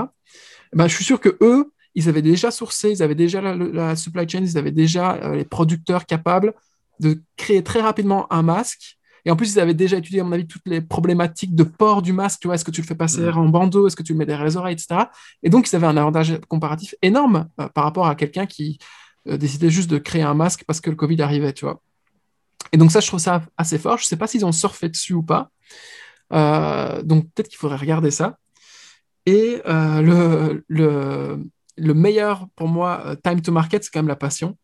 Ben, 0.74 0.88
je 0.88 0.96
suis 0.96 1.04
sûr 1.04 1.20
que 1.20 1.36
eux, 1.42 1.72
ils 1.96 2.08
avaient 2.08 2.22
déjà 2.22 2.52
sourcé, 2.52 2.92
ils 2.92 3.04
avaient 3.04 3.16
déjà 3.16 3.42
la, 3.42 3.96
supply 3.96 4.30
chain, 4.30 4.44
ils 4.44 4.58
avaient 4.58 4.72
déjà 4.72 5.34
les 5.34 5.46
producteurs 5.46 6.06
capables 6.06 6.54
de 7.02 7.22
créer 7.36 7.64
très 7.64 7.82
rapidement 7.82 8.32
un 8.32 8.41
masque 8.41 8.97
et 9.26 9.32
en 9.32 9.36
plus, 9.36 9.54
ils 9.54 9.60
avaient 9.60 9.74
déjà 9.74 9.97
étudié, 9.97 10.22
à 10.22 10.24
mon 10.24 10.32
avis, 10.32 10.47
toutes 10.47 10.66
les 10.66 10.82
problématiques 10.82 11.56
de 11.56 11.64
port 11.64 12.02
du 12.02 12.14
masque. 12.14 12.39
Tu 12.41 12.47
vois, 12.47 12.56
est-ce 12.56 12.66
que 12.66 12.72
tu 12.72 12.82
le 12.82 12.88
fais 12.88 12.95
passer 12.95 13.28
en 13.30 13.47
bandeau? 13.47 13.88
Est-ce 13.88 13.95
que 13.95 14.04
tu 14.04 14.14
le 14.14 14.18
mets 14.18 14.26
derrière 14.26 14.45
les 14.45 14.58
oreilles, 14.58 14.74
etc. 14.74 15.06
Et 15.43 15.49
donc, 15.49 15.70
ils 15.70 15.76
avaient 15.76 15.88
un 15.88 15.97
avantage 15.97 16.39
comparatif 16.47 16.95
énorme 17.02 17.47
euh, 17.60 17.68
par 17.70 17.84
rapport 17.84 18.08
à 18.08 18.16
quelqu'un 18.16 18.45
qui 18.45 18.80
euh, 19.28 19.38
décidait 19.38 19.70
juste 19.70 19.89
de 19.89 19.99
créer 19.99 20.24
un 20.24 20.34
masque 20.34 20.64
parce 20.66 20.82
que 20.82 20.89
le 20.89 20.95
Covid 20.95 21.22
arrivait, 21.22 21.54
tu 21.54 21.66
vois. 21.66 21.82
Et 22.72 22.78
donc, 22.78 22.91
ça, 22.91 22.99
je 22.99 23.08
trouve 23.08 23.20
ça 23.20 23.43
assez 23.58 23.78
fort. 23.78 23.97
Je 23.97 24.06
ne 24.06 24.08
sais 24.08 24.18
pas 24.18 24.28
s'ils 24.28 24.45
ont 24.45 24.52
surfé 24.52 24.89
dessus 24.89 25.14
ou 25.14 25.24
pas. 25.24 25.49
Euh, 26.34 27.04
donc, 27.04 27.26
peut-être 27.34 27.49
qu'il 27.49 27.58
faudrait 27.58 27.78
regarder 27.78 28.12
ça. 28.12 28.38
Et 29.28 29.62
le, 29.66 30.64
le, 30.68 31.45
le, 31.78 31.93
meilleur, 31.93 32.47
pour 32.56 32.68
moi, 32.68 33.16
time 33.24 33.39
to 33.39 33.52
market, 33.52 33.84
c'est 33.84 33.91
quand 33.91 33.99
même 33.99 34.08
la 34.08 34.16
passion. 34.16 34.58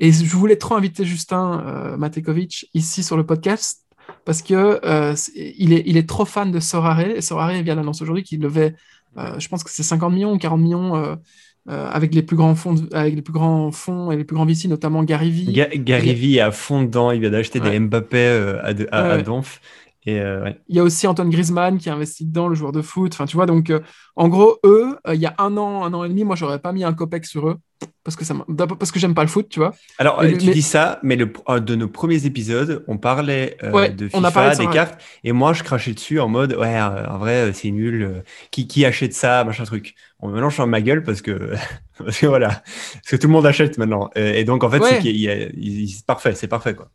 Et 0.00 0.12
je 0.12 0.24
voulais 0.36 0.56
trop 0.56 0.74
inviter 0.74 1.04
Justin 1.04 1.96
Matekovic 1.98 2.70
ici 2.74 3.02
sur 3.02 3.16
le 3.16 3.26
podcast 3.26 3.88
parce 4.24 4.42
que 4.42 4.80
euh, 4.84 5.14
il, 5.34 5.72
est, 5.72 5.82
il 5.86 5.96
est 5.96 6.08
trop 6.08 6.24
fan 6.24 6.50
de 6.50 6.60
Sorare. 6.60 7.00
Et 7.00 7.20
Sorare 7.20 7.62
vient 7.62 7.76
d'annoncer 7.76 8.02
aujourd'hui 8.02 8.22
qu'il 8.24 8.40
levait, 8.40 8.74
euh, 9.16 9.38
je 9.38 9.48
pense 9.48 9.64
que 9.64 9.70
c'est 9.70 9.82
50 9.82 10.12
millions 10.12 10.32
ou 10.32 10.38
40 10.38 10.60
millions 10.60 10.96
euh, 10.96 11.16
avec 11.66 12.14
les 12.14 12.22
plus 12.22 12.36
grands 12.36 12.54
fonds, 12.54 12.76
avec 12.92 13.14
les 13.14 13.22
plus 13.22 13.32
grands 13.32 13.70
fonds 13.70 14.10
et 14.10 14.16
les 14.16 14.24
plus 14.24 14.34
grands 14.34 14.46
VC, 14.46 14.68
notamment 14.68 15.02
Gary 15.04 15.30
Vee. 15.30 15.52
Gary 15.52 16.14
Vee 16.14 16.36
est 16.36 16.40
à 16.40 16.50
fond 16.50 16.82
dedans. 16.82 17.10
Il 17.10 17.20
vient 17.20 17.30
d'acheter 17.30 17.60
des 17.60 17.78
Mbappé 17.78 18.26
à, 18.62 18.74
à, 18.92 19.12
à 19.12 19.22
Donf. 19.22 19.60
Euh, 20.06 20.52
Il 20.68 20.76
y 20.76 20.78
a 20.78 20.82
aussi 20.82 21.06
Antoine 21.06 21.30
Griezmann 21.30 21.78
qui 21.78 21.90
a 21.90 21.94
investi 21.94 22.24
dedans, 22.24 22.48
le 22.48 22.54
joueur 22.54 22.72
de 22.72 22.82
foot. 22.82 23.12
Enfin, 23.12 23.26
tu 23.26 23.36
vois, 23.36 23.46
donc 23.46 23.70
euh, 23.70 23.80
en 24.16 24.28
gros, 24.28 24.58
eux, 24.64 24.96
euh, 25.06 25.14
il 25.14 25.20
y 25.20 25.26
a 25.26 25.34
un 25.38 25.56
an, 25.56 25.84
un 25.84 25.92
an 25.92 26.04
et 26.04 26.08
demi, 26.08 26.24
moi, 26.24 26.36
j'aurais 26.36 26.60
pas 26.60 26.72
mis 26.72 26.84
un 26.84 26.92
copec 26.92 27.26
sur 27.26 27.48
eux 27.48 27.56
parce 28.02 28.16
que 28.16 28.24
ça 28.24 28.34
parce 28.78 28.90
que 28.90 28.98
j'aime 28.98 29.14
pas 29.14 29.22
le 29.22 29.28
foot, 29.28 29.48
tu 29.48 29.60
vois. 29.60 29.72
Alors, 29.98 30.20
tu 30.22 30.36
dis 30.36 30.62
ça, 30.62 30.98
mais 31.02 31.14
le, 31.14 31.30
de 31.60 31.74
nos 31.74 31.88
premiers 31.88 32.26
épisodes, 32.26 32.84
on 32.88 32.98
parlait 32.98 33.56
de 33.62 34.08
FIFA, 34.08 34.56
des 34.56 34.66
cartes, 34.68 35.00
et 35.22 35.32
moi, 35.32 35.52
je 35.52 35.62
crachais 35.62 35.92
dessus 35.92 36.18
en 36.18 36.28
mode, 36.28 36.54
ouais, 36.54 36.80
en 36.80 37.18
vrai, 37.18 37.52
c'est 37.52 37.70
nul. 37.70 38.24
qui, 38.50 38.66
qui 38.66 38.84
achète 38.84 39.12
ça, 39.12 39.44
machin 39.44 39.64
truc. 39.64 39.94
Bon, 40.20 40.28
maintenant, 40.28 40.50
je 40.50 40.60
suis 40.60 40.68
ma 40.68 40.80
gueule 40.80 41.04
parce 41.04 41.22
que, 41.22 41.52
parce 41.98 42.18
que 42.18 42.26
voilà, 42.26 42.48
parce 42.94 43.10
que 43.10 43.16
tout 43.16 43.28
le 43.28 43.32
monde 43.32 43.46
achète 43.46 43.78
maintenant. 43.78 44.10
Et, 44.16 44.42
donc, 44.42 44.64
en 44.64 44.70
fait, 44.70 44.82
c'est 44.82 46.04
parfait, 46.04 46.34
c'est 46.34 46.48
parfait, 46.48 46.74
quoi 46.74 46.90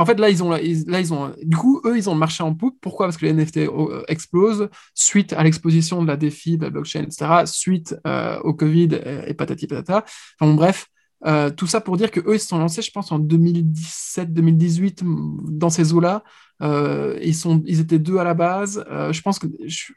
en 0.00 0.06
fait, 0.06 0.18
là, 0.18 0.28
ils 0.28 0.42
ont, 0.42 0.50
là, 0.50 0.60
ils 0.60 1.14
ont, 1.14 1.32
du 1.42 1.56
coup, 1.56 1.80
eux, 1.84 1.96
ils 1.96 2.10
ont 2.10 2.14
le 2.14 2.18
marché 2.18 2.42
en 2.42 2.54
poupe. 2.54 2.76
Pourquoi? 2.80 3.06
Parce 3.06 3.16
que 3.16 3.26
les 3.26 3.32
NFT 3.32 3.58
euh, 3.58 4.02
explosent 4.08 4.68
suite 4.94 5.32
à 5.32 5.44
l'exposition 5.44 6.02
de 6.02 6.08
la 6.08 6.16
défi, 6.16 6.58
de 6.58 6.64
la 6.64 6.70
blockchain, 6.70 7.02
etc., 7.02 7.44
suite 7.46 7.96
euh, 8.06 8.38
au 8.40 8.54
Covid 8.54 8.88
et, 9.26 9.34
patati 9.34 9.66
patata. 9.68 10.04
Enfin, 10.40 10.52
bref, 10.54 10.88
euh, 11.26 11.50
tout 11.50 11.68
ça 11.68 11.80
pour 11.80 11.96
dire 11.96 12.10
que 12.10 12.20
eux, 12.20 12.34
ils 12.34 12.40
se 12.40 12.48
sont 12.48 12.58
lancés, 12.58 12.82
je 12.82 12.90
pense, 12.90 13.12
en 13.12 13.20
2017-2018, 13.20 15.02
dans 15.48 15.70
ces 15.70 15.92
eaux-là. 15.92 16.24
ils, 16.60 17.34
sont, 17.34 17.62
ils 17.64 17.78
étaient 17.80 18.00
deux 18.00 18.18
à 18.18 18.24
la 18.24 18.34
base. 18.34 18.84
je 18.90 19.20
pense 19.22 19.38
que, 19.38 19.46
je, 19.64 19.92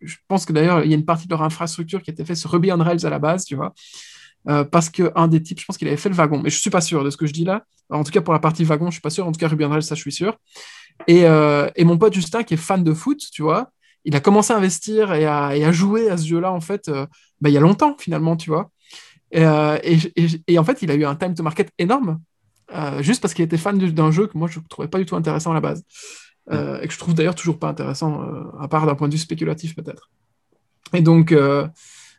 que 0.45 0.53
d'ailleurs, 0.53 0.83
il 0.83 0.91
y 0.91 0.93
a 0.93 0.97
une 0.97 1.05
partie 1.05 1.25
de 1.25 1.31
leur 1.31 1.41
infrastructure 1.41 2.03
qui 2.03 2.11
a 2.11 2.13
été 2.13 2.23
faite 2.23 2.37
sur 2.37 2.51
Ruby 2.51 2.71
on 2.71 2.77
Rails 2.77 3.05
à 3.05 3.09
la 3.09 3.19
base, 3.19 3.45
tu 3.45 3.55
vois. 3.55 3.73
Euh, 4.49 4.63
parce 4.63 4.89
qu'un 4.89 5.27
des 5.27 5.41
types, 5.41 5.59
je 5.59 5.65
pense 5.65 5.77
qu'il 5.77 5.87
avait 5.87 5.97
fait 5.97 6.09
le 6.09 6.15
wagon, 6.15 6.37
mais 6.37 6.49
je 6.49 6.55
ne 6.55 6.61
suis 6.61 6.69
pas 6.69 6.81
sûr 6.81 7.03
de 7.03 7.09
ce 7.09 7.17
que 7.17 7.25
je 7.25 7.33
dis 7.33 7.43
là. 7.43 7.63
En 7.89 8.03
tout 8.03 8.11
cas, 8.11 8.21
pour 8.21 8.33
la 8.33 8.39
partie 8.39 8.63
wagon, 8.63 8.85
je 8.85 8.89
ne 8.89 8.91
suis 8.93 9.01
pas 9.01 9.09
sûr. 9.09 9.27
En 9.27 9.31
tout 9.31 9.39
cas, 9.39 9.47
Ruby 9.47 9.65
on 9.65 9.69
Rails, 9.69 9.83
ça, 9.83 9.95
je 9.95 10.01
suis 10.01 10.11
sûr. 10.11 10.37
Et, 11.07 11.25
euh, 11.25 11.69
et, 11.75 11.83
mon 11.83 11.97
pote 11.97 12.13
Justin, 12.13 12.43
qui 12.43 12.53
est 12.53 12.57
fan 12.57 12.83
de 12.83 12.93
foot, 12.93 13.21
tu 13.31 13.41
vois, 13.41 13.71
il 14.05 14.15
a 14.15 14.19
commencé 14.19 14.53
à 14.53 14.57
investir 14.57 15.13
et 15.13 15.25
à, 15.25 15.55
et 15.55 15.63
à 15.65 15.71
jouer 15.71 16.09
à 16.09 16.17
ce 16.17 16.25
jeu-là, 16.25 16.51
en 16.51 16.61
fait, 16.61 16.87
euh, 16.87 17.05
bah, 17.41 17.49
il 17.49 17.53
y 17.53 17.57
a 17.57 17.61
longtemps, 17.61 17.95
finalement, 17.99 18.35
tu 18.37 18.49
vois. 18.49 18.71
Et, 19.31 19.43
et, 20.47 20.57
en 20.57 20.63
fait, 20.63 20.81
il 20.81 20.89
a 20.91 20.95
eu 20.95 21.03
un 21.03 21.15
time 21.15 21.35
to 21.35 21.43
market 21.43 21.69
énorme, 21.77 22.21
juste 23.01 23.21
parce 23.21 23.33
qu'il 23.33 23.43
était 23.43 23.57
fan 23.57 23.77
d'un 23.77 24.11
jeu 24.11 24.27
que 24.27 24.37
moi, 24.37 24.47
je 24.49 24.59
ne 24.59 24.65
trouvais 24.69 24.87
pas 24.87 24.97
du 24.97 25.05
tout 25.05 25.17
intéressant 25.17 25.51
à 25.51 25.53
la 25.53 25.59
base. 25.59 25.83
et 26.49 26.87
que 26.87 26.93
je 26.93 26.97
trouve 26.97 27.13
d'ailleurs 27.13 27.35
toujours 27.35 27.59
pas 27.59 27.67
intéressant, 27.67 28.23
à 28.57 28.69
part 28.69 28.85
d'un 28.85 28.95
point 28.95 29.09
de 29.09 29.13
vue 29.13 29.19
spéculatif, 29.19 29.75
peut-être. 29.75 30.09
Et 30.93 31.01
donc, 31.01 31.35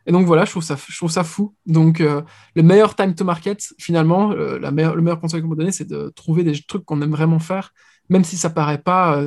et 0.09 0.11
donc 0.11 0.25
voilà, 0.25 0.43
je 0.43 0.49
trouve 0.49 0.63
ça, 0.63 1.23
fou. 1.23 1.53
Donc 1.67 2.01
euh, 2.01 2.23
le 2.55 2.63
meilleur 2.63 2.95
time 2.95 3.13
to 3.13 3.23
market, 3.23 3.75
finalement, 3.77 4.31
euh, 4.31 4.57
le 4.57 4.71
meilleur 4.71 5.19
conseil 5.21 5.39
qu'on 5.39 5.49
peut 5.49 5.55
donner, 5.55 5.71
c'est 5.71 5.87
de 5.87 6.11
trouver 6.15 6.43
des 6.43 6.59
trucs 6.63 6.83
qu'on 6.83 6.99
aime 7.03 7.11
vraiment 7.11 7.37
faire, 7.37 7.75
même 8.09 8.23
si 8.23 8.35
ça 8.35 8.49
paraît 8.49 8.79
pas 8.79 9.21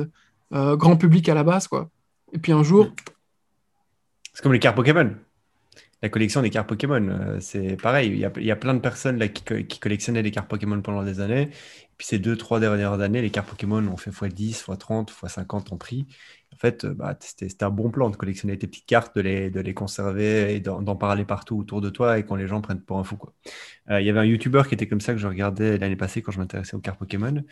euh, 0.51 0.75
grand 0.75 0.97
public 0.97 1.29
à 1.29 1.35
la 1.35 1.45
base, 1.45 1.69
quoi. 1.69 1.89
Et 2.33 2.37
puis 2.37 2.51
un 2.51 2.63
jour. 2.63 2.89
C'est 4.33 4.43
comme 4.43 4.51
les 4.51 4.59
cartes 4.59 4.75
Pokémon. 4.75 5.15
La 6.01 6.09
collection 6.09 6.41
des 6.41 6.49
cartes 6.49 6.67
Pokémon, 6.67 7.37
c'est 7.39 7.81
pareil. 7.81 8.09
Il 8.09 8.43
y, 8.43 8.51
a, 8.51 8.55
plein 8.57 8.73
de 8.73 8.79
personnes 8.79 9.17
là 9.17 9.29
qui, 9.29 9.79
collectionnaient 9.79 10.21
des 10.21 10.31
cartes 10.31 10.49
Pokémon 10.49 10.81
pendant 10.81 11.03
des 11.03 11.21
années. 11.21 11.43
Et 11.43 11.95
puis 11.97 12.07
ces 12.07 12.19
deux, 12.19 12.35
trois 12.35 12.59
dernières 12.59 12.99
années, 12.99 13.21
les 13.21 13.29
cartes 13.29 13.47
Pokémon 13.47 13.87
ont 13.87 13.95
fait 13.95 14.11
x10, 14.11 14.65
x30, 14.65 15.07
x50 15.13 15.73
en 15.73 15.77
prix 15.77 16.07
fait, 16.63 16.85
euh, 16.85 16.93
bah, 16.93 17.17
c'était 17.19 17.63
un 17.63 17.69
bon 17.69 17.89
plan 17.89 18.09
de 18.09 18.15
collectionner 18.15 18.57
tes 18.57 18.67
petites 18.67 18.85
cartes, 18.85 19.17
de 19.17 19.21
les, 19.59 19.73
conserver 19.73 20.55
et 20.55 20.59
d'en 20.59 20.95
parler 20.95 21.25
partout 21.25 21.57
autour 21.57 21.81
de 21.81 21.89
toi 21.89 22.17
et 22.17 22.25
quand 22.25 22.35
les 22.35 22.47
gens 22.47 22.61
prennent 22.61 22.81
pour 22.81 22.99
un 22.99 23.03
fou. 23.03 23.17
Euh, 23.89 23.99
il 23.99 24.07
y 24.07 24.09
avait 24.09 24.19
un 24.19 24.25
YouTuber 24.25 24.63
qui 24.67 24.75
était 24.75 24.87
comme 24.87 25.01
ça 25.01 25.13
que 25.13 25.19
je 25.19 25.27
regardais 25.27 25.77
l'année 25.77 25.95
passée 25.95 26.21
quand 26.21 26.31
je 26.31 26.39
m'intéressais 26.39 26.75
aux 26.75 26.79
cartes 26.79 26.99
Pokémon. 26.99 27.43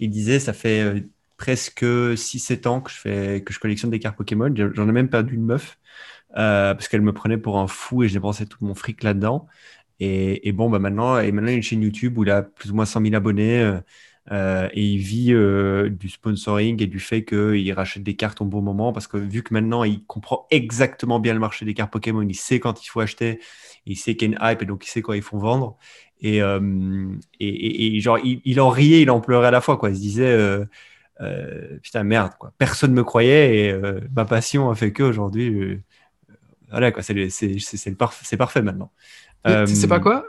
Il 0.00 0.10
disait 0.10 0.38
ça 0.38 0.52
fait 0.52 0.82
euh, 0.82 1.00
presque 1.38 1.82
6-7 1.82 2.68
ans 2.68 2.80
que 2.82 2.90
je, 2.90 3.58
collectionne 3.58 3.90
des 3.90 4.00
cartes 4.00 4.16
Pokémon. 4.16 4.52
J'en 4.54 4.88
ai 4.88 4.92
même 4.92 5.08
perdu 5.08 5.34
une 5.34 5.46
meuf 5.46 5.78
parce 6.34 6.88
qu'elle 6.88 7.02
me 7.02 7.12
prenait 7.12 7.38
pour 7.38 7.58
un 7.58 7.66
fou 7.68 8.02
et 8.02 8.08
j'ai 8.08 8.14
dépensé 8.14 8.46
tout 8.46 8.58
mon 8.60 8.74
fric 8.74 9.02
là-dedans. 9.02 9.46
Et, 10.00 10.52
bon, 10.52 10.70
bah 10.70 10.78
maintenant, 10.78 11.14
maintenant, 11.16 11.46
il 11.48 11.50
y 11.50 11.54
a 11.54 11.56
une 11.56 11.62
chaîne 11.62 11.82
YouTube 11.82 12.18
où 12.18 12.22
il 12.24 12.30
a 12.30 12.42
plus 12.42 12.70
ou 12.70 12.74
moins 12.74 12.84
100 12.84 13.02
000 13.02 13.14
abonnés. 13.14 13.80
Euh, 14.30 14.68
et 14.72 14.82
il 14.82 14.98
vit 14.98 15.32
euh, 15.32 15.88
du 15.88 16.08
sponsoring 16.08 16.82
et 16.82 16.86
du 16.86 17.00
fait 17.00 17.24
qu'il 17.24 17.72
rachète 17.72 18.02
des 18.02 18.14
cartes 18.14 18.40
au 18.42 18.44
bon 18.44 18.60
moment 18.60 18.92
parce 18.92 19.06
que 19.06 19.16
vu 19.16 19.42
que 19.42 19.54
maintenant 19.54 19.84
il 19.84 20.04
comprend 20.04 20.46
exactement 20.50 21.18
bien 21.18 21.32
le 21.32 21.40
marché 21.40 21.64
des 21.64 21.72
cartes 21.72 21.90
Pokémon, 21.90 22.22
il 22.22 22.34
sait 22.34 22.60
quand 22.60 22.84
il 22.84 22.88
faut 22.88 23.00
acheter, 23.00 23.40
il 23.86 23.96
sait 23.96 24.16
qu'il 24.16 24.30
y 24.30 24.34
a 24.34 24.36
une 24.36 24.52
hype 24.52 24.62
et 24.62 24.66
donc 24.66 24.84
il 24.84 24.90
sait 24.90 25.00
quand 25.02 25.14
il 25.14 25.22
faut 25.22 25.38
vendre. 25.38 25.78
Et, 26.20 26.42
euh, 26.42 26.60
genre, 28.00 28.18
il, 28.22 28.60
en 28.60 28.68
riait, 28.68 29.02
il 29.02 29.10
en 29.10 29.20
pleurait 29.20 29.48
à 29.48 29.50
la 29.52 29.60
fois. 29.60 29.76
Quoi. 29.76 29.90
Il 29.90 29.96
se 29.96 30.00
disait 30.00 30.36
Putain, 31.82 32.04
merde, 32.04 32.32
quoi. 32.38 32.52
personne 32.58 32.90
ne 32.90 32.96
me 32.96 33.04
croyait 33.04 33.68
et 33.68 33.80
ma 34.14 34.24
passion 34.24 34.70
a 34.70 34.74
fait 34.74 34.92
qu'aujourd'hui, 34.92 35.80
voilà, 36.70 36.92
quoi, 36.92 37.02
c'est 37.02 38.36
parfait 38.36 38.62
maintenant. 38.62 38.92
C'est 39.44 39.86
pas 39.86 39.96
euh, 39.96 40.00
quoi? 40.00 40.24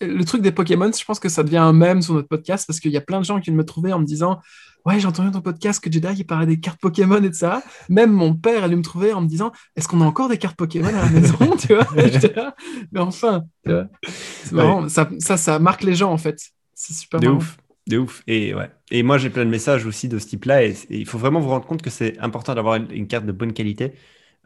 Le 0.00 0.24
truc 0.24 0.42
des 0.42 0.52
Pokémon, 0.52 0.90
je 0.92 1.04
pense 1.04 1.20
que 1.20 1.28
ça 1.28 1.42
devient 1.42 1.58
un 1.58 1.72
mème 1.72 2.02
sur 2.02 2.14
notre 2.14 2.28
podcast 2.28 2.66
parce 2.66 2.80
qu'il 2.80 2.90
y 2.90 2.96
a 2.96 3.00
plein 3.00 3.20
de 3.20 3.24
gens 3.24 3.40
qui 3.40 3.50
me 3.50 3.64
trouver 3.64 3.92
en 3.92 3.98
me 3.98 4.04
disant 4.04 4.40
Ouais, 4.84 4.98
j'ai 4.98 5.06
entendu 5.06 5.30
ton 5.30 5.40
podcast 5.40 5.82
que 5.82 5.92
Jedi 5.92 6.08
il 6.18 6.24
parlait 6.24 6.46
des 6.46 6.58
cartes 6.58 6.80
Pokémon 6.80 7.22
et 7.22 7.28
de 7.28 7.34
ça. 7.34 7.62
Même 7.88 8.10
mon 8.10 8.34
père 8.34 8.64
allait 8.64 8.74
me 8.74 8.82
trouver 8.82 9.12
en 9.12 9.20
me 9.20 9.28
disant 9.28 9.52
Est-ce 9.76 9.86
qu'on 9.86 10.00
a 10.00 10.04
encore 10.04 10.28
des 10.28 10.38
cartes 10.38 10.56
Pokémon 10.56 10.88
à 10.88 11.02
la 11.02 11.10
maison 11.10 11.36
tu 11.56 11.74
vois? 11.74 11.86
Mais 12.92 13.00
enfin, 13.00 13.44
c'est 13.64 14.52
marrant. 14.52 14.88
Ça, 14.88 15.08
ça, 15.18 15.36
ça, 15.36 15.58
marque 15.58 15.82
les 15.82 15.94
gens 15.94 16.10
en 16.10 16.18
fait. 16.18 16.40
C'est 16.74 16.94
super 16.94 17.20
de 17.20 17.26
marrant. 17.26 17.38
ouf. 17.38 17.58
De 17.86 17.98
ouf. 17.98 18.22
Et, 18.26 18.54
ouais. 18.54 18.70
et 18.90 19.02
moi, 19.02 19.18
j'ai 19.18 19.30
plein 19.30 19.44
de 19.44 19.50
messages 19.50 19.86
aussi 19.86 20.08
de 20.08 20.18
ce 20.18 20.26
type-là. 20.26 20.64
Et, 20.64 20.76
il 20.90 21.06
faut 21.06 21.18
vraiment 21.18 21.40
vous 21.40 21.48
rendre 21.48 21.66
compte 21.66 21.82
que 21.82 21.90
c'est 21.90 22.18
important 22.18 22.54
d'avoir 22.54 22.76
une, 22.76 23.06
carte 23.06 23.26
de 23.26 23.32
bonne 23.32 23.52
qualité. 23.52 23.92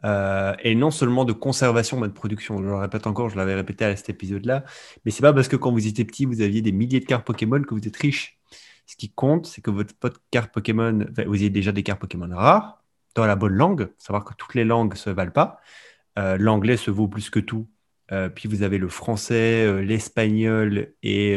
Euh, 0.07 0.55
et 0.63 0.77
non 0.77 0.93
seulement 0.93 1.25
de 1.25 1.33
conservation, 1.33 1.99
mais 1.99 2.07
de 2.07 2.13
production. 2.13 2.59
Je 2.59 2.63
le 2.63 2.77
répète 2.77 3.07
encore, 3.07 3.29
je 3.29 3.37
l'avais 3.37 3.55
répété 3.55 3.85
à 3.85 3.97
cet 3.97 4.09
épisode-là, 4.09 4.65
mais 5.05 5.11
c'est 5.11 5.23
pas 5.23 5.33
parce 5.33 5.49
que 5.49 5.57
quand 5.57 5.73
vous 5.73 5.87
étiez 5.87 6.05
petit, 6.05 6.27
vous 6.27 6.43
aviez 6.43 6.63
des 6.63 6.73
milliers 6.73 7.01
de 7.01 7.07
cartes 7.07 7.27
Pokémon 7.27 7.61
que 7.63 7.75
vous 7.75 7.87
êtes 7.87 7.97
riche. 7.97 8.39
Ce 8.87 8.95
qui 8.95 9.11
compte, 9.11 9.47
c'est 9.47 9.63
que 9.63 9.71
votre 9.71 10.21
carte 10.31 10.53
Pokémon, 10.53 11.07
vous 11.27 11.35
ayez 11.35 11.51
déjà 11.51 11.73
des 11.73 11.83
cartes 11.83 12.01
Pokémon 12.01 12.29
rares, 12.33 12.85
dans 13.17 13.27
la 13.27 13.35
bonne 13.35 13.55
langue, 13.55 13.89
savoir 13.99 14.25
que 14.25 14.35
toutes 14.35 14.55
les 14.55 14.65
langues 14.65 14.95
se 14.95 15.11
valent 15.11 15.33
pas. 15.33 15.59
Euh, 16.19 16.37
l'anglais 16.39 16.77
se 16.77 16.93
vaut 16.93 17.09
plus 17.09 17.29
que 17.29 17.41
tout. 17.41 17.67
Euh, 18.13 18.29
puis 18.29 18.49
vous 18.49 18.63
avez 18.63 18.79
le 18.79 18.89
français, 18.89 19.83
l'espagnol 19.83 20.93
et, 21.03 21.33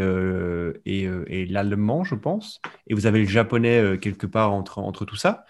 et, 0.86 1.10
et 1.28 1.46
l'allemand, 1.48 2.04
je 2.04 2.14
pense. 2.14 2.62
Et 2.86 2.94
vous 2.94 3.08
avez 3.08 3.20
le 3.20 3.28
japonais 3.28 3.98
quelque 4.00 4.28
part 4.28 4.54
entre, 4.54 4.78
entre 4.78 5.06
tout 5.06 5.16
ça. 5.16 5.46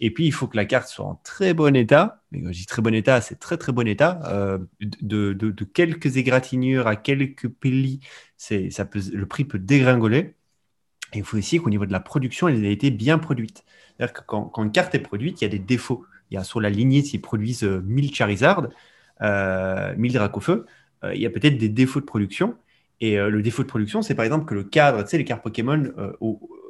Et 0.00 0.12
puis, 0.12 0.26
il 0.26 0.32
faut 0.32 0.46
que 0.46 0.56
la 0.56 0.64
carte 0.64 0.88
soit 0.88 1.04
en 1.06 1.14
très 1.24 1.54
bon 1.54 1.74
état. 1.76 2.22
Mais 2.30 2.42
quand 2.42 2.52
je 2.52 2.58
dis 2.58 2.66
très 2.66 2.82
bon 2.82 2.94
état, 2.94 3.20
c'est 3.20 3.38
très 3.38 3.56
très 3.56 3.72
bon 3.72 3.86
état. 3.86 4.20
Euh, 4.26 4.58
de, 4.80 5.64
quelques 5.64 6.16
égratignures 6.16 6.86
à 6.86 6.96
quelques 6.96 7.48
plis, 7.48 8.00
ça 8.36 8.84
peut, 8.84 9.00
le 9.12 9.26
prix 9.26 9.44
peut 9.44 9.58
dégringoler. 9.58 10.34
Et 11.14 11.18
il 11.18 11.24
faut 11.24 11.38
aussi 11.38 11.58
qu'au 11.58 11.70
niveau 11.70 11.86
de 11.86 11.92
la 11.92 12.00
production, 12.00 12.48
elle 12.48 12.64
ait 12.64 12.72
été 12.72 12.90
bien 12.90 13.18
produite. 13.18 13.64
C'est-à-dire 13.96 14.12
que 14.12 14.22
quand, 14.26 14.52
une 14.62 14.72
carte 14.72 14.94
est 14.94 15.00
produite, 15.00 15.40
il 15.40 15.44
y 15.44 15.46
a 15.46 15.50
des 15.50 15.58
défauts. 15.58 16.04
Il 16.30 16.34
y 16.34 16.36
a 16.36 16.44
sur 16.44 16.60
la 16.60 16.70
lignée, 16.70 17.02
s'ils 17.02 17.22
produisent 17.22 17.64
1000 17.64 18.04
euh, 18.04 18.14
Charizard, 18.14 18.68
euh, 19.22 19.94
1000 19.96 20.12
Dracofeu, 20.12 20.66
euh, 21.04 21.14
il 21.14 21.20
y 21.20 21.26
a 21.26 21.30
peut-être 21.30 21.58
des 21.58 21.68
défauts 21.68 22.00
de 22.00 22.04
production. 22.04 22.56
Et 23.00 23.16
le 23.16 23.42
défaut 23.42 23.62
de 23.62 23.68
production, 23.68 24.02
c'est 24.02 24.16
par 24.16 24.24
exemple 24.24 24.44
que 24.44 24.54
le 24.54 24.64
cadre, 24.64 25.04
tu 25.04 25.10
sais, 25.10 25.18
les 25.18 25.24
cartes 25.24 25.42
Pokémon, 25.42 25.92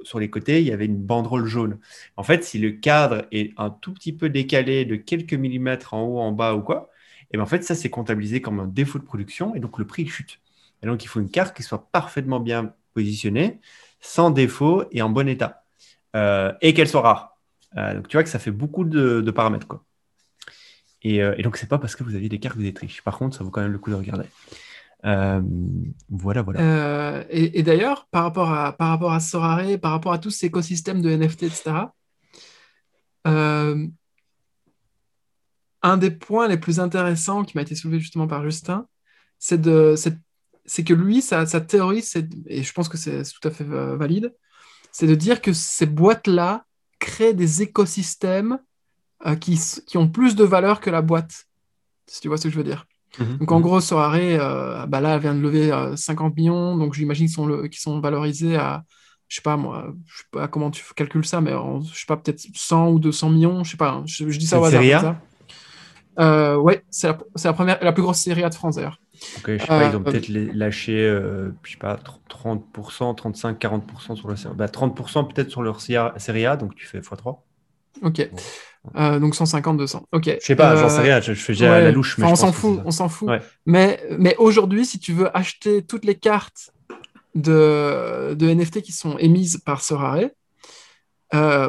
sur 0.03 0.19
les 0.19 0.29
côtés, 0.29 0.61
il 0.61 0.67
y 0.67 0.73
avait 0.73 0.85
une 0.85 0.99
banderole 0.99 1.47
jaune. 1.47 1.79
En 2.17 2.23
fait, 2.23 2.45
si 2.45 2.59
le 2.59 2.73
cadre 2.73 3.27
est 3.33 3.53
un 3.57 3.71
tout 3.71 3.95
petit 3.95 4.13
peu 4.13 4.29
décalé 4.29 4.85
de 4.85 4.97
quelques 4.97 5.35
millimètres 5.35 5.95
en 5.95 6.03
haut, 6.03 6.19
en 6.19 6.33
bas 6.33 6.55
ou 6.55 6.61
quoi, 6.61 6.91
et 7.31 7.37
bien 7.37 7.43
en 7.43 7.47
fait, 7.47 7.63
ça, 7.63 7.75
c'est 7.75 7.91
comptabilisé 7.91 8.41
comme 8.41 8.61
un 8.61 8.67
défaut 8.67 8.99
de 8.99 9.05
production 9.05 9.55
et 9.55 9.61
donc 9.61 9.79
le 9.79 9.87
prix 9.87 10.07
chute. 10.07 10.41
Et 10.83 10.87
donc, 10.87 11.05
il 11.05 11.09
faut 11.09 11.21
une 11.21 11.31
carte 11.31 11.57
qui 11.57 11.63
soit 11.63 11.89
parfaitement 11.93 12.41
bien 12.41 12.73
positionnée, 12.95 13.61
sans 14.01 14.31
défaut 14.31 14.85
et 14.93 15.03
en 15.03 15.11
bon 15.11 15.29
état. 15.29 15.65
Euh, 16.17 16.53
et 16.63 16.73
qu'elle 16.73 16.89
soit 16.89 17.03
rare. 17.03 17.39
Euh, 17.77 17.95
donc, 17.95 18.09
tu 18.09 18.17
vois 18.17 18.25
que 18.25 18.31
ça 18.31 18.39
fait 18.39 18.51
beaucoup 18.51 18.85
de, 18.85 19.31
paramètres. 19.31 19.67
Quoi. 19.67 19.85
Et, 21.03 21.23
euh, 21.23 21.35
et 21.37 21.43
donc, 21.43 21.57
c'est 21.59 21.69
pas 21.69 21.79
parce 21.79 21.97
que 21.97 22.03
vous 22.03 22.15
avez 22.15 22.29
des 22.29 22.39
cartes 22.39 22.57
que 22.57 22.63
vous 22.63 22.67
êtes 22.67 22.79
riche. 22.79 23.03
Par 23.03 23.19
contre, 23.19 23.37
ça 23.37 23.45
vaut 23.45 23.51
quand 23.51 23.61
même 23.61 23.73
le 23.73 23.79
coup 23.79 23.91
de 23.91 23.97
regarder. 23.97 24.25
Voilà, 25.03 26.43
voilà. 26.43 27.25
et, 27.31 27.63
d'ailleurs, 27.63 28.07
par 28.11 28.25
rapport 28.25 28.53
à 28.53 28.77
par 28.77 28.89
rapport 28.89 29.13
à 29.13 29.21
Sorare, 29.21 29.79
par 29.81 29.93
rapport 29.93 30.13
à 30.13 30.19
tout 30.19 30.31
cet 30.31 30.45
écosystème 30.45 31.03
de 31.03 31.11
NFT, 31.11 31.45
etc. 31.45 31.93
un 33.25 33.91
des 35.97 36.11
points 36.11 36.49
les 36.49 36.59
plus 36.59 36.81
intéressants 36.81 37.45
qui 37.45 37.57
m'a 37.57 37.63
été 37.63 37.75
soulevé 37.75 38.01
justement 38.01 38.27
par 38.27 38.43
Justin, 38.43 38.87
c'est 39.39 39.61
de 39.61 39.95
c'est 40.69 40.85
que 40.85 40.95
lui, 40.95 41.23
sa, 41.23 41.47
sa 41.47 41.61
théorie, 41.61 42.05
et 42.47 42.63
je 42.63 42.73
pense 42.73 42.89
que 42.89 42.99
c'est 42.99 43.23
tout 43.23 43.49
à 43.49 43.51
fait 43.51 43.65
valide, 43.65 44.35
c'est 44.93 45.07
de 45.07 45.15
dire 45.15 45.41
que 45.41 45.53
ces 45.53 45.87
boîtes-là 45.87 46.67
créent 46.99 47.35
des 47.35 47.63
écosystèmes 47.63 48.59
euh, 49.27 49.35
qui, 49.35 49.59
qui, 49.87 49.97
ont 49.97 50.09
plus 50.09 50.37
de 50.37 50.45
valeur 50.45 50.81
que 50.81 50.91
la 50.91 51.03
boîte, 51.03 51.47
si 52.07 52.21
tu 52.21 52.29
vois 52.29 52.37
ce 52.37 52.45
que 52.45 52.51
je 52.51 52.57
veux 52.57 52.65
dire. 52.65 52.87
Mhm. 53.19 53.39
Donc 53.39 53.53
en 53.53 53.61
gros, 53.61 53.81
Sorare, 53.81 54.15
euh, 54.17 54.87
bah 54.87 55.01
là, 55.01 55.15
elle 55.15 55.21
vient 55.21 55.35
de 55.35 55.41
lever 55.41 55.73
50 55.97 56.33
euh, 56.33 56.35
millions, 56.37 56.77
donc 56.77 56.95
j'imagine 56.95 57.27
qu'ils 57.27 57.35
sont, 57.35 57.69
sont 57.73 58.01
valorisés 58.01 58.57
à, 58.57 58.85
je 59.29 59.37
sais 59.37 59.43
pas 59.43 59.57
moi, 59.57 59.93
je 60.07 60.19
sais 60.19 60.25
pas 60.31 60.49
comment 60.49 60.71
tu 60.71 60.85
calcules 60.95 61.27
ça, 61.27 61.41
mais 61.41 61.53
je 61.53 61.99
sais 61.99 62.07
pas, 62.07 62.17
peut-être 62.17 62.41
100 62.55 62.91
ou 62.91 62.99
200 62.99 63.31
millions, 63.31 63.65
je 63.65 63.73
sais 63.73 63.77
pas, 63.77 64.03
je, 64.07 64.25
dis 64.25 64.47
ça 64.47 64.61
au 64.61 64.65
hasard. 64.65 65.17
Ça. 66.17 66.59
ouais, 66.59 66.85
c'est 66.91 67.09
la, 67.09 67.19
la, 67.45 67.53
première, 67.53 67.79
la 67.83 67.93
plus 67.93 68.03
grosse 68.03 68.19
série 68.19 68.45
A 68.45 68.51
de 68.51 68.55
France 68.55 68.77
d'ailleurs. 68.77 68.99
Ok, 69.39 69.53
je 69.53 69.59
sais 69.59 69.67
pas, 69.67 69.89
ils 69.89 69.97
ont 69.97 70.01
euh, 70.01 70.05
peut-être 70.05 70.29
lâché, 70.29 70.93
euh, 71.01 71.51
je 71.65 71.73
sais 71.73 71.79
pas, 71.79 71.99
30%, 72.29 73.15
35, 73.15 73.61
40% 73.61 74.17
sur 74.17 74.29
le 74.29 74.55
bah, 74.55 74.67
30% 74.67 75.33
peut-être 75.33 75.51
sur 75.51 75.63
leur 75.63 75.81
série 75.81 76.47
A, 76.47 76.57
donc 76.57 76.75
tu 76.77 76.87
fais 76.87 77.01
x3. 77.01 77.39
Ok. 78.03 78.31
Euh, 78.97 79.19
donc 79.19 79.35
150, 79.35 79.77
200. 79.77 80.07
Ok. 80.13 80.25
Je 80.41 80.45
sais 80.45 80.57
pas, 80.57 80.77
j'en 80.77 80.89
sais 80.89 81.01
rien, 81.01 81.21
je, 81.21 81.35
fais 81.35 81.53
déjà 81.53 81.81
la 81.81 81.91
louche. 81.91 82.17
Mais 82.19 82.27
on 82.27 82.37
s'en 82.37 82.53
fout, 82.53 82.81
on 82.85 82.91
s'en 82.91 83.09
fout. 83.09 83.29
Mais, 83.67 84.01
mais 84.19 84.35
aujourd'hui, 84.39 84.87
si 84.87 84.99
tu 84.99 85.13
veux 85.13 85.37
acheter 85.37 85.83
toutes 85.83 86.05
les 86.05 86.15
cartes 86.15 86.71
de, 87.35 88.35
de 88.35 88.49
NFT 88.49 88.83
qui 88.83 88.93
sont 88.93 89.19
émises 89.19 89.59
par 89.65 89.83
Sorare, 89.83 90.31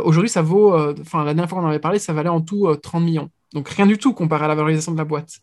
aujourd'hui, 0.04 0.30
ça 0.30 0.42
vaut, 0.42 0.74
enfin, 1.02 1.24
la 1.24 1.34
dernière 1.34 1.50
fois 1.50 1.60
qu'on 1.60 1.66
en 1.66 1.70
avait 1.70 1.80
parlé, 1.80 2.00
ça 2.00 2.14
valait 2.14 2.30
en 2.30 2.42
tout 2.42 2.74
30 2.76 3.04
millions. 3.04 3.30
Donc 3.54 3.68
rien 3.70 3.88
du 3.88 3.98
tout 3.98 4.14
comparé 4.14 4.46
à 4.46 4.48
la 4.48 4.56
valorisation 4.56 4.92
de 4.92 4.98
la 4.98 5.06
boîte. 5.06 5.42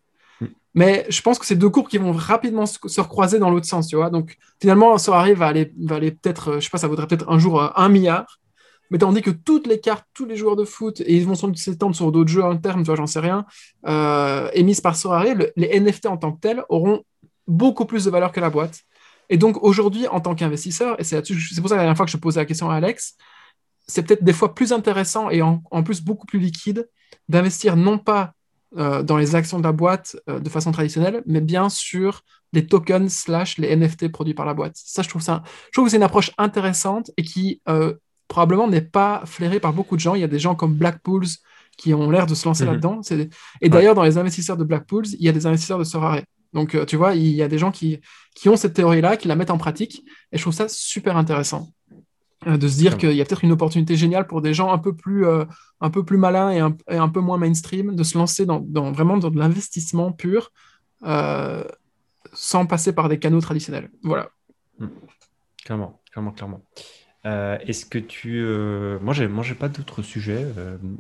Mais 0.76 1.06
je 1.08 1.22
pense 1.22 1.38
que 1.38 1.46
c'est 1.46 1.56
deux 1.56 1.70
cours 1.70 1.88
qui 1.88 1.96
vont 1.96 2.12
rapidement 2.12 2.66
se 2.66 3.00
recroiser 3.00 3.38
dans 3.38 3.48
l'autre 3.48 3.66
sens, 3.66 3.88
tu 3.88 3.96
vois. 3.96 4.10
Donc 4.10 4.36
finalement, 4.60 4.98
Sorare 4.98 5.34
va 5.34 5.46
aller, 5.46 5.72
va 5.82 5.96
aller 5.96 6.10
peut-être, 6.10 6.50
euh, 6.50 6.54
je 6.56 6.64
sais 6.64 6.70
pas, 6.70 6.76
ça 6.76 6.86
vaudrait 6.86 7.06
peut-être 7.06 7.30
un 7.30 7.38
jour 7.38 7.62
euh, 7.62 7.68
un 7.76 7.88
milliard. 7.88 8.38
Mais 8.90 8.98
tandis 8.98 9.22
que 9.22 9.30
toutes 9.30 9.66
les 9.66 9.80
cartes, 9.80 10.06
tous 10.14 10.26
les 10.26 10.36
joueurs 10.36 10.56
de 10.56 10.64
foot, 10.64 11.00
et 11.00 11.16
ils 11.16 11.26
vont 11.26 11.34
s'étendre 11.54 11.94
sur 11.96 12.12
d'autres 12.12 12.30
jeux 12.30 12.44
internes, 12.44 12.82
tu 12.82 12.86
vois, 12.86 12.96
j'en 12.96 13.06
sais 13.06 13.20
rien, 13.20 13.44
euh, 13.86 14.48
émises 14.54 14.80
par 14.80 14.96
Sorare, 14.96 15.36
les 15.56 15.80
NFT 15.80 16.06
en 16.06 16.16
tant 16.16 16.32
que 16.32 16.40
tels 16.40 16.62
auront 16.68 17.02
beaucoup 17.46 17.86
plus 17.86 18.04
de 18.04 18.10
valeur 18.10 18.32
que 18.32 18.40
la 18.40 18.50
boîte. 18.50 18.80
Et 19.28 19.38
donc 19.38 19.62
aujourd'hui, 19.62 20.06
en 20.08 20.20
tant 20.20 20.34
qu'investisseur, 20.34 21.00
et 21.00 21.04
c'est 21.04 21.20
pour 21.20 21.68
ça 21.68 21.76
la 21.76 21.82
dernière 21.82 21.96
fois 21.96 22.06
que 22.06 22.12
je 22.12 22.16
posais 22.16 22.40
la 22.40 22.46
question 22.46 22.70
à 22.70 22.76
Alex, 22.76 23.16
c'est 23.88 24.02
peut-être 24.02 24.24
des 24.24 24.32
fois 24.32 24.54
plus 24.54 24.72
intéressant 24.72 25.30
et 25.30 25.42
en 25.42 25.82
plus 25.84 26.02
beaucoup 26.02 26.26
plus 26.26 26.38
liquide 26.38 26.88
d'investir 27.28 27.76
non 27.76 27.98
pas 27.98 28.32
euh, 28.76 29.02
dans 29.02 29.16
les 29.16 29.36
actions 29.36 29.58
de 29.58 29.62
la 29.62 29.72
boîte 29.72 30.16
euh, 30.28 30.40
de 30.40 30.50
façon 30.50 30.72
traditionnelle, 30.72 31.22
mais 31.24 31.40
bien 31.40 31.68
sur 31.68 32.22
les 32.52 32.66
tokens 32.66 33.08
slash 33.08 33.58
les 33.58 33.74
NFT 33.74 34.08
produits 34.08 34.34
par 34.34 34.44
la 34.44 34.54
boîte. 34.54 34.74
Ça, 34.74 35.02
je 35.02 35.08
trouve, 35.08 35.22
ça, 35.22 35.44
je 35.66 35.70
trouve 35.72 35.84
que 35.84 35.90
c'est 35.92 35.96
une 35.96 36.02
approche 36.02 36.32
intéressante 36.36 37.10
et 37.16 37.22
qui 37.22 37.62
euh, 37.68 37.94
probablement 38.28 38.68
n'est 38.68 38.80
pas 38.80 39.22
flairée 39.24 39.60
par 39.60 39.72
beaucoup 39.72 39.96
de 39.96 40.00
gens. 40.00 40.14
Il 40.14 40.20
y 40.20 40.24
a 40.24 40.28
des 40.28 40.38
gens 40.38 40.54
comme 40.54 40.74
Blackpools 40.74 41.26
qui 41.76 41.94
ont 41.94 42.10
l'air 42.10 42.26
de 42.26 42.34
se 42.34 42.46
lancer 42.46 42.64
mhm. 42.64 42.70
là-dedans. 42.70 43.00
Et 43.60 43.68
d'ailleurs, 43.68 43.94
dans 43.94 44.02
les 44.02 44.18
investisseurs 44.18 44.56
de 44.56 44.64
Blackpools, 44.64 45.06
il 45.18 45.24
y 45.24 45.28
a 45.28 45.32
des 45.32 45.46
investisseurs 45.46 45.78
de 45.78 45.84
Sorare. 45.84 46.22
Donc, 46.52 46.76
tu 46.86 46.96
vois, 46.96 47.14
il 47.14 47.28
y 47.28 47.42
a 47.42 47.48
des 47.48 47.58
gens 47.58 47.70
qui, 47.70 48.00
qui 48.34 48.48
ont 48.48 48.56
cette 48.56 48.74
théorie-là, 48.74 49.16
qui 49.16 49.28
la 49.28 49.36
mettent 49.36 49.50
en 49.50 49.58
pratique, 49.58 50.02
et 50.32 50.38
je 50.38 50.42
trouve 50.42 50.54
ça 50.54 50.68
super 50.68 51.16
intéressant. 51.16 51.70
Euh, 52.46 52.58
de 52.58 52.68
se 52.68 52.76
dire 52.76 52.98
qu'il 52.98 53.12
y 53.12 53.20
a 53.20 53.24
peut-être 53.24 53.44
une 53.44 53.52
opportunité 53.52 53.96
géniale 53.96 54.26
pour 54.26 54.42
des 54.42 54.54
gens 54.54 54.70
un 54.70 54.78
peu 54.78 54.94
plus, 54.94 55.26
euh, 55.26 55.44
un 55.80 55.90
peu 55.90 56.04
plus 56.04 56.18
malins 56.18 56.50
et 56.50 56.60
un, 56.60 57.08
peu 57.08 57.20
moins 57.20 57.38
mainstream 57.38 57.96
de 57.96 58.02
se 58.02 58.16
lancer 58.16 58.46
dans, 58.46 58.60
vraiment 58.92 59.16
dans 59.16 59.30
de 59.30 59.38
l'investissement 59.38 60.12
pur 60.12 60.52
euh, 61.04 61.64
sans 62.34 62.66
passer 62.66 62.92
par 62.92 63.08
des 63.08 63.18
canaux 63.18 63.40
traditionnels. 63.40 63.90
Voilà. 64.02 64.28
Hmm. 64.78 64.88
Clairement, 65.64 66.00
clairement, 66.12 66.32
clairement. 66.32 66.62
Est-ce 67.66 67.86
que 67.86 67.98
tu. 67.98 68.44
Moi, 69.02 69.14
j'ai 69.14 69.26
moi, 69.28 69.44
pas 69.58 69.68
d'autres 69.68 70.02
sujets. 70.02 70.46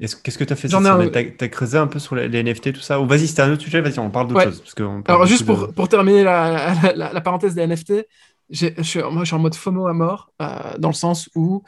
Qu'est-ce 0.00 0.38
que 0.38 0.44
tu 0.44 0.52
as 0.52 0.56
fait 0.56 0.68
J'en 0.68 1.00
ai 1.00 1.10
Tu 1.10 1.44
as, 1.44 1.48
creusé 1.48 1.78
un 1.78 1.86
peu 1.86 1.98
sur 1.98 2.16
les, 2.16 2.42
NFT, 2.42 2.72
tout 2.72 2.80
ça? 2.80 3.00
Ou 3.00 3.06
vas-y, 3.06 3.28
c'était 3.28 3.42
un 3.42 3.52
autre 3.52 3.62
sujet, 3.62 3.80
vas-y, 3.80 3.98
on 3.98 4.10
parle 4.10 4.28
d'autre 4.28 4.42
chose. 4.42 4.62
Alors, 5.06 5.26
juste 5.26 5.46
pour, 5.46 5.72
pour 5.72 5.88
terminer 5.88 6.24
la, 6.24 6.74
la, 6.96 7.12
la, 7.12 7.20
parenthèse 7.20 7.54
des 7.54 7.66
NFT, 7.66 8.06
je, 8.50 9.00
moi, 9.10 9.22
je 9.22 9.26
suis 9.26 9.34
en 9.34 9.38
mode 9.38 9.54
FOMO 9.54 9.86
à 9.86 9.92
mort, 9.92 10.32
euh, 10.40 10.78
dans 10.78 10.88
le 10.88 10.94
sens 10.94 11.28
où 11.34 11.62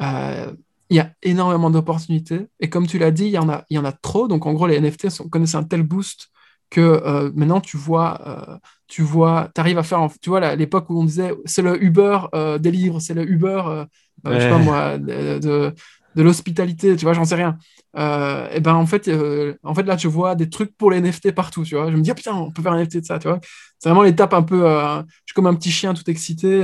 euh, 0.00 0.52
il 0.90 0.96
y 0.96 1.00
a 1.00 1.12
énormément 1.22 1.70
d'opportunités. 1.70 2.46
Et 2.60 2.68
comme 2.68 2.86
tu 2.86 2.98
l'as 2.98 3.10
dit, 3.10 3.26
il 3.26 3.32
y, 3.32 3.38
en 3.38 3.48
a, 3.48 3.64
il 3.70 3.76
y 3.76 3.78
en 3.78 3.84
a 3.84 3.92
trop. 3.92 4.28
Donc, 4.28 4.46
en 4.46 4.52
gros, 4.52 4.66
les 4.66 4.80
NFT 4.80 5.10
sont, 5.10 5.28
connaissent 5.28 5.54
un 5.54 5.64
tel 5.64 5.82
boost 5.82 6.28
que 6.74 6.80
euh, 6.80 7.30
maintenant, 7.34 7.60
tu 7.60 7.76
vois, 7.76 8.60
tu 8.88 9.02
vois, 9.02 9.48
arrives 9.56 9.78
à 9.78 9.82
faire, 9.82 10.08
tu 10.20 10.30
vois, 10.30 10.54
l'époque 10.56 10.90
où 10.90 11.00
on 11.00 11.04
disait 11.04 11.32
c'est 11.44 11.62
le 11.62 11.82
Uber 11.82 12.18
des 12.60 12.70
livres, 12.70 13.00
c'est 13.00 13.14
le 13.14 13.28
Uber, 13.28 13.62
je 14.24 14.38
sais 14.38 14.50
pas 14.50 14.58
moi, 14.58 14.98
de, 14.98 15.72
de 16.14 16.22
l'hospitalité, 16.22 16.96
tu 16.96 17.04
vois, 17.04 17.14
j'en 17.14 17.24
sais 17.24 17.34
rien. 17.34 17.58
Euh, 17.96 18.48
et 18.52 18.60
ben 18.60 18.74
en 18.74 18.86
fait, 18.86 19.08
euh, 19.08 19.54
en 19.62 19.74
fait 19.74 19.84
là, 19.84 19.96
je 19.96 20.08
vois 20.08 20.34
des 20.34 20.48
trucs 20.48 20.76
pour 20.76 20.90
les 20.90 21.00
NFT 21.00 21.32
partout, 21.32 21.64
tu 21.64 21.74
vois. 21.76 21.90
Je 21.90 21.96
me 21.96 22.02
dis 22.02 22.10
ah, 22.10 22.14
putain, 22.14 22.34
on 22.34 22.50
peut 22.50 22.62
faire 22.62 22.72
un 22.72 22.78
NFT 22.78 22.98
de 22.98 23.04
ça, 23.04 23.18
tu 23.18 23.28
vois. 23.28 23.40
C'est 23.78 23.88
vraiment 23.88 24.02
l'étape 24.02 24.34
un 24.34 24.42
peu, 24.42 24.68
euh, 24.68 25.00
je 25.00 25.26
suis 25.26 25.34
comme 25.34 25.46
un 25.46 25.54
petit 25.54 25.70
chien 25.70 25.94
tout 25.94 26.08
excité 26.10 26.62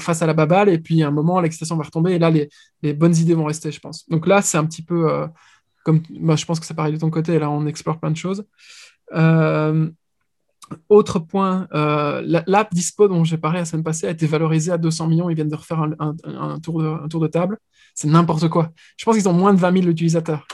face 0.00 0.22
à 0.22 0.26
la 0.26 0.34
baballe, 0.34 0.68
et 0.68 0.78
puis 0.78 1.02
à 1.02 1.08
un 1.08 1.10
moment, 1.10 1.40
l'excitation 1.40 1.76
va 1.76 1.84
retomber, 1.84 2.12
et 2.14 2.18
là, 2.18 2.30
les, 2.30 2.48
les, 2.82 2.92
bonnes 2.94 3.16
idées 3.16 3.34
vont 3.34 3.44
rester, 3.44 3.70
je 3.72 3.80
pense. 3.80 4.08
Donc 4.08 4.26
là, 4.26 4.42
c'est 4.42 4.58
un 4.58 4.64
petit 4.64 4.82
peu 4.82 5.28
comme, 5.84 6.02
moi, 6.10 6.36
je 6.36 6.44
pense 6.44 6.60
que 6.60 6.66
c'est 6.66 6.74
pareil 6.74 6.92
de 6.92 6.98
ton 6.98 7.10
côté. 7.10 7.38
Là, 7.38 7.50
on 7.50 7.66
explore 7.66 7.98
plein 7.98 8.10
de 8.10 8.16
choses. 8.16 8.44
Autre 10.88 11.18
point, 11.18 11.68
l'app 11.72 12.72
Dispo 12.72 13.08
dont 13.08 13.24
j'ai 13.24 13.38
parlé 13.38 13.60
la 13.60 13.64
semaine 13.64 13.84
passée 13.84 14.06
a 14.06 14.10
été 14.10 14.26
valorisée 14.26 14.72
à 14.72 14.78
200 14.78 15.06
millions. 15.06 15.30
Ils 15.30 15.34
viennent 15.34 15.48
de 15.48 15.56
refaire 15.56 15.80
un, 15.80 16.60
tour, 16.60 16.82
de, 16.82 16.86
un 16.86 17.08
tour 17.08 17.20
de 17.20 17.26
table 17.26 17.58
c'est 17.98 18.06
n'importe 18.06 18.48
quoi. 18.48 18.70
Je 18.96 19.04
pense 19.04 19.16
qu'ils 19.16 19.28
ont 19.28 19.32
moins 19.32 19.52
de 19.52 19.58
20 19.58 19.72
000 19.80 19.86
utilisateurs. 19.86 20.46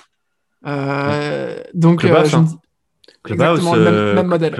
Euh, 0.66 1.62
donc, 1.74 2.00
Clubhouse, 2.00 2.32
euh, 2.32 2.38
hein. 2.38 2.46
exactement 3.28 3.74
le 3.74 3.84
même, 3.84 4.14
même 4.14 4.26
modèle. 4.28 4.54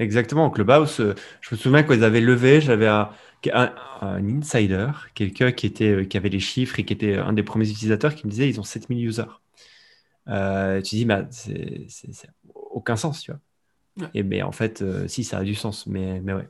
exactement. 0.00 0.50
Clubhouse, 0.50 0.98
euh, 0.98 1.14
je 1.40 1.54
me 1.54 1.56
souviens 1.56 1.84
quand 1.84 1.94
ils 1.94 2.02
avaient 2.02 2.20
levé, 2.20 2.60
j'avais 2.60 2.88
un, 2.88 3.08
un, 3.52 4.36
insider, 4.36 4.88
quelqu'un 5.14 5.52
qui, 5.52 5.66
était, 5.66 6.08
qui 6.08 6.16
avait 6.16 6.28
les 6.28 6.40
chiffres 6.40 6.80
et 6.80 6.84
qui 6.84 6.92
était 6.92 7.18
un 7.18 7.32
des 7.32 7.44
premiers 7.44 7.70
utilisateurs 7.70 8.16
qui 8.16 8.26
me 8.26 8.32
disait 8.32 8.48
ils 8.48 8.58
ont 8.58 8.64
7000 8.64 9.06
users. 9.06 9.22
tu 10.26 10.96
dis, 10.96 11.04
bah, 11.04 11.22
c'est 11.30 11.86
aucun 12.84 12.96
sens, 12.96 13.22
tu 13.22 13.32
vois. 13.32 14.10
Et 14.12 14.22
mais 14.22 14.42
en 14.42 14.52
fait, 14.52 14.84
si, 15.08 15.24
ça 15.24 15.38
a 15.38 15.44
du 15.44 15.54
sens, 15.54 15.86
mais, 15.86 16.20
mais 16.20 16.32
ouais. 16.32 16.48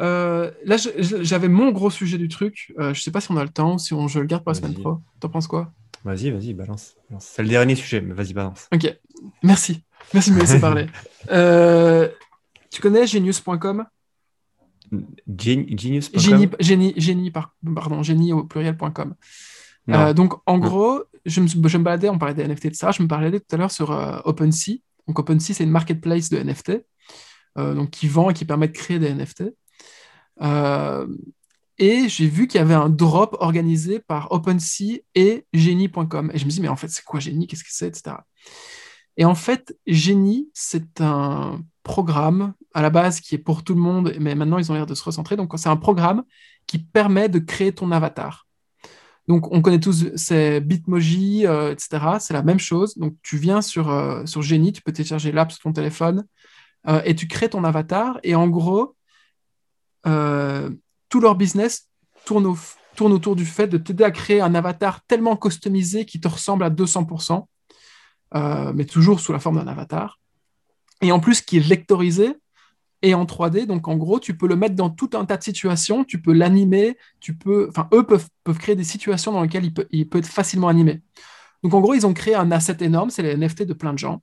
Euh, 0.00 0.50
là, 0.64 0.76
j'avais 0.98 1.48
mon 1.48 1.70
gros 1.70 1.90
sujet 1.90 2.18
du 2.18 2.28
truc. 2.28 2.72
Euh, 2.78 2.94
je 2.94 3.02
sais 3.02 3.10
pas 3.10 3.20
si 3.20 3.30
on 3.30 3.36
a 3.36 3.44
le 3.44 3.50
temps, 3.50 3.78
si 3.78 3.94
on, 3.94 4.08
je 4.08 4.20
le 4.20 4.26
garde 4.26 4.42
pour 4.42 4.50
la 4.50 4.54
semaine 4.54 4.74
pro. 4.74 4.98
T'en 5.20 5.28
penses 5.28 5.46
quoi? 5.46 5.72
Vas-y, 6.04 6.30
vas-y, 6.30 6.54
balance. 6.54 6.96
C'est 7.20 7.42
le 7.42 7.48
dernier 7.48 7.76
sujet, 7.76 8.00
mais 8.00 8.14
vas-y, 8.14 8.32
balance. 8.32 8.68
Ok, 8.74 8.92
merci. 9.42 9.82
Merci 10.14 10.30
de 10.30 10.36
me 10.36 10.40
laisser 10.40 10.60
parler. 10.60 10.86
Euh, 11.30 12.08
tu 12.68 12.82
connais 12.82 13.06
genius.com 13.06 13.86
Genius.com 15.38 16.20
génie, 16.20 16.50
génie, 16.58 16.94
génie, 16.96 17.30
pardon, 17.30 18.02
génie 18.02 18.32
au 18.32 18.42
pluriel.com. 18.42 19.14
donc, 19.86 20.34
en 20.46 20.58
gros, 20.58 21.04
je 21.24 21.40
me, 21.40 21.78
baladais, 21.78 22.08
on 22.08 22.18
parlait 22.18 22.34
des 22.34 22.46
NFT 22.46 22.74
ça, 22.74 22.90
je 22.90 23.02
me 23.02 23.08
baladais 23.08 23.40
tout 23.40 23.54
à 23.54 23.56
l'heure 23.56 23.70
sur 23.70 23.90
OpenSea. 24.24 24.78
Donc, 25.06 25.18
OpenSea, 25.18 25.54
c'est 25.54 25.64
une 25.64 25.70
marketplace 25.70 26.30
de 26.30 26.38
NFT, 26.38 26.84
donc 27.56 27.90
qui 27.90 28.08
vend 28.08 28.30
et 28.30 28.34
qui 28.34 28.44
permet 28.44 28.68
de 28.68 28.72
créer 28.72 28.98
des 28.98 29.12
NFT. 29.12 29.44
Euh, 30.40 31.06
et 31.78 32.08
j'ai 32.08 32.26
vu 32.26 32.46
qu'il 32.46 32.58
y 32.58 32.62
avait 32.62 32.74
un 32.74 32.88
drop 32.88 33.36
organisé 33.40 33.98
par 33.98 34.30
OpenSea 34.32 35.00
et 35.14 35.46
Genie.com. 35.52 36.30
Et 36.32 36.38
je 36.38 36.44
me 36.44 36.50
dis, 36.50 36.60
mais 36.60 36.68
en 36.68 36.76
fait, 36.76 36.88
c'est 36.88 37.04
quoi 37.04 37.20
Genie? 37.20 37.46
Qu'est-ce 37.46 37.64
que 37.64 37.70
c'est? 37.72 37.88
Etc. 37.88 38.16
Et 39.16 39.24
en 39.24 39.34
fait, 39.34 39.76
Genie, 39.86 40.48
c'est 40.54 41.00
un 41.00 41.60
programme 41.82 42.54
à 42.74 42.82
la 42.82 42.90
base 42.90 43.20
qui 43.20 43.34
est 43.34 43.38
pour 43.38 43.64
tout 43.64 43.74
le 43.74 43.80
monde, 43.80 44.14
mais 44.20 44.34
maintenant 44.34 44.58
ils 44.58 44.70
ont 44.70 44.74
l'air 44.74 44.86
de 44.86 44.94
se 44.94 45.02
recentrer. 45.02 45.36
Donc 45.36 45.52
c'est 45.56 45.68
un 45.68 45.76
programme 45.76 46.22
qui 46.66 46.78
permet 46.78 47.28
de 47.28 47.38
créer 47.38 47.72
ton 47.72 47.90
avatar. 47.90 48.46
Donc 49.28 49.52
on 49.52 49.62
connaît 49.62 49.80
tous 49.80 50.16
ces 50.16 50.60
Bitmoji, 50.60 51.46
euh, 51.46 51.72
etc. 51.72 52.16
C'est 52.18 52.34
la 52.34 52.42
même 52.42 52.58
chose. 52.58 52.96
Donc 52.98 53.14
tu 53.22 53.36
viens 53.36 53.62
sur, 53.62 53.90
euh, 53.90 54.24
Genie, 54.24 54.72
tu 54.72 54.82
peux 54.82 54.92
télécharger 54.92 55.32
l'app 55.32 55.52
sur 55.52 55.60
ton 55.62 55.72
téléphone 55.72 56.24
euh, 56.88 57.00
et 57.04 57.14
tu 57.14 57.28
crées 57.28 57.48
ton 57.48 57.64
avatar. 57.64 58.18
Et 58.22 58.34
en 58.34 58.48
gros, 58.48 58.96
tout 60.04 61.20
leur 61.20 61.36
business 61.36 61.88
tourne, 62.24 62.56
tourne 62.96 63.12
autour 63.12 63.36
du 63.36 63.46
fait 63.46 63.68
de 63.68 63.78
t'aider 63.78 64.04
à 64.04 64.10
créer 64.10 64.40
un 64.40 64.54
avatar 64.54 65.00
tellement 65.06 65.36
customisé 65.36 66.04
qui 66.04 66.20
te 66.20 66.26
ressemble 66.26 66.64
à 66.64 66.70
200%, 66.70 67.46
mais 68.74 68.84
toujours 68.84 69.20
sous 69.20 69.32
la 69.32 69.38
forme 69.38 69.62
d'un 69.62 69.68
avatar 69.68 70.18
et 71.02 71.12
en 71.12 71.20
plus 71.20 71.42
qui 71.42 71.58
est 71.58 71.60
vectorisé 71.60 72.36
et 73.02 73.14
en 73.14 73.24
3D. 73.24 73.66
Donc 73.66 73.88
en 73.88 73.96
gros, 73.96 74.20
tu 74.20 74.36
peux 74.36 74.46
le 74.46 74.56
mettre 74.56 74.74
dans 74.74 74.90
tout 74.90 75.10
un 75.14 75.24
tas 75.24 75.36
de 75.36 75.42
situations, 75.42 76.04
tu 76.04 76.20
peux 76.20 76.32
l'animer, 76.32 76.96
tu 77.20 77.34
peux, 77.34 77.68
enfin 77.68 77.88
eux 77.92 78.04
peuvent, 78.04 78.28
créer 78.58 78.76
des 78.76 78.84
situations 78.84 79.32
dans 79.32 79.42
lesquelles 79.42 79.70
il 79.90 80.08
peut, 80.08 80.18
être 80.18 80.26
facilement 80.26 80.68
animé. 80.68 81.02
Donc 81.62 81.74
en 81.74 81.80
gros, 81.80 81.94
ils 81.94 82.06
ont 82.06 82.14
créé 82.14 82.34
un 82.34 82.50
asset 82.50 82.78
énorme, 82.80 83.10
c'est 83.10 83.22
les 83.22 83.36
NFT 83.36 83.64
de 83.64 83.74
plein 83.74 83.92
de 83.92 83.98
gens. 83.98 84.22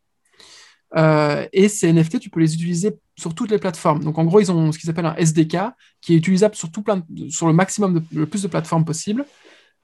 Euh, 0.96 1.46
et 1.54 1.70
ces 1.70 1.94
NFT, 1.94 2.20
tu 2.20 2.30
peux 2.30 2.40
les 2.40 2.56
utiliser 2.56 2.98
sur 3.16 3.36
toutes 3.36 3.52
les 3.52 3.60
plateformes. 3.60 4.04
Donc 4.04 4.18
en 4.18 4.26
gros, 4.26 4.40
ils 4.40 4.52
ont 4.52 4.72
ce 4.72 4.80
qu'ils 4.80 4.90
appellent 4.90 5.06
un 5.06 5.16
SDK 5.16 5.58
qui 6.02 6.14
est 6.14 6.18
utilisable 6.18 6.56
sur, 6.56 6.72
tout 6.72 6.84
le 6.88 7.54
maximum, 7.54 8.00
de, 8.00 8.04
le 8.12 8.26
plus 8.26 8.42
de 8.42 8.48
plateformes 8.48 8.86
possible. 8.86 9.26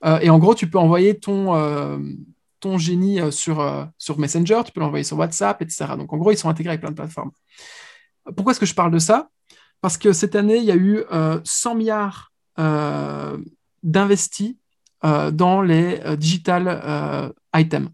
Euh, 0.04 0.20
et 0.22 0.30
en 0.30 0.40
gros, 0.40 0.56
tu 0.56 0.70
peux 0.70 0.80
envoyer 0.80 1.18
ton, 1.20 1.56
euh, 1.56 1.98
génie 2.78 3.20
sur, 3.32 3.88
sur 4.00 4.18
Messenger, 4.18 4.62
tu 4.66 4.72
peux 4.72 4.80
l'envoyer 4.80 5.04
sur 5.04 5.20
WhatsApp, 5.20 5.62
etc. 5.62 5.86
Donc 6.00 6.12
en 6.12 6.18
gros, 6.18 6.32
ils 6.32 6.38
sont 6.38 6.50
intégrés 6.50 6.72
avec 6.72 6.82
plein 6.82 6.90
de 6.90 6.96
plateformes. 6.96 7.30
Pourquoi 8.36 8.52
est-ce 8.52 8.60
que 8.60 8.66
je 8.66 8.74
parle 8.74 8.92
de 8.92 9.00
ça? 9.00 9.30
Parce 9.82 9.98
que 9.98 10.14
cette 10.14 10.36
année, 10.36 10.58
il 10.58 10.64
y 10.64 10.72
a 10.72 10.76
eu 10.76 11.04
100 11.44 11.72
euh, 11.72 11.76
milliards 11.76 12.32
d'investis 13.84 14.56
dans 15.04 15.62
les 15.62 16.00
digital 16.18 17.34
items. 17.56 17.90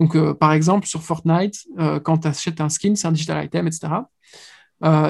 Donc, 0.00 0.32
par 0.34 0.52
exemple, 0.52 0.86
sur 0.86 1.02
Fortnite, 1.02 1.66
quand 2.02 2.18
tu 2.18 2.28
achètes 2.28 2.60
un 2.60 2.70
skin, 2.70 2.94
c'est 2.94 3.06
un 3.06 3.12
digital 3.12 3.44
item, 3.44 3.66
etc. 3.66 3.92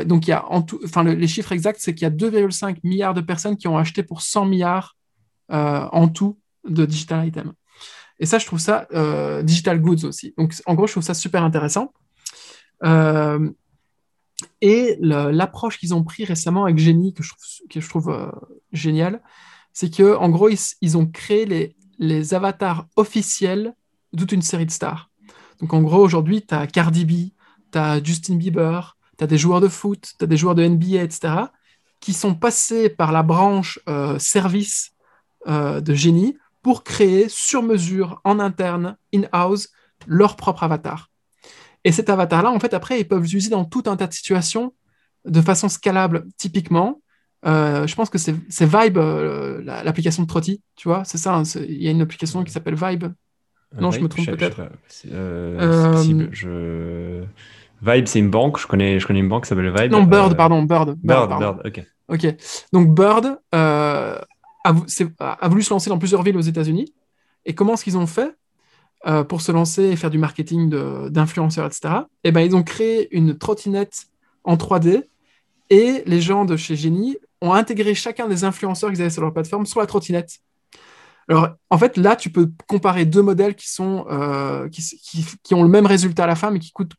donc, 0.05 0.27
il 0.27 0.31
y 0.31 0.33
a 0.33 0.45
en 0.51 0.63
tout, 0.63 0.81
enfin, 0.85 1.05
les 1.05 1.29
chiffres 1.29 1.53
exacts, 1.53 1.81
c'est 1.81 1.95
qu'il 1.95 2.05
y 2.05 2.11
a 2.11 2.11
2,5 2.11 2.79
milliards 2.83 3.15
de 3.15 3.21
personnes 3.21 3.57
qui 3.57 3.69
ont 3.69 3.79
acheté 3.79 4.03
pour 4.03 4.23
100 4.23 4.47
milliards 4.47 4.97
en 5.49 6.09
tout 6.09 6.39
de 6.65 6.85
digital 6.85 7.29
items. 7.29 7.53
Et 8.19 8.27
ça, 8.27 8.39
je 8.39 8.47
trouve 8.47 8.61
ça 8.61 8.87
euh, 8.93 9.43
digital 9.43 9.81
goods 9.81 10.05
aussi. 10.05 10.35
Donc, 10.39 10.55
en 10.67 10.75
gros, 10.75 10.87
je 10.87 10.93
trouve 10.93 11.03
ça 11.03 11.15
super 11.15 11.43
intéressant. 11.43 11.93
Euh, 14.43 14.47
et 14.61 14.97
l'approche 15.01 15.79
qu'ils 15.79 15.95
ont 15.95 16.03
pris 16.03 16.25
récemment 16.25 16.65
avec 16.65 16.79
Genie, 16.79 17.15
que 17.15 17.23
je 17.23 17.31
trouve, 17.89 18.05
que 18.05 18.11
euh, 18.11 18.31
génial, 18.73 19.23
c'est 19.73 19.95
qu'en 19.95 20.29
gros, 20.29 20.49
ils, 20.81 20.97
ont 20.97 21.07
créé 21.07 21.75
les, 21.99 22.35
avatars 22.35 22.87
officiels 22.97 23.75
de 24.13 24.19
toute 24.19 24.33
une 24.33 24.43
série 24.43 24.67
de 24.67 24.71
stars. 24.71 25.11
Donc, 25.61 25.73
en 25.73 25.83
gros, 25.83 26.03
aujourd'hui, 26.03 26.45
tu 26.47 26.55
as 26.55 26.67
Cardi 26.67 27.05
B, 27.05 27.33
tu 27.73 27.79
as 27.79 28.03
Justin 28.03 28.37
Bieber, 28.37 28.97
tu 29.19 29.25
as 29.25 29.27
des 29.27 29.39
joueurs 29.39 29.61
de 29.61 29.69
foot, 29.69 30.13
tu 30.19 30.25
as 30.25 30.29
des 30.29 30.37
joueurs 30.37 30.55
de 30.55 30.67
NBA, 30.67 31.03
etc., 31.03 31.35
qui 32.01 32.13
sont 32.13 32.35
passés 32.35 32.91
par 32.91 33.13
la 33.13 33.23
branche 33.23 33.81
service 34.19 34.93
de 35.47 35.95
Genie 35.95 36.37
pour 36.63 36.85
créer 36.85 37.29
sur 37.31 37.63
mesure, 37.63 38.21
en 38.25 38.39
interne, 38.41 38.97
in-house, 39.15 39.71
leur 40.07 40.37
propre 40.37 40.65
avatar. 40.65 41.11
Et 41.85 41.93
cet 41.93 42.09
avatar-là, 42.09 42.51
en 42.51 42.59
fait, 42.59 42.75
après, 42.75 43.01
ils 43.01 43.07
peuvent 43.07 43.23
l'utiliser 43.23 43.51
dans 43.51 43.65
tout 43.65 43.83
un 43.87 43.97
tas 43.97 44.07
de 44.07 44.13
situations 44.13 44.73
de 45.25 45.41
façon 45.41 45.69
scalable. 45.69 46.27
Typiquement, 46.39 47.01
euh, 47.47 47.87
je 47.87 47.95
pense 47.95 48.09
que 48.09 48.19
c'est 48.19 48.35
Vibe, 48.61 48.99
euh, 48.99 49.63
l'application 49.63 50.23
de 50.23 50.29
Trotty, 50.29 50.63
tu 50.77 50.89
vois, 50.89 51.05
c'est 51.05 51.19
ça, 51.19 51.35
hein, 51.35 51.43
il 51.57 51.83
y 51.83 51.89
a 51.89 51.91
une 51.91 52.01
application 52.01 52.43
qui 52.43 52.53
s'appelle 52.53 52.75
Vibe. 52.75 53.05
Non, 53.79 53.91
je 53.91 54.01
me 54.01 54.09
trompe 54.09 54.27
peut-être. 54.27 54.63
Euh, 55.11 56.29
je... 56.31 57.25
Vibe, 57.83 58.07
c'est 58.07 58.21
une 58.21 58.31
banque, 58.31 58.59
je 58.59 58.67
connais, 58.67 59.01
je 59.01 59.07
connais 59.07 59.19
une 59.19 59.29
banque 59.29 59.43
qui 59.43 59.49
s'appelle 59.49 59.75
Vibe. 59.77 59.93
Non, 59.93 60.05
Bird, 60.05 60.37
pardon, 60.37 60.63
Bird. 60.63 60.97
Bird, 61.03 61.39
Bird, 61.39 61.61
ok. 61.65 61.85
Ok, 62.09 62.37
donc 62.73 62.95
Bird, 62.95 63.39
a, 63.53 64.25
voulu 65.49 65.63
se 65.63 65.71
lancer 65.71 65.91
dans 65.91 65.99
plusieurs 65.99 66.23
villes 66.23 66.37
aux 66.37 66.43
États-Unis. 66.43 66.95
Et 67.45 67.55
comment 67.55 67.75
est-ce 67.75 67.85
qu'ils 67.85 67.99
ont 67.99 68.07
fait? 68.07 68.35
Euh, 69.07 69.25
pour 69.25 69.41
se 69.41 69.53
lancer 69.53 69.83
et 69.85 69.97
faire 69.97 70.11
du 70.11 70.19
marketing 70.19 70.71
d'influenceurs, 71.11 71.67
etc. 71.67 71.95
Eh 72.25 72.33
ben, 72.33 72.41
ils 72.41 72.57
ont 72.57 72.63
créé 72.63 73.15
une 73.17 73.37
trottinette 73.37 74.07
en 74.45 74.57
3D 74.57 75.05
et 75.71 76.03
les 76.07 76.21
gens 76.21 76.45
de 76.45 76.57
chez 76.57 76.77
Genie 76.77 77.17
ont 77.41 77.53
intégré 77.53 77.95
chacun 77.95 78.29
des 78.29 78.45
influenceurs 78.45 78.91
qu'ils 78.91 79.01
avaient 79.01 79.11
sur 79.11 79.23
leur 79.23 79.33
plateforme 79.33 79.67
sur 79.67 79.81
la 79.81 79.87
trottinette. 79.87 80.39
Alors, 81.29 81.49
en 81.71 81.79
fait, 81.79 81.97
là, 81.97 82.17
tu 82.17 82.31
peux 82.31 82.51
comparer 82.67 83.07
deux 83.07 83.23
modèles 83.23 83.55
qui, 83.55 83.71
sont, 83.71 84.05
euh, 84.11 84.69
qui, 84.69 85.55
ont 85.55 85.63
le 85.63 85.69
même 85.69 85.87
résultat 85.87 86.25
à 86.25 86.27
la 86.27 86.35
fin, 86.35 86.51
mais 86.51 86.59
qui, 86.59 86.71
coûtent 86.71 86.93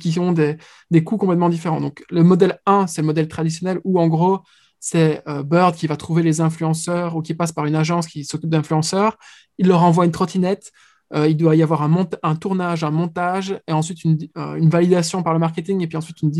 qui 0.00 0.18
ont 0.18 0.32
des, 0.32 0.56
des 0.90 1.04
coûts 1.04 1.18
complètement 1.18 1.50
différents. 1.50 1.80
Donc, 1.80 2.02
le 2.08 2.22
modèle 2.22 2.60
1, 2.64 2.86
c'est 2.86 3.02
le 3.02 3.06
modèle 3.06 3.28
traditionnel 3.28 3.80
où, 3.84 4.00
en 4.00 4.08
gros, 4.08 4.40
c'est 4.80 5.22
euh, 5.28 5.42
Bird 5.42 5.74
qui 5.74 5.86
va 5.86 5.96
trouver 5.96 6.22
les 6.22 6.40
influenceurs 6.40 7.16
ou 7.16 7.22
qui 7.22 7.34
passe 7.34 7.52
par 7.52 7.66
une 7.66 7.74
agence 7.74 8.06
qui 8.06 8.24
s'occupe 8.24 8.50
d'influenceurs. 8.50 9.18
Il 9.58 9.68
leur 9.68 9.82
envoie 9.82 10.04
une 10.04 10.12
trottinette. 10.12 10.72
Euh, 11.14 11.28
il 11.28 11.36
doit 11.36 11.56
y 11.56 11.62
avoir 11.62 11.82
un, 11.82 12.36
tournage, 12.36 12.84
un 12.84 12.90
montage, 12.90 13.60
et 13.66 13.72
ensuite 13.72 14.04
euh, 14.04 14.54
une, 14.54 14.68
validation 14.68 15.22
par 15.22 15.32
le 15.32 15.38
marketing, 15.38 15.80
et 15.82 15.86
puis 15.86 15.96
ensuite 15.96 16.20
une, 16.22 16.30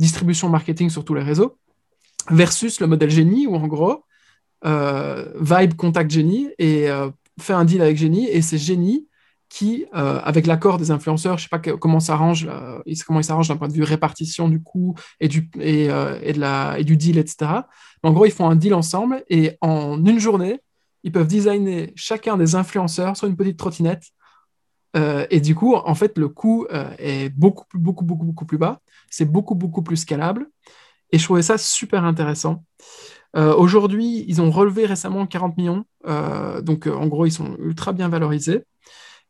distribution 0.00 0.48
marketing 0.48 0.90
sur 0.90 1.04
tous 1.04 1.14
les 1.14 1.22
réseaux. 1.22 1.58
Versus 2.30 2.80
le 2.80 2.86
modèle 2.86 3.10
Genie, 3.10 3.46
où 3.46 3.54
en 3.54 3.66
gros, 3.66 4.04
Vibe 4.64 5.74
contacte 5.74 6.10
Genie 6.10 6.48
et 6.58 6.88
fait 7.40 7.52
un 7.52 7.64
deal 7.64 7.82
avec 7.82 7.96
Genie, 7.96 8.26
et 8.28 8.42
c'est 8.42 8.58
Genie 8.58 9.06
qui, 9.48 9.86
euh, 9.94 10.20
avec 10.22 10.46
l'accord 10.46 10.78
des 10.78 10.90
influenceurs, 10.90 11.38
je 11.38 11.44
ne 11.44 11.48
sais 11.48 11.72
pas 11.72 11.76
comment 11.76 12.00
s'arrange, 12.00 12.48
euh, 12.50 12.78
comment 13.06 13.20
ils 13.20 13.24
s'arrangent 13.24 13.48
d'un 13.48 13.56
point 13.56 13.68
de 13.68 13.72
vue 13.72 13.82
répartition 13.82 14.48
du 14.48 14.62
coût 14.62 14.94
et 15.20 15.28
du, 15.28 15.50
et, 15.60 15.88
euh, 15.90 16.32
de 16.32 16.38
la, 16.38 16.78
et 16.78 16.84
du 16.84 16.96
deal, 16.96 17.18
etc. 17.18 17.66
en 18.02 18.12
gros, 18.12 18.26
ils 18.26 18.32
font 18.32 18.48
un 18.48 18.56
deal 18.56 18.74
ensemble 18.74 19.24
et 19.28 19.56
en 19.60 20.04
une 20.04 20.18
journée, 20.18 20.60
ils 21.02 21.12
peuvent 21.12 21.26
designer 21.26 21.92
chacun 21.96 22.36
des 22.36 22.54
influenceurs 22.54 23.16
sur 23.16 23.28
une 23.28 23.36
petite 23.36 23.58
trottinette. 23.58 24.04
et 24.94 25.40
du 25.40 25.54
coup, 25.54 25.74
en 25.74 25.94
fait, 25.94 26.16
le 26.16 26.28
coût 26.28 26.66
est 26.98 27.28
beaucoup, 27.28 27.66
beaucoup, 27.74 28.04
beaucoup, 28.04 28.24
beaucoup 28.24 28.46
plus 28.46 28.58
bas. 28.58 28.80
C'est 29.10 29.30
beaucoup, 29.30 29.54
beaucoup 29.54 29.82
plus 29.82 29.98
scalable. 29.98 30.48
Et 31.12 31.18
je 31.18 31.24
trouvais 31.24 31.42
ça 31.42 31.58
super 31.58 32.04
intéressant. 32.04 32.64
Aujourd'hui, 33.34 34.24
ils 34.26 34.40
ont 34.40 34.50
relevé 34.50 34.86
récemment 34.86 35.26
40 35.26 35.56
millions. 35.58 35.84
donc, 36.62 36.86
en 36.86 37.06
gros, 37.08 37.26
ils 37.26 37.32
sont 37.32 37.56
ultra 37.58 37.92
bien 37.92 38.08
valorisés. 38.08 38.64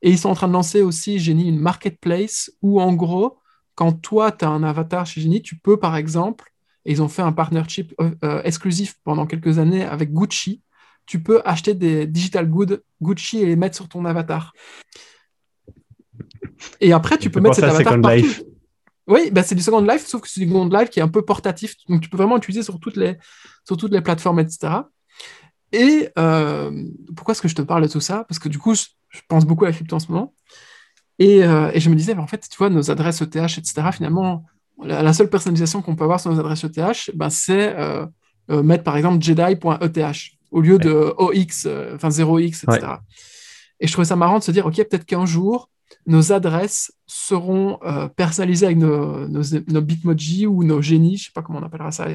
Et 0.03 0.11
ils 0.11 0.19
sont 0.19 0.29
en 0.29 0.35
train 0.35 0.49
de 0.49 0.53
lancer 0.53 0.83
aussi, 0.83 1.19
Genie, 1.19 1.49
une 1.49 1.59
marketplace 1.59 2.51
où, 2.63 2.81
en 2.81 2.93
gros, 2.95 3.39
quand 3.75 3.93
toi, 3.93 4.33
tu 4.33 4.45
as 4.45 4.49
un 4.49 4.63
avatar 4.63 5.07
chez 5.07 5.21
Genie, 5.21 5.43
tu 5.43 5.57
peux, 5.57 5.79
par 5.79 5.97
exemple, 5.97 6.53
et 6.85 6.93
ils 6.93 7.03
ont 7.03 7.09
fait 7.09 7.23
un 7.23 7.33
partnership 7.33 7.95
euh, 8.01 8.11
euh, 8.25 8.43
exclusif 8.43 8.97
pendant 9.05 9.27
quelques 9.27 9.59
années 9.59 9.85
avec 9.85 10.13
Gucci, 10.13 10.63
tu 11.07 11.23
peux 11.23 11.41
acheter 11.45 11.75
des 11.75 12.07
digital 12.07 12.49
goods 12.49 12.79
Gucci 13.01 13.39
et 13.39 13.47
les 13.47 13.57
mettre 13.57 13.77
sur 13.77 13.89
ton 13.89 14.05
avatar. 14.05 14.53
Et 16.81 16.93
après, 16.93 17.19
tu 17.19 17.31
peux 17.31 17.41
mettre 17.41 17.57
cet 17.57 17.65
avatar 17.65 18.01
partout. 18.01 18.17
Life. 18.17 18.43
Oui, 19.07 19.31
bah 19.31 19.45
c'est 19.45 19.55
du 19.55 19.63
Second 19.63 19.83
Life, 19.83 20.05
sauf 20.07 20.21
que 20.23 20.29
c'est 20.29 20.41
du 20.41 20.49
Second 20.49 20.69
Life 20.69 20.91
qui 20.91 20.99
est 20.99 21.03
un 21.03 21.09
peu 21.09 21.23
portatif. 21.23 21.75
Donc, 21.89 22.01
tu 22.01 22.09
peux 22.09 22.17
vraiment 22.17 22.35
l'utiliser 22.35 22.63
sur 22.63 22.81
toutes 22.81 22.97
les, 22.97 23.17
sur 23.65 23.77
toutes 23.77 23.93
les 23.93 24.01
plateformes, 24.01 24.41
etc. 24.41 24.75
Et 25.73 26.09
euh, 26.19 26.85
pourquoi 27.15 27.33
est-ce 27.33 27.43
que 27.43 27.49
je 27.49 27.55
te 27.55 27.63
parle 27.63 27.83
de 27.85 27.89
tout 27.89 28.01
ça? 28.01 28.25
Parce 28.29 28.39
que 28.39 28.49
du 28.49 28.59
coup, 28.59 28.75
je 28.75 29.21
pense 29.29 29.45
beaucoup 29.45 29.65
à 29.65 29.69
la 29.69 29.75
crypto 29.75 29.95
en 29.95 30.01
ce 30.01 30.11
moment. 30.11 30.35
Et, 31.19 31.45
euh, 31.45 31.71
et 31.73 31.81
je 31.81 31.89
me 31.89 31.95
disais, 31.95 32.15
en 32.15 32.27
fait, 32.27 32.47
tu 32.49 32.57
vois, 32.57 32.69
nos 32.69 32.91
adresses 32.91 33.23
ETH, 33.23 33.37
etc., 33.37 33.75
finalement, 33.93 34.45
la, 34.83 35.13
seule 35.13 35.31
personnalisation 35.31 35.83
qu'on 35.83 35.95
peut 35.95 36.05
avoir 36.05 36.21
sur 36.21 36.33
nos 36.33 36.41
adresses 36.41 36.65
ETH, 36.65 37.11
ben, 37.15 37.31
c'est 37.31 37.77
euh, 37.77 38.07
mettre 38.49 38.85
par 38.85 38.97
exemple 38.97 39.23
jedi.eth 39.23 40.36
au 40.57 40.61
lieu 40.61 40.79
de 40.79 41.15
OX, 41.19 41.67
enfin 41.95 42.09
0x, 42.09 42.65
etc. 42.65 42.95
Et 43.81 43.87
je 43.87 43.93
trouvais 43.93 44.07
ça 44.07 44.17
marrant 44.17 44.39
de 44.39 44.45
se 44.45 44.51
dire, 44.51 44.67
OK, 44.67 44.77
peut-être 44.77 45.05
qu'un 45.05 45.27
jour, 45.27 45.71
nos 46.07 46.33
adresses 46.33 46.93
seront 47.07 47.79
personnalisées 48.17 48.67
avec 48.67 48.79
nos, 48.79 49.29
nos, 49.29 49.43
nos, 49.69 49.81
Bitmoji 49.83 50.47
ou 50.47 50.65
nos 50.65 50.81
génies, 50.81 51.19
je 51.19 51.23
ne 51.23 51.25
sais 51.27 51.33
pas 51.35 51.43
comment 51.43 51.59
on 51.59 51.63
appellera 51.63 51.91
ça, 51.91 52.07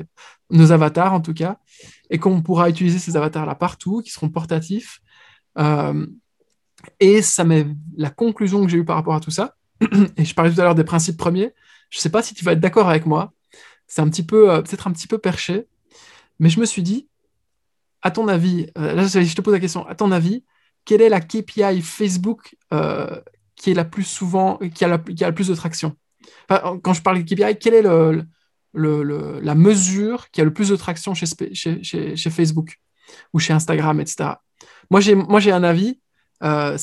nos 0.49 0.71
avatars 0.71 1.13
en 1.13 1.21
tout 1.21 1.33
cas, 1.33 1.57
et 2.09 2.17
qu'on 2.17 2.41
pourra 2.41 2.69
utiliser 2.69 2.99
ces 2.99 3.15
avatars-là 3.15 3.53
partout, 3.55 4.01
qui 4.01 4.09
seront 4.09 4.29
portatifs. 4.29 5.01
Et 6.99 7.21
ça 7.21 7.43
met 7.43 7.67
la 7.95 8.09
conclusion 8.09 8.63
que 8.63 8.71
j'ai 8.71 8.77
eue 8.77 8.85
par 8.85 8.95
rapport 8.95 9.15
à 9.15 9.19
tout 9.19 9.31
ça. 9.31 9.55
Et 10.17 10.25
je 10.25 10.33
parlais 10.33 10.51
tout 10.51 10.59
à 10.59 10.63
l'heure 10.63 10.75
des 10.75 10.83
principes 10.83 11.17
premiers. 11.17 11.53
Je 11.89 11.97
ne 11.97 12.01
sais 12.01 12.09
pas 12.09 12.23
si 12.23 12.33
tu 12.33 12.43
vas 12.43 12.53
être 12.53 12.59
d'accord 12.59 12.89
avec 12.89 13.05
moi. 13.05 13.33
C'est 13.87 14.01
un 14.01 14.09
petit 14.09 14.23
peu, 14.23 14.51
euh, 14.51 14.61
peut-être 14.61 14.87
un 14.87 14.91
petit 14.91 15.07
peu 15.07 15.17
perché. 15.17 15.67
Mais 16.39 16.49
je 16.49 16.59
me 16.59 16.65
suis 16.65 16.83
dit, 16.83 17.07
à 18.01 18.11
ton 18.11 18.27
avis, 18.27 18.67
euh, 18.77 18.93
là 18.93 19.05
je 19.05 19.35
te 19.35 19.41
pose 19.41 19.53
la 19.53 19.59
question, 19.59 19.85
à 19.87 19.95
ton 19.95 20.11
avis, 20.11 20.43
quelle 20.85 21.01
est 21.01 21.09
la 21.09 21.21
KPI 21.21 21.81
Facebook 21.81 22.55
euh, 22.73 23.21
qui 23.55 23.71
est 23.71 23.73
la 23.73 23.85
plus 23.85 24.03
souvent, 24.03 24.57
qui 24.73 24.83
a, 24.83 24.87
la, 24.87 24.97
le 24.97 25.33
plus 25.33 25.47
de 25.47 25.55
traction? 25.55 25.95
Quand 26.49 26.93
je 26.93 27.01
parle 27.01 27.23
de 27.23 27.23
KPI, 27.23 27.57
quelle 27.59 27.73
est 27.73 27.83
la 28.73 29.55
mesure 29.55 30.29
qui 30.31 30.41
a 30.41 30.43
le 30.43 30.53
plus 30.53 30.69
de 30.69 30.75
traction 30.75 31.13
chez, 31.13 31.25
Facebook 32.29 32.79
ou 33.33 33.39
chez 33.39 33.53
Instagram, 33.53 33.99
etc. 33.99 34.31
Moi, 34.89 34.99
j'ai 34.99 35.51
un 35.51 35.63
avis. 35.63 35.99
Euh, 36.43 36.77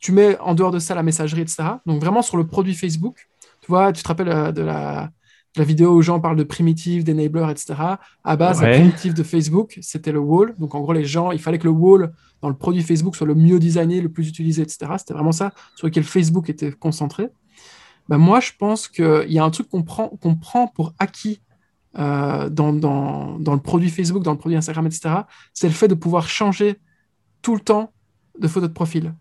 tu 0.00 0.12
mets 0.12 0.38
en 0.38 0.54
dehors 0.54 0.70
de 0.70 0.78
ça 0.78 0.94
la 0.94 1.02
messagerie, 1.02 1.40
etc. 1.40 1.64
Donc 1.86 2.00
vraiment 2.00 2.22
sur 2.22 2.36
le 2.36 2.46
produit 2.46 2.74
Facebook. 2.74 3.28
Tu 3.62 3.66
vois, 3.68 3.92
tu 3.92 4.02
te 4.02 4.08
rappelles 4.08 4.52
de 4.52 4.62
la, 4.62 5.10
la 5.56 5.64
vidéo 5.64 5.94
où 5.94 6.02
gens 6.02 6.20
parlent 6.20 6.36
de 6.36 6.44
primitive, 6.44 7.04
d'enabler, 7.04 7.46
etc. 7.50 7.74
À 8.24 8.36
base, 8.36 8.62
la 8.62 8.70
primitive 8.70 9.14
de 9.14 9.22
Facebook, 9.22 9.78
c'était 9.80 10.12
le 10.12 10.18
wall. 10.18 10.54
Donc 10.58 10.74
en 10.74 10.80
gros, 10.80 10.92
les 10.92 11.04
gens, 11.04 11.30
il 11.30 11.40
fallait 11.40 11.58
que 11.58 11.64
le 11.64 11.72
wall 11.72 12.12
dans 12.40 12.48
le 12.48 12.54
produit 12.54 12.82
Facebook 12.82 13.16
soit 13.16 13.26
le 13.26 13.34
mieux 13.34 13.58
designé, 13.58 14.00
le 14.00 14.08
plus 14.08 14.28
utilisé, 14.28 14.62
etc. 14.62 14.92
C'était 14.98 15.14
vraiment 15.14 15.32
ça 15.32 15.52
sur 15.74 15.86
lequel 15.86 16.04
Facebook 16.04 16.48
était 16.48 16.72
concentré. 16.72 17.28
Ben 18.08 18.18
moi, 18.18 18.40
je 18.40 18.52
pense 18.58 18.88
qu'il 18.88 19.26
y 19.30 19.38
a 19.38 19.44
un 19.44 19.50
truc 19.50 19.68
qu'on 19.68 19.82
prend, 19.82 20.08
qu'on 20.08 20.34
prend 20.34 20.68
pour 20.68 20.94
acquis 20.98 21.40
euh, 21.98 22.48
dans, 22.48 22.72
dans, 22.72 23.38
dans, 23.38 23.54
le 23.54 23.60
produit 23.60 23.90
Facebook, 23.90 24.22
dans 24.22 24.32
le 24.32 24.38
produit 24.38 24.56
Instagram, 24.56 24.86
etc. 24.86 25.14
C'est 25.52 25.66
le 25.66 25.74
fait 25.74 25.88
de 25.88 25.94
pouvoir 25.94 26.28
changer 26.28 26.76
tout 27.42 27.54
le 27.54 27.60
temps 27.60 27.92
de 28.38 28.48
photo 28.48 28.66
de 28.66 28.72
profil. 28.72 29.14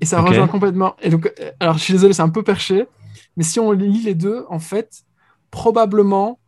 Et 0.00 0.04
ça 0.04 0.20
rejoint 0.20 0.48
complètement. 0.48 0.96
Et 1.02 1.10
donc, 1.10 1.32
euh, 1.40 1.50
alors, 1.60 1.78
je 1.78 1.82
suis 1.82 1.92
désolé, 1.92 2.12
c'est 2.12 2.22
un 2.22 2.28
peu 2.28 2.42
perché, 2.42 2.86
mais 3.36 3.44
si 3.44 3.60
on 3.60 3.72
lit 3.72 4.02
les 4.02 4.14
deux, 4.14 4.44
en 4.48 4.58
fait, 4.58 5.04
probablement 5.52 6.40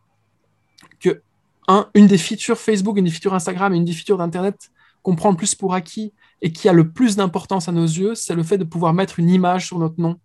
que 0.98 1.22
un, 1.68 1.88
une 1.94 2.08
des 2.08 2.18
features 2.18 2.58
Facebook, 2.58 2.98
une 2.98 3.04
des 3.04 3.12
features 3.12 3.34
Instagram 3.34 3.72
et 3.72 3.76
une 3.76 3.84
des 3.84 3.92
features 3.92 4.18
d'Internet 4.18 4.72
qu'on 5.02 5.14
prend 5.14 5.30
le 5.30 5.36
plus 5.36 5.54
pour 5.54 5.74
acquis 5.74 6.12
et 6.42 6.52
qui 6.52 6.68
a 6.68 6.72
le 6.72 6.90
plus 6.90 7.14
d'importance 7.14 7.68
à 7.68 7.72
nos 7.72 7.84
yeux, 7.84 8.16
c'est 8.16 8.34
le 8.34 8.42
fait 8.42 8.58
de 8.58 8.64
pouvoir 8.64 8.92
mettre 8.92 9.20
une 9.20 9.30
image 9.30 9.66
sur 9.66 9.78
notre 9.78 10.00
nom 10.00 10.18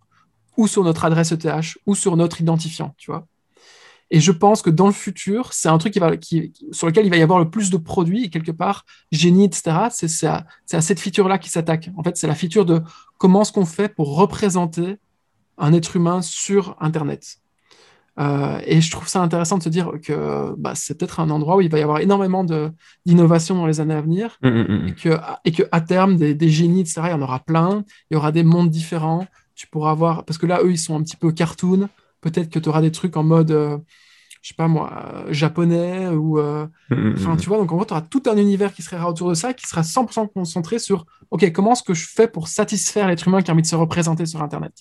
ou 0.58 0.68
sur 0.68 0.84
notre 0.84 1.06
adresse 1.06 1.32
ETH 1.32 1.78
ou 1.86 1.94
sur 1.94 2.18
notre 2.18 2.42
identifiant, 2.42 2.96
tu 2.98 3.12
vois. 3.12 3.28
Et 4.12 4.20
je 4.20 4.32
pense 4.32 4.64
que 4.64 4.72
dans 4.72 4.88
le 4.88 4.94
futur, 4.94 5.54
c'est 5.54 5.70
un 5.70 5.78
truc 5.78 5.94
qui 6.20 6.52
sur 6.72 6.88
lequel 6.88 7.06
il 7.06 7.10
va 7.10 7.18
y 7.18 7.22
avoir 7.22 7.38
le 7.38 7.50
plus 7.50 7.70
de 7.70 7.78
produits 7.78 8.24
et 8.24 8.30
quelque 8.30 8.52
part, 8.52 8.86
génie, 9.12 9.46
etc. 9.46 9.90
C'est 9.92 10.26
à, 10.26 10.48
à, 10.72 10.82
cette 10.82 11.00
feature-là 11.00 11.38
qui 11.38 11.50
s'attaque. 11.50 11.92
En 11.96 12.04
fait, 12.04 12.18
c'est 12.18 12.28
la 12.28 12.34
feature 12.34 12.66
de 12.66 12.82
comment 13.18 13.44
est-ce 13.44 13.52
qu'on 13.52 13.66
fait 13.66 13.88
pour 13.88 14.16
représenter 14.16 14.98
un 15.60 15.74
être 15.74 15.96
humain 15.96 16.22
sur 16.24 16.76
Internet. 16.80 17.38
Euh, 18.20 18.60
et 18.66 18.82
je 18.82 18.92
trouve 18.92 19.08
ça 19.08 19.22
intéressant 19.22 19.58
de 19.58 19.64
se 19.64 19.70
dire 19.70 19.92
que 20.04 20.54
bah, 20.58 20.74
c'est 20.76 20.98
peut-être 20.98 21.20
un 21.22 21.30
endroit 21.30 21.56
où 21.56 21.62
il 21.62 21.70
va 21.70 21.80
y 21.80 21.82
avoir 21.82 22.00
énormément 22.00 22.46
d'innovation 23.06 23.56
dans 23.56 23.66
les 23.66 23.80
années 23.80 23.94
à 23.94 24.02
venir 24.02 24.38
mmh, 24.42 24.50
mmh, 24.50 24.62
mmh. 24.62 24.88
et, 24.88 24.94
que, 24.94 25.18
et 25.46 25.52
que 25.52 25.64
à 25.72 25.82
terme, 25.82 26.18
des, 26.18 26.36
des, 26.36 26.50
génies, 26.50 26.82
etc., 26.82 27.02
il 27.06 27.12
y 27.12 27.14
en 27.14 27.22
aura 27.22 27.40
plein. 27.40 27.86
Il 28.12 28.16
y 28.16 28.18
aura 28.18 28.32
des 28.32 28.44
mondes 28.44 28.70
différents. 28.70 29.26
Tu 29.56 29.68
pourras 29.68 29.92
avoir, 29.92 30.26
parce 30.26 30.38
que 30.38 30.46
là, 30.46 30.60
eux, 30.64 30.72
ils 30.72 30.78
sont 30.78 30.98
un 30.98 31.04
petit 31.04 31.16
peu 31.16 31.32
cartoon. 31.32 31.88
Peut-être 32.22 32.50
que 32.50 32.60
tu 32.60 32.68
auras 32.68 32.82
des 32.82 32.92
trucs 32.92 33.16
en 33.16 33.24
mode, 33.24 33.52
euh, 33.52 33.78
je 34.42 34.50
sais 34.50 34.56
pas 34.56 34.68
moi, 34.68 35.26
japonais 35.30 36.10
ou. 36.10 36.40
Euh, 36.40 36.68
enfin, 36.92 37.38
tu 37.38 37.48
vois, 37.48 37.58
donc 37.58 37.72
en 37.72 37.76
gros, 37.76 37.86
tu 37.86 37.94
auras 37.94 38.02
tout 38.02 38.24
un 38.30 38.36
univers 38.36 38.74
qui 38.74 38.82
serait 38.82 39.02
autour 39.02 39.30
de 39.30 39.34
ça, 39.34 39.54
qui 39.54 39.66
sera 39.66 39.82
100% 39.82 40.28
concentré 40.34 40.78
sur, 40.78 41.06
OK, 41.32 41.50
comment 41.54 41.72
est-ce 41.72 41.84
que 41.84 41.94
je 41.94 42.06
fais 42.06 42.28
pour 42.28 42.50
satisfaire 42.50 43.08
l'être 43.08 43.28
humain 43.28 43.42
qui 43.42 43.50
a 43.50 43.54
envie 43.54 43.62
de 43.64 43.68
se 43.68 43.78
représenter 43.78 44.26
sur 44.26 44.42
Internet? 44.42 44.74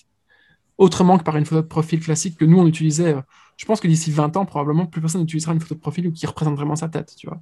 Autrement 0.79 1.17
que 1.17 1.23
par 1.23 1.37
une 1.37 1.45
photo 1.45 1.61
de 1.61 1.67
profil 1.67 1.99
classique 1.99 2.37
que 2.37 2.45
nous, 2.45 2.57
on 2.57 2.65
utilisait. 2.65 3.13
Euh, 3.13 3.21
je 3.57 3.65
pense 3.65 3.81
que 3.81 3.87
d'ici 3.87 4.11
20 4.11 4.37
ans, 4.37 4.45
probablement, 4.45 4.85
plus 4.87 5.01
personne 5.01 5.21
n'utilisera 5.21 5.53
une 5.53 5.59
photo 5.59 5.75
de 5.75 5.79
profil 5.79 6.11
qui 6.11 6.25
représente 6.25 6.55
vraiment 6.55 6.77
sa 6.77 6.87
tête, 6.87 7.13
tu 7.17 7.27
vois. 7.27 7.41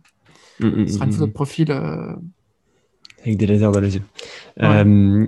Mm, 0.60 0.82
mm, 0.82 0.88
Ce 0.88 0.94
sera 0.96 1.06
une 1.06 1.12
mm, 1.12 1.14
photo 1.14 1.28
de 1.28 1.32
profil... 1.32 1.72
Euh, 1.72 2.14
Avec 3.22 3.38
des 3.38 3.46
lasers 3.46 3.72
dans 3.72 3.80
les 3.80 3.96
yeux. 3.96 4.02
Euh, 4.64 4.84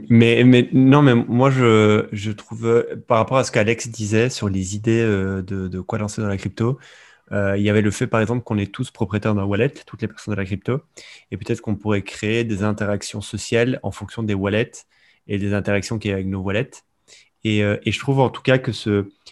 mais, 0.09 0.43
mais 0.43 0.69
non, 0.73 1.03
mais 1.03 1.13
moi, 1.13 1.51
je, 1.51 2.07
je 2.11 2.31
trouve, 2.31 2.83
par 3.07 3.19
rapport 3.19 3.37
à 3.37 3.43
ce 3.43 3.51
qu'Alex 3.51 3.89
disait 3.89 4.31
sur 4.31 4.49
les 4.49 4.75
idées 4.75 5.03
de, 5.03 5.41
de, 5.67 5.79
quoi 5.79 5.99
lancer 5.99 6.19
dans 6.23 6.27
la 6.27 6.37
crypto, 6.37 6.79
il 7.31 7.61
y 7.61 7.69
avait 7.69 7.83
le 7.83 7.91
fait, 7.91 8.07
par 8.07 8.21
exemple, 8.21 8.43
qu'on 8.43 8.57
est 8.57 8.73
tous 8.73 8.89
propriétaires 8.89 9.35
d'un 9.35 9.43
wallet, 9.43 9.69
toutes 9.85 10.01
les 10.01 10.07
personnes 10.07 10.33
de 10.33 10.39
la 10.39 10.45
crypto, 10.45 10.81
et 11.29 11.37
peut-être 11.37 11.61
qu'on 11.61 11.75
pourrait 11.75 12.01
créer 12.01 12.43
des 12.43 12.63
interactions 12.63 13.21
sociales 13.21 13.79
en 13.83 13.91
fonction 13.91 14.23
des 14.23 14.33
wallets 14.33 14.71
et 15.27 15.37
des 15.37 15.53
interactions 15.53 15.99
qu'il 15.99 16.09
y 16.09 16.11
a 16.11 16.15
avec 16.15 16.25
nos 16.25 16.41
wallets. 16.41 16.71
Euh, 17.45 17.77
et, 17.83 17.91
je 17.91 17.99
trouve 17.99 18.19
en 18.19 18.29
tout 18.29 18.41
cas 18.41 18.57
que 18.57 18.71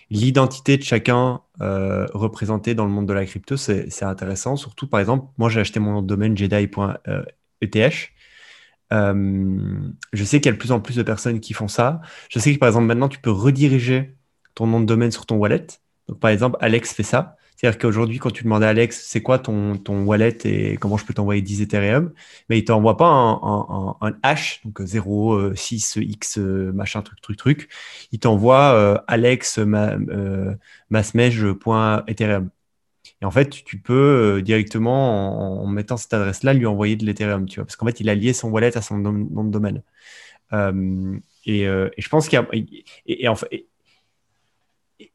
l'identité 0.09 0.77
de 0.77 0.83
chacun 0.83 1.41
euh, 1.61 2.05
représentée 2.13 2.73
dans 2.73 2.85
le 2.85 2.91
monde 2.91 3.07
de 3.07 3.13
la 3.13 3.25
crypto, 3.25 3.57
c'est, 3.57 4.03
intéressant. 4.03 4.55
Surtout, 4.55 4.87
par 4.87 4.99
exemple, 4.99 5.27
moi 5.37 5.49
j'ai 5.49 5.59
acheté 5.59 5.79
mon 5.79 6.01
domaine 6.01 6.37
jedi.eth. 6.37 8.09
Euh, 8.93 9.91
je 10.13 10.23
sais 10.23 10.39
qu'il 10.39 10.45
y 10.45 10.49
a 10.49 10.53
de 10.53 10.57
plus 10.57 10.71
en 10.71 10.79
plus 10.79 10.95
de 10.95 11.03
personnes 11.03 11.41
qui 11.41 11.53
font 11.53 11.67
ça. 11.67 12.01
Je 12.29 12.39
sais 12.39 12.53
que 12.53 12.59
par 12.59 12.69
exemple 12.69 12.85
maintenant 12.85 13.09
tu 13.09 13.19
peux 13.19 13.31
rediriger 13.31 14.15
ton 14.55 14.65
nom 14.67 14.79
de 14.79 14.85
domaine 14.85 15.11
sur 15.11 15.25
ton 15.25 15.35
wallet. 15.35 15.67
Donc 16.07 16.19
par 16.19 16.31
exemple 16.31 16.57
Alex 16.61 16.93
fait 16.93 17.03
ça. 17.03 17.35
C'est-à-dire 17.57 17.79
qu'aujourd'hui, 17.79 18.19
quand 18.19 18.29
tu 18.29 18.43
demandes 18.43 18.63
à 18.63 18.69
Alex, 18.69 19.03
c'est 19.07 19.21
quoi 19.23 19.39
ton, 19.39 19.77
ton 19.77 20.03
wallet 20.03 20.37
et 20.45 20.77
comment 20.77 20.95
je 20.95 21.05
peux 21.05 21.15
t'envoyer 21.15 21.41
10 21.41 21.63
Ethereum, 21.63 22.13
mais 22.49 22.59
il 22.59 22.61
ne 22.61 22.67
t'envoie 22.67 22.97
pas 22.97 23.07
un, 23.07 23.95
un, 23.99 24.13
hash, 24.21 24.61
donc 24.63 24.79
0, 24.79 25.55
6, 25.55 25.97
euh, 25.97 26.01
X, 26.03 26.37
euh, 26.37 26.71
machin, 26.71 27.01
truc, 27.01 27.19
truc, 27.19 27.37
truc. 27.37 27.69
Il 28.11 28.19
t'envoie 28.19 28.73
euh, 28.75 28.99
alex 29.07 29.57
masmej.ethereum. 30.91 32.49
Et 33.21 33.25
en 33.25 33.31
fait, 33.31 33.49
tu 33.49 33.79
peux 33.79 34.43
directement, 34.43 35.63
en, 35.63 35.67
mettant 35.67 35.97
cette 35.97 36.13
adresse-là, 36.13 36.53
lui 36.53 36.67
envoyer 36.67 36.95
de 36.95 37.05
l'Ethereum, 37.05 37.47
tu 37.47 37.55
vois, 37.55 37.65
parce 37.65 37.75
qu'en 37.75 37.87
fait, 37.87 37.99
il 37.99 38.09
a 38.09 38.15
lié 38.15 38.33
son 38.33 38.49
wallet 38.49 38.77
à 38.77 38.83
son 38.83 38.97
nom 38.99 39.43
de 39.43 39.49
domaine. 39.51 39.81
et, 40.53 41.65
je 41.65 42.09
pense 42.09 42.29
qu'il 42.29 42.37
y 42.37 42.41
a. 42.41 42.47
Et, 43.07 43.27
en 43.27 43.35
fait, 43.35 43.65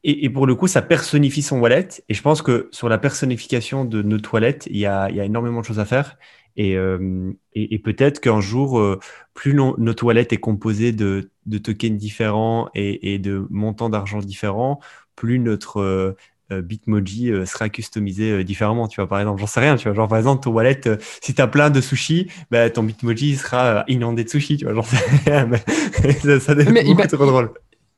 et, 0.03 0.29
pour 0.29 0.47
le 0.47 0.55
coup, 0.55 0.67
ça 0.67 0.81
personnifie 0.81 1.41
son 1.41 1.59
wallet. 1.59 1.87
Et 2.09 2.13
je 2.13 2.21
pense 2.21 2.41
que 2.41 2.69
sur 2.71 2.89
la 2.89 2.97
personnification 2.97 3.85
de 3.85 4.01
nos 4.01 4.19
toilettes, 4.19 4.67
il 4.69 4.77
y 4.77 4.85
a, 4.85 5.09
il 5.09 5.15
y 5.15 5.19
a 5.19 5.25
énormément 5.25 5.61
de 5.61 5.65
choses 5.65 5.79
à 5.79 5.85
faire. 5.85 6.17
Et, 6.55 6.77
euh, 6.77 7.31
et, 7.53 7.79
peut-être 7.79 8.19
qu'un 8.19 8.39
jour, 8.39 8.79
euh, 8.79 8.99
plus 9.33 9.53
notre 9.53 10.03
wallet 10.05 10.27
est 10.31 10.37
composée 10.37 10.91
de, 10.91 11.31
de 11.47 11.57
tokens 11.57 11.97
différents 11.97 12.69
et, 12.75 13.17
de 13.19 13.45
montants 13.49 13.89
d'argent 13.89 14.19
différents, 14.19 14.79
plus 15.15 15.39
notre 15.39 15.81
euh, 15.81 16.15
Bitmoji 16.61 17.31
sera 17.45 17.69
customisé 17.69 18.43
différemment. 18.43 18.87
Tu 18.87 19.01
vois, 19.01 19.09
par 19.09 19.19
exemple, 19.19 19.41
j'en 19.41 19.47
sais 19.47 19.59
rien. 19.59 19.75
Tu 19.75 19.87
vois, 19.87 19.95
genre 19.95 20.07
par 20.07 20.19
exemple, 20.19 20.43
ton 20.43 20.51
wallet, 20.51 20.79
si 21.21 21.33
tu 21.33 21.41
as 21.41 21.47
plein 21.47 21.71
de 21.71 21.81
sushis, 21.81 22.29
bah, 22.51 22.69
ton 22.69 22.83
Bitmoji 22.83 23.35
sera 23.35 23.83
inondé 23.87 24.23
de 24.23 24.29
sushis. 24.29 24.57
Tu 24.57 24.65
vois, 24.65 24.75
j'en 24.75 24.83
sais 24.83 24.97
rien. 25.25 25.47
Mais 25.47 26.13
ça, 26.13 26.39
ça 26.39 26.55
devient 26.55 26.83
beaucoup 26.93 27.07
trop 27.07 27.25
drôle. 27.25 27.51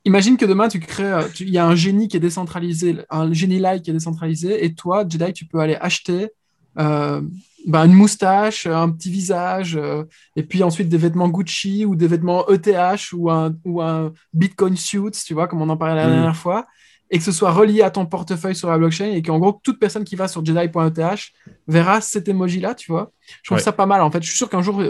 Imagine 0.06 0.38
que 0.38 0.46
demain, 0.46 0.68
tu 0.68 0.80
crées, 0.80 1.12
euh, 1.12 1.24
il 1.40 1.50
y 1.50 1.58
a 1.58 1.66
un 1.66 1.76
génie 1.76 2.08
qui 2.08 2.16
est 2.16 2.20
décentralisé, 2.20 2.98
un 3.10 3.34
génie-like 3.34 3.82
qui 3.82 3.90
est 3.90 3.94
décentralisé, 3.94 4.64
et 4.64 4.76
toi, 4.76 5.04
Jedi, 5.08 5.34
tu 5.34 5.46
peux 5.46 5.60
aller 5.60 5.76
acheter 5.82 6.30
euh, 6.78 7.22
bah, 7.66 7.86
une 7.86 7.94
moustache, 7.94 8.68
un 8.68 8.92
petit 8.92 9.10
visage, 9.10 9.76
euh, 9.76 10.04
et 10.36 10.44
puis 10.44 10.62
ensuite 10.62 10.90
des 10.90 10.98
vêtements 10.98 11.28
Gucci 11.28 11.86
ou 11.86 11.96
des 11.96 12.08
vêtements 12.08 12.48
ETH 12.50 13.12
ou 13.14 13.32
un, 13.32 13.56
ou 13.66 13.82
un 13.82 14.14
Bitcoin 14.32 14.78
suit, 14.78 15.00
tu 15.26 15.34
vois, 15.34 15.48
comme 15.48 15.64
on 15.64 15.70
en 15.70 15.78
parlait 15.78 15.96
la 15.96 16.08
mm. 16.08 16.12
dernière 16.12 16.36
fois, 16.36 16.68
et 17.10 17.18
que 17.18 17.24
ce 17.24 17.32
soit 17.32 17.52
relié 17.52 17.82
à 17.82 17.90
ton 17.90 18.06
portefeuille 18.06 18.56
sur 18.56 18.70
la 18.70 18.78
blockchain, 18.78 19.12
et 19.12 19.24
qu'en 19.24 19.40
gros, 19.40 19.60
toute 19.64 19.80
personne 19.80 20.04
qui 20.04 20.16
va 20.16 20.28
sur 20.28 20.46
jedi.eth 20.46 21.32
verra 21.68 22.00
cet 22.00 22.28
emoji-là, 22.28 22.76
tu 22.76 22.92
vois. 22.92 23.12
Je 23.42 23.50
trouve 23.50 23.60
ça 23.60 23.72
pas 23.72 23.88
mal, 23.88 24.02
en 24.02 24.12
fait. 24.12 24.22
Je 24.22 24.28
suis 24.28 24.38
sûr 24.38 24.52
qu'un 24.52 24.62
jour, 24.62 24.84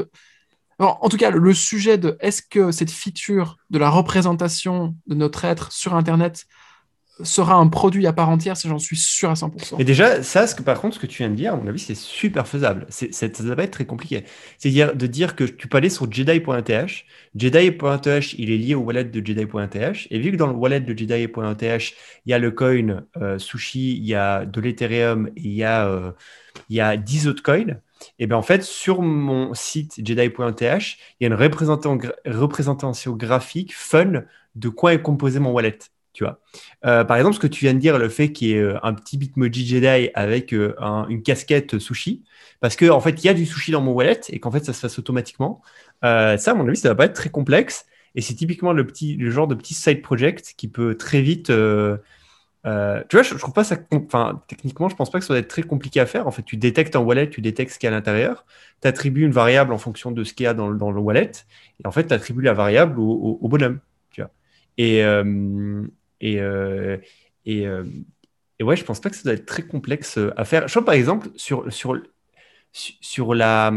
en 0.79 1.09
tout 1.09 1.17
cas, 1.17 1.29
le 1.29 1.53
sujet 1.53 1.97
de 1.97 2.17
est-ce 2.19 2.41
que 2.41 2.71
cette 2.71 2.91
feature 2.91 3.57
de 3.69 3.79
la 3.79 3.89
représentation 3.89 4.95
de 5.07 5.15
notre 5.15 5.45
être 5.45 5.71
sur 5.71 5.95
Internet 5.95 6.45
sera 7.23 7.55
un 7.55 7.67
produit 7.67 8.07
à 8.07 8.13
part 8.13 8.29
entière, 8.29 8.55
j'en 8.55 8.79
suis 8.79 8.97
sûr 8.97 9.29
à 9.29 9.35
100%. 9.35 9.79
Et 9.79 9.85
déjà, 9.85 10.21
ça, 10.21 10.47
ce 10.47 10.55
que, 10.55 10.61
par 10.61 10.81
contre, 10.81 10.95
ce 10.95 10.99
que 10.99 11.07
tu 11.07 11.19
viens 11.19 11.29
de 11.29 11.35
dire, 11.35 11.53
à 11.53 11.57
mon 11.57 11.67
avis, 11.67 11.79
c'est 11.79 11.95
super 11.95 12.47
faisable. 12.47 12.85
C'est, 12.89 13.13
ça 13.13 13.55
va 13.55 13.63
être 13.63 13.71
très 13.71 13.85
compliqué. 13.85 14.25
C'est-à-dire 14.57 14.95
de 14.95 15.07
dire 15.07 15.35
que 15.35 15.45
tu 15.45 15.67
peux 15.67 15.77
aller 15.77 15.89
sur 15.89 16.11
jedi.eth. 16.11 17.05
Jedi.eth, 17.35 18.33
il 18.33 18.51
est 18.51 18.57
lié 18.57 18.75
au 18.75 18.81
wallet 18.81 19.05
de 19.05 19.25
jedi.eth. 19.25 20.07
Et 20.11 20.19
vu 20.19 20.31
que 20.31 20.35
dans 20.35 20.47
le 20.47 20.53
wallet 20.53 20.81
de 20.81 20.97
jedi.eth, 20.97 21.93
il 22.25 22.29
y 22.29 22.33
a 22.33 22.39
le 22.39 22.51
coin 22.51 23.03
euh, 23.21 23.39
sushi, 23.39 23.95
il 23.95 24.05
y 24.05 24.15
a 24.15 24.45
de 24.45 24.59
l'Ethereum, 24.59 25.29
il 25.37 25.53
y 25.53 25.63
euh, 25.63 26.11
il 26.69 26.75
y 26.75 26.81
a 26.81 26.97
10 26.97 27.27
autres 27.27 27.43
coins, 27.43 27.79
et 28.19 28.27
bien 28.27 28.37
en 28.37 28.41
fait, 28.41 28.63
sur 28.63 29.01
mon 29.01 29.53
site 29.53 29.99
jedi.th, 30.03 30.97
il 31.19 31.23
y 31.23 31.25
a 31.25 31.27
une 31.27 31.33
représentation, 31.33 33.15
graphique 33.15 33.73
fun 33.73 34.23
de 34.55 34.69
quoi 34.69 34.93
est 34.93 35.01
composé 35.01 35.39
mon 35.39 35.51
wallet. 35.51 35.77
Tu 36.13 36.23
vois. 36.23 36.39
Euh, 36.85 37.03
par 37.03 37.17
exemple, 37.17 37.35
ce 37.35 37.41
que 37.41 37.47
tu 37.47 37.65
viens 37.65 37.73
de 37.73 37.79
dire, 37.79 37.97
le 37.97 38.07
fait 38.07 38.31
qu'il 38.31 38.47
y 38.47 38.53
ait 38.53 38.61
euh, 38.61 38.79
un 38.83 38.93
petit 38.93 39.17
Bitmoji 39.17 39.67
Jedi 39.67 40.11
avec 40.13 40.53
euh, 40.53 40.73
une 41.09 41.21
casquette 41.21 41.77
sushi, 41.77 42.23
parce 42.61 42.77
qu'en 42.77 42.95
en 42.95 43.01
fait, 43.01 43.21
il 43.21 43.25
y 43.25 43.29
a 43.29 43.33
du 43.33 43.45
sushi 43.45 43.71
dans 43.71 43.81
mon 43.81 43.91
wallet 43.91 44.21
et 44.29 44.39
qu'en 44.39 44.49
fait, 44.49 44.63
ça 44.63 44.71
se 44.71 44.79
fasse 44.79 44.97
automatiquement. 44.97 45.61
ça, 46.01 46.35
à 46.35 46.53
mon 46.53 46.67
avis, 46.67 46.77
ça 46.77 46.87
va 46.87 46.95
pas 46.95 47.05
être 47.05 47.13
très 47.13 47.29
complexe. 47.29 47.85
Et 48.15 48.21
c'est 48.21 48.33
typiquement 48.33 48.71
le, 48.71 48.87
petit, 48.87 49.17
le 49.17 49.29
genre 49.29 49.47
de 49.47 49.55
petit 49.55 49.73
side 49.73 50.01
project 50.01 50.53
qui 50.55 50.69
peut 50.69 50.95
très 50.95 51.21
vite 51.21 51.51
euh, 52.65 53.03
tu 53.09 53.15
vois, 53.15 53.23
je, 53.23 53.35
trouve 53.35 53.53
pas 53.53 53.63
ça. 53.63 53.77
Enfin, 53.91 54.41
techniquement, 54.47 54.89
je 54.89 54.95
pense 54.95 55.11
pas 55.11 55.19
que 55.19 55.25
ça 55.25 55.33
doit 55.33 55.39
être 55.39 55.47
très 55.47 55.63
compliqué 55.63 55.99
à 55.99 56.05
faire. 56.05 56.27
En 56.27 56.31
fait, 56.31 56.43
tu 56.43 56.57
détectes 56.57 56.95
un 56.95 56.99
wallet, 56.99 57.29
tu 57.29 57.41
détectes 57.41 57.73
ce 57.73 57.79
qu'il 57.79 57.87
y 57.87 57.91
a 57.91 57.93
à 57.93 57.97
l'intérieur, 57.97 58.45
tu 58.81 58.87
attribues 58.87 59.23
une 59.23 59.31
variable 59.31 59.73
en 59.73 59.77
fonction 59.77 60.11
de 60.11 60.23
ce 60.23 60.33
qu'il 60.33 60.45
y 60.45 60.47
a 60.47 60.53
dans, 60.53 60.71
dans, 60.71 60.91
le 60.91 60.99
wallet, 60.99 61.31
et 61.83 61.87
en 61.87 61.91
fait, 61.91 62.07
tu 62.07 62.13
attribues 62.13 62.41
la 62.41 62.53
variable 62.53 62.99
au, 62.99 63.47
bonhomme. 63.47 63.79
Tu 64.11 64.21
vois. 64.21 64.31
Et, 64.77 65.03
euh, 65.03 65.83
Et, 66.21 66.35
et, 67.45 67.67
et, 68.59 68.63
ouais, 68.63 68.75
je 68.75 68.83
pense 68.83 68.99
pas 68.99 69.09
que 69.09 69.15
ça 69.15 69.23
doit 69.23 69.33
être 69.33 69.45
très 69.45 69.63
complexe 69.63 70.19
à 70.35 70.45
faire. 70.45 70.67
Je 70.67 70.73
vois 70.73 70.85
par 70.85 70.95
exemple 70.95 71.29
sur, 71.35 71.71
sur, 71.71 72.01
sur 72.71 73.35
la, 73.35 73.71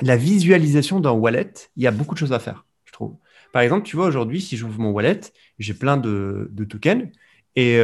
la 0.00 0.16
visualisation 0.16 1.00
d'un 1.00 1.12
wallet, 1.12 1.52
il 1.76 1.82
y 1.82 1.86
a 1.86 1.90
beaucoup 1.90 2.14
de 2.14 2.18
choses 2.18 2.32
à 2.32 2.38
faire, 2.38 2.64
je 2.84 2.92
trouve. 2.92 3.16
Par 3.52 3.62
exemple, 3.62 3.84
tu 3.84 3.96
vois, 3.96 4.06
aujourd'hui, 4.06 4.40
si 4.40 4.56
j'ouvre 4.56 4.80
mon 4.80 4.90
wallet, 4.90 5.20
j'ai 5.58 5.74
plein 5.74 5.96
de, 5.98 6.48
de, 6.50 6.64
tokens 6.64 7.08
et, 7.56 7.80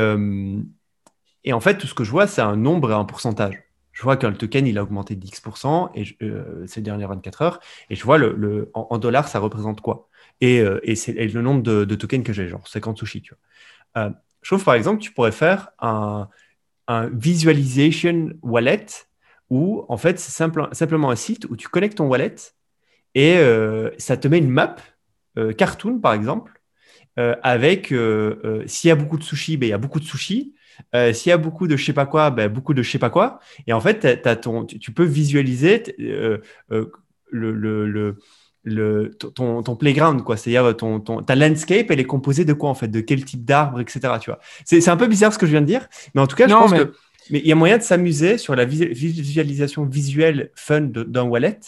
et 1.44 1.52
en 1.52 1.60
fait, 1.60 1.78
tout 1.78 1.86
ce 1.86 1.94
que 1.94 2.04
je 2.04 2.10
vois, 2.10 2.26
c'est 2.26 2.40
un 2.40 2.56
nombre 2.56 2.90
et 2.90 2.94
un 2.94 3.04
pourcentage 3.04 3.68
je 3.98 4.04
vois 4.04 4.14
le 4.14 4.36
token, 4.36 4.64
il 4.64 4.78
a 4.78 4.84
augmenté 4.84 5.16
de 5.16 5.26
10% 5.26 5.90
et 5.96 6.16
euh, 6.22 6.64
ces 6.68 6.80
dernières 6.80 7.08
24 7.08 7.42
heures. 7.42 7.60
Et 7.90 7.96
je 7.96 8.04
vois 8.04 8.16
le, 8.16 8.70
en, 8.72 8.96
dollars, 8.98 9.26
ça 9.26 9.40
représente 9.40 9.80
quoi? 9.80 10.08
Et, 10.40 10.60
euh, 10.60 10.78
et 10.84 10.94
c'est 10.94 11.12
le 11.14 11.42
nombre 11.42 11.64
de, 11.64 11.94
tokens 11.96 12.22
que 12.22 12.32
j'ai, 12.32 12.46
genre 12.46 12.68
50 12.68 12.96
sushis. 12.96 13.22
Tu 13.22 13.34
vois. 13.34 14.04
Euh, 14.04 14.10
je 14.42 14.50
trouve, 14.50 14.62
par 14.62 14.74
exemple, 14.74 15.00
tu 15.00 15.10
pourrais 15.10 15.32
faire 15.32 15.70
un, 15.80 16.28
un 16.86 17.08
visualization 17.08 18.30
wallet 18.40 18.86
où, 19.50 19.84
en 19.88 19.96
fait, 19.96 20.20
c'est 20.20 20.30
simple, 20.30 20.68
simplement 20.70 21.10
un 21.10 21.16
site 21.16 21.46
où 21.46 21.56
tu 21.56 21.66
connectes 21.66 21.98
ton 21.98 22.06
wallet 22.06 22.36
et 23.16 23.38
ça 23.98 24.16
te 24.16 24.28
met 24.28 24.38
une 24.38 24.50
map 24.50 24.76
cartoon, 25.56 25.98
par 25.98 26.12
exemple, 26.12 26.57
avec 27.42 27.92
s'il 28.66 28.88
y 28.88 28.90
a 28.90 28.96
beaucoup 28.96 29.18
de 29.18 29.22
sushis, 29.22 29.56
ben, 29.56 29.66
il 29.66 29.70
y 29.70 29.72
a 29.72 29.78
beaucoup 29.78 30.00
de 30.00 30.04
sushis. 30.04 30.54
Euh, 30.94 31.12
s'il 31.12 31.30
y 31.30 31.32
a 31.32 31.36
beaucoup 31.36 31.66
de 31.66 31.76
je 31.76 31.84
sais 31.84 31.92
pas 31.92 32.06
quoi, 32.06 32.30
ben, 32.30 32.48
beaucoup 32.48 32.74
de 32.74 32.82
je 32.82 32.90
sais 32.90 32.98
pas 32.98 33.10
quoi. 33.10 33.40
Et 33.66 33.72
en 33.72 33.80
fait, 33.80 34.22
ton, 34.40 34.64
tu, 34.64 34.92
peux 34.92 35.04
visualiser 35.04 35.82
euh, 36.00 36.38
euh, 36.70 36.86
le, 37.30 37.52
le, 37.52 38.16
le, 38.64 39.10
ton, 39.34 39.62
ton, 39.62 39.76
playground, 39.76 40.22
quoi. 40.22 40.36
C'est-à-dire 40.36 40.76
ton, 40.76 41.00
ton, 41.00 41.22
ta 41.22 41.34
landscape, 41.34 41.90
elle 41.90 42.00
est 42.00 42.04
composée 42.04 42.44
de 42.44 42.52
quoi 42.52 42.70
en 42.70 42.74
fait, 42.74 42.88
de 42.88 43.00
quel 43.00 43.24
type 43.24 43.44
d'arbre, 43.44 43.80
etc. 43.80 44.00
Tu 44.20 44.30
vois. 44.30 44.38
C'est, 44.64 44.80
c'est 44.80 44.90
un 44.90 44.96
peu 44.96 45.08
bizarre 45.08 45.32
ce 45.32 45.38
que 45.38 45.46
je 45.46 45.52
viens 45.52 45.60
de 45.60 45.66
dire, 45.66 45.88
mais 46.14 46.20
en 46.20 46.26
tout 46.26 46.36
cas, 46.36 46.46
je 46.48 46.54
pense 46.54 46.72
que 46.72 46.92
mais 47.30 47.40
il 47.40 47.46
y 47.46 47.52
a 47.52 47.54
moyen 47.54 47.76
de 47.76 47.82
s'amuser 47.82 48.38
sur 48.38 48.56
la 48.56 48.64
visualisation 48.64 49.84
visuelle 49.84 50.50
fun 50.54 50.80
d'un 50.80 51.24
wallet. 51.24 51.60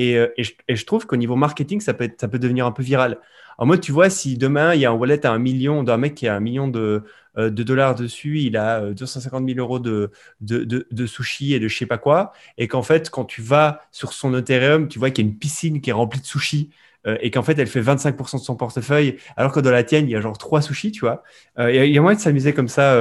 Et, 0.00 0.12
et, 0.12 0.76
je, 0.76 0.84
trouve 0.84 1.06
qu'au 1.06 1.16
niveau 1.16 1.34
marketing, 1.34 1.80
ça 1.80 1.92
peut, 1.92 2.08
devenir 2.38 2.66
un 2.66 2.70
peu 2.70 2.84
viral. 2.84 3.18
En 3.58 3.66
mode, 3.66 3.80
tu 3.80 3.90
vois, 3.90 4.10
si 4.10 4.38
demain, 4.38 4.72
il 4.74 4.80
y 4.80 4.86
a 4.86 4.90
un 4.90 4.94
wallet 4.94 5.26
à 5.26 5.32
un 5.32 5.40
million, 5.40 5.82
d'un 5.82 5.96
mec 5.96 6.14
qui 6.14 6.28
a 6.28 6.36
un 6.36 6.40
million 6.40 6.68
de, 6.68 7.02
euh, 7.36 7.50
dollars 7.50 7.96
dessus, 7.96 8.38
il 8.38 8.56
a 8.56 8.92
250 8.92 9.42
euh, 9.42 9.54
000 9.54 9.58
euros 9.58 9.80
de, 9.80 10.12
de, 10.40 11.06
sushi 11.06 11.52
et 11.52 11.58
de 11.58 11.66
je 11.66 11.76
sais 11.76 11.86
pas 11.86 11.98
quoi, 11.98 12.32
et 12.58 12.68
qu'en 12.68 12.84
fait, 12.84 13.10
quand 13.10 13.24
tu 13.24 13.42
vas 13.42 13.80
sur 13.90 14.12
son 14.12 14.36
Ethereum, 14.36 14.86
tu 14.86 15.00
vois 15.00 15.10
qu'il 15.10 15.24
y 15.24 15.28
a 15.28 15.30
une 15.32 15.36
piscine 15.36 15.80
qui 15.80 15.90
est 15.90 15.92
remplie 15.92 16.20
de 16.20 16.26
sushis 16.26 16.70
euh, 16.70 16.87
et 17.06 17.30
qu'en 17.30 17.42
fait, 17.42 17.58
elle 17.58 17.66
fait 17.66 17.80
25% 17.80 18.38
de 18.38 18.42
son 18.42 18.56
portefeuille, 18.56 19.16
alors 19.36 19.52
que 19.52 19.60
dans 19.60 19.70
la 19.70 19.82
tienne, 19.82 20.06
il 20.06 20.10
y 20.10 20.16
a 20.16 20.20
genre 20.20 20.36
trois 20.36 20.60
sushis, 20.60 20.92
tu 20.92 21.00
vois. 21.00 21.22
Il 21.58 21.74
y, 21.74 21.96
a 21.96 22.02
moyen 22.02 22.16
de 22.16 22.20
s'amuser 22.20 22.52
comme 22.52 22.68
ça. 22.68 23.00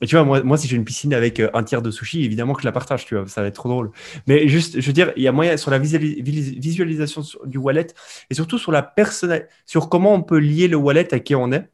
et 0.00 0.06
tu 0.06 0.16
vois, 0.16 0.42
moi, 0.42 0.56
si 0.56 0.68
j'ai 0.68 0.76
une 0.76 0.84
piscine 0.84 1.12
avec 1.12 1.40
un 1.40 1.62
tiers 1.64 1.82
de 1.82 1.90
sushis, 1.90 2.24
évidemment 2.24 2.52
que 2.52 2.62
je 2.62 2.66
la 2.66 2.72
partage, 2.72 3.06
tu 3.06 3.16
vois, 3.16 3.26
ça 3.26 3.42
va 3.42 3.48
être 3.48 3.54
trop 3.54 3.68
drôle. 3.68 3.90
Mais 4.26 4.46
juste, 4.48 4.80
je 4.80 4.86
veux 4.86 4.92
dire, 4.92 5.12
il 5.16 5.22
y 5.22 5.28
a 5.28 5.32
moyen 5.32 5.56
sur 5.56 5.70
la 5.70 5.78
visualisation 5.78 7.22
du 7.46 7.58
wallet 7.58 7.88
et 8.30 8.34
surtout 8.34 8.58
sur 8.58 8.70
la 8.70 8.82
personnalité, 8.82 9.48
sur 9.66 9.88
comment 9.88 10.14
on 10.14 10.22
peut 10.22 10.38
lier 10.38 10.68
le 10.68 10.76
wallet 10.76 11.12
à 11.12 11.18
qui 11.18 11.34
on 11.34 11.52
est. 11.52 11.68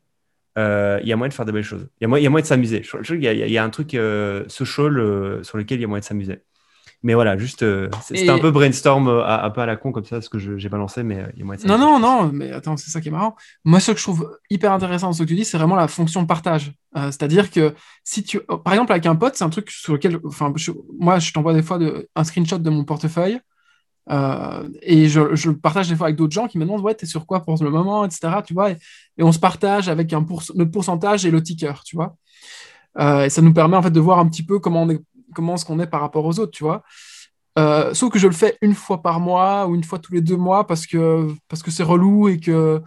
Euh, 0.56 1.00
il 1.02 1.08
y 1.08 1.12
a 1.12 1.16
moyen 1.16 1.28
de 1.28 1.34
faire 1.34 1.44
de 1.44 1.52
belles 1.52 1.64
choses. 1.64 1.88
Il 2.00 2.08
y, 2.08 2.22
y, 2.22 2.26
a 2.26 2.30
moyen 2.30 2.42
de 2.42 2.46
s'amuser. 2.46 2.82
Il, 3.10 3.22
y 3.22 3.58
a 3.58 3.64
un 3.64 3.70
truc 3.70 3.94
euh, 3.94 4.44
social 4.48 4.98
euh, 4.98 5.42
sur 5.42 5.58
lequel 5.58 5.78
il 5.78 5.82
y 5.82 5.84
a 5.84 5.88
moyen 5.88 6.00
de 6.00 6.04
s'amuser. 6.04 6.42
Mais 7.04 7.14
voilà, 7.14 7.36
juste, 7.36 7.64
c'était 8.00 8.30
un 8.30 8.38
peu 8.38 8.50
brainstorm 8.50 9.08
un 9.08 9.50
peu 9.50 9.60
à 9.60 9.66
la 9.66 9.76
con 9.76 9.92
comme 9.92 10.04
ça, 10.04 10.20
ce 10.20 10.28
que 10.28 10.38
j'ai 10.38 10.68
balancé, 10.68 11.02
mais 11.02 11.24
il 11.34 11.40
y 11.40 11.42
a 11.42 11.44
moyen 11.44 11.62
de 11.62 11.68
Non, 11.68 11.78
non, 11.78 11.98
non, 12.00 12.30
mais 12.32 12.50
attends, 12.50 12.76
c'est 12.76 12.90
ça 12.90 13.00
qui 13.00 13.08
est 13.08 13.12
marrant. 13.12 13.36
Moi, 13.64 13.78
ce 13.78 13.92
que 13.92 13.98
je 13.98 14.02
trouve 14.02 14.38
hyper 14.50 14.72
intéressant 14.72 15.08
dans 15.08 15.12
ce 15.12 15.22
que 15.22 15.28
tu 15.28 15.34
dis, 15.34 15.44
c'est 15.44 15.58
vraiment 15.58 15.76
la 15.76 15.86
fonction 15.86 16.24
partage. 16.24 16.72
C'est-à-dire 16.94 17.50
que 17.50 17.74
si 18.04 18.24
tu, 18.24 18.40
par 18.40 18.72
exemple, 18.72 18.92
avec 18.92 19.04
un 19.06 19.16
pote, 19.16 19.36
c'est 19.36 19.44
un 19.44 19.50
truc 19.50 19.70
sur 19.70 19.92
lequel, 19.92 20.18
enfin, 20.24 20.52
moi, 20.98 21.18
je 21.18 21.32
t'envoie 21.32 21.52
des 21.52 21.62
fois 21.62 21.78
de, 21.78 22.08
un 22.16 22.24
screenshot 22.24 22.58
de 22.58 22.70
mon 22.70 22.84
portefeuille. 22.84 23.38
Euh, 24.10 24.68
et 24.82 25.08
je, 25.08 25.20
le 25.20 25.56
partage 25.56 25.88
des 25.88 25.96
fois 25.96 26.08
avec 26.08 26.16
d'autres 26.16 26.34
gens 26.34 26.46
qui 26.46 26.58
me 26.58 26.64
demandent 26.64 26.82
ouais 26.82 26.94
t'es 26.94 27.06
sur 27.06 27.24
quoi 27.24 27.42
pour 27.42 27.56
le 27.62 27.70
moment 27.70 28.04
etc 28.04 28.34
tu 28.46 28.52
vois 28.52 28.72
et, 28.72 28.76
on 29.18 29.32
se 29.32 29.38
partage 29.38 29.88
avec 29.88 30.12
un 30.12 30.26
le 30.54 30.70
pourcentage 30.70 31.24
et 31.24 31.30
le 31.30 31.42
ticker 31.42 31.82
tu 31.86 31.96
vois 31.96 32.14
euh, 32.98 33.24
et 33.24 33.30
ça 33.30 33.40
nous 33.40 33.54
permet 33.54 33.78
en 33.78 33.82
fait 33.82 33.90
de 33.90 34.00
voir 34.00 34.18
un 34.18 34.28
petit 34.28 34.42
peu 34.42 34.58
comment 34.58 34.82
on 34.82 34.90
est 34.90 35.00
comment 35.34 35.56
ce 35.56 35.64
qu'on 35.64 35.80
est 35.80 35.86
par 35.86 36.00
rapport 36.00 36.24
aux 36.24 36.38
autres 36.38 36.52
tu 36.52 36.64
vois. 36.64 36.82
Euh, 37.58 37.94
sauf 37.94 38.12
que 38.12 38.18
je 38.18 38.26
le 38.26 38.32
fais 38.32 38.58
une 38.62 38.74
fois 38.74 39.02
par 39.02 39.20
mois 39.20 39.66
ou 39.66 39.74
une 39.74 39.84
fois 39.84 39.98
tous 39.98 40.12
les 40.12 40.20
deux 40.20 40.36
mois 40.36 40.66
parce 40.66 40.86
que 40.86 41.28
parce 41.48 41.62
que 41.62 41.70
c'est 41.70 41.82
relou 41.82 42.28
et 42.28 42.40
que 42.40 42.82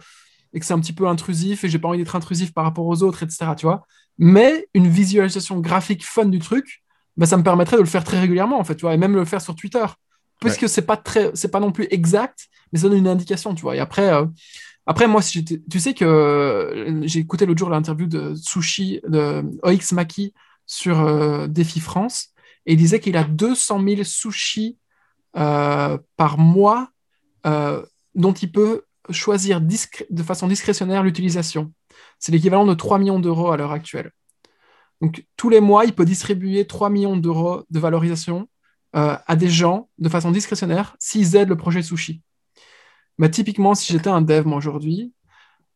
et 0.52 0.60
que 0.60 0.66
c'est 0.66 0.74
un 0.74 0.80
petit 0.80 0.92
peu 0.92 1.06
intrusif 1.06 1.64
et 1.64 1.68
j'ai 1.68 1.78
pas 1.78 1.88
envie 1.88 1.98
d'être 1.98 2.16
intrusif 2.16 2.52
par 2.52 2.64
rapport 2.64 2.86
aux 2.86 3.02
autres 3.02 3.22
etc 3.22 3.52
tu 3.56 3.66
vois. 3.66 3.86
Mais 4.18 4.68
une 4.74 4.88
visualisation 4.88 5.60
graphique 5.60 6.04
fun 6.04 6.26
du 6.26 6.38
truc 6.38 6.82
bah, 7.16 7.26
ça 7.26 7.36
me 7.36 7.42
permettrait 7.42 7.76
de 7.76 7.82
le 7.82 7.88
faire 7.88 8.04
très 8.04 8.20
régulièrement 8.20 8.58
en 8.58 8.64
fait 8.64 8.76
tu 8.76 8.82
vois 8.82 8.94
et 8.94 8.98
même 8.98 9.14
le 9.14 9.24
faire 9.24 9.40
sur 9.40 9.54
Twitter. 9.54 9.84
Puisque 10.40 10.68
c'est 10.68 10.82
pas 10.82 10.96
très, 10.96 11.30
c'est 11.34 11.50
pas 11.50 11.60
non 11.60 11.72
plus 11.72 11.86
exact, 11.90 12.48
mais 12.72 12.78
ça 12.78 12.88
donne 12.88 12.98
une 12.98 13.08
indication, 13.08 13.54
tu 13.54 13.62
vois. 13.62 13.76
Et 13.76 13.80
après, 13.80 14.12
euh, 14.12 14.24
après 14.86 15.08
moi, 15.08 15.20
si 15.20 15.44
tu 15.44 15.80
sais 15.80 15.94
que 15.94 16.04
euh, 16.04 17.06
j'ai 17.06 17.20
écouté 17.20 17.44
l'autre 17.44 17.58
jour 17.58 17.70
l'interview 17.70 18.06
de 18.06 18.34
Sushi, 18.36 19.00
de 19.08 19.44
OX 19.62 19.92
Maki 19.92 20.34
sur 20.66 21.00
euh, 21.00 21.46
Défi 21.48 21.80
France, 21.80 22.28
et 22.68 22.74
il 22.74 22.76
disait 22.76 23.00
qu'il 23.00 23.16
a 23.16 23.24
200 23.24 23.82
000 23.82 24.04
sushis 24.04 24.78
par 25.32 26.38
mois 26.38 26.90
dont 27.44 28.32
il 28.32 28.52
peut 28.52 28.84
choisir 29.10 29.60
de 29.60 30.22
façon 30.22 30.48
discrétionnaire 30.48 31.02
l'utilisation. 31.02 31.72
C'est 32.18 32.30
l'équivalent 32.30 32.66
de 32.66 32.74
3 32.74 32.98
millions 32.98 33.18
d'euros 33.18 33.50
à 33.50 33.56
l'heure 33.56 33.72
actuelle. 33.72 34.12
Donc 35.00 35.24
tous 35.36 35.48
les 35.48 35.60
mois, 35.60 35.84
il 35.84 35.94
peut 35.94 36.04
distribuer 36.04 36.66
3 36.66 36.90
millions 36.90 37.16
d'euros 37.16 37.64
de 37.70 37.78
valorisation 37.78 38.48
euh, 38.96 39.16
à 39.26 39.36
des 39.36 39.48
gens 39.48 39.88
de 39.98 40.08
façon 40.08 40.30
discrétionnaire 40.30 40.96
s'ils 40.98 41.36
aident 41.36 41.50
le 41.50 41.56
projet 41.56 41.82
Sushi. 41.82 42.22
Bah, 43.18 43.28
typiquement, 43.28 43.74
si 43.74 43.92
j'étais 43.92 44.08
un 44.08 44.22
dev, 44.22 44.46
aujourd'hui, 44.48 45.12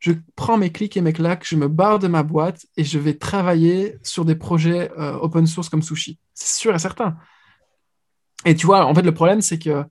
je 0.03 0.13
prends 0.35 0.59
mes 0.59 0.71
clics 0.71 0.97
et 0.97 1.01
mes 1.01 1.13
claques, 1.13 1.47
je 1.47 1.55
me 1.55 1.69
barre 1.69 2.01
de 2.01 2.09
ma 2.09 2.25
boîte 2.25 2.67
et 2.77 2.83
je 2.83 2.99
vais 2.99 3.15
travailler 3.15 3.99
sur 4.03 4.25
des 4.25 4.35
projets 4.35 4.91
euh, 4.99 5.17
open 5.19 5.47
source 5.47 5.69
comme 5.69 5.81
Sushi. 5.81 6.19
C'est 6.35 6.61
sûr 6.61 6.75
et 6.75 6.79
certain. 6.81 7.17
Et 8.45 8.57
tu 8.57 8.67
vois, 8.67 8.85
en 8.85 8.95
fait, 8.97 9.03
le 9.03 9.15
problème, 9.15 9.41
c'est 9.41 9.59
que. 9.59 9.85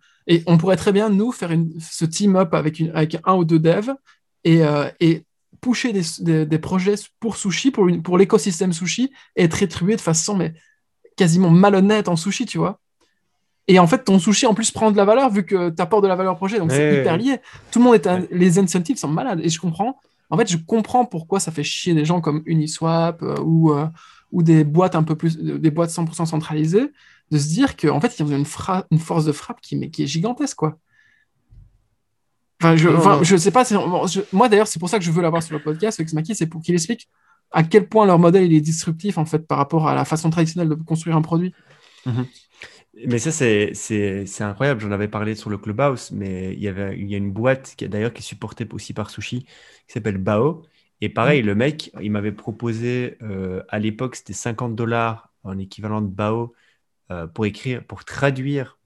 On 0.45 0.57
pourrait 0.57 0.75
très 0.75 0.91
bien, 0.91 1.09
nous, 1.09 1.31
faire 1.31 1.51
ce 1.79 2.05
team-up 2.05 2.53
avec, 2.53 2.81
avec 2.93 3.17
un 3.25 3.33
ou 3.35 3.43
deux 3.43 3.57
devs 3.57 3.93
et, 4.43 4.63
euh, 4.63 4.87
pusher 5.61 5.93
des, 5.93 6.59
projets 6.59 6.95
pour 7.19 7.37
Sushi, 7.37 7.71
pour, 7.71 7.89
pour 8.03 8.17
l'écosystème 8.17 8.71
Sushi, 8.71 9.11
et 9.35 9.45
être 9.45 9.55
rétribué 9.55 9.95
de 9.95 10.01
façon 10.01 10.35
mais, 10.35 10.53
quasiment 11.17 11.49
malhonnête 11.49 12.07
en 12.07 12.15
Sushi, 12.15 12.45
tu 12.45 12.59
vois. 12.59 12.79
Et 13.67 13.79
en 13.79 13.87
fait, 13.87 14.03
ton 14.03 14.19
sushi 14.19 14.45
en 14.47 14.53
plus 14.53 14.71
prend 14.71 14.91
de 14.91 14.97
la 14.97 15.05
valeur 15.05 15.29
vu 15.29 15.45
que 15.45 15.69
tu 15.69 15.81
apportes 15.81 16.03
de 16.03 16.07
la 16.07 16.15
valeur 16.15 16.33
au 16.33 16.35
projet. 16.35 16.59
Donc 16.59 16.71
c'est 16.71 16.99
hyper 16.99 17.17
lié. 17.17 17.37
Tout 17.71 17.79
le 17.79 17.85
monde 17.85 17.95
est. 17.95 18.07
Les 18.31 18.59
incentives 18.59 18.97
sont 18.97 19.07
malades. 19.07 19.39
Et 19.43 19.49
je 19.49 19.59
comprends. 19.59 19.97
En 20.29 20.37
fait, 20.37 20.49
je 20.49 20.57
comprends 20.57 21.05
pourquoi 21.05 21.39
ça 21.39 21.51
fait 21.51 21.63
chier 21.63 21.93
des 21.93 22.05
gens 22.05 22.21
comme 22.21 22.41
Uniswap 22.45 23.21
euh, 23.21 23.35
ou, 23.43 23.73
euh, 23.73 23.85
ou 24.31 24.43
des 24.43 24.63
boîtes 24.63 24.95
un 24.95 25.03
peu 25.03 25.15
plus. 25.15 25.37
des 25.37 25.71
boîtes 25.71 25.89
100% 25.89 26.25
centralisées 26.25 26.91
de 27.31 27.37
se 27.37 27.47
dire 27.47 27.77
qu'en 27.77 27.99
fait, 27.99 28.17
ils 28.17 28.23
ont 28.23 28.27
une, 28.27 28.45
une 28.91 28.99
force 28.99 29.25
de 29.25 29.31
frappe 29.31 29.61
qui, 29.61 29.75
mais, 29.75 29.89
qui 29.89 30.03
est 30.03 30.07
gigantesque, 30.07 30.57
quoi. 30.57 30.77
Enfin, 32.61 32.75
je, 32.75 32.89
enfin, 32.89 33.19
je 33.23 33.35
sais 33.37 33.51
pas. 33.51 33.63
moi, 34.31 34.47
d'ailleurs, 34.47 34.67
c'est 34.67 34.79
pour 34.79 34.89
ça 34.89 34.99
que 34.99 35.05
je 35.05 35.11
veux 35.11 35.21
l'avoir 35.21 35.41
sur 35.41 35.55
le 35.55 35.63
podcast, 35.63 35.99
avec 35.99 36.09
Smaki, 36.09 36.35
c'est 36.35 36.45
pour 36.45 36.61
qu'il 36.61 36.75
explique 36.75 37.09
à 37.51 37.63
quel 37.63 37.87
point 37.87 38.05
leur 38.05 38.19
modèle 38.19 38.43
il 38.43 38.53
est 38.53 38.61
disruptif, 38.61 39.17
en 39.17 39.25
fait, 39.25 39.47
par 39.47 39.57
rapport 39.57 39.87
à 39.87 39.95
la 39.95 40.05
façon 40.05 40.29
traditionnelle 40.29 40.69
de 40.69 40.75
construire 40.75 41.15
un 41.15 41.21
produit. 41.21 41.53
Mhm. 42.05 42.25
Mais 43.07 43.19
ça, 43.19 43.31
c'est 43.31 44.41
incroyable. 44.41 44.81
J'en 44.81 44.91
avais 44.91 45.07
parlé 45.07 45.35
sur 45.35 45.49
le 45.49 45.57
Clubhouse, 45.57 46.11
mais 46.11 46.53
il 46.53 46.59
y, 46.59 46.67
avait, 46.67 46.97
il 46.97 47.09
y 47.09 47.15
a 47.15 47.17
une 47.17 47.31
boîte 47.31 47.73
qui 47.77 47.87
d'ailleurs 47.87 48.13
qui 48.13 48.19
est 48.19 48.25
supportée 48.25 48.67
aussi 48.71 48.93
par 48.93 49.09
Sushi 49.09 49.43
qui 49.43 49.93
s'appelle 49.93 50.17
Bao. 50.17 50.63
Et 51.01 51.09
pareil, 51.09 51.43
mm. 51.43 51.45
le 51.45 51.55
mec, 51.55 51.91
il 52.01 52.11
m'avait 52.11 52.31
proposé 52.31 53.17
euh, 53.21 53.63
à 53.69 53.79
l'époque, 53.79 54.15
c'était 54.15 54.33
50 54.33 54.75
dollars 54.75 55.31
en 55.43 55.57
équivalent 55.57 56.01
de 56.01 56.07
Bao 56.07 56.53
euh, 57.11 57.27
pour 57.27 57.45
écrire, 57.45 57.83
pour 57.83 58.05
traduire 58.05 58.77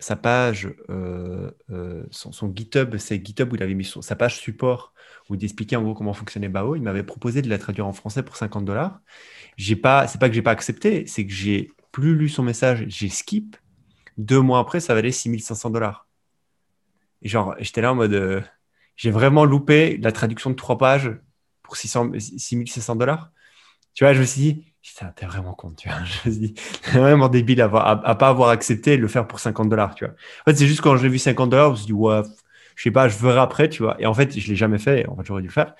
sa 0.00 0.16
page, 0.16 0.72
euh, 0.90 1.50
son, 2.10 2.32
son, 2.32 2.52
GitHub, 2.54 2.96
c'est 2.98 3.24
GitHub 3.24 3.52
où 3.52 3.56
il 3.56 3.62
avait 3.62 3.74
mis 3.74 3.84
sa 3.84 4.14
page 4.14 4.38
support 4.38 4.94
où 5.28 5.34
il 5.34 5.42
expliquait 5.42 5.76
en 5.76 5.82
gros 5.82 5.94
comment 5.94 6.12
fonctionnait 6.12 6.48
Bao. 6.48 6.76
Il 6.76 6.82
m'avait 6.82 7.02
proposé 7.02 7.42
de 7.42 7.48
la 7.48 7.58
traduire 7.58 7.86
en 7.86 7.92
français 7.92 8.22
pour 8.22 8.36
50 8.36 8.64
dollars. 8.64 9.00
Pas, 9.82 10.06
c'est 10.06 10.20
pas 10.20 10.28
que 10.28 10.34
j'ai 10.34 10.42
pas 10.42 10.52
accepté, 10.52 11.06
c'est 11.06 11.26
que 11.26 11.32
j'ai 11.32 11.72
plus 11.98 12.14
lu 12.14 12.28
son 12.28 12.44
message, 12.44 12.84
j'ai 12.86 13.08
skip. 13.08 13.56
Deux 14.18 14.40
mois 14.40 14.60
après, 14.60 14.78
ça 14.78 14.94
valait 14.94 15.10
6500 15.10 15.70
dollars. 15.70 16.06
Et 17.22 17.28
genre, 17.28 17.56
j'étais 17.58 17.80
là 17.80 17.90
en 17.90 17.96
mode, 17.96 18.12
euh, 18.12 18.40
j'ai 18.94 19.10
vraiment 19.10 19.44
loupé 19.44 19.96
la 19.96 20.12
traduction 20.12 20.50
de 20.50 20.54
trois 20.54 20.78
pages 20.78 21.10
pour 21.62 21.76
600, 21.76 22.12
6500 22.16 22.94
dollars. 22.94 23.32
Tu 23.94 24.04
vois, 24.04 24.12
je 24.14 24.20
me 24.20 24.24
suis 24.24 24.40
dit, 24.40 24.72
t'es 25.16 25.26
vraiment 25.26 25.54
con, 25.54 25.72
tu 25.72 25.88
vois. 25.88 25.98
Je 26.04 26.28
me 26.28 26.34
suis 26.34 26.40
dit, 26.40 26.54
vraiment 26.92 27.28
débile 27.28 27.60
à, 27.62 27.68
pas 27.68 28.28
avoir 28.28 28.50
accepté 28.50 28.96
le 28.96 29.08
faire 29.08 29.26
pour 29.26 29.40
50 29.40 29.68
dollars, 29.68 29.96
tu 29.96 30.04
vois. 30.04 30.14
En 30.14 30.44
fait, 30.50 30.56
c'est 30.56 30.68
juste 30.68 30.80
quand 30.80 30.96
j'ai 30.96 31.08
vu 31.08 31.18
50 31.18 31.50
dollars, 31.50 31.66
je 31.66 31.72
me 31.72 31.76
suis 31.78 31.86
dit, 31.86 31.92
ouais, 31.94 32.22
je 32.76 32.82
sais 32.84 32.92
pas, 32.92 33.08
je 33.08 33.18
verrai 33.18 33.40
après, 33.40 33.68
tu 33.68 33.82
vois. 33.82 34.00
Et 34.00 34.06
en 34.06 34.14
fait, 34.14 34.38
je 34.38 34.48
l'ai 34.48 34.56
jamais 34.56 34.78
fait. 34.78 35.04
En 35.08 35.16
fait, 35.16 35.24
j'aurais 35.24 35.42
dû 35.42 35.48
le 35.48 35.52
faire. 35.52 35.74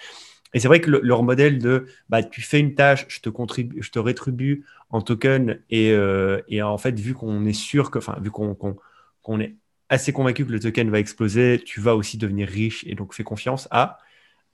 Et 0.54 0.60
c'est 0.60 0.68
vrai 0.68 0.80
que 0.80 0.90
leur 0.90 1.22
modèle 1.22 1.58
de 1.58 1.86
bah, 2.08 2.22
tu 2.22 2.40
fais 2.40 2.60
une 2.60 2.74
tâche, 2.74 3.06
je 3.08 3.20
te, 3.20 3.28
contribue, 3.28 3.82
je 3.82 3.90
te 3.90 3.98
rétribue 3.98 4.64
en 4.90 5.02
token, 5.02 5.60
et, 5.70 5.92
euh, 5.92 6.40
et 6.48 6.62
en 6.62 6.78
fait, 6.78 6.98
vu 6.98 7.14
qu'on 7.14 7.44
est 7.44 7.52
sûr 7.52 7.90
que, 7.90 7.98
enfin, 7.98 8.16
vu 8.20 8.30
qu'on 8.30 8.54
qu'on 8.54 9.40
est 9.40 9.56
assez 9.90 10.12
convaincu 10.12 10.46
que 10.46 10.52
le 10.52 10.60
token 10.60 10.90
va 10.90 10.98
exploser, 10.98 11.62
tu 11.64 11.80
vas 11.80 11.94
aussi 11.94 12.16
devenir 12.16 12.48
riche 12.48 12.84
et 12.86 12.94
donc 12.94 13.14
fais 13.14 13.24
confiance 13.24 13.68
à. 13.70 13.98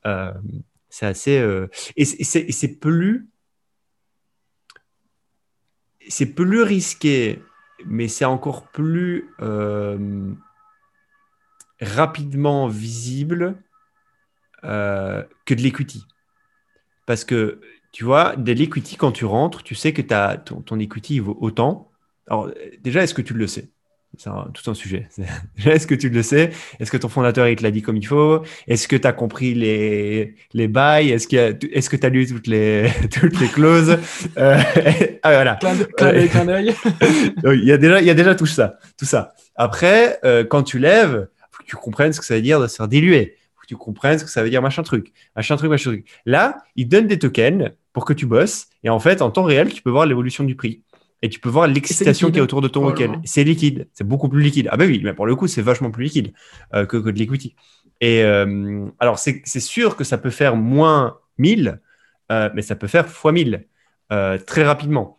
Euh, 0.06 0.32
c'est 0.88 1.06
assez. 1.06 1.38
Euh, 1.38 1.68
et 1.96 2.04
c'est 2.04 2.80
plus. 2.80 3.28
C'est 6.08 6.34
plus 6.34 6.62
risqué, 6.62 7.40
mais 7.86 8.08
c'est 8.08 8.26
encore 8.26 8.66
plus 8.68 9.30
rapidement 11.80 12.68
visible 12.68 13.56
que 14.64 15.54
de 15.54 15.60
l'equity. 15.60 16.04
Parce 17.06 17.24
que, 17.24 17.60
tu 17.92 18.04
vois, 18.04 18.34
de 18.36 18.52
l'equity, 18.52 18.96
quand 18.96 19.12
tu 19.12 19.24
rentres, 19.24 19.62
tu 19.62 19.74
sais 19.74 19.92
que 19.92 20.02
as, 20.12 20.38
ton, 20.38 20.62
ton 20.62 20.78
equity 20.78 21.20
vaut 21.20 21.36
autant. 21.40 21.90
Alors, 22.28 22.50
déjà, 22.82 23.02
est-ce 23.02 23.14
que 23.14 23.22
tu 23.22 23.34
le 23.34 23.46
sais? 23.46 23.68
C'est 24.18 24.30
tout 24.52 24.70
un 24.70 24.74
sujet. 24.74 25.08
Est-ce 25.64 25.86
que 25.86 25.94
tu 25.94 26.08
le 26.08 26.22
sais? 26.22 26.50
Est-ce 26.78 26.90
que 26.90 26.96
ton 26.96 27.08
fondateur 27.08 27.48
il 27.48 27.56
te 27.56 27.62
l'a 27.62 27.70
dit 27.70 27.82
comme 27.82 27.96
il 27.96 28.06
faut? 28.06 28.42
Est-ce 28.68 28.86
que 28.86 28.96
tu 28.96 29.06
as 29.06 29.12
compris 29.12 29.54
les, 29.54 30.36
les 30.52 30.68
bails? 30.68 31.10
Est-ce 31.10 31.26
que 31.26 31.36
est 31.36 31.98
tu 31.98 32.06
as 32.06 32.08
lu 32.08 32.26
toutes 32.26 32.46
les, 32.46 32.90
toutes 33.10 33.40
les 33.40 33.48
clauses? 33.48 33.98
Euh, 34.38 34.58
ah, 35.22 35.32
voilà. 35.32 35.58
il, 37.52 37.64
y 37.64 37.72
a 37.72 37.76
déjà, 37.76 38.00
il 38.00 38.06
y 38.06 38.10
a 38.10 38.14
déjà 38.14 38.34
tout 38.34 38.46
ça. 38.46 38.78
Tout 38.98 39.04
ça. 39.04 39.34
Après, 39.56 40.18
euh, 40.24 40.44
quand 40.44 40.62
tu 40.62 40.78
lèves, 40.78 41.28
faut 41.50 41.62
que 41.62 41.68
tu 41.68 41.76
comprennes 41.76 42.12
ce 42.12 42.20
que 42.20 42.26
ça 42.26 42.34
veut 42.34 42.42
dire 42.42 42.60
de 42.60 42.66
se 42.66 42.76
faire 42.76 42.88
diluer. 42.88 43.36
Tu 43.74 43.78
comprennes 43.78 44.18
ce 44.18 44.24
que 44.24 44.30
ça 44.30 44.42
veut 44.42 44.50
dire 44.50 44.62
machin 44.62 44.82
truc. 44.82 45.12
Machin 45.34 45.56
truc, 45.56 45.70
machin 45.70 45.90
truc. 45.90 46.06
Là, 46.24 46.58
ils 46.76 46.86
donnent 46.86 47.06
des 47.06 47.18
tokens 47.18 47.72
pour 47.92 48.04
que 48.04 48.12
tu 48.12 48.26
bosses. 48.26 48.68
Et 48.82 48.90
en 48.90 49.00
fait, 49.00 49.22
en 49.22 49.30
temps 49.30 49.42
réel, 49.42 49.72
tu 49.72 49.82
peux 49.82 49.90
voir 49.90 50.06
l'évolution 50.06 50.44
du 50.44 50.54
prix 50.54 50.82
et 51.22 51.28
tu 51.28 51.40
peux 51.40 51.48
voir 51.48 51.66
l'excitation 51.66 52.30
qui 52.30 52.38
est 52.38 52.42
autour 52.42 52.60
de 52.60 52.68
ton 52.68 52.86
week-end. 52.86 53.20
C'est 53.24 53.44
liquide, 53.44 53.88
c'est 53.94 54.06
beaucoup 54.06 54.28
plus 54.28 54.42
liquide. 54.42 54.68
Ah 54.70 54.76
ben 54.76 54.88
oui, 54.88 55.00
mais 55.02 55.14
pour 55.14 55.26
le 55.26 55.34
coup, 55.34 55.46
c'est 55.46 55.62
vachement 55.62 55.90
plus 55.90 56.04
liquide 56.04 56.34
euh, 56.74 56.84
que, 56.84 56.98
de 56.98 57.18
l'equity. 57.18 57.56
Et 58.00 58.22
euh, 58.22 58.86
alors, 59.00 59.18
c'est 59.18 59.42
sûr 59.60 59.96
que 59.96 60.04
ça 60.04 60.18
peut 60.18 60.30
faire 60.30 60.54
moins 60.54 61.18
1000, 61.38 61.80
euh, 62.30 62.50
mais 62.54 62.62
ça 62.62 62.76
peut 62.76 62.88
faire 62.88 63.08
fois 63.08 63.32
1000 63.32 63.66
très 64.46 64.62
rapidement. 64.62 65.18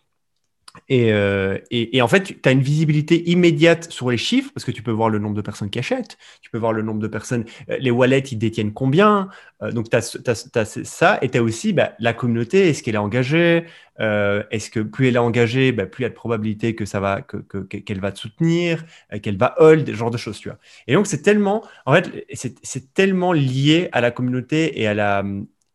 Euh, 0.92 1.58
et, 1.72 2.02
en 2.02 2.08
fait, 2.08 2.42
tu 2.42 2.50
as 2.50 2.52
une 2.52 2.62
visibilité 2.62 3.30
immédiate 3.30 3.92
sur 3.92 4.12
les 4.12 4.18
chiffres 4.18 4.52
parce 4.54 4.66
que 4.66 4.72
tu 4.72 4.84
peux 4.84 4.92
voir 4.92 5.10
le 5.10 5.20
nombre 5.20 5.36
de 5.36 5.42
personnes 5.42 5.70
qui 5.70 5.80
achètent, 5.80 6.18
tu 6.42 6.50
peux 6.50 6.58
voir 6.58 6.74
le 6.74 6.82
nombre 6.84 7.00
de 7.00 7.08
personnes, 7.08 7.46
euh, 7.70 7.78
les 7.80 7.92
wallets, 7.92 8.20
ils 8.20 8.38
détiennent 8.38 8.74
combien. 8.74 9.30
Euh, 9.62 9.72
donc, 9.72 9.90
tu 9.90 9.96
as, 9.96 10.66
ça 10.84 11.20
et 11.22 11.30
tu 11.30 11.38
as 11.38 11.44
aussi 11.44 11.74
bah, 11.74 11.94
la 12.00 12.14
communauté, 12.14 12.70
est-ce 12.70 12.84
qu'elle 12.84 12.96
est 12.96 13.00
engagée 13.00 13.66
Est-ce 14.00 14.70
que 14.70 14.80
plus 14.80 15.08
elle 15.08 15.16
est 15.16 15.20
engagée, 15.20 15.72
bah, 15.72 15.86
plus 15.86 16.02
il 16.02 16.04
y 16.04 16.08
a 16.08 16.10
de 16.10 16.16
probabilité 16.16 16.76
que 16.76 16.84
va, 16.98 17.22
qu'elle 17.22 18.00
va 18.00 18.12
te 18.12 18.20
soutenir, 18.20 18.86
qu'elle 19.22 19.38
va 19.38 19.56
hold, 19.60 19.88
ce 19.88 19.94
genre 19.94 20.12
de 20.12 20.18
choses, 20.18 20.40
tu 20.40 20.50
vois. 20.50 20.60
Et 20.88 20.94
donc, 20.94 21.08
c'est 21.08 21.22
tellement, 21.22 21.64
en 21.86 21.94
fait, 21.94 22.26
c'est 22.34 22.94
tellement 22.94 23.34
lié 23.34 23.90
à 23.92 24.02
la 24.02 24.12
communauté 24.12 24.82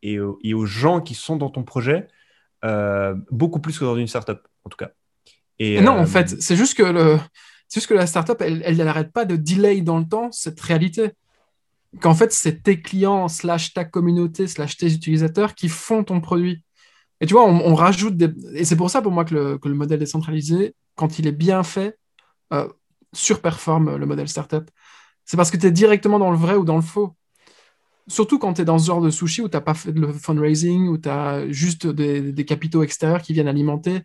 et 0.03 0.21
aux 0.21 0.67
gens 0.67 1.01
qui 1.01 1.15
sont 1.15 1.37
dans 1.37 1.51
ton 1.51 1.65
projet, 1.65 2.07
beaucoup 3.31 3.61
plus 3.61 3.79
que 3.79 3.85
dans 3.85 3.97
une 3.97 4.07
startup 4.07 4.41
en 4.65 4.69
tout 4.71 4.77
cas. 4.77 4.91
Et, 5.61 5.81
non, 5.83 5.93
en 5.93 6.03
euh, 6.03 6.07
fait, 6.07 6.41
c'est 6.41 6.57
juste 6.57 6.75
que 6.75 6.83
le, 6.83 7.19
juste 7.73 7.87
que 7.87 7.95
la 7.95 8.07
startup, 8.07 8.41
elle, 8.41 8.63
elle 8.65 8.79
n'arrête 8.79 9.13
pas 9.13 9.27
de 9.27 9.37
delay 9.37 9.83
dans 9.83 9.99
le 9.99 10.09
temps 10.09 10.33
cette 10.33 10.59
réalité. 10.59 11.11
Qu'en 12.01 12.15
fait, 12.15 12.33
c'est 12.33 12.63
tes 12.63 12.81
clients 12.81 13.29
slash 13.29 13.75
ta 13.75 13.85
communauté 13.85 14.47
slash 14.47 14.79
tes 14.79 14.93
utilisateurs 14.93 15.55
qui 15.55 15.69
font 15.69 16.03
ton 16.03 16.21
produit. 16.21 16.65
Et 17.21 17.27
tu 17.27 17.35
vois, 17.35 17.45
on, 17.45 17.75
rajoute 17.75 18.17
des... 18.17 18.33
Et 18.55 18.65
c'est 18.65 18.77
pour 18.77 18.89
ça, 18.89 19.03
pour 19.03 19.13
moi, 19.13 19.27
que 19.27 19.35
le, 19.35 19.59
que 19.59 19.69
le, 19.69 19.75
modèle 19.75 19.99
décentralisé, 19.99 20.75
quand 20.95 21.19
il 21.19 21.27
est 21.27 21.33
bien 21.33 21.63
fait, 21.63 21.99
euh, 22.55 22.67
surperforme 23.13 23.97
le 23.97 24.07
modèle 24.07 24.29
startup. 24.29 24.71
C'est 25.27 25.37
parce 25.37 25.51
que 25.51 25.59
tu 25.59 25.67
es 25.67 25.71
directement 25.71 26.19
dans 26.19 26.31
le 26.31 26.39
vrai 26.39 26.55
ou 26.55 26.65
dans 26.65 26.77
le 26.77 26.83
faux. 26.83 27.15
Surtout 28.09 28.39
quand 28.39 28.55
tu 28.55 28.63
es 28.63 28.65
dans 28.65 28.79
ce 28.79 28.87
genre 28.87 29.03
de 29.03 29.11
sushi 29.11 29.43
où 29.43 29.51
tu 29.51 29.57
n'as 29.57 29.61
pas 29.61 29.75
fait 29.75 29.93
le 29.93 30.11
fundraising, 30.11 30.89
où 30.89 30.97
tu 30.97 31.11
as 31.11 31.47
juste 31.51 31.87
des, 31.87 32.33
des, 32.33 32.45
capitaux 32.47 32.83
extérieurs 32.83 33.21
qui 33.21 33.35
viennent 33.35 33.49
alimenter 33.49 34.01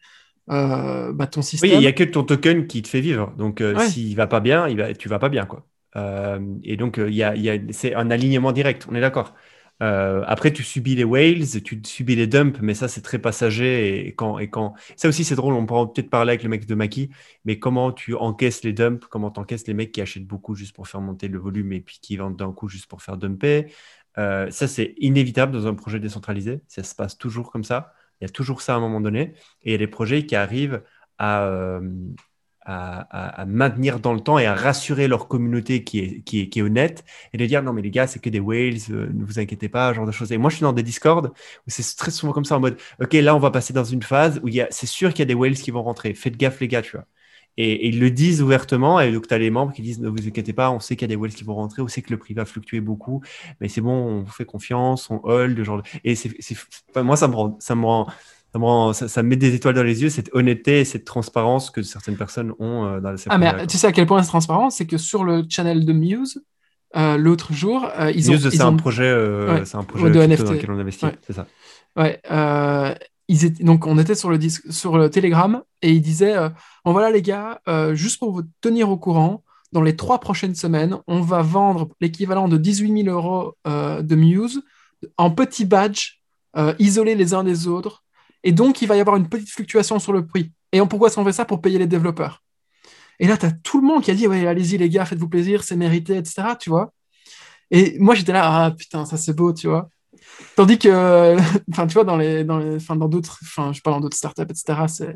euh, 0.50 1.12
bah, 1.14 1.28
ton 1.28 1.41
système. 1.41 1.72
Oui, 1.72 1.76
il 1.78 1.80
n'y 1.80 1.88
a 1.88 1.93
que 1.93 2.04
ton 2.04 2.24
token 2.24 2.68
qui 2.68 2.82
te 2.82 2.88
fait 2.88 3.02
vivre. 3.02 3.34
Donc, 3.38 3.62
euh, 3.62 3.78
s'il 3.80 4.16
va 4.16 4.28
pas 4.28 4.39
bien, 4.39 4.68
il 4.68 4.78
va, 4.78 4.93
tu 4.93 5.10
vas 5.10 5.20
pas 5.20 5.30
bien. 5.30 5.46
Quoi. 5.46 5.66
Euh, 5.96 6.39
et 6.64 6.78
donc, 6.78 6.98
il 6.98 7.14
y 7.14 7.24
a, 7.24 7.36
y 7.36 7.50
a, 7.50 7.58
c'est 7.72 7.96
un 7.96 8.12
alignement 8.12 8.52
direct, 8.52 8.86
on 8.89 8.96
est 8.96 9.02
d'accord. 9.02 9.34
après, 9.80 10.54
tu 10.54 10.64
subis 10.64 10.96
les 10.96 11.04
whales, 11.04 11.46
tu 11.64 11.82
subis 11.84 12.16
les 12.16 12.28
dumps, 12.28 12.60
mais 12.62 12.76
ça, 12.76 12.88
c'est 12.88 13.02
très 13.02 13.20
passager. 13.20 14.08
Et 14.08 14.14
quand, 14.14 14.38
et 14.38 14.50
quand... 14.50 14.76
Ça 14.96 15.08
aussi, 15.08 15.24
c'est 15.24 15.36
drôle, 15.36 15.56
on 15.56 15.66
pourra 15.66 15.91
peut-être 15.91 16.10
parler 16.10 16.32
avec 16.32 16.43
le 16.43 16.50
mec 16.50 16.66
de 16.66 16.76
Maki, 16.76 17.10
mais 17.43 17.58
comment 17.58 17.91
tu 17.91 18.14
encaisses 18.16 18.64
les 18.64 18.74
dumps, 18.74 19.08
comment 19.10 19.32
tu 19.32 19.39
encaisses 19.39 19.68
les 19.68 19.74
mecs 19.74 19.91
qui 19.91 20.02
achètent 20.02 20.28
beaucoup 20.28 20.54
juste 20.56 20.76
pour 20.76 20.88
faire 20.88 21.02
monter 21.02 21.28
le 21.28 21.39
volume 21.39 21.74
et 21.74 21.82
puis 21.82 22.00
qui 22.02 22.18
vendent 22.18 22.38
d'un 22.38 22.52
coup 22.52 22.68
juste 22.68 22.88
pour 22.88 23.02
faire 23.02 23.18
dumper. 23.18 23.68
ça, 24.16 24.52
c'est 24.52 24.93
inévitable 24.98 25.54
dans 25.54 25.66
un 25.66 25.74
projet 25.74 26.00
décentralisé. 26.00 26.62
Ça 26.68 26.84
se 26.84 26.93
passe 26.93 27.18
toujours 27.18 27.52
comme 27.52 27.64
ça. 27.64 27.93
Il 28.22 28.26
y 28.26 28.28
a 28.28 28.30
toujours 28.30 28.61
ça 28.61 28.74
à 28.74 28.78
un 28.78 28.80
moment 28.80 29.01
donné. 29.01 29.34
Et 29.63 29.70
il 29.70 29.72
y 29.72 29.76
a 29.76 29.78
des 29.78 29.88
projets 29.88 30.26
qui 30.26 30.36
arrivent 30.36 30.84
à, 31.18 31.45
euh, 31.45 31.82
maintenir 33.45 33.99
dans 33.99 34.13
le 34.13 34.20
temps 34.22 34.39
et 34.39 34.45
à 34.47 34.55
rassurer 34.55 35.07
leur 35.07 35.28
communauté 35.28 35.84
qui 35.84 35.99
est, 35.99 36.61
honnête 36.61 37.05
et 37.34 37.38
de 37.38 37.45
dire 37.45 37.61
non, 37.61 37.74
mais 37.74 37.82
les 37.82 37.91
gars, 37.91 38.07
c'est 38.07 38.20
que 38.20 38.30
des 38.30 38.39
whales, 38.39 38.78
euh, 38.89 39.07
ne 39.13 39.24
vous 39.24 39.39
inquiétez 39.39 39.70
pas, 39.70 39.93
genre 39.93 40.05
de 40.07 40.11
choses. 40.11 40.32
Et 40.32 40.38
moi, 40.38 40.49
je 40.49 40.55
suis 40.57 40.63
dans 40.63 40.74
des 40.74 40.84
Discord 40.84 41.28
où 41.28 41.70
c'est 41.70 41.95
très 41.95 42.11
souvent 42.11 42.34
comme 42.34 42.45
ça 42.45 42.57
en 42.57 42.59
mode 42.59 42.78
ok, 43.01 43.13
là, 43.13 43.36
on 43.36 43.39
va 43.39 43.51
passer 43.51 43.74
dans 43.74 43.84
une 43.84 44.03
phase 44.03 44.39
où 44.43 44.49
c'est 44.72 44.86
sûr 44.88 45.11
qu'il 45.11 45.20
y 45.20 45.24
a 45.24 45.26
des 45.26 45.34
whales 45.36 45.55
qui 45.55 45.72
vont 45.72 45.84
rentrer. 45.84 46.13
Faites 46.13 46.38
gaffe, 46.38 46.59
les 46.59 46.68
gars, 46.68 46.82
tu 46.82 46.97
vois. 46.97 47.05
Et, 47.58 47.88
ils 47.88 47.99
le 47.99 48.12
disent 48.12 48.41
ouvertement. 48.41 48.99
Et 48.99 49.12
donc, 49.12 49.28
tu 49.28 49.34
as 49.34 49.38
les 49.38 49.49
membres 49.49 49.74
qui 49.74 49.82
disent 49.82 49.99
Ne 49.99 50.10
vous 50.10 50.28
inquiétez 50.28 50.53
pas, 50.53 50.72
on 50.72 50.80
sait 50.80 50.95
qu'il 50.95 51.03
y 51.03 51.12
a 51.12 51.16
des 51.16 51.16
whales 51.16 51.34
qui 51.34 51.43
vont 51.43 51.56
rentrer, 51.56 51.82
on 51.82 51.88
sait 51.88 52.01
que 52.01 52.12
le 52.12 52.18
prix 52.18 52.34
va 52.34 52.45
fluctuer 52.45 52.82
beaucoup, 52.82 53.22
mais 53.62 53.70
c'est 53.70 53.82
bon, 53.82 53.91
on 53.91 54.22
vous 54.22 54.32
fait 54.32 54.45
confiance, 54.45 55.10
on 55.10 55.22
hold. 55.24 55.62
Genre 55.64 55.82
Et 56.03 56.16
c'est, 56.16 56.32
moi, 56.95 57.18
ça 57.18 57.28
me 57.28 57.36
rend. 57.36 57.58
Ça 57.60 57.76
me 57.76 57.86
rend 57.86 58.08
ça, 58.93 59.24
me 59.24 59.30
met 59.30 59.36
des 59.36 59.53
étoiles 59.53 59.76
dans 59.76 59.84
les 59.84 60.01
yeux, 60.01 60.10
cette 60.10 60.30
honnêteté 60.34 60.82
et 60.82 60.86
cette 60.86 61.06
transparence 61.06 61.70
que 61.70 61.82
certaines 61.82 62.18
personnes 62.18 62.53
ont 62.60 62.86
euh, 62.86 62.99
dans 62.99 63.12
la 63.12 63.18
Ah, 63.30 63.38
mais 63.38 63.68
tu 63.68 63.78
sais 63.78 63.88
à 63.88 63.91
quel 63.91 64.06
point 64.06 64.22
c'est 64.24 64.30
transparence 64.30 64.78
C'est 64.78 64.86
que 64.86 64.97
sur 64.97 65.24
le 65.24 65.43
channel 65.49 65.86
de 65.86 65.93
Muse, 65.93 66.41
euh, 66.95 67.18
l'autre 67.18 67.53
jour, 67.53 67.89
euh, 67.99 68.12
ils 68.12 68.30
Muse, 68.30 68.45
ont. 68.45 68.49
c'est 68.49 68.62
un 68.62 68.74
projet, 68.74 69.14
c'est 69.66 69.76
un 69.76 69.84
projet 69.84 70.10
de 70.10 70.20
NFT. 70.20 70.43
dans 70.43 70.51
lequel 70.53 70.72
on 70.72 70.80
investit, 70.80 71.08
c'est 71.26 71.34
ça. 71.34 71.47
Ouais, 71.97 72.22
donc 73.60 73.88
on 73.88 73.97
était 73.97 74.16
sur 74.16 74.30
le, 74.30 75.10
Telegram 75.10 75.64
et 75.82 75.92
ils 75.92 76.02
disaient 76.02 76.36
euh, 76.36 76.50
voilà 76.86 77.10
les 77.10 77.22
gars, 77.22 77.62
euh, 77.68 77.96
juste 77.96 78.20
pour 78.20 78.32
vous 78.32 78.43
tenir 78.62 78.89
au 78.89 78.97
courant, 78.97 79.43
dans 79.72 79.82
les 79.82 79.96
trois 79.96 80.20
prochaines 80.20 80.56
semaines, 80.56 80.97
on 81.08 81.22
va 81.22 81.42
vendre 81.42 81.89
l'équivalent 82.00 82.47
de 82.47 82.58
18 82.58 83.04
000 83.04 83.16
euros 83.16 83.56
euh, 83.68 84.02
de 84.02 84.16
Muse 84.16 84.64
en 85.18 85.32
petits 85.32 85.66
badges 85.66 86.22
isolés 86.80 87.16
les 87.16 87.34
uns 87.34 87.43
des 87.43 87.68
autres. 87.68 88.06
Et 88.43 88.54
donc 88.54 88.82
il 88.82 88.88
va 88.88 88.96
y 88.96 89.02
avoir 89.02 89.18
une 89.18 89.28
petite 89.28 89.50
fluctuation 89.50 90.00
sur 90.00 90.14
le 90.14 90.26
prix. 90.26 90.54
Et 90.72 90.80
pourquoi 90.80 91.10
est-ce 91.10 91.32
ça? 91.34 91.43
Pour 91.43 91.62
payer 91.62 91.78
les 91.78 91.88
développeurs. 91.88 92.43
Et 93.20 93.28
là, 93.28 93.36
tu 93.36 93.46
as 93.46 93.52
tout 93.52 93.82
le 93.82 93.88
monde 93.88 94.04
qui 94.04 94.12
a 94.12 94.14
dit 94.14 94.26
ouais, 94.26 94.47
allez-y 94.47 94.78
les 94.78 94.89
gars, 94.89 95.04
faites-vous 95.04 95.28
plaisir, 95.28 95.64
c'est 95.64 95.76
mérité, 95.76 96.16
etc. 96.16 96.56
Tu 96.58 96.70
vois 96.70 96.93
et 97.72 97.97
moi 98.00 98.16
j'étais 98.16 98.34
là, 98.34 98.66
ah 98.66 98.72
putain, 98.72 99.06
ça 99.06 99.18
c'est 99.18 99.34
beau, 99.34 99.54
tu 99.54 99.68
vois. 99.68 99.89
Tandis 100.56 100.78
que, 100.78 101.36
enfin, 101.72 101.88
tu 101.88 101.93
vois, 101.93 102.04
dans 102.04 102.18
les, 102.18 102.43
dans 102.43 102.58
les, 102.58 102.78
dans 102.78 103.08
d'autres, 103.08 103.39
enfin, 103.43 103.74
je 103.74 103.82
parle 103.82 103.97
dans 103.97 104.02
d'autres 104.02 104.18
startups, 104.18 104.43
etc., 104.43 104.84
c'est, 104.88 105.16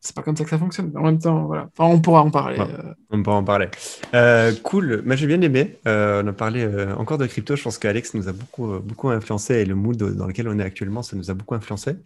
c'est 0.00 0.16
pas 0.16 0.22
comme 0.22 0.36
ça 0.36 0.44
que 0.44 0.50
ça 0.50 0.58
fonctionne. 0.58 0.92
En 0.96 1.02
même 1.02 1.18
temps, 1.18 1.44
voilà. 1.46 1.68
Enfin, 1.76 1.88
on 1.92 2.00
pourra 2.00 2.22
en 2.22 2.30
parler. 2.30 2.58
Euh. 2.58 2.92
On 3.10 3.22
pourra 3.22 3.36
en 3.36 3.44
parler. 3.44 3.68
Euh, 4.14 4.52
cool. 4.64 5.02
Moi, 5.06 5.14
j'ai 5.14 5.28
bien 5.28 5.40
aimé. 5.40 5.78
Euh, 5.86 6.22
on 6.24 6.26
a 6.26 6.32
parlé 6.32 6.66
encore 6.96 7.18
de 7.18 7.26
crypto. 7.26 7.54
Je 7.54 7.62
pense 7.62 7.78
qu'Alex 7.78 8.14
nous 8.14 8.28
a 8.28 8.32
beaucoup, 8.32 8.80
beaucoup 8.80 9.10
influencé 9.10 9.54
et 9.54 9.64
le 9.64 9.76
mood 9.76 9.96
dans 9.96 10.26
lequel 10.26 10.48
on 10.48 10.58
est 10.58 10.64
actuellement, 10.64 11.02
ça 11.02 11.16
nous 11.16 11.30
a 11.30 11.34
beaucoup 11.34 11.54
influencé. 11.54 11.96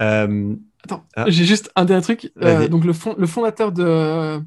Attends, 0.00 1.04
ah. 1.14 1.24
j'ai 1.28 1.44
juste 1.44 1.70
un 1.76 1.84
dernier 1.84 2.02
truc. 2.02 2.32
donc, 2.70 2.84
le, 2.84 2.94
fond, 2.94 3.14
le 3.18 3.26
fondateur 3.26 3.70
de, 3.70 4.40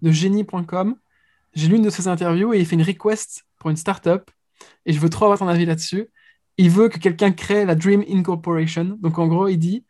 de 0.00 0.10
Genie.com, 0.10 0.96
j'ai 1.54 1.68
lu 1.68 1.76
une 1.76 1.82
de 1.82 1.90
ses 1.90 2.08
interviews 2.08 2.54
et 2.54 2.60
il 2.60 2.64
fait 2.64 2.76
une 2.76 2.82
request 2.82 3.44
pour 3.58 3.68
une 3.68 3.76
startup. 3.76 4.30
Et 4.86 4.94
je 4.94 5.00
veux 5.00 5.10
trop 5.10 5.26
avoir 5.26 5.38
ton 5.38 5.48
avis 5.48 5.66
là-dessus 5.66 6.08
il 6.58 6.70
veut 6.70 6.88
que 6.88 6.98
quelqu'un 6.98 7.32
crée 7.32 7.64
la 7.64 7.74
Dream 7.74 8.04
Incorporation. 8.08 8.98
Donc 9.00 9.18
en 9.18 9.26
gros, 9.26 9.48
il 9.48 9.58
dit 9.58 9.84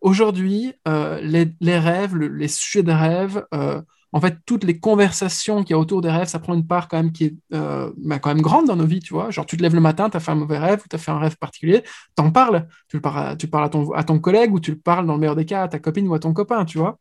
aujourd'hui, 0.00 0.72
euh, 0.86 1.20
les, 1.20 1.78
rêves, 1.78 2.16
les 2.16 2.48
sujets 2.48 2.82
de 2.82 2.92
rêves, 2.92 3.44
euh, 3.54 3.82
en 4.12 4.20
fait, 4.20 4.38
toutes 4.46 4.64
les 4.64 4.80
conversations 4.80 5.62
qu'il 5.62 5.72
y 5.72 5.74
a 5.74 5.78
autour 5.78 6.00
des 6.00 6.10
rêves, 6.10 6.28
ça 6.28 6.38
prend 6.38 6.54
une 6.54 6.66
part 6.66 6.88
quand 6.88 6.96
même 6.96 7.12
qui 7.12 7.24
est 7.24 7.34
euh, 7.52 7.92
bah, 7.98 8.18
quand 8.18 8.30
même 8.30 8.40
grande 8.40 8.66
dans 8.66 8.76
nos 8.76 8.86
vies, 8.86 9.00
tu 9.00 9.12
vois. 9.12 9.30
Genre, 9.30 9.44
tu 9.44 9.58
te 9.58 9.62
lèves 9.62 9.74
le 9.74 9.82
matin, 9.82 10.08
tu 10.08 10.16
as 10.16 10.20
fait 10.20 10.30
un 10.30 10.36
mauvais 10.36 10.58
rêve 10.58 10.80
ou 10.82 10.88
tu 10.88 10.96
as 10.96 10.98
fait 10.98 11.10
un 11.10 11.18
rêve 11.18 11.36
particulier, 11.36 11.82
tu 12.16 12.22
en 12.22 12.30
parles. 12.30 12.66
Tu, 12.88 12.96
le 12.96 13.02
parles, 13.02 13.28
à, 13.28 13.36
tu 13.36 13.48
parles 13.48 13.64
à 13.64 13.68
ton, 13.68 13.92
à 13.92 14.04
ton 14.04 14.18
collègue 14.18 14.54
ou 14.54 14.60
tu 14.60 14.70
le 14.70 14.78
parles, 14.78 15.06
dans 15.06 15.12
le 15.14 15.20
meilleur 15.20 15.36
des 15.36 15.44
cas, 15.44 15.64
à 15.64 15.68
ta 15.68 15.78
copine 15.78 16.08
ou 16.08 16.14
à 16.14 16.18
ton 16.18 16.32
copain, 16.32 16.64
tu 16.64 16.78
vois. 16.78 16.98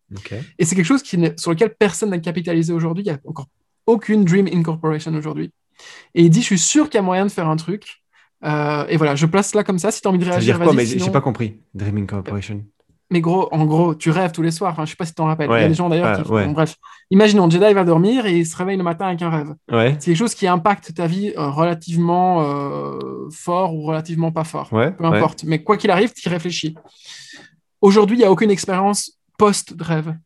Et 0.60 0.66
c'est 0.66 0.76
quelque 0.76 0.86
chose 0.86 1.02
qui, 1.02 1.18
sur 1.38 1.52
lequel 1.52 1.76
personne 1.76 2.10
n'a 2.10 2.20
capitalisé 2.20 2.74
aujourd'hui. 2.74 3.04
Il 3.06 3.08
n'y 3.08 3.18
a 3.18 3.20
encore 3.26 3.48
aucune 3.86 4.26
Dream 4.26 4.48
Incorporation 4.52 5.14
aujourd'hui. 5.14 5.52
Et 6.14 6.24
il 6.24 6.30
dit, 6.30 6.42
je 6.42 6.48
suis 6.48 6.60
sûr 6.60 6.90
qu'il 6.90 6.96
y 6.96 7.00
a 7.00 7.04
moyen 7.04 7.26
de 7.26 7.32
faire 7.32 7.48
un 7.48 7.56
truc 7.56 8.02
Euh, 8.48 8.86
et 8.88 8.98
voilà, 8.98 9.16
je 9.16 9.26
place 9.26 9.54
là 9.54 9.64
comme 9.64 9.80
ça. 9.80 9.92
Si 9.92 10.02
tu 10.02 10.08
as 10.08 10.12
envie 10.12 10.20
de 10.20 10.24
Ça 10.24 10.32
veut 10.32 10.36
réagir, 10.36 10.56
dire 10.58 10.64
quoi 10.64 10.74
Mais 10.74 10.86
sinon- 10.86 11.06
j'ai 11.06 11.12
pas 11.12 11.22
compris. 11.22 11.58
Dreaming 11.74 12.08
Corporation. 12.08 12.64
Mais 13.10 13.22
gros, 13.22 13.48
en 13.54 13.66
gros, 13.66 13.96
tu 13.96 14.10
rêves 14.10 14.34
tous 14.34 14.42
les 14.42 14.52
soirs. 14.52 14.74
Enfin, 14.74 14.84
je 14.86 14.90
sais 14.90 14.98
pas 14.98 15.06
si 15.06 15.12
tu 15.12 15.16
t'en 15.16 15.26
rappelles. 15.26 15.50
Il 15.50 15.62
y 15.62 15.64
a 15.64 15.68
des 15.70 15.74
gens 15.74 15.88
d'ailleurs 15.88 16.18
ouais, 16.18 16.24
qui. 16.24 16.30
ouais. 16.32 16.46
bon, 16.46 16.52
bref, 16.52 16.76
imaginons, 17.10 17.50
Jedi 17.50 17.74
va 17.74 17.86
dormir 17.86 18.26
et 18.26 18.38
il 18.40 18.46
se 18.46 18.56
réveille 18.58 18.76
le 18.76 18.84
matin 18.84 19.08
avec 19.08 19.22
un 19.22 19.30
rêve. 19.30 19.56
Ouais. 19.72 19.96
C'est 20.00 20.12
quelque 20.12 20.18
chose 20.18 20.36
qui 20.36 20.46
impacte 20.46 20.94
ta 20.94 21.08
vie 21.08 21.32
euh, 21.38 21.50
relativement 21.50 22.42
euh, 22.42 23.30
fort 23.32 23.74
ou 23.74 23.84
relativement 23.84 24.32
pas 24.32 24.44
fort. 24.44 24.70
Peu 24.70 25.06
importe. 25.06 25.46
Mais 25.46 25.64
quoi 25.64 25.78
qu'il 25.78 25.90
arrive, 25.90 26.12
tu 26.14 26.28
y 26.28 26.30
réfléchis. 26.30 26.76
Aujourd'hui, 27.80 28.18
il 28.18 28.20
n'y 28.20 28.26
a 28.26 28.32
aucune 28.32 28.52
expérience 28.52 29.14
post-rêve. 29.38 30.18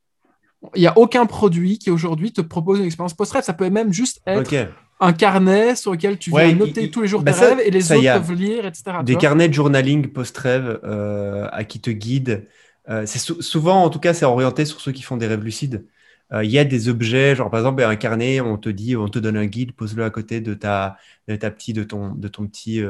Il 0.75 0.81
n'y 0.81 0.87
a 0.87 0.97
aucun 0.97 1.25
produit 1.27 1.77
qui 1.77 1.91
aujourd'hui 1.91 2.33
te 2.33 2.41
propose 2.41 2.79
une 2.79 2.85
expérience 2.85 3.13
post-rêve. 3.13 3.43
Ça 3.43 3.53
peut 3.53 3.69
même 3.69 3.93
juste 3.93 4.21
être 4.25 4.51
Ok. 4.51 4.67
Un 5.01 5.13
carnet 5.13 5.75
sur 5.75 5.91
lequel 5.91 6.17
tu 6.17 6.31
Ouais, 6.31 6.51
il- 6.51 6.57
noter 6.57 6.83
il- 6.83 6.91
tous 6.91 7.01
les 7.01 7.07
jours 7.07 7.21
bah 7.23 7.33
tes 7.33 7.39
ça- 7.39 7.49
rêves 7.55 7.61
et 7.65 7.71
les 7.71 7.91
autres 7.91 8.07
a 8.07 8.19
peuvent 8.19 8.33
lire, 8.33 8.65
etc. 8.65 8.97
Des 9.03 9.15
carnets 9.17 9.49
de 9.49 9.53
journaling 9.53 10.07
post-rêve 10.07 10.79
euh, 10.83 11.47
à 11.51 11.63
qui 11.63 11.79
te 11.81 11.89
guident. 11.89 12.45
Euh, 12.89 13.03
c'est 13.05 13.19
sou- 13.19 13.41
souvent, 13.41 13.83
en 13.83 13.89
tout 13.89 13.99
cas, 13.99 14.13
c'est 14.13 14.25
orienté 14.25 14.65
sur 14.65 14.79
ceux 14.81 14.91
qui 14.91 15.01
font 15.03 15.17
des 15.17 15.27
rêves 15.27 15.43
lucides. 15.43 15.85
Euh, 16.33 16.43
Il 16.45 16.51
y 16.51 16.59
a 16.59 16.63
des 16.65 16.87
objets, 16.87 17.35
genre 17.35 17.49
par 17.49 17.59
exemple 17.59 17.83
un 17.83 17.95
carnet, 17.97 18.39
on 18.41 18.57
te 18.57 18.69
dit, 18.69 18.95
on 18.95 19.07
te 19.09 19.19
donne 19.19 19.35
un 19.37 19.47
guide, 19.47 19.73
pose-le 19.73 20.03
à 20.05 20.09
côté 20.09 20.39
de 20.39 20.53
ta, 20.53 20.97
de 21.27 21.35
ta 21.35 21.51
petit, 21.51 21.73
de 21.73 21.83
ton, 21.83 22.13
de 22.15 22.27
ton 22.29 22.47
petit, 22.47 22.81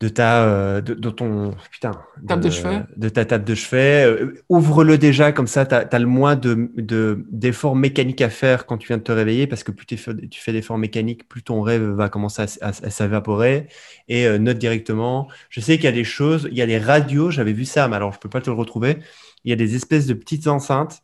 de 0.00 0.08
ta, 0.08 0.44
euh, 0.44 0.80
de, 0.80 0.94
de 0.94 1.10
ton, 1.10 1.52
putain, 1.70 1.92
Table 2.26 2.42
de 2.42 2.50
chevet. 2.50 2.82
de 2.96 3.08
ta 3.08 3.24
table 3.24 3.44
de 3.44 3.54
chevet. 3.54 4.04
Euh, 4.04 4.34
Ouvre-le 4.48 4.98
déjà, 4.98 5.32
comme 5.32 5.46
ça, 5.46 5.64
tu 5.66 5.74
as, 5.74 5.98
le 5.98 6.06
moins 6.06 6.34
de, 6.36 6.70
de- 6.76 7.24
d'efforts 7.30 7.76
mécaniques 7.76 8.20
à 8.20 8.28
faire 8.28 8.66
quand 8.66 8.76
tu 8.76 8.88
viens 8.88 8.98
de 8.98 9.02
te 9.02 9.12
réveiller, 9.12 9.46
parce 9.46 9.62
que 9.62 9.70
plus 9.70 9.96
fait- 9.96 10.28
tu 10.28 10.40
fais 10.40 10.52
d'efforts 10.52 10.78
mécaniques, 10.78 11.28
plus 11.28 11.42
ton 11.42 11.62
rêve 11.62 11.82
va 11.84 12.08
commencer 12.08 12.42
à, 12.60 12.72
s'évaporer. 12.72 13.68
Et 14.08 14.26
euh, 14.26 14.38
note 14.38 14.58
directement. 14.58 15.28
Je 15.48 15.60
sais 15.60 15.76
qu'il 15.76 15.84
y 15.84 15.88
a 15.88 15.92
des 15.92 16.04
choses, 16.04 16.48
il 16.50 16.58
y 16.58 16.62
a 16.62 16.66
des 16.66 16.78
radios, 16.78 17.30
j'avais 17.30 17.52
vu 17.52 17.64
ça, 17.64 17.86
mais 17.88 17.96
alors 17.96 18.12
je 18.12 18.18
peux 18.18 18.28
pas 18.28 18.40
te 18.40 18.50
le 18.50 18.56
retrouver. 18.56 18.98
Il 19.44 19.50
y 19.50 19.52
a 19.52 19.56
des 19.56 19.76
espèces 19.76 20.06
de 20.06 20.14
petites 20.14 20.48
enceintes 20.48 21.02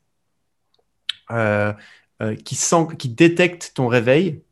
qui, 2.45 2.55
sent, 2.57 2.87
qui 2.99 3.09
détectent 3.09 3.73
ton 3.75 3.87
réveil. 3.87 4.43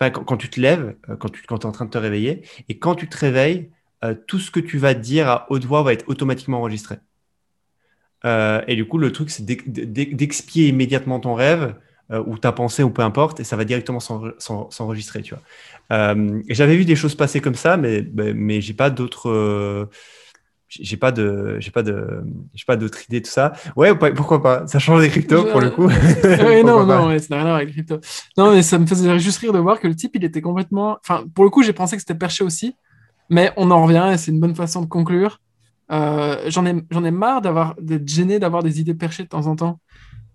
Enfin, 0.00 0.10
quand, 0.10 0.22
quand 0.22 0.36
tu 0.36 0.48
te 0.48 0.60
lèves, 0.60 0.94
quand 1.18 1.28
tu 1.28 1.42
quand 1.42 1.64
es 1.64 1.66
en 1.66 1.72
train 1.72 1.84
de 1.84 1.90
te 1.90 1.98
réveiller, 1.98 2.42
et 2.68 2.78
quand 2.78 2.94
tu 2.94 3.08
te 3.08 3.16
réveilles, 3.16 3.70
euh, 4.04 4.14
tout 4.26 4.38
ce 4.38 4.50
que 4.50 4.60
tu 4.60 4.78
vas 4.78 4.94
dire 4.94 5.28
à 5.28 5.46
haute 5.50 5.64
voix 5.64 5.82
va 5.82 5.92
être 5.92 6.08
automatiquement 6.08 6.58
enregistré. 6.58 6.96
Euh, 8.24 8.62
et 8.66 8.74
du 8.74 8.86
coup, 8.86 8.98
le 8.98 9.12
truc, 9.12 9.30
c'est 9.30 9.44
d'ex- 9.44 9.64
d'ex- 9.66 10.14
d'expier 10.14 10.68
immédiatement 10.68 11.20
ton 11.20 11.34
rêve 11.34 11.74
euh, 12.10 12.22
ou 12.26 12.36
ta 12.38 12.52
pensée 12.52 12.82
ou 12.82 12.90
peu 12.90 13.02
importe, 13.02 13.38
et 13.40 13.44
ça 13.44 13.56
va 13.56 13.64
directement 13.64 14.00
s'enre- 14.00 14.34
s'en- 14.38 14.70
s'enregistrer, 14.70 15.22
tu 15.22 15.34
vois. 15.34 15.42
J'avais 16.48 16.76
vu 16.76 16.84
des 16.84 16.96
choses 16.96 17.14
passer 17.14 17.40
comme 17.40 17.54
ça, 17.54 17.76
mais, 17.76 18.04
mais, 18.14 18.34
mais 18.34 18.60
j'ai 18.60 18.74
pas 18.74 18.90
d'autres. 18.90 19.88
j'ai 20.68 20.96
pas 20.96 21.12
de, 21.12 21.56
j'ai 21.60 21.70
pas 21.70 21.82
de, 21.82 22.22
j'ai 22.54 22.64
pas 22.66 22.76
d'autres 22.76 23.02
idées 23.08 23.22
tout 23.22 23.30
ça. 23.30 23.52
Ouais, 23.76 23.94
pourquoi 23.96 24.42
pas? 24.42 24.66
Ça 24.66 24.78
change 24.78 25.00
des 25.00 25.08
cryptos 25.08 25.44
pour 25.46 25.60
le 25.60 25.70
coup. 25.70 25.88
Oui, 26.44 26.64
non, 26.64 26.84
non, 26.84 27.08
ouais, 27.08 27.18
ça 27.18 27.26
n'a 27.30 27.36
rien 27.36 27.44
à 27.44 27.48
voir 27.50 27.56
avec 27.56 27.70
crypto. 27.70 28.00
Non, 28.36 28.52
mais 28.52 28.62
ça 28.62 28.78
me 28.78 28.86
faisait 28.86 29.18
juste 29.18 29.38
rire 29.38 29.52
de 29.52 29.58
voir 29.58 29.80
que 29.80 29.86
le 29.86 29.94
type, 29.94 30.12
il 30.14 30.24
était 30.24 30.40
complètement. 30.42 30.98
Enfin, 31.02 31.24
pour 31.34 31.44
le 31.44 31.50
coup, 31.50 31.62
j'ai 31.62 31.72
pensé 31.72 31.96
que 31.96 32.02
c'était 32.02 32.14
perché 32.14 32.44
aussi, 32.44 32.74
mais 33.28 33.52
on 33.56 33.70
en 33.70 33.82
revient 33.84 34.10
et 34.12 34.16
c'est 34.16 34.30
une 34.30 34.40
bonne 34.40 34.54
façon 34.54 34.82
de 34.82 34.86
conclure. 34.86 35.40
Euh, 35.90 36.36
j'en 36.48 36.66
ai, 36.66 36.70
ai 36.70 37.10
marre 37.10 37.40
d'être 37.80 38.08
gêné 38.08 38.38
d'avoir 38.38 38.62
des 38.62 38.80
idées 38.80 38.94
perchées 38.94 39.24
de 39.24 39.28
temps 39.28 39.46
en 39.46 39.56
temps. 39.56 39.80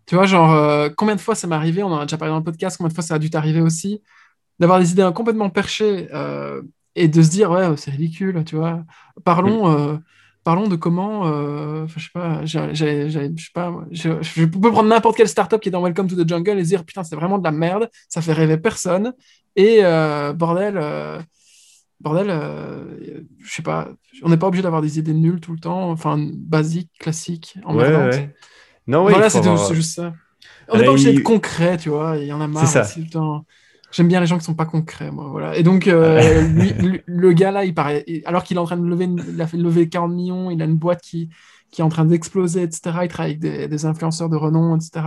Tu 0.05 0.15
vois, 0.15 0.25
genre, 0.25 0.51
euh, 0.51 0.89
combien 0.95 1.15
de 1.15 1.21
fois 1.21 1.35
ça 1.35 1.47
m'est 1.47 1.55
arrivé, 1.55 1.83
on 1.83 1.87
en 1.87 1.99
a 1.99 2.05
déjà 2.05 2.17
parlé 2.17 2.31
dans 2.31 2.39
le 2.39 2.43
podcast, 2.43 2.77
combien 2.77 2.89
de 2.89 2.93
fois 2.93 3.03
ça 3.03 3.15
a 3.15 3.19
dû 3.19 3.29
t'arriver 3.29 3.61
aussi, 3.61 4.01
d'avoir 4.59 4.79
des 4.79 4.91
idées 4.91 5.09
complètement 5.15 5.49
perchées 5.49 6.09
euh, 6.13 6.61
et 6.95 7.07
de 7.07 7.21
se 7.21 7.29
dire, 7.29 7.51
ouais, 7.51 7.77
c'est 7.77 7.91
ridicule, 7.91 8.43
tu 8.45 8.55
vois. 8.55 8.83
Parlons, 9.23 9.99
parlons 10.43 10.67
de 10.67 10.75
comment, 10.75 11.25
je 11.87 11.99
sais 11.99 12.09
pas, 12.13 12.43
je 12.45 12.73
sais 12.75 13.51
pas, 13.53 13.73
je, 13.91 14.45
peux 14.45 14.71
prendre 14.71 14.89
n'importe 14.89 15.15
quelle 15.15 15.29
startup 15.29 15.61
qui 15.61 15.69
est 15.69 15.71
dans 15.71 15.81
Welcome 15.81 16.07
to 16.07 16.21
the 16.21 16.27
Jungle 16.27 16.59
et 16.59 16.63
se 16.63 16.69
dire, 16.69 16.83
putain, 16.83 17.03
c'est 17.03 17.15
vraiment 17.15 17.37
de 17.37 17.43
la 17.43 17.51
merde, 17.51 17.89
ça 18.09 18.21
fait 18.21 18.33
rêver 18.33 18.57
personne, 18.57 19.13
et 19.55 19.81
bordel, 20.35 20.77
bordel, 22.03 22.27
euh, 22.29 23.21
je 23.39 23.51
sais 23.53 23.61
pas, 23.63 23.89
on 24.21 24.29
n'est 24.29 24.37
pas 24.37 24.47
obligé 24.47 24.61
d'avoir 24.61 24.81
des 24.81 24.99
idées 24.99 25.13
nulles 25.13 25.39
tout 25.39 25.53
le 25.53 25.59
temps, 25.59 25.89
enfin, 25.89 26.17
basiques, 26.33 26.91
classiques, 26.99 27.55
emmerdantes. 27.63 28.13
ouais. 28.13 28.35
Non, 28.87 29.05
oui, 29.05 29.13
voilà, 29.13 29.29
c'est 29.29 29.39
avoir- 29.39 29.73
juste 29.73 29.95
ça. 29.95 30.13
On 30.67 30.73
Ah, 30.73 30.77
n'est 30.79 30.85
pas 30.85 30.91
obligé 30.91 31.09
il- 31.11 31.15
d'être 31.15 31.23
concret, 31.23 31.77
tu 31.77 31.89
vois, 31.89 32.17
il 32.17 32.25
y 32.27 32.33
en 32.33 32.41
a 32.41 32.47
marre 32.47 32.67
C'est 32.67 32.99
le 32.99 33.09
temps. 33.09 33.45
J'aime 33.91 34.07
bien 34.07 34.19
les 34.19 34.25
gens 34.25 34.37
qui 34.37 34.43
sont 34.43 34.55
pas 34.55 34.65
concrets, 34.65 35.11
moi, 35.11 35.27
voilà. 35.29 35.55
Et 35.55 35.63
donc, 35.63 35.87
euh, 35.87 36.41
lui- 36.47 36.73
lui- 36.73 37.01
le 37.05 37.31
gars 37.33 37.51
là, 37.51 37.63
il 37.63 37.73
paraît, 37.73 38.03
alors 38.25 38.43
qu'il 38.43 38.57
est 38.57 38.59
en 38.59 38.65
train 38.65 38.77
de 38.77 38.85
lever, 38.87 39.05
il 39.05 39.39
a 39.41 39.47
fait 39.47 39.57
lever 39.57 39.87
40 39.87 40.13
millions, 40.13 40.49
il 40.51 40.61
a 40.61 40.65
une 40.65 40.75
boîte 40.77 41.01
qui, 41.01 41.29
qui 41.71 41.81
est 41.81 41.83
en 41.83 41.89
train 41.89 42.05
d'exploser, 42.05 42.63
etc. 42.63 42.81
Il 43.03 43.07
travaille 43.07 43.31
avec 43.31 43.39
des, 43.39 43.67
des 43.67 43.85
influenceurs 43.85 44.29
de 44.29 44.35
renom, 44.35 44.75
etc. 44.75 45.05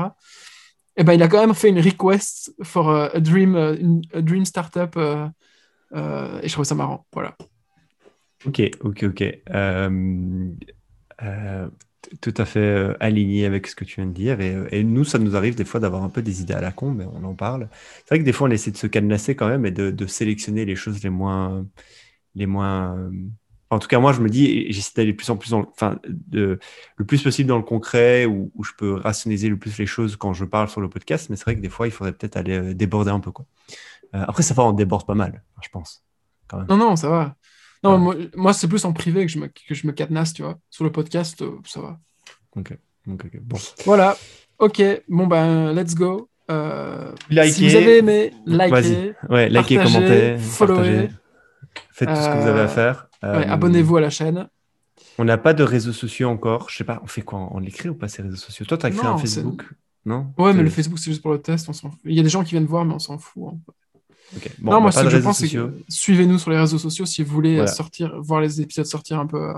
Et 0.96 1.04
ben, 1.04 1.12
il 1.14 1.22
a 1.22 1.28
quand 1.28 1.40
même 1.40 1.52
fait 1.54 1.68
une 1.68 1.80
request 1.80 2.54
for 2.62 2.90
a, 2.90 3.06
a 3.14 3.20
dream, 3.20 3.54
euh, 3.56 3.76
a 4.14 4.22
dream 4.22 4.44
startup, 4.44 4.96
et 5.94 6.48
je 6.48 6.52
trouve 6.52 6.64
ça 6.64 6.74
marrant, 6.74 7.06
voilà. 7.12 7.36
Ok, 8.44 8.62
ok, 8.82 9.04
ok. 9.04 9.24
Euh, 9.50 10.50
euh, 11.22 11.68
tout 12.20 12.34
à 12.36 12.44
fait 12.44 12.60
euh, 12.60 12.94
aligné 13.00 13.46
avec 13.46 13.66
ce 13.66 13.74
que 13.74 13.84
tu 13.84 13.96
viens 13.96 14.06
de 14.06 14.12
dire. 14.12 14.40
Et, 14.40 14.54
euh, 14.54 14.82
nous, 14.82 15.04
ça 15.04 15.18
nous 15.18 15.36
arrive 15.36 15.54
des 15.54 15.64
fois 15.64 15.80
d'avoir 15.80 16.02
un 16.02 16.08
peu 16.08 16.22
des 16.22 16.42
idées 16.42 16.54
à 16.54 16.60
la 16.60 16.72
con, 16.72 16.90
mais 16.90 17.04
on 17.04 17.24
en 17.24 17.34
parle. 17.34 17.68
C'est 17.98 18.08
vrai 18.10 18.18
que 18.20 18.24
des 18.24 18.32
fois, 18.32 18.48
on 18.48 18.50
essaie 18.50 18.70
de 18.70 18.76
se 18.76 18.86
cadenasser 18.86 19.34
quand 19.36 19.48
même 19.48 19.66
et 19.66 19.70
de, 19.70 20.06
sélectionner 20.06 20.64
les 20.64 20.76
choses 20.76 21.02
les 21.02 21.10
moins. 21.10 21.66
Les 22.34 22.46
moins 22.46 22.98
euh, 22.98 23.10
en 23.70 23.78
tout 23.80 23.88
cas, 23.88 23.98
moi, 23.98 24.12
je 24.12 24.20
me 24.20 24.28
dis, 24.28 24.70
j'essaie 24.72 24.92
d'aller 24.96 25.12
plus 25.12 25.28
en 25.28 25.36
plus 25.36 25.50
dans 25.50 25.60
le, 25.60 25.66
enfin, 25.72 25.98
de, 26.06 26.60
le 26.96 27.04
plus 27.04 27.22
possible 27.22 27.48
dans 27.48 27.56
le 27.56 27.64
concret, 27.64 28.24
où, 28.24 28.52
je 28.62 28.70
peux 28.78 28.94
rationaliser 28.94 29.48
le 29.48 29.58
plus 29.58 29.76
les 29.78 29.86
choses 29.86 30.16
quand 30.16 30.32
je 30.32 30.44
parle 30.44 30.68
sur 30.68 30.80
le 30.80 30.88
podcast. 30.88 31.30
Mais 31.30 31.36
c'est 31.36 31.44
vrai 31.44 31.56
que 31.56 31.60
des 31.60 31.68
fois, 31.68 31.88
il 31.88 31.90
faudrait 31.90 32.12
peut-être 32.12 32.36
aller 32.36 32.56
euh, 32.56 32.74
déborder 32.74 33.10
un 33.10 33.18
peu. 33.18 33.32
Quoi. 33.32 33.46
Euh, 34.14 34.24
après, 34.28 34.42
ça 34.42 34.54
va, 34.54 34.64
on 34.64 34.72
déborde 34.72 35.06
pas 35.06 35.14
mal, 35.14 35.42
je 35.62 35.68
pense. 35.68 36.02
Quand 36.48 36.58
même. 36.58 36.66
Non, 36.68 36.76
non, 36.76 36.96
ça 36.96 37.08
va. 37.08 37.34
Non, 37.82 37.92
Ouais. 37.92 37.98
moi, 37.98 38.14
moi, 38.34 38.52
c'est 38.52 38.68
plus 38.68 38.84
en 38.84 38.92
privé 38.92 39.26
que 39.26 39.32
je 39.32 39.38
me, 39.38 39.48
que 39.48 39.74
je 39.74 39.86
me 39.86 39.92
cadenasse, 39.92 40.32
tu 40.32 40.42
vois. 40.42 40.58
Sur 40.70 40.84
le 40.84 40.92
podcast, 40.92 41.42
euh, 41.42 41.58
ça 41.64 41.80
va. 41.80 41.98
Ok, 42.56 42.76
ok, 43.08 43.24
ok. 43.26 43.40
Bon. 43.42 43.58
Voilà. 43.84 44.16
Ok. 44.58 44.82
Bon, 45.08 45.26
ben, 45.26 45.72
let's 45.74 45.94
go. 45.94 46.28
Euh, 46.50 47.12
Likez. 47.28 47.50
Si 47.52 47.68
vous 47.68 47.76
avez 47.76 47.98
aimé, 47.98 48.32
likez. 48.46 49.14
Ouais, 49.28 49.48
likez, 49.48 49.76
commentez, 49.76 50.38
followez. 50.38 51.08
Faites 51.90 52.08
tout 52.08 52.14
ce 52.16 52.28
que 52.28 52.40
vous 52.40 52.46
avez 52.48 52.60
à 52.60 52.68
faire. 52.68 53.08
Ouais, 53.22 53.46
Abonnez-vous 53.46 53.96
à 53.96 54.00
la 54.00 54.10
chaîne. 54.10 54.48
On 55.18 55.24
n'a 55.24 55.38
pas 55.38 55.54
de 55.54 55.62
réseaux 55.64 55.92
sociaux 55.92 56.28
encore. 56.28 56.68
Je 56.70 56.76
sais 56.76 56.84
pas, 56.84 57.00
on 57.02 57.06
fait 57.06 57.22
quoi? 57.22 57.48
On 57.50 57.58
l'écrit 57.58 57.88
ou 57.88 57.94
pas 57.94 58.06
ces 58.08 58.22
réseaux 58.22 58.36
sociaux? 58.36 58.64
Toi, 58.66 58.76
tu 58.78 58.86
as 58.86 58.90
créé 58.90 59.02
Non, 59.02 59.14
un 59.14 59.18
Facebook 59.18 59.64
Non? 60.04 60.32
Ouais, 60.38 60.52
mais 60.52 60.62
le 60.62 60.70
Facebook, 60.70 60.98
c'est 60.98 61.10
juste 61.10 61.22
pour 61.22 61.32
le 61.32 61.40
test. 61.40 61.68
On. 61.68 61.90
Il 62.04 62.14
y 62.14 62.20
a 62.20 62.22
des 62.22 62.28
gens 62.28 62.44
qui 62.44 62.50
viennent 62.50 62.66
voir, 62.66 62.84
mais 62.84 62.94
on 62.94 62.98
s'en 62.98 63.18
fout. 63.18 63.44
hein. 63.52 63.58
Bon, 64.58 64.72
non, 64.72 64.78
on 64.78 64.80
moi, 64.82 64.92
ce 64.92 65.02
que 65.02 65.10
je 65.10 65.18
pense, 65.18 65.38
c'est 65.38 65.48
que 65.48 65.72
suivez-nous 65.88 66.38
sur 66.38 66.50
les 66.50 66.58
réseaux 66.58 66.78
sociaux 66.78 67.06
si 67.06 67.22
vous 67.22 67.32
voulez 67.32 67.52
euh, 67.52 67.56
Voilà. 67.58 67.70
sortir, 67.72 68.14
voir 68.20 68.40
les 68.40 68.60
épisodes 68.60 68.84
sortir 68.86 69.18
un 69.20 69.26
peu 69.26 69.40
euh, 69.40 69.52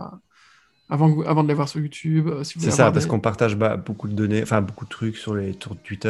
avant, 0.91 1.09
vous- 1.09 1.23
avant 1.27 1.43
de 1.43 1.49
les 1.49 1.55
voir 1.55 1.69
sur 1.69 1.81
YouTube. 1.81 2.29
euh, 2.29 2.45
si 2.45 2.61
C'est 2.61 2.71
ça, 2.71 2.91
parce 2.93 3.05
des- 3.05 3.11
qu'on 3.11 3.21
partage 3.21 3.57
bah, 3.57 3.77
beaucoup 3.77 4.09
de 4.09 4.15
données, 4.15 4.43
enfin 4.43 4.61
beaucoup 4.61 4.85
de 4.85 4.91
trucs 4.91 5.17
sur 5.17 5.35
les 5.35 5.55
tours 5.55 5.75
de 5.75 5.81
Twitter 5.81 6.09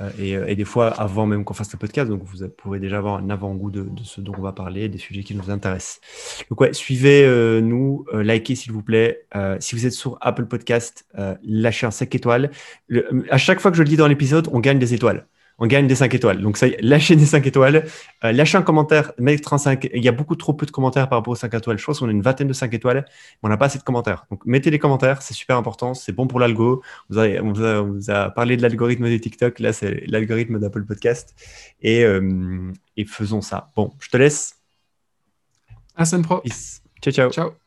euh, 0.00 0.10
et, 0.18 0.30
et 0.30 0.56
des 0.56 0.64
fois 0.64 0.88
avant 0.88 1.26
même 1.26 1.44
qu'on 1.44 1.52
fasse 1.52 1.70
le 1.72 1.78
podcast, 1.78 2.08
donc 2.08 2.22
vous 2.24 2.48
pourrez 2.48 2.80
déjà 2.80 2.96
avoir 2.96 3.16
un 3.16 3.28
avant-goût 3.28 3.70
de, 3.70 3.82
de 3.82 4.02
ce 4.02 4.22
dont 4.22 4.32
on 4.38 4.40
va 4.40 4.52
parler, 4.52 4.88
des 4.88 4.96
sujets 4.96 5.22
qui 5.22 5.34
nous 5.34 5.50
intéressent. 5.50 6.00
Donc 6.48 6.58
ouais, 6.62 6.72
suivez-nous, 6.72 8.06
likez 8.14 8.54
s'il 8.54 8.72
vous 8.72 8.82
plaît. 8.82 9.26
Si 9.60 9.74
vous 9.74 9.84
êtes 9.86 9.92
sur 9.92 10.16
Apple 10.22 10.46
Podcast, 10.46 11.04
lâchez 11.44 11.86
un 11.86 11.90
5 11.90 12.14
étoiles. 12.14 12.50
Le- 12.88 13.26
à 13.30 13.36
chaque 13.36 13.60
fois 13.60 13.70
que 13.70 13.76
je 13.76 13.82
le 13.82 13.88
dis 13.90 13.96
dans 13.96 14.06
l'épisode, 14.08 14.48
on 14.52 14.60
gagne 14.60 14.78
des 14.78 14.94
étoiles. 14.94 15.26
On 15.64 15.66
gagne 15.68 15.86
des 15.86 15.94
5 15.94 16.12
étoiles. 16.12 16.40
Donc 16.42 16.56
ça, 16.56 16.66
y 16.66 16.70
est, 16.72 16.82
lâchez 16.82 17.14
des 17.14 17.24
5 17.24 17.46
étoiles. 17.46 17.84
Euh, 18.24 18.32
lâchez 18.32 18.58
un 18.58 18.62
commentaire, 18.62 19.12
mettre 19.16 19.52
un 19.54 19.58
5. 19.58 19.88
Il 19.94 20.02
y 20.02 20.08
a 20.08 20.12
beaucoup 20.12 20.34
trop 20.34 20.54
peu 20.54 20.66
de 20.66 20.72
commentaires 20.72 21.08
par 21.08 21.20
rapport 21.20 21.30
aux 21.30 21.36
5 21.36 21.54
étoiles. 21.54 21.78
Je 21.78 21.84
pense 21.84 22.00
qu'on 22.00 22.08
a 22.08 22.10
une 22.10 22.20
vingtaine 22.20 22.48
de 22.48 22.52
5 22.52 22.74
étoiles, 22.74 23.04
mais 23.06 23.38
on 23.44 23.48
n'a 23.48 23.56
pas 23.56 23.66
assez 23.66 23.78
de 23.78 23.84
commentaires. 23.84 24.26
Donc 24.32 24.44
mettez 24.44 24.72
des 24.72 24.80
commentaires, 24.80 25.22
c'est 25.22 25.34
super 25.34 25.56
important. 25.56 25.94
C'est 25.94 26.10
bon 26.10 26.26
pour 26.26 26.40
l'algo. 26.40 26.82
Vous 27.10 27.18
avez- 27.18 27.40
on, 27.40 27.52
vous 27.52 27.62
a, 27.62 27.80
on 27.80 27.92
vous 27.92 28.10
a 28.10 28.30
parlé 28.30 28.56
de 28.56 28.62
l'algorithme 28.62 29.08
de 29.08 29.16
TikTok. 29.16 29.60
Là, 29.60 29.72
c'est 29.72 30.02
l'algorithme 30.08 30.58
d'Apple 30.58 30.84
Podcast. 30.84 31.32
Et, 31.80 32.02
euh, 32.04 32.72
et 32.96 33.04
faisons 33.04 33.40
ça. 33.40 33.68
Bon, 33.76 33.92
je 34.00 34.08
te 34.10 34.16
laisse. 34.16 34.56
À 35.94 36.00
la 36.00 36.04
semaine 36.06 36.24
pro. 36.24 36.40
Peace. 36.40 36.82
Ciao, 37.00 37.12
ciao. 37.12 37.30
Ciao. 37.30 37.61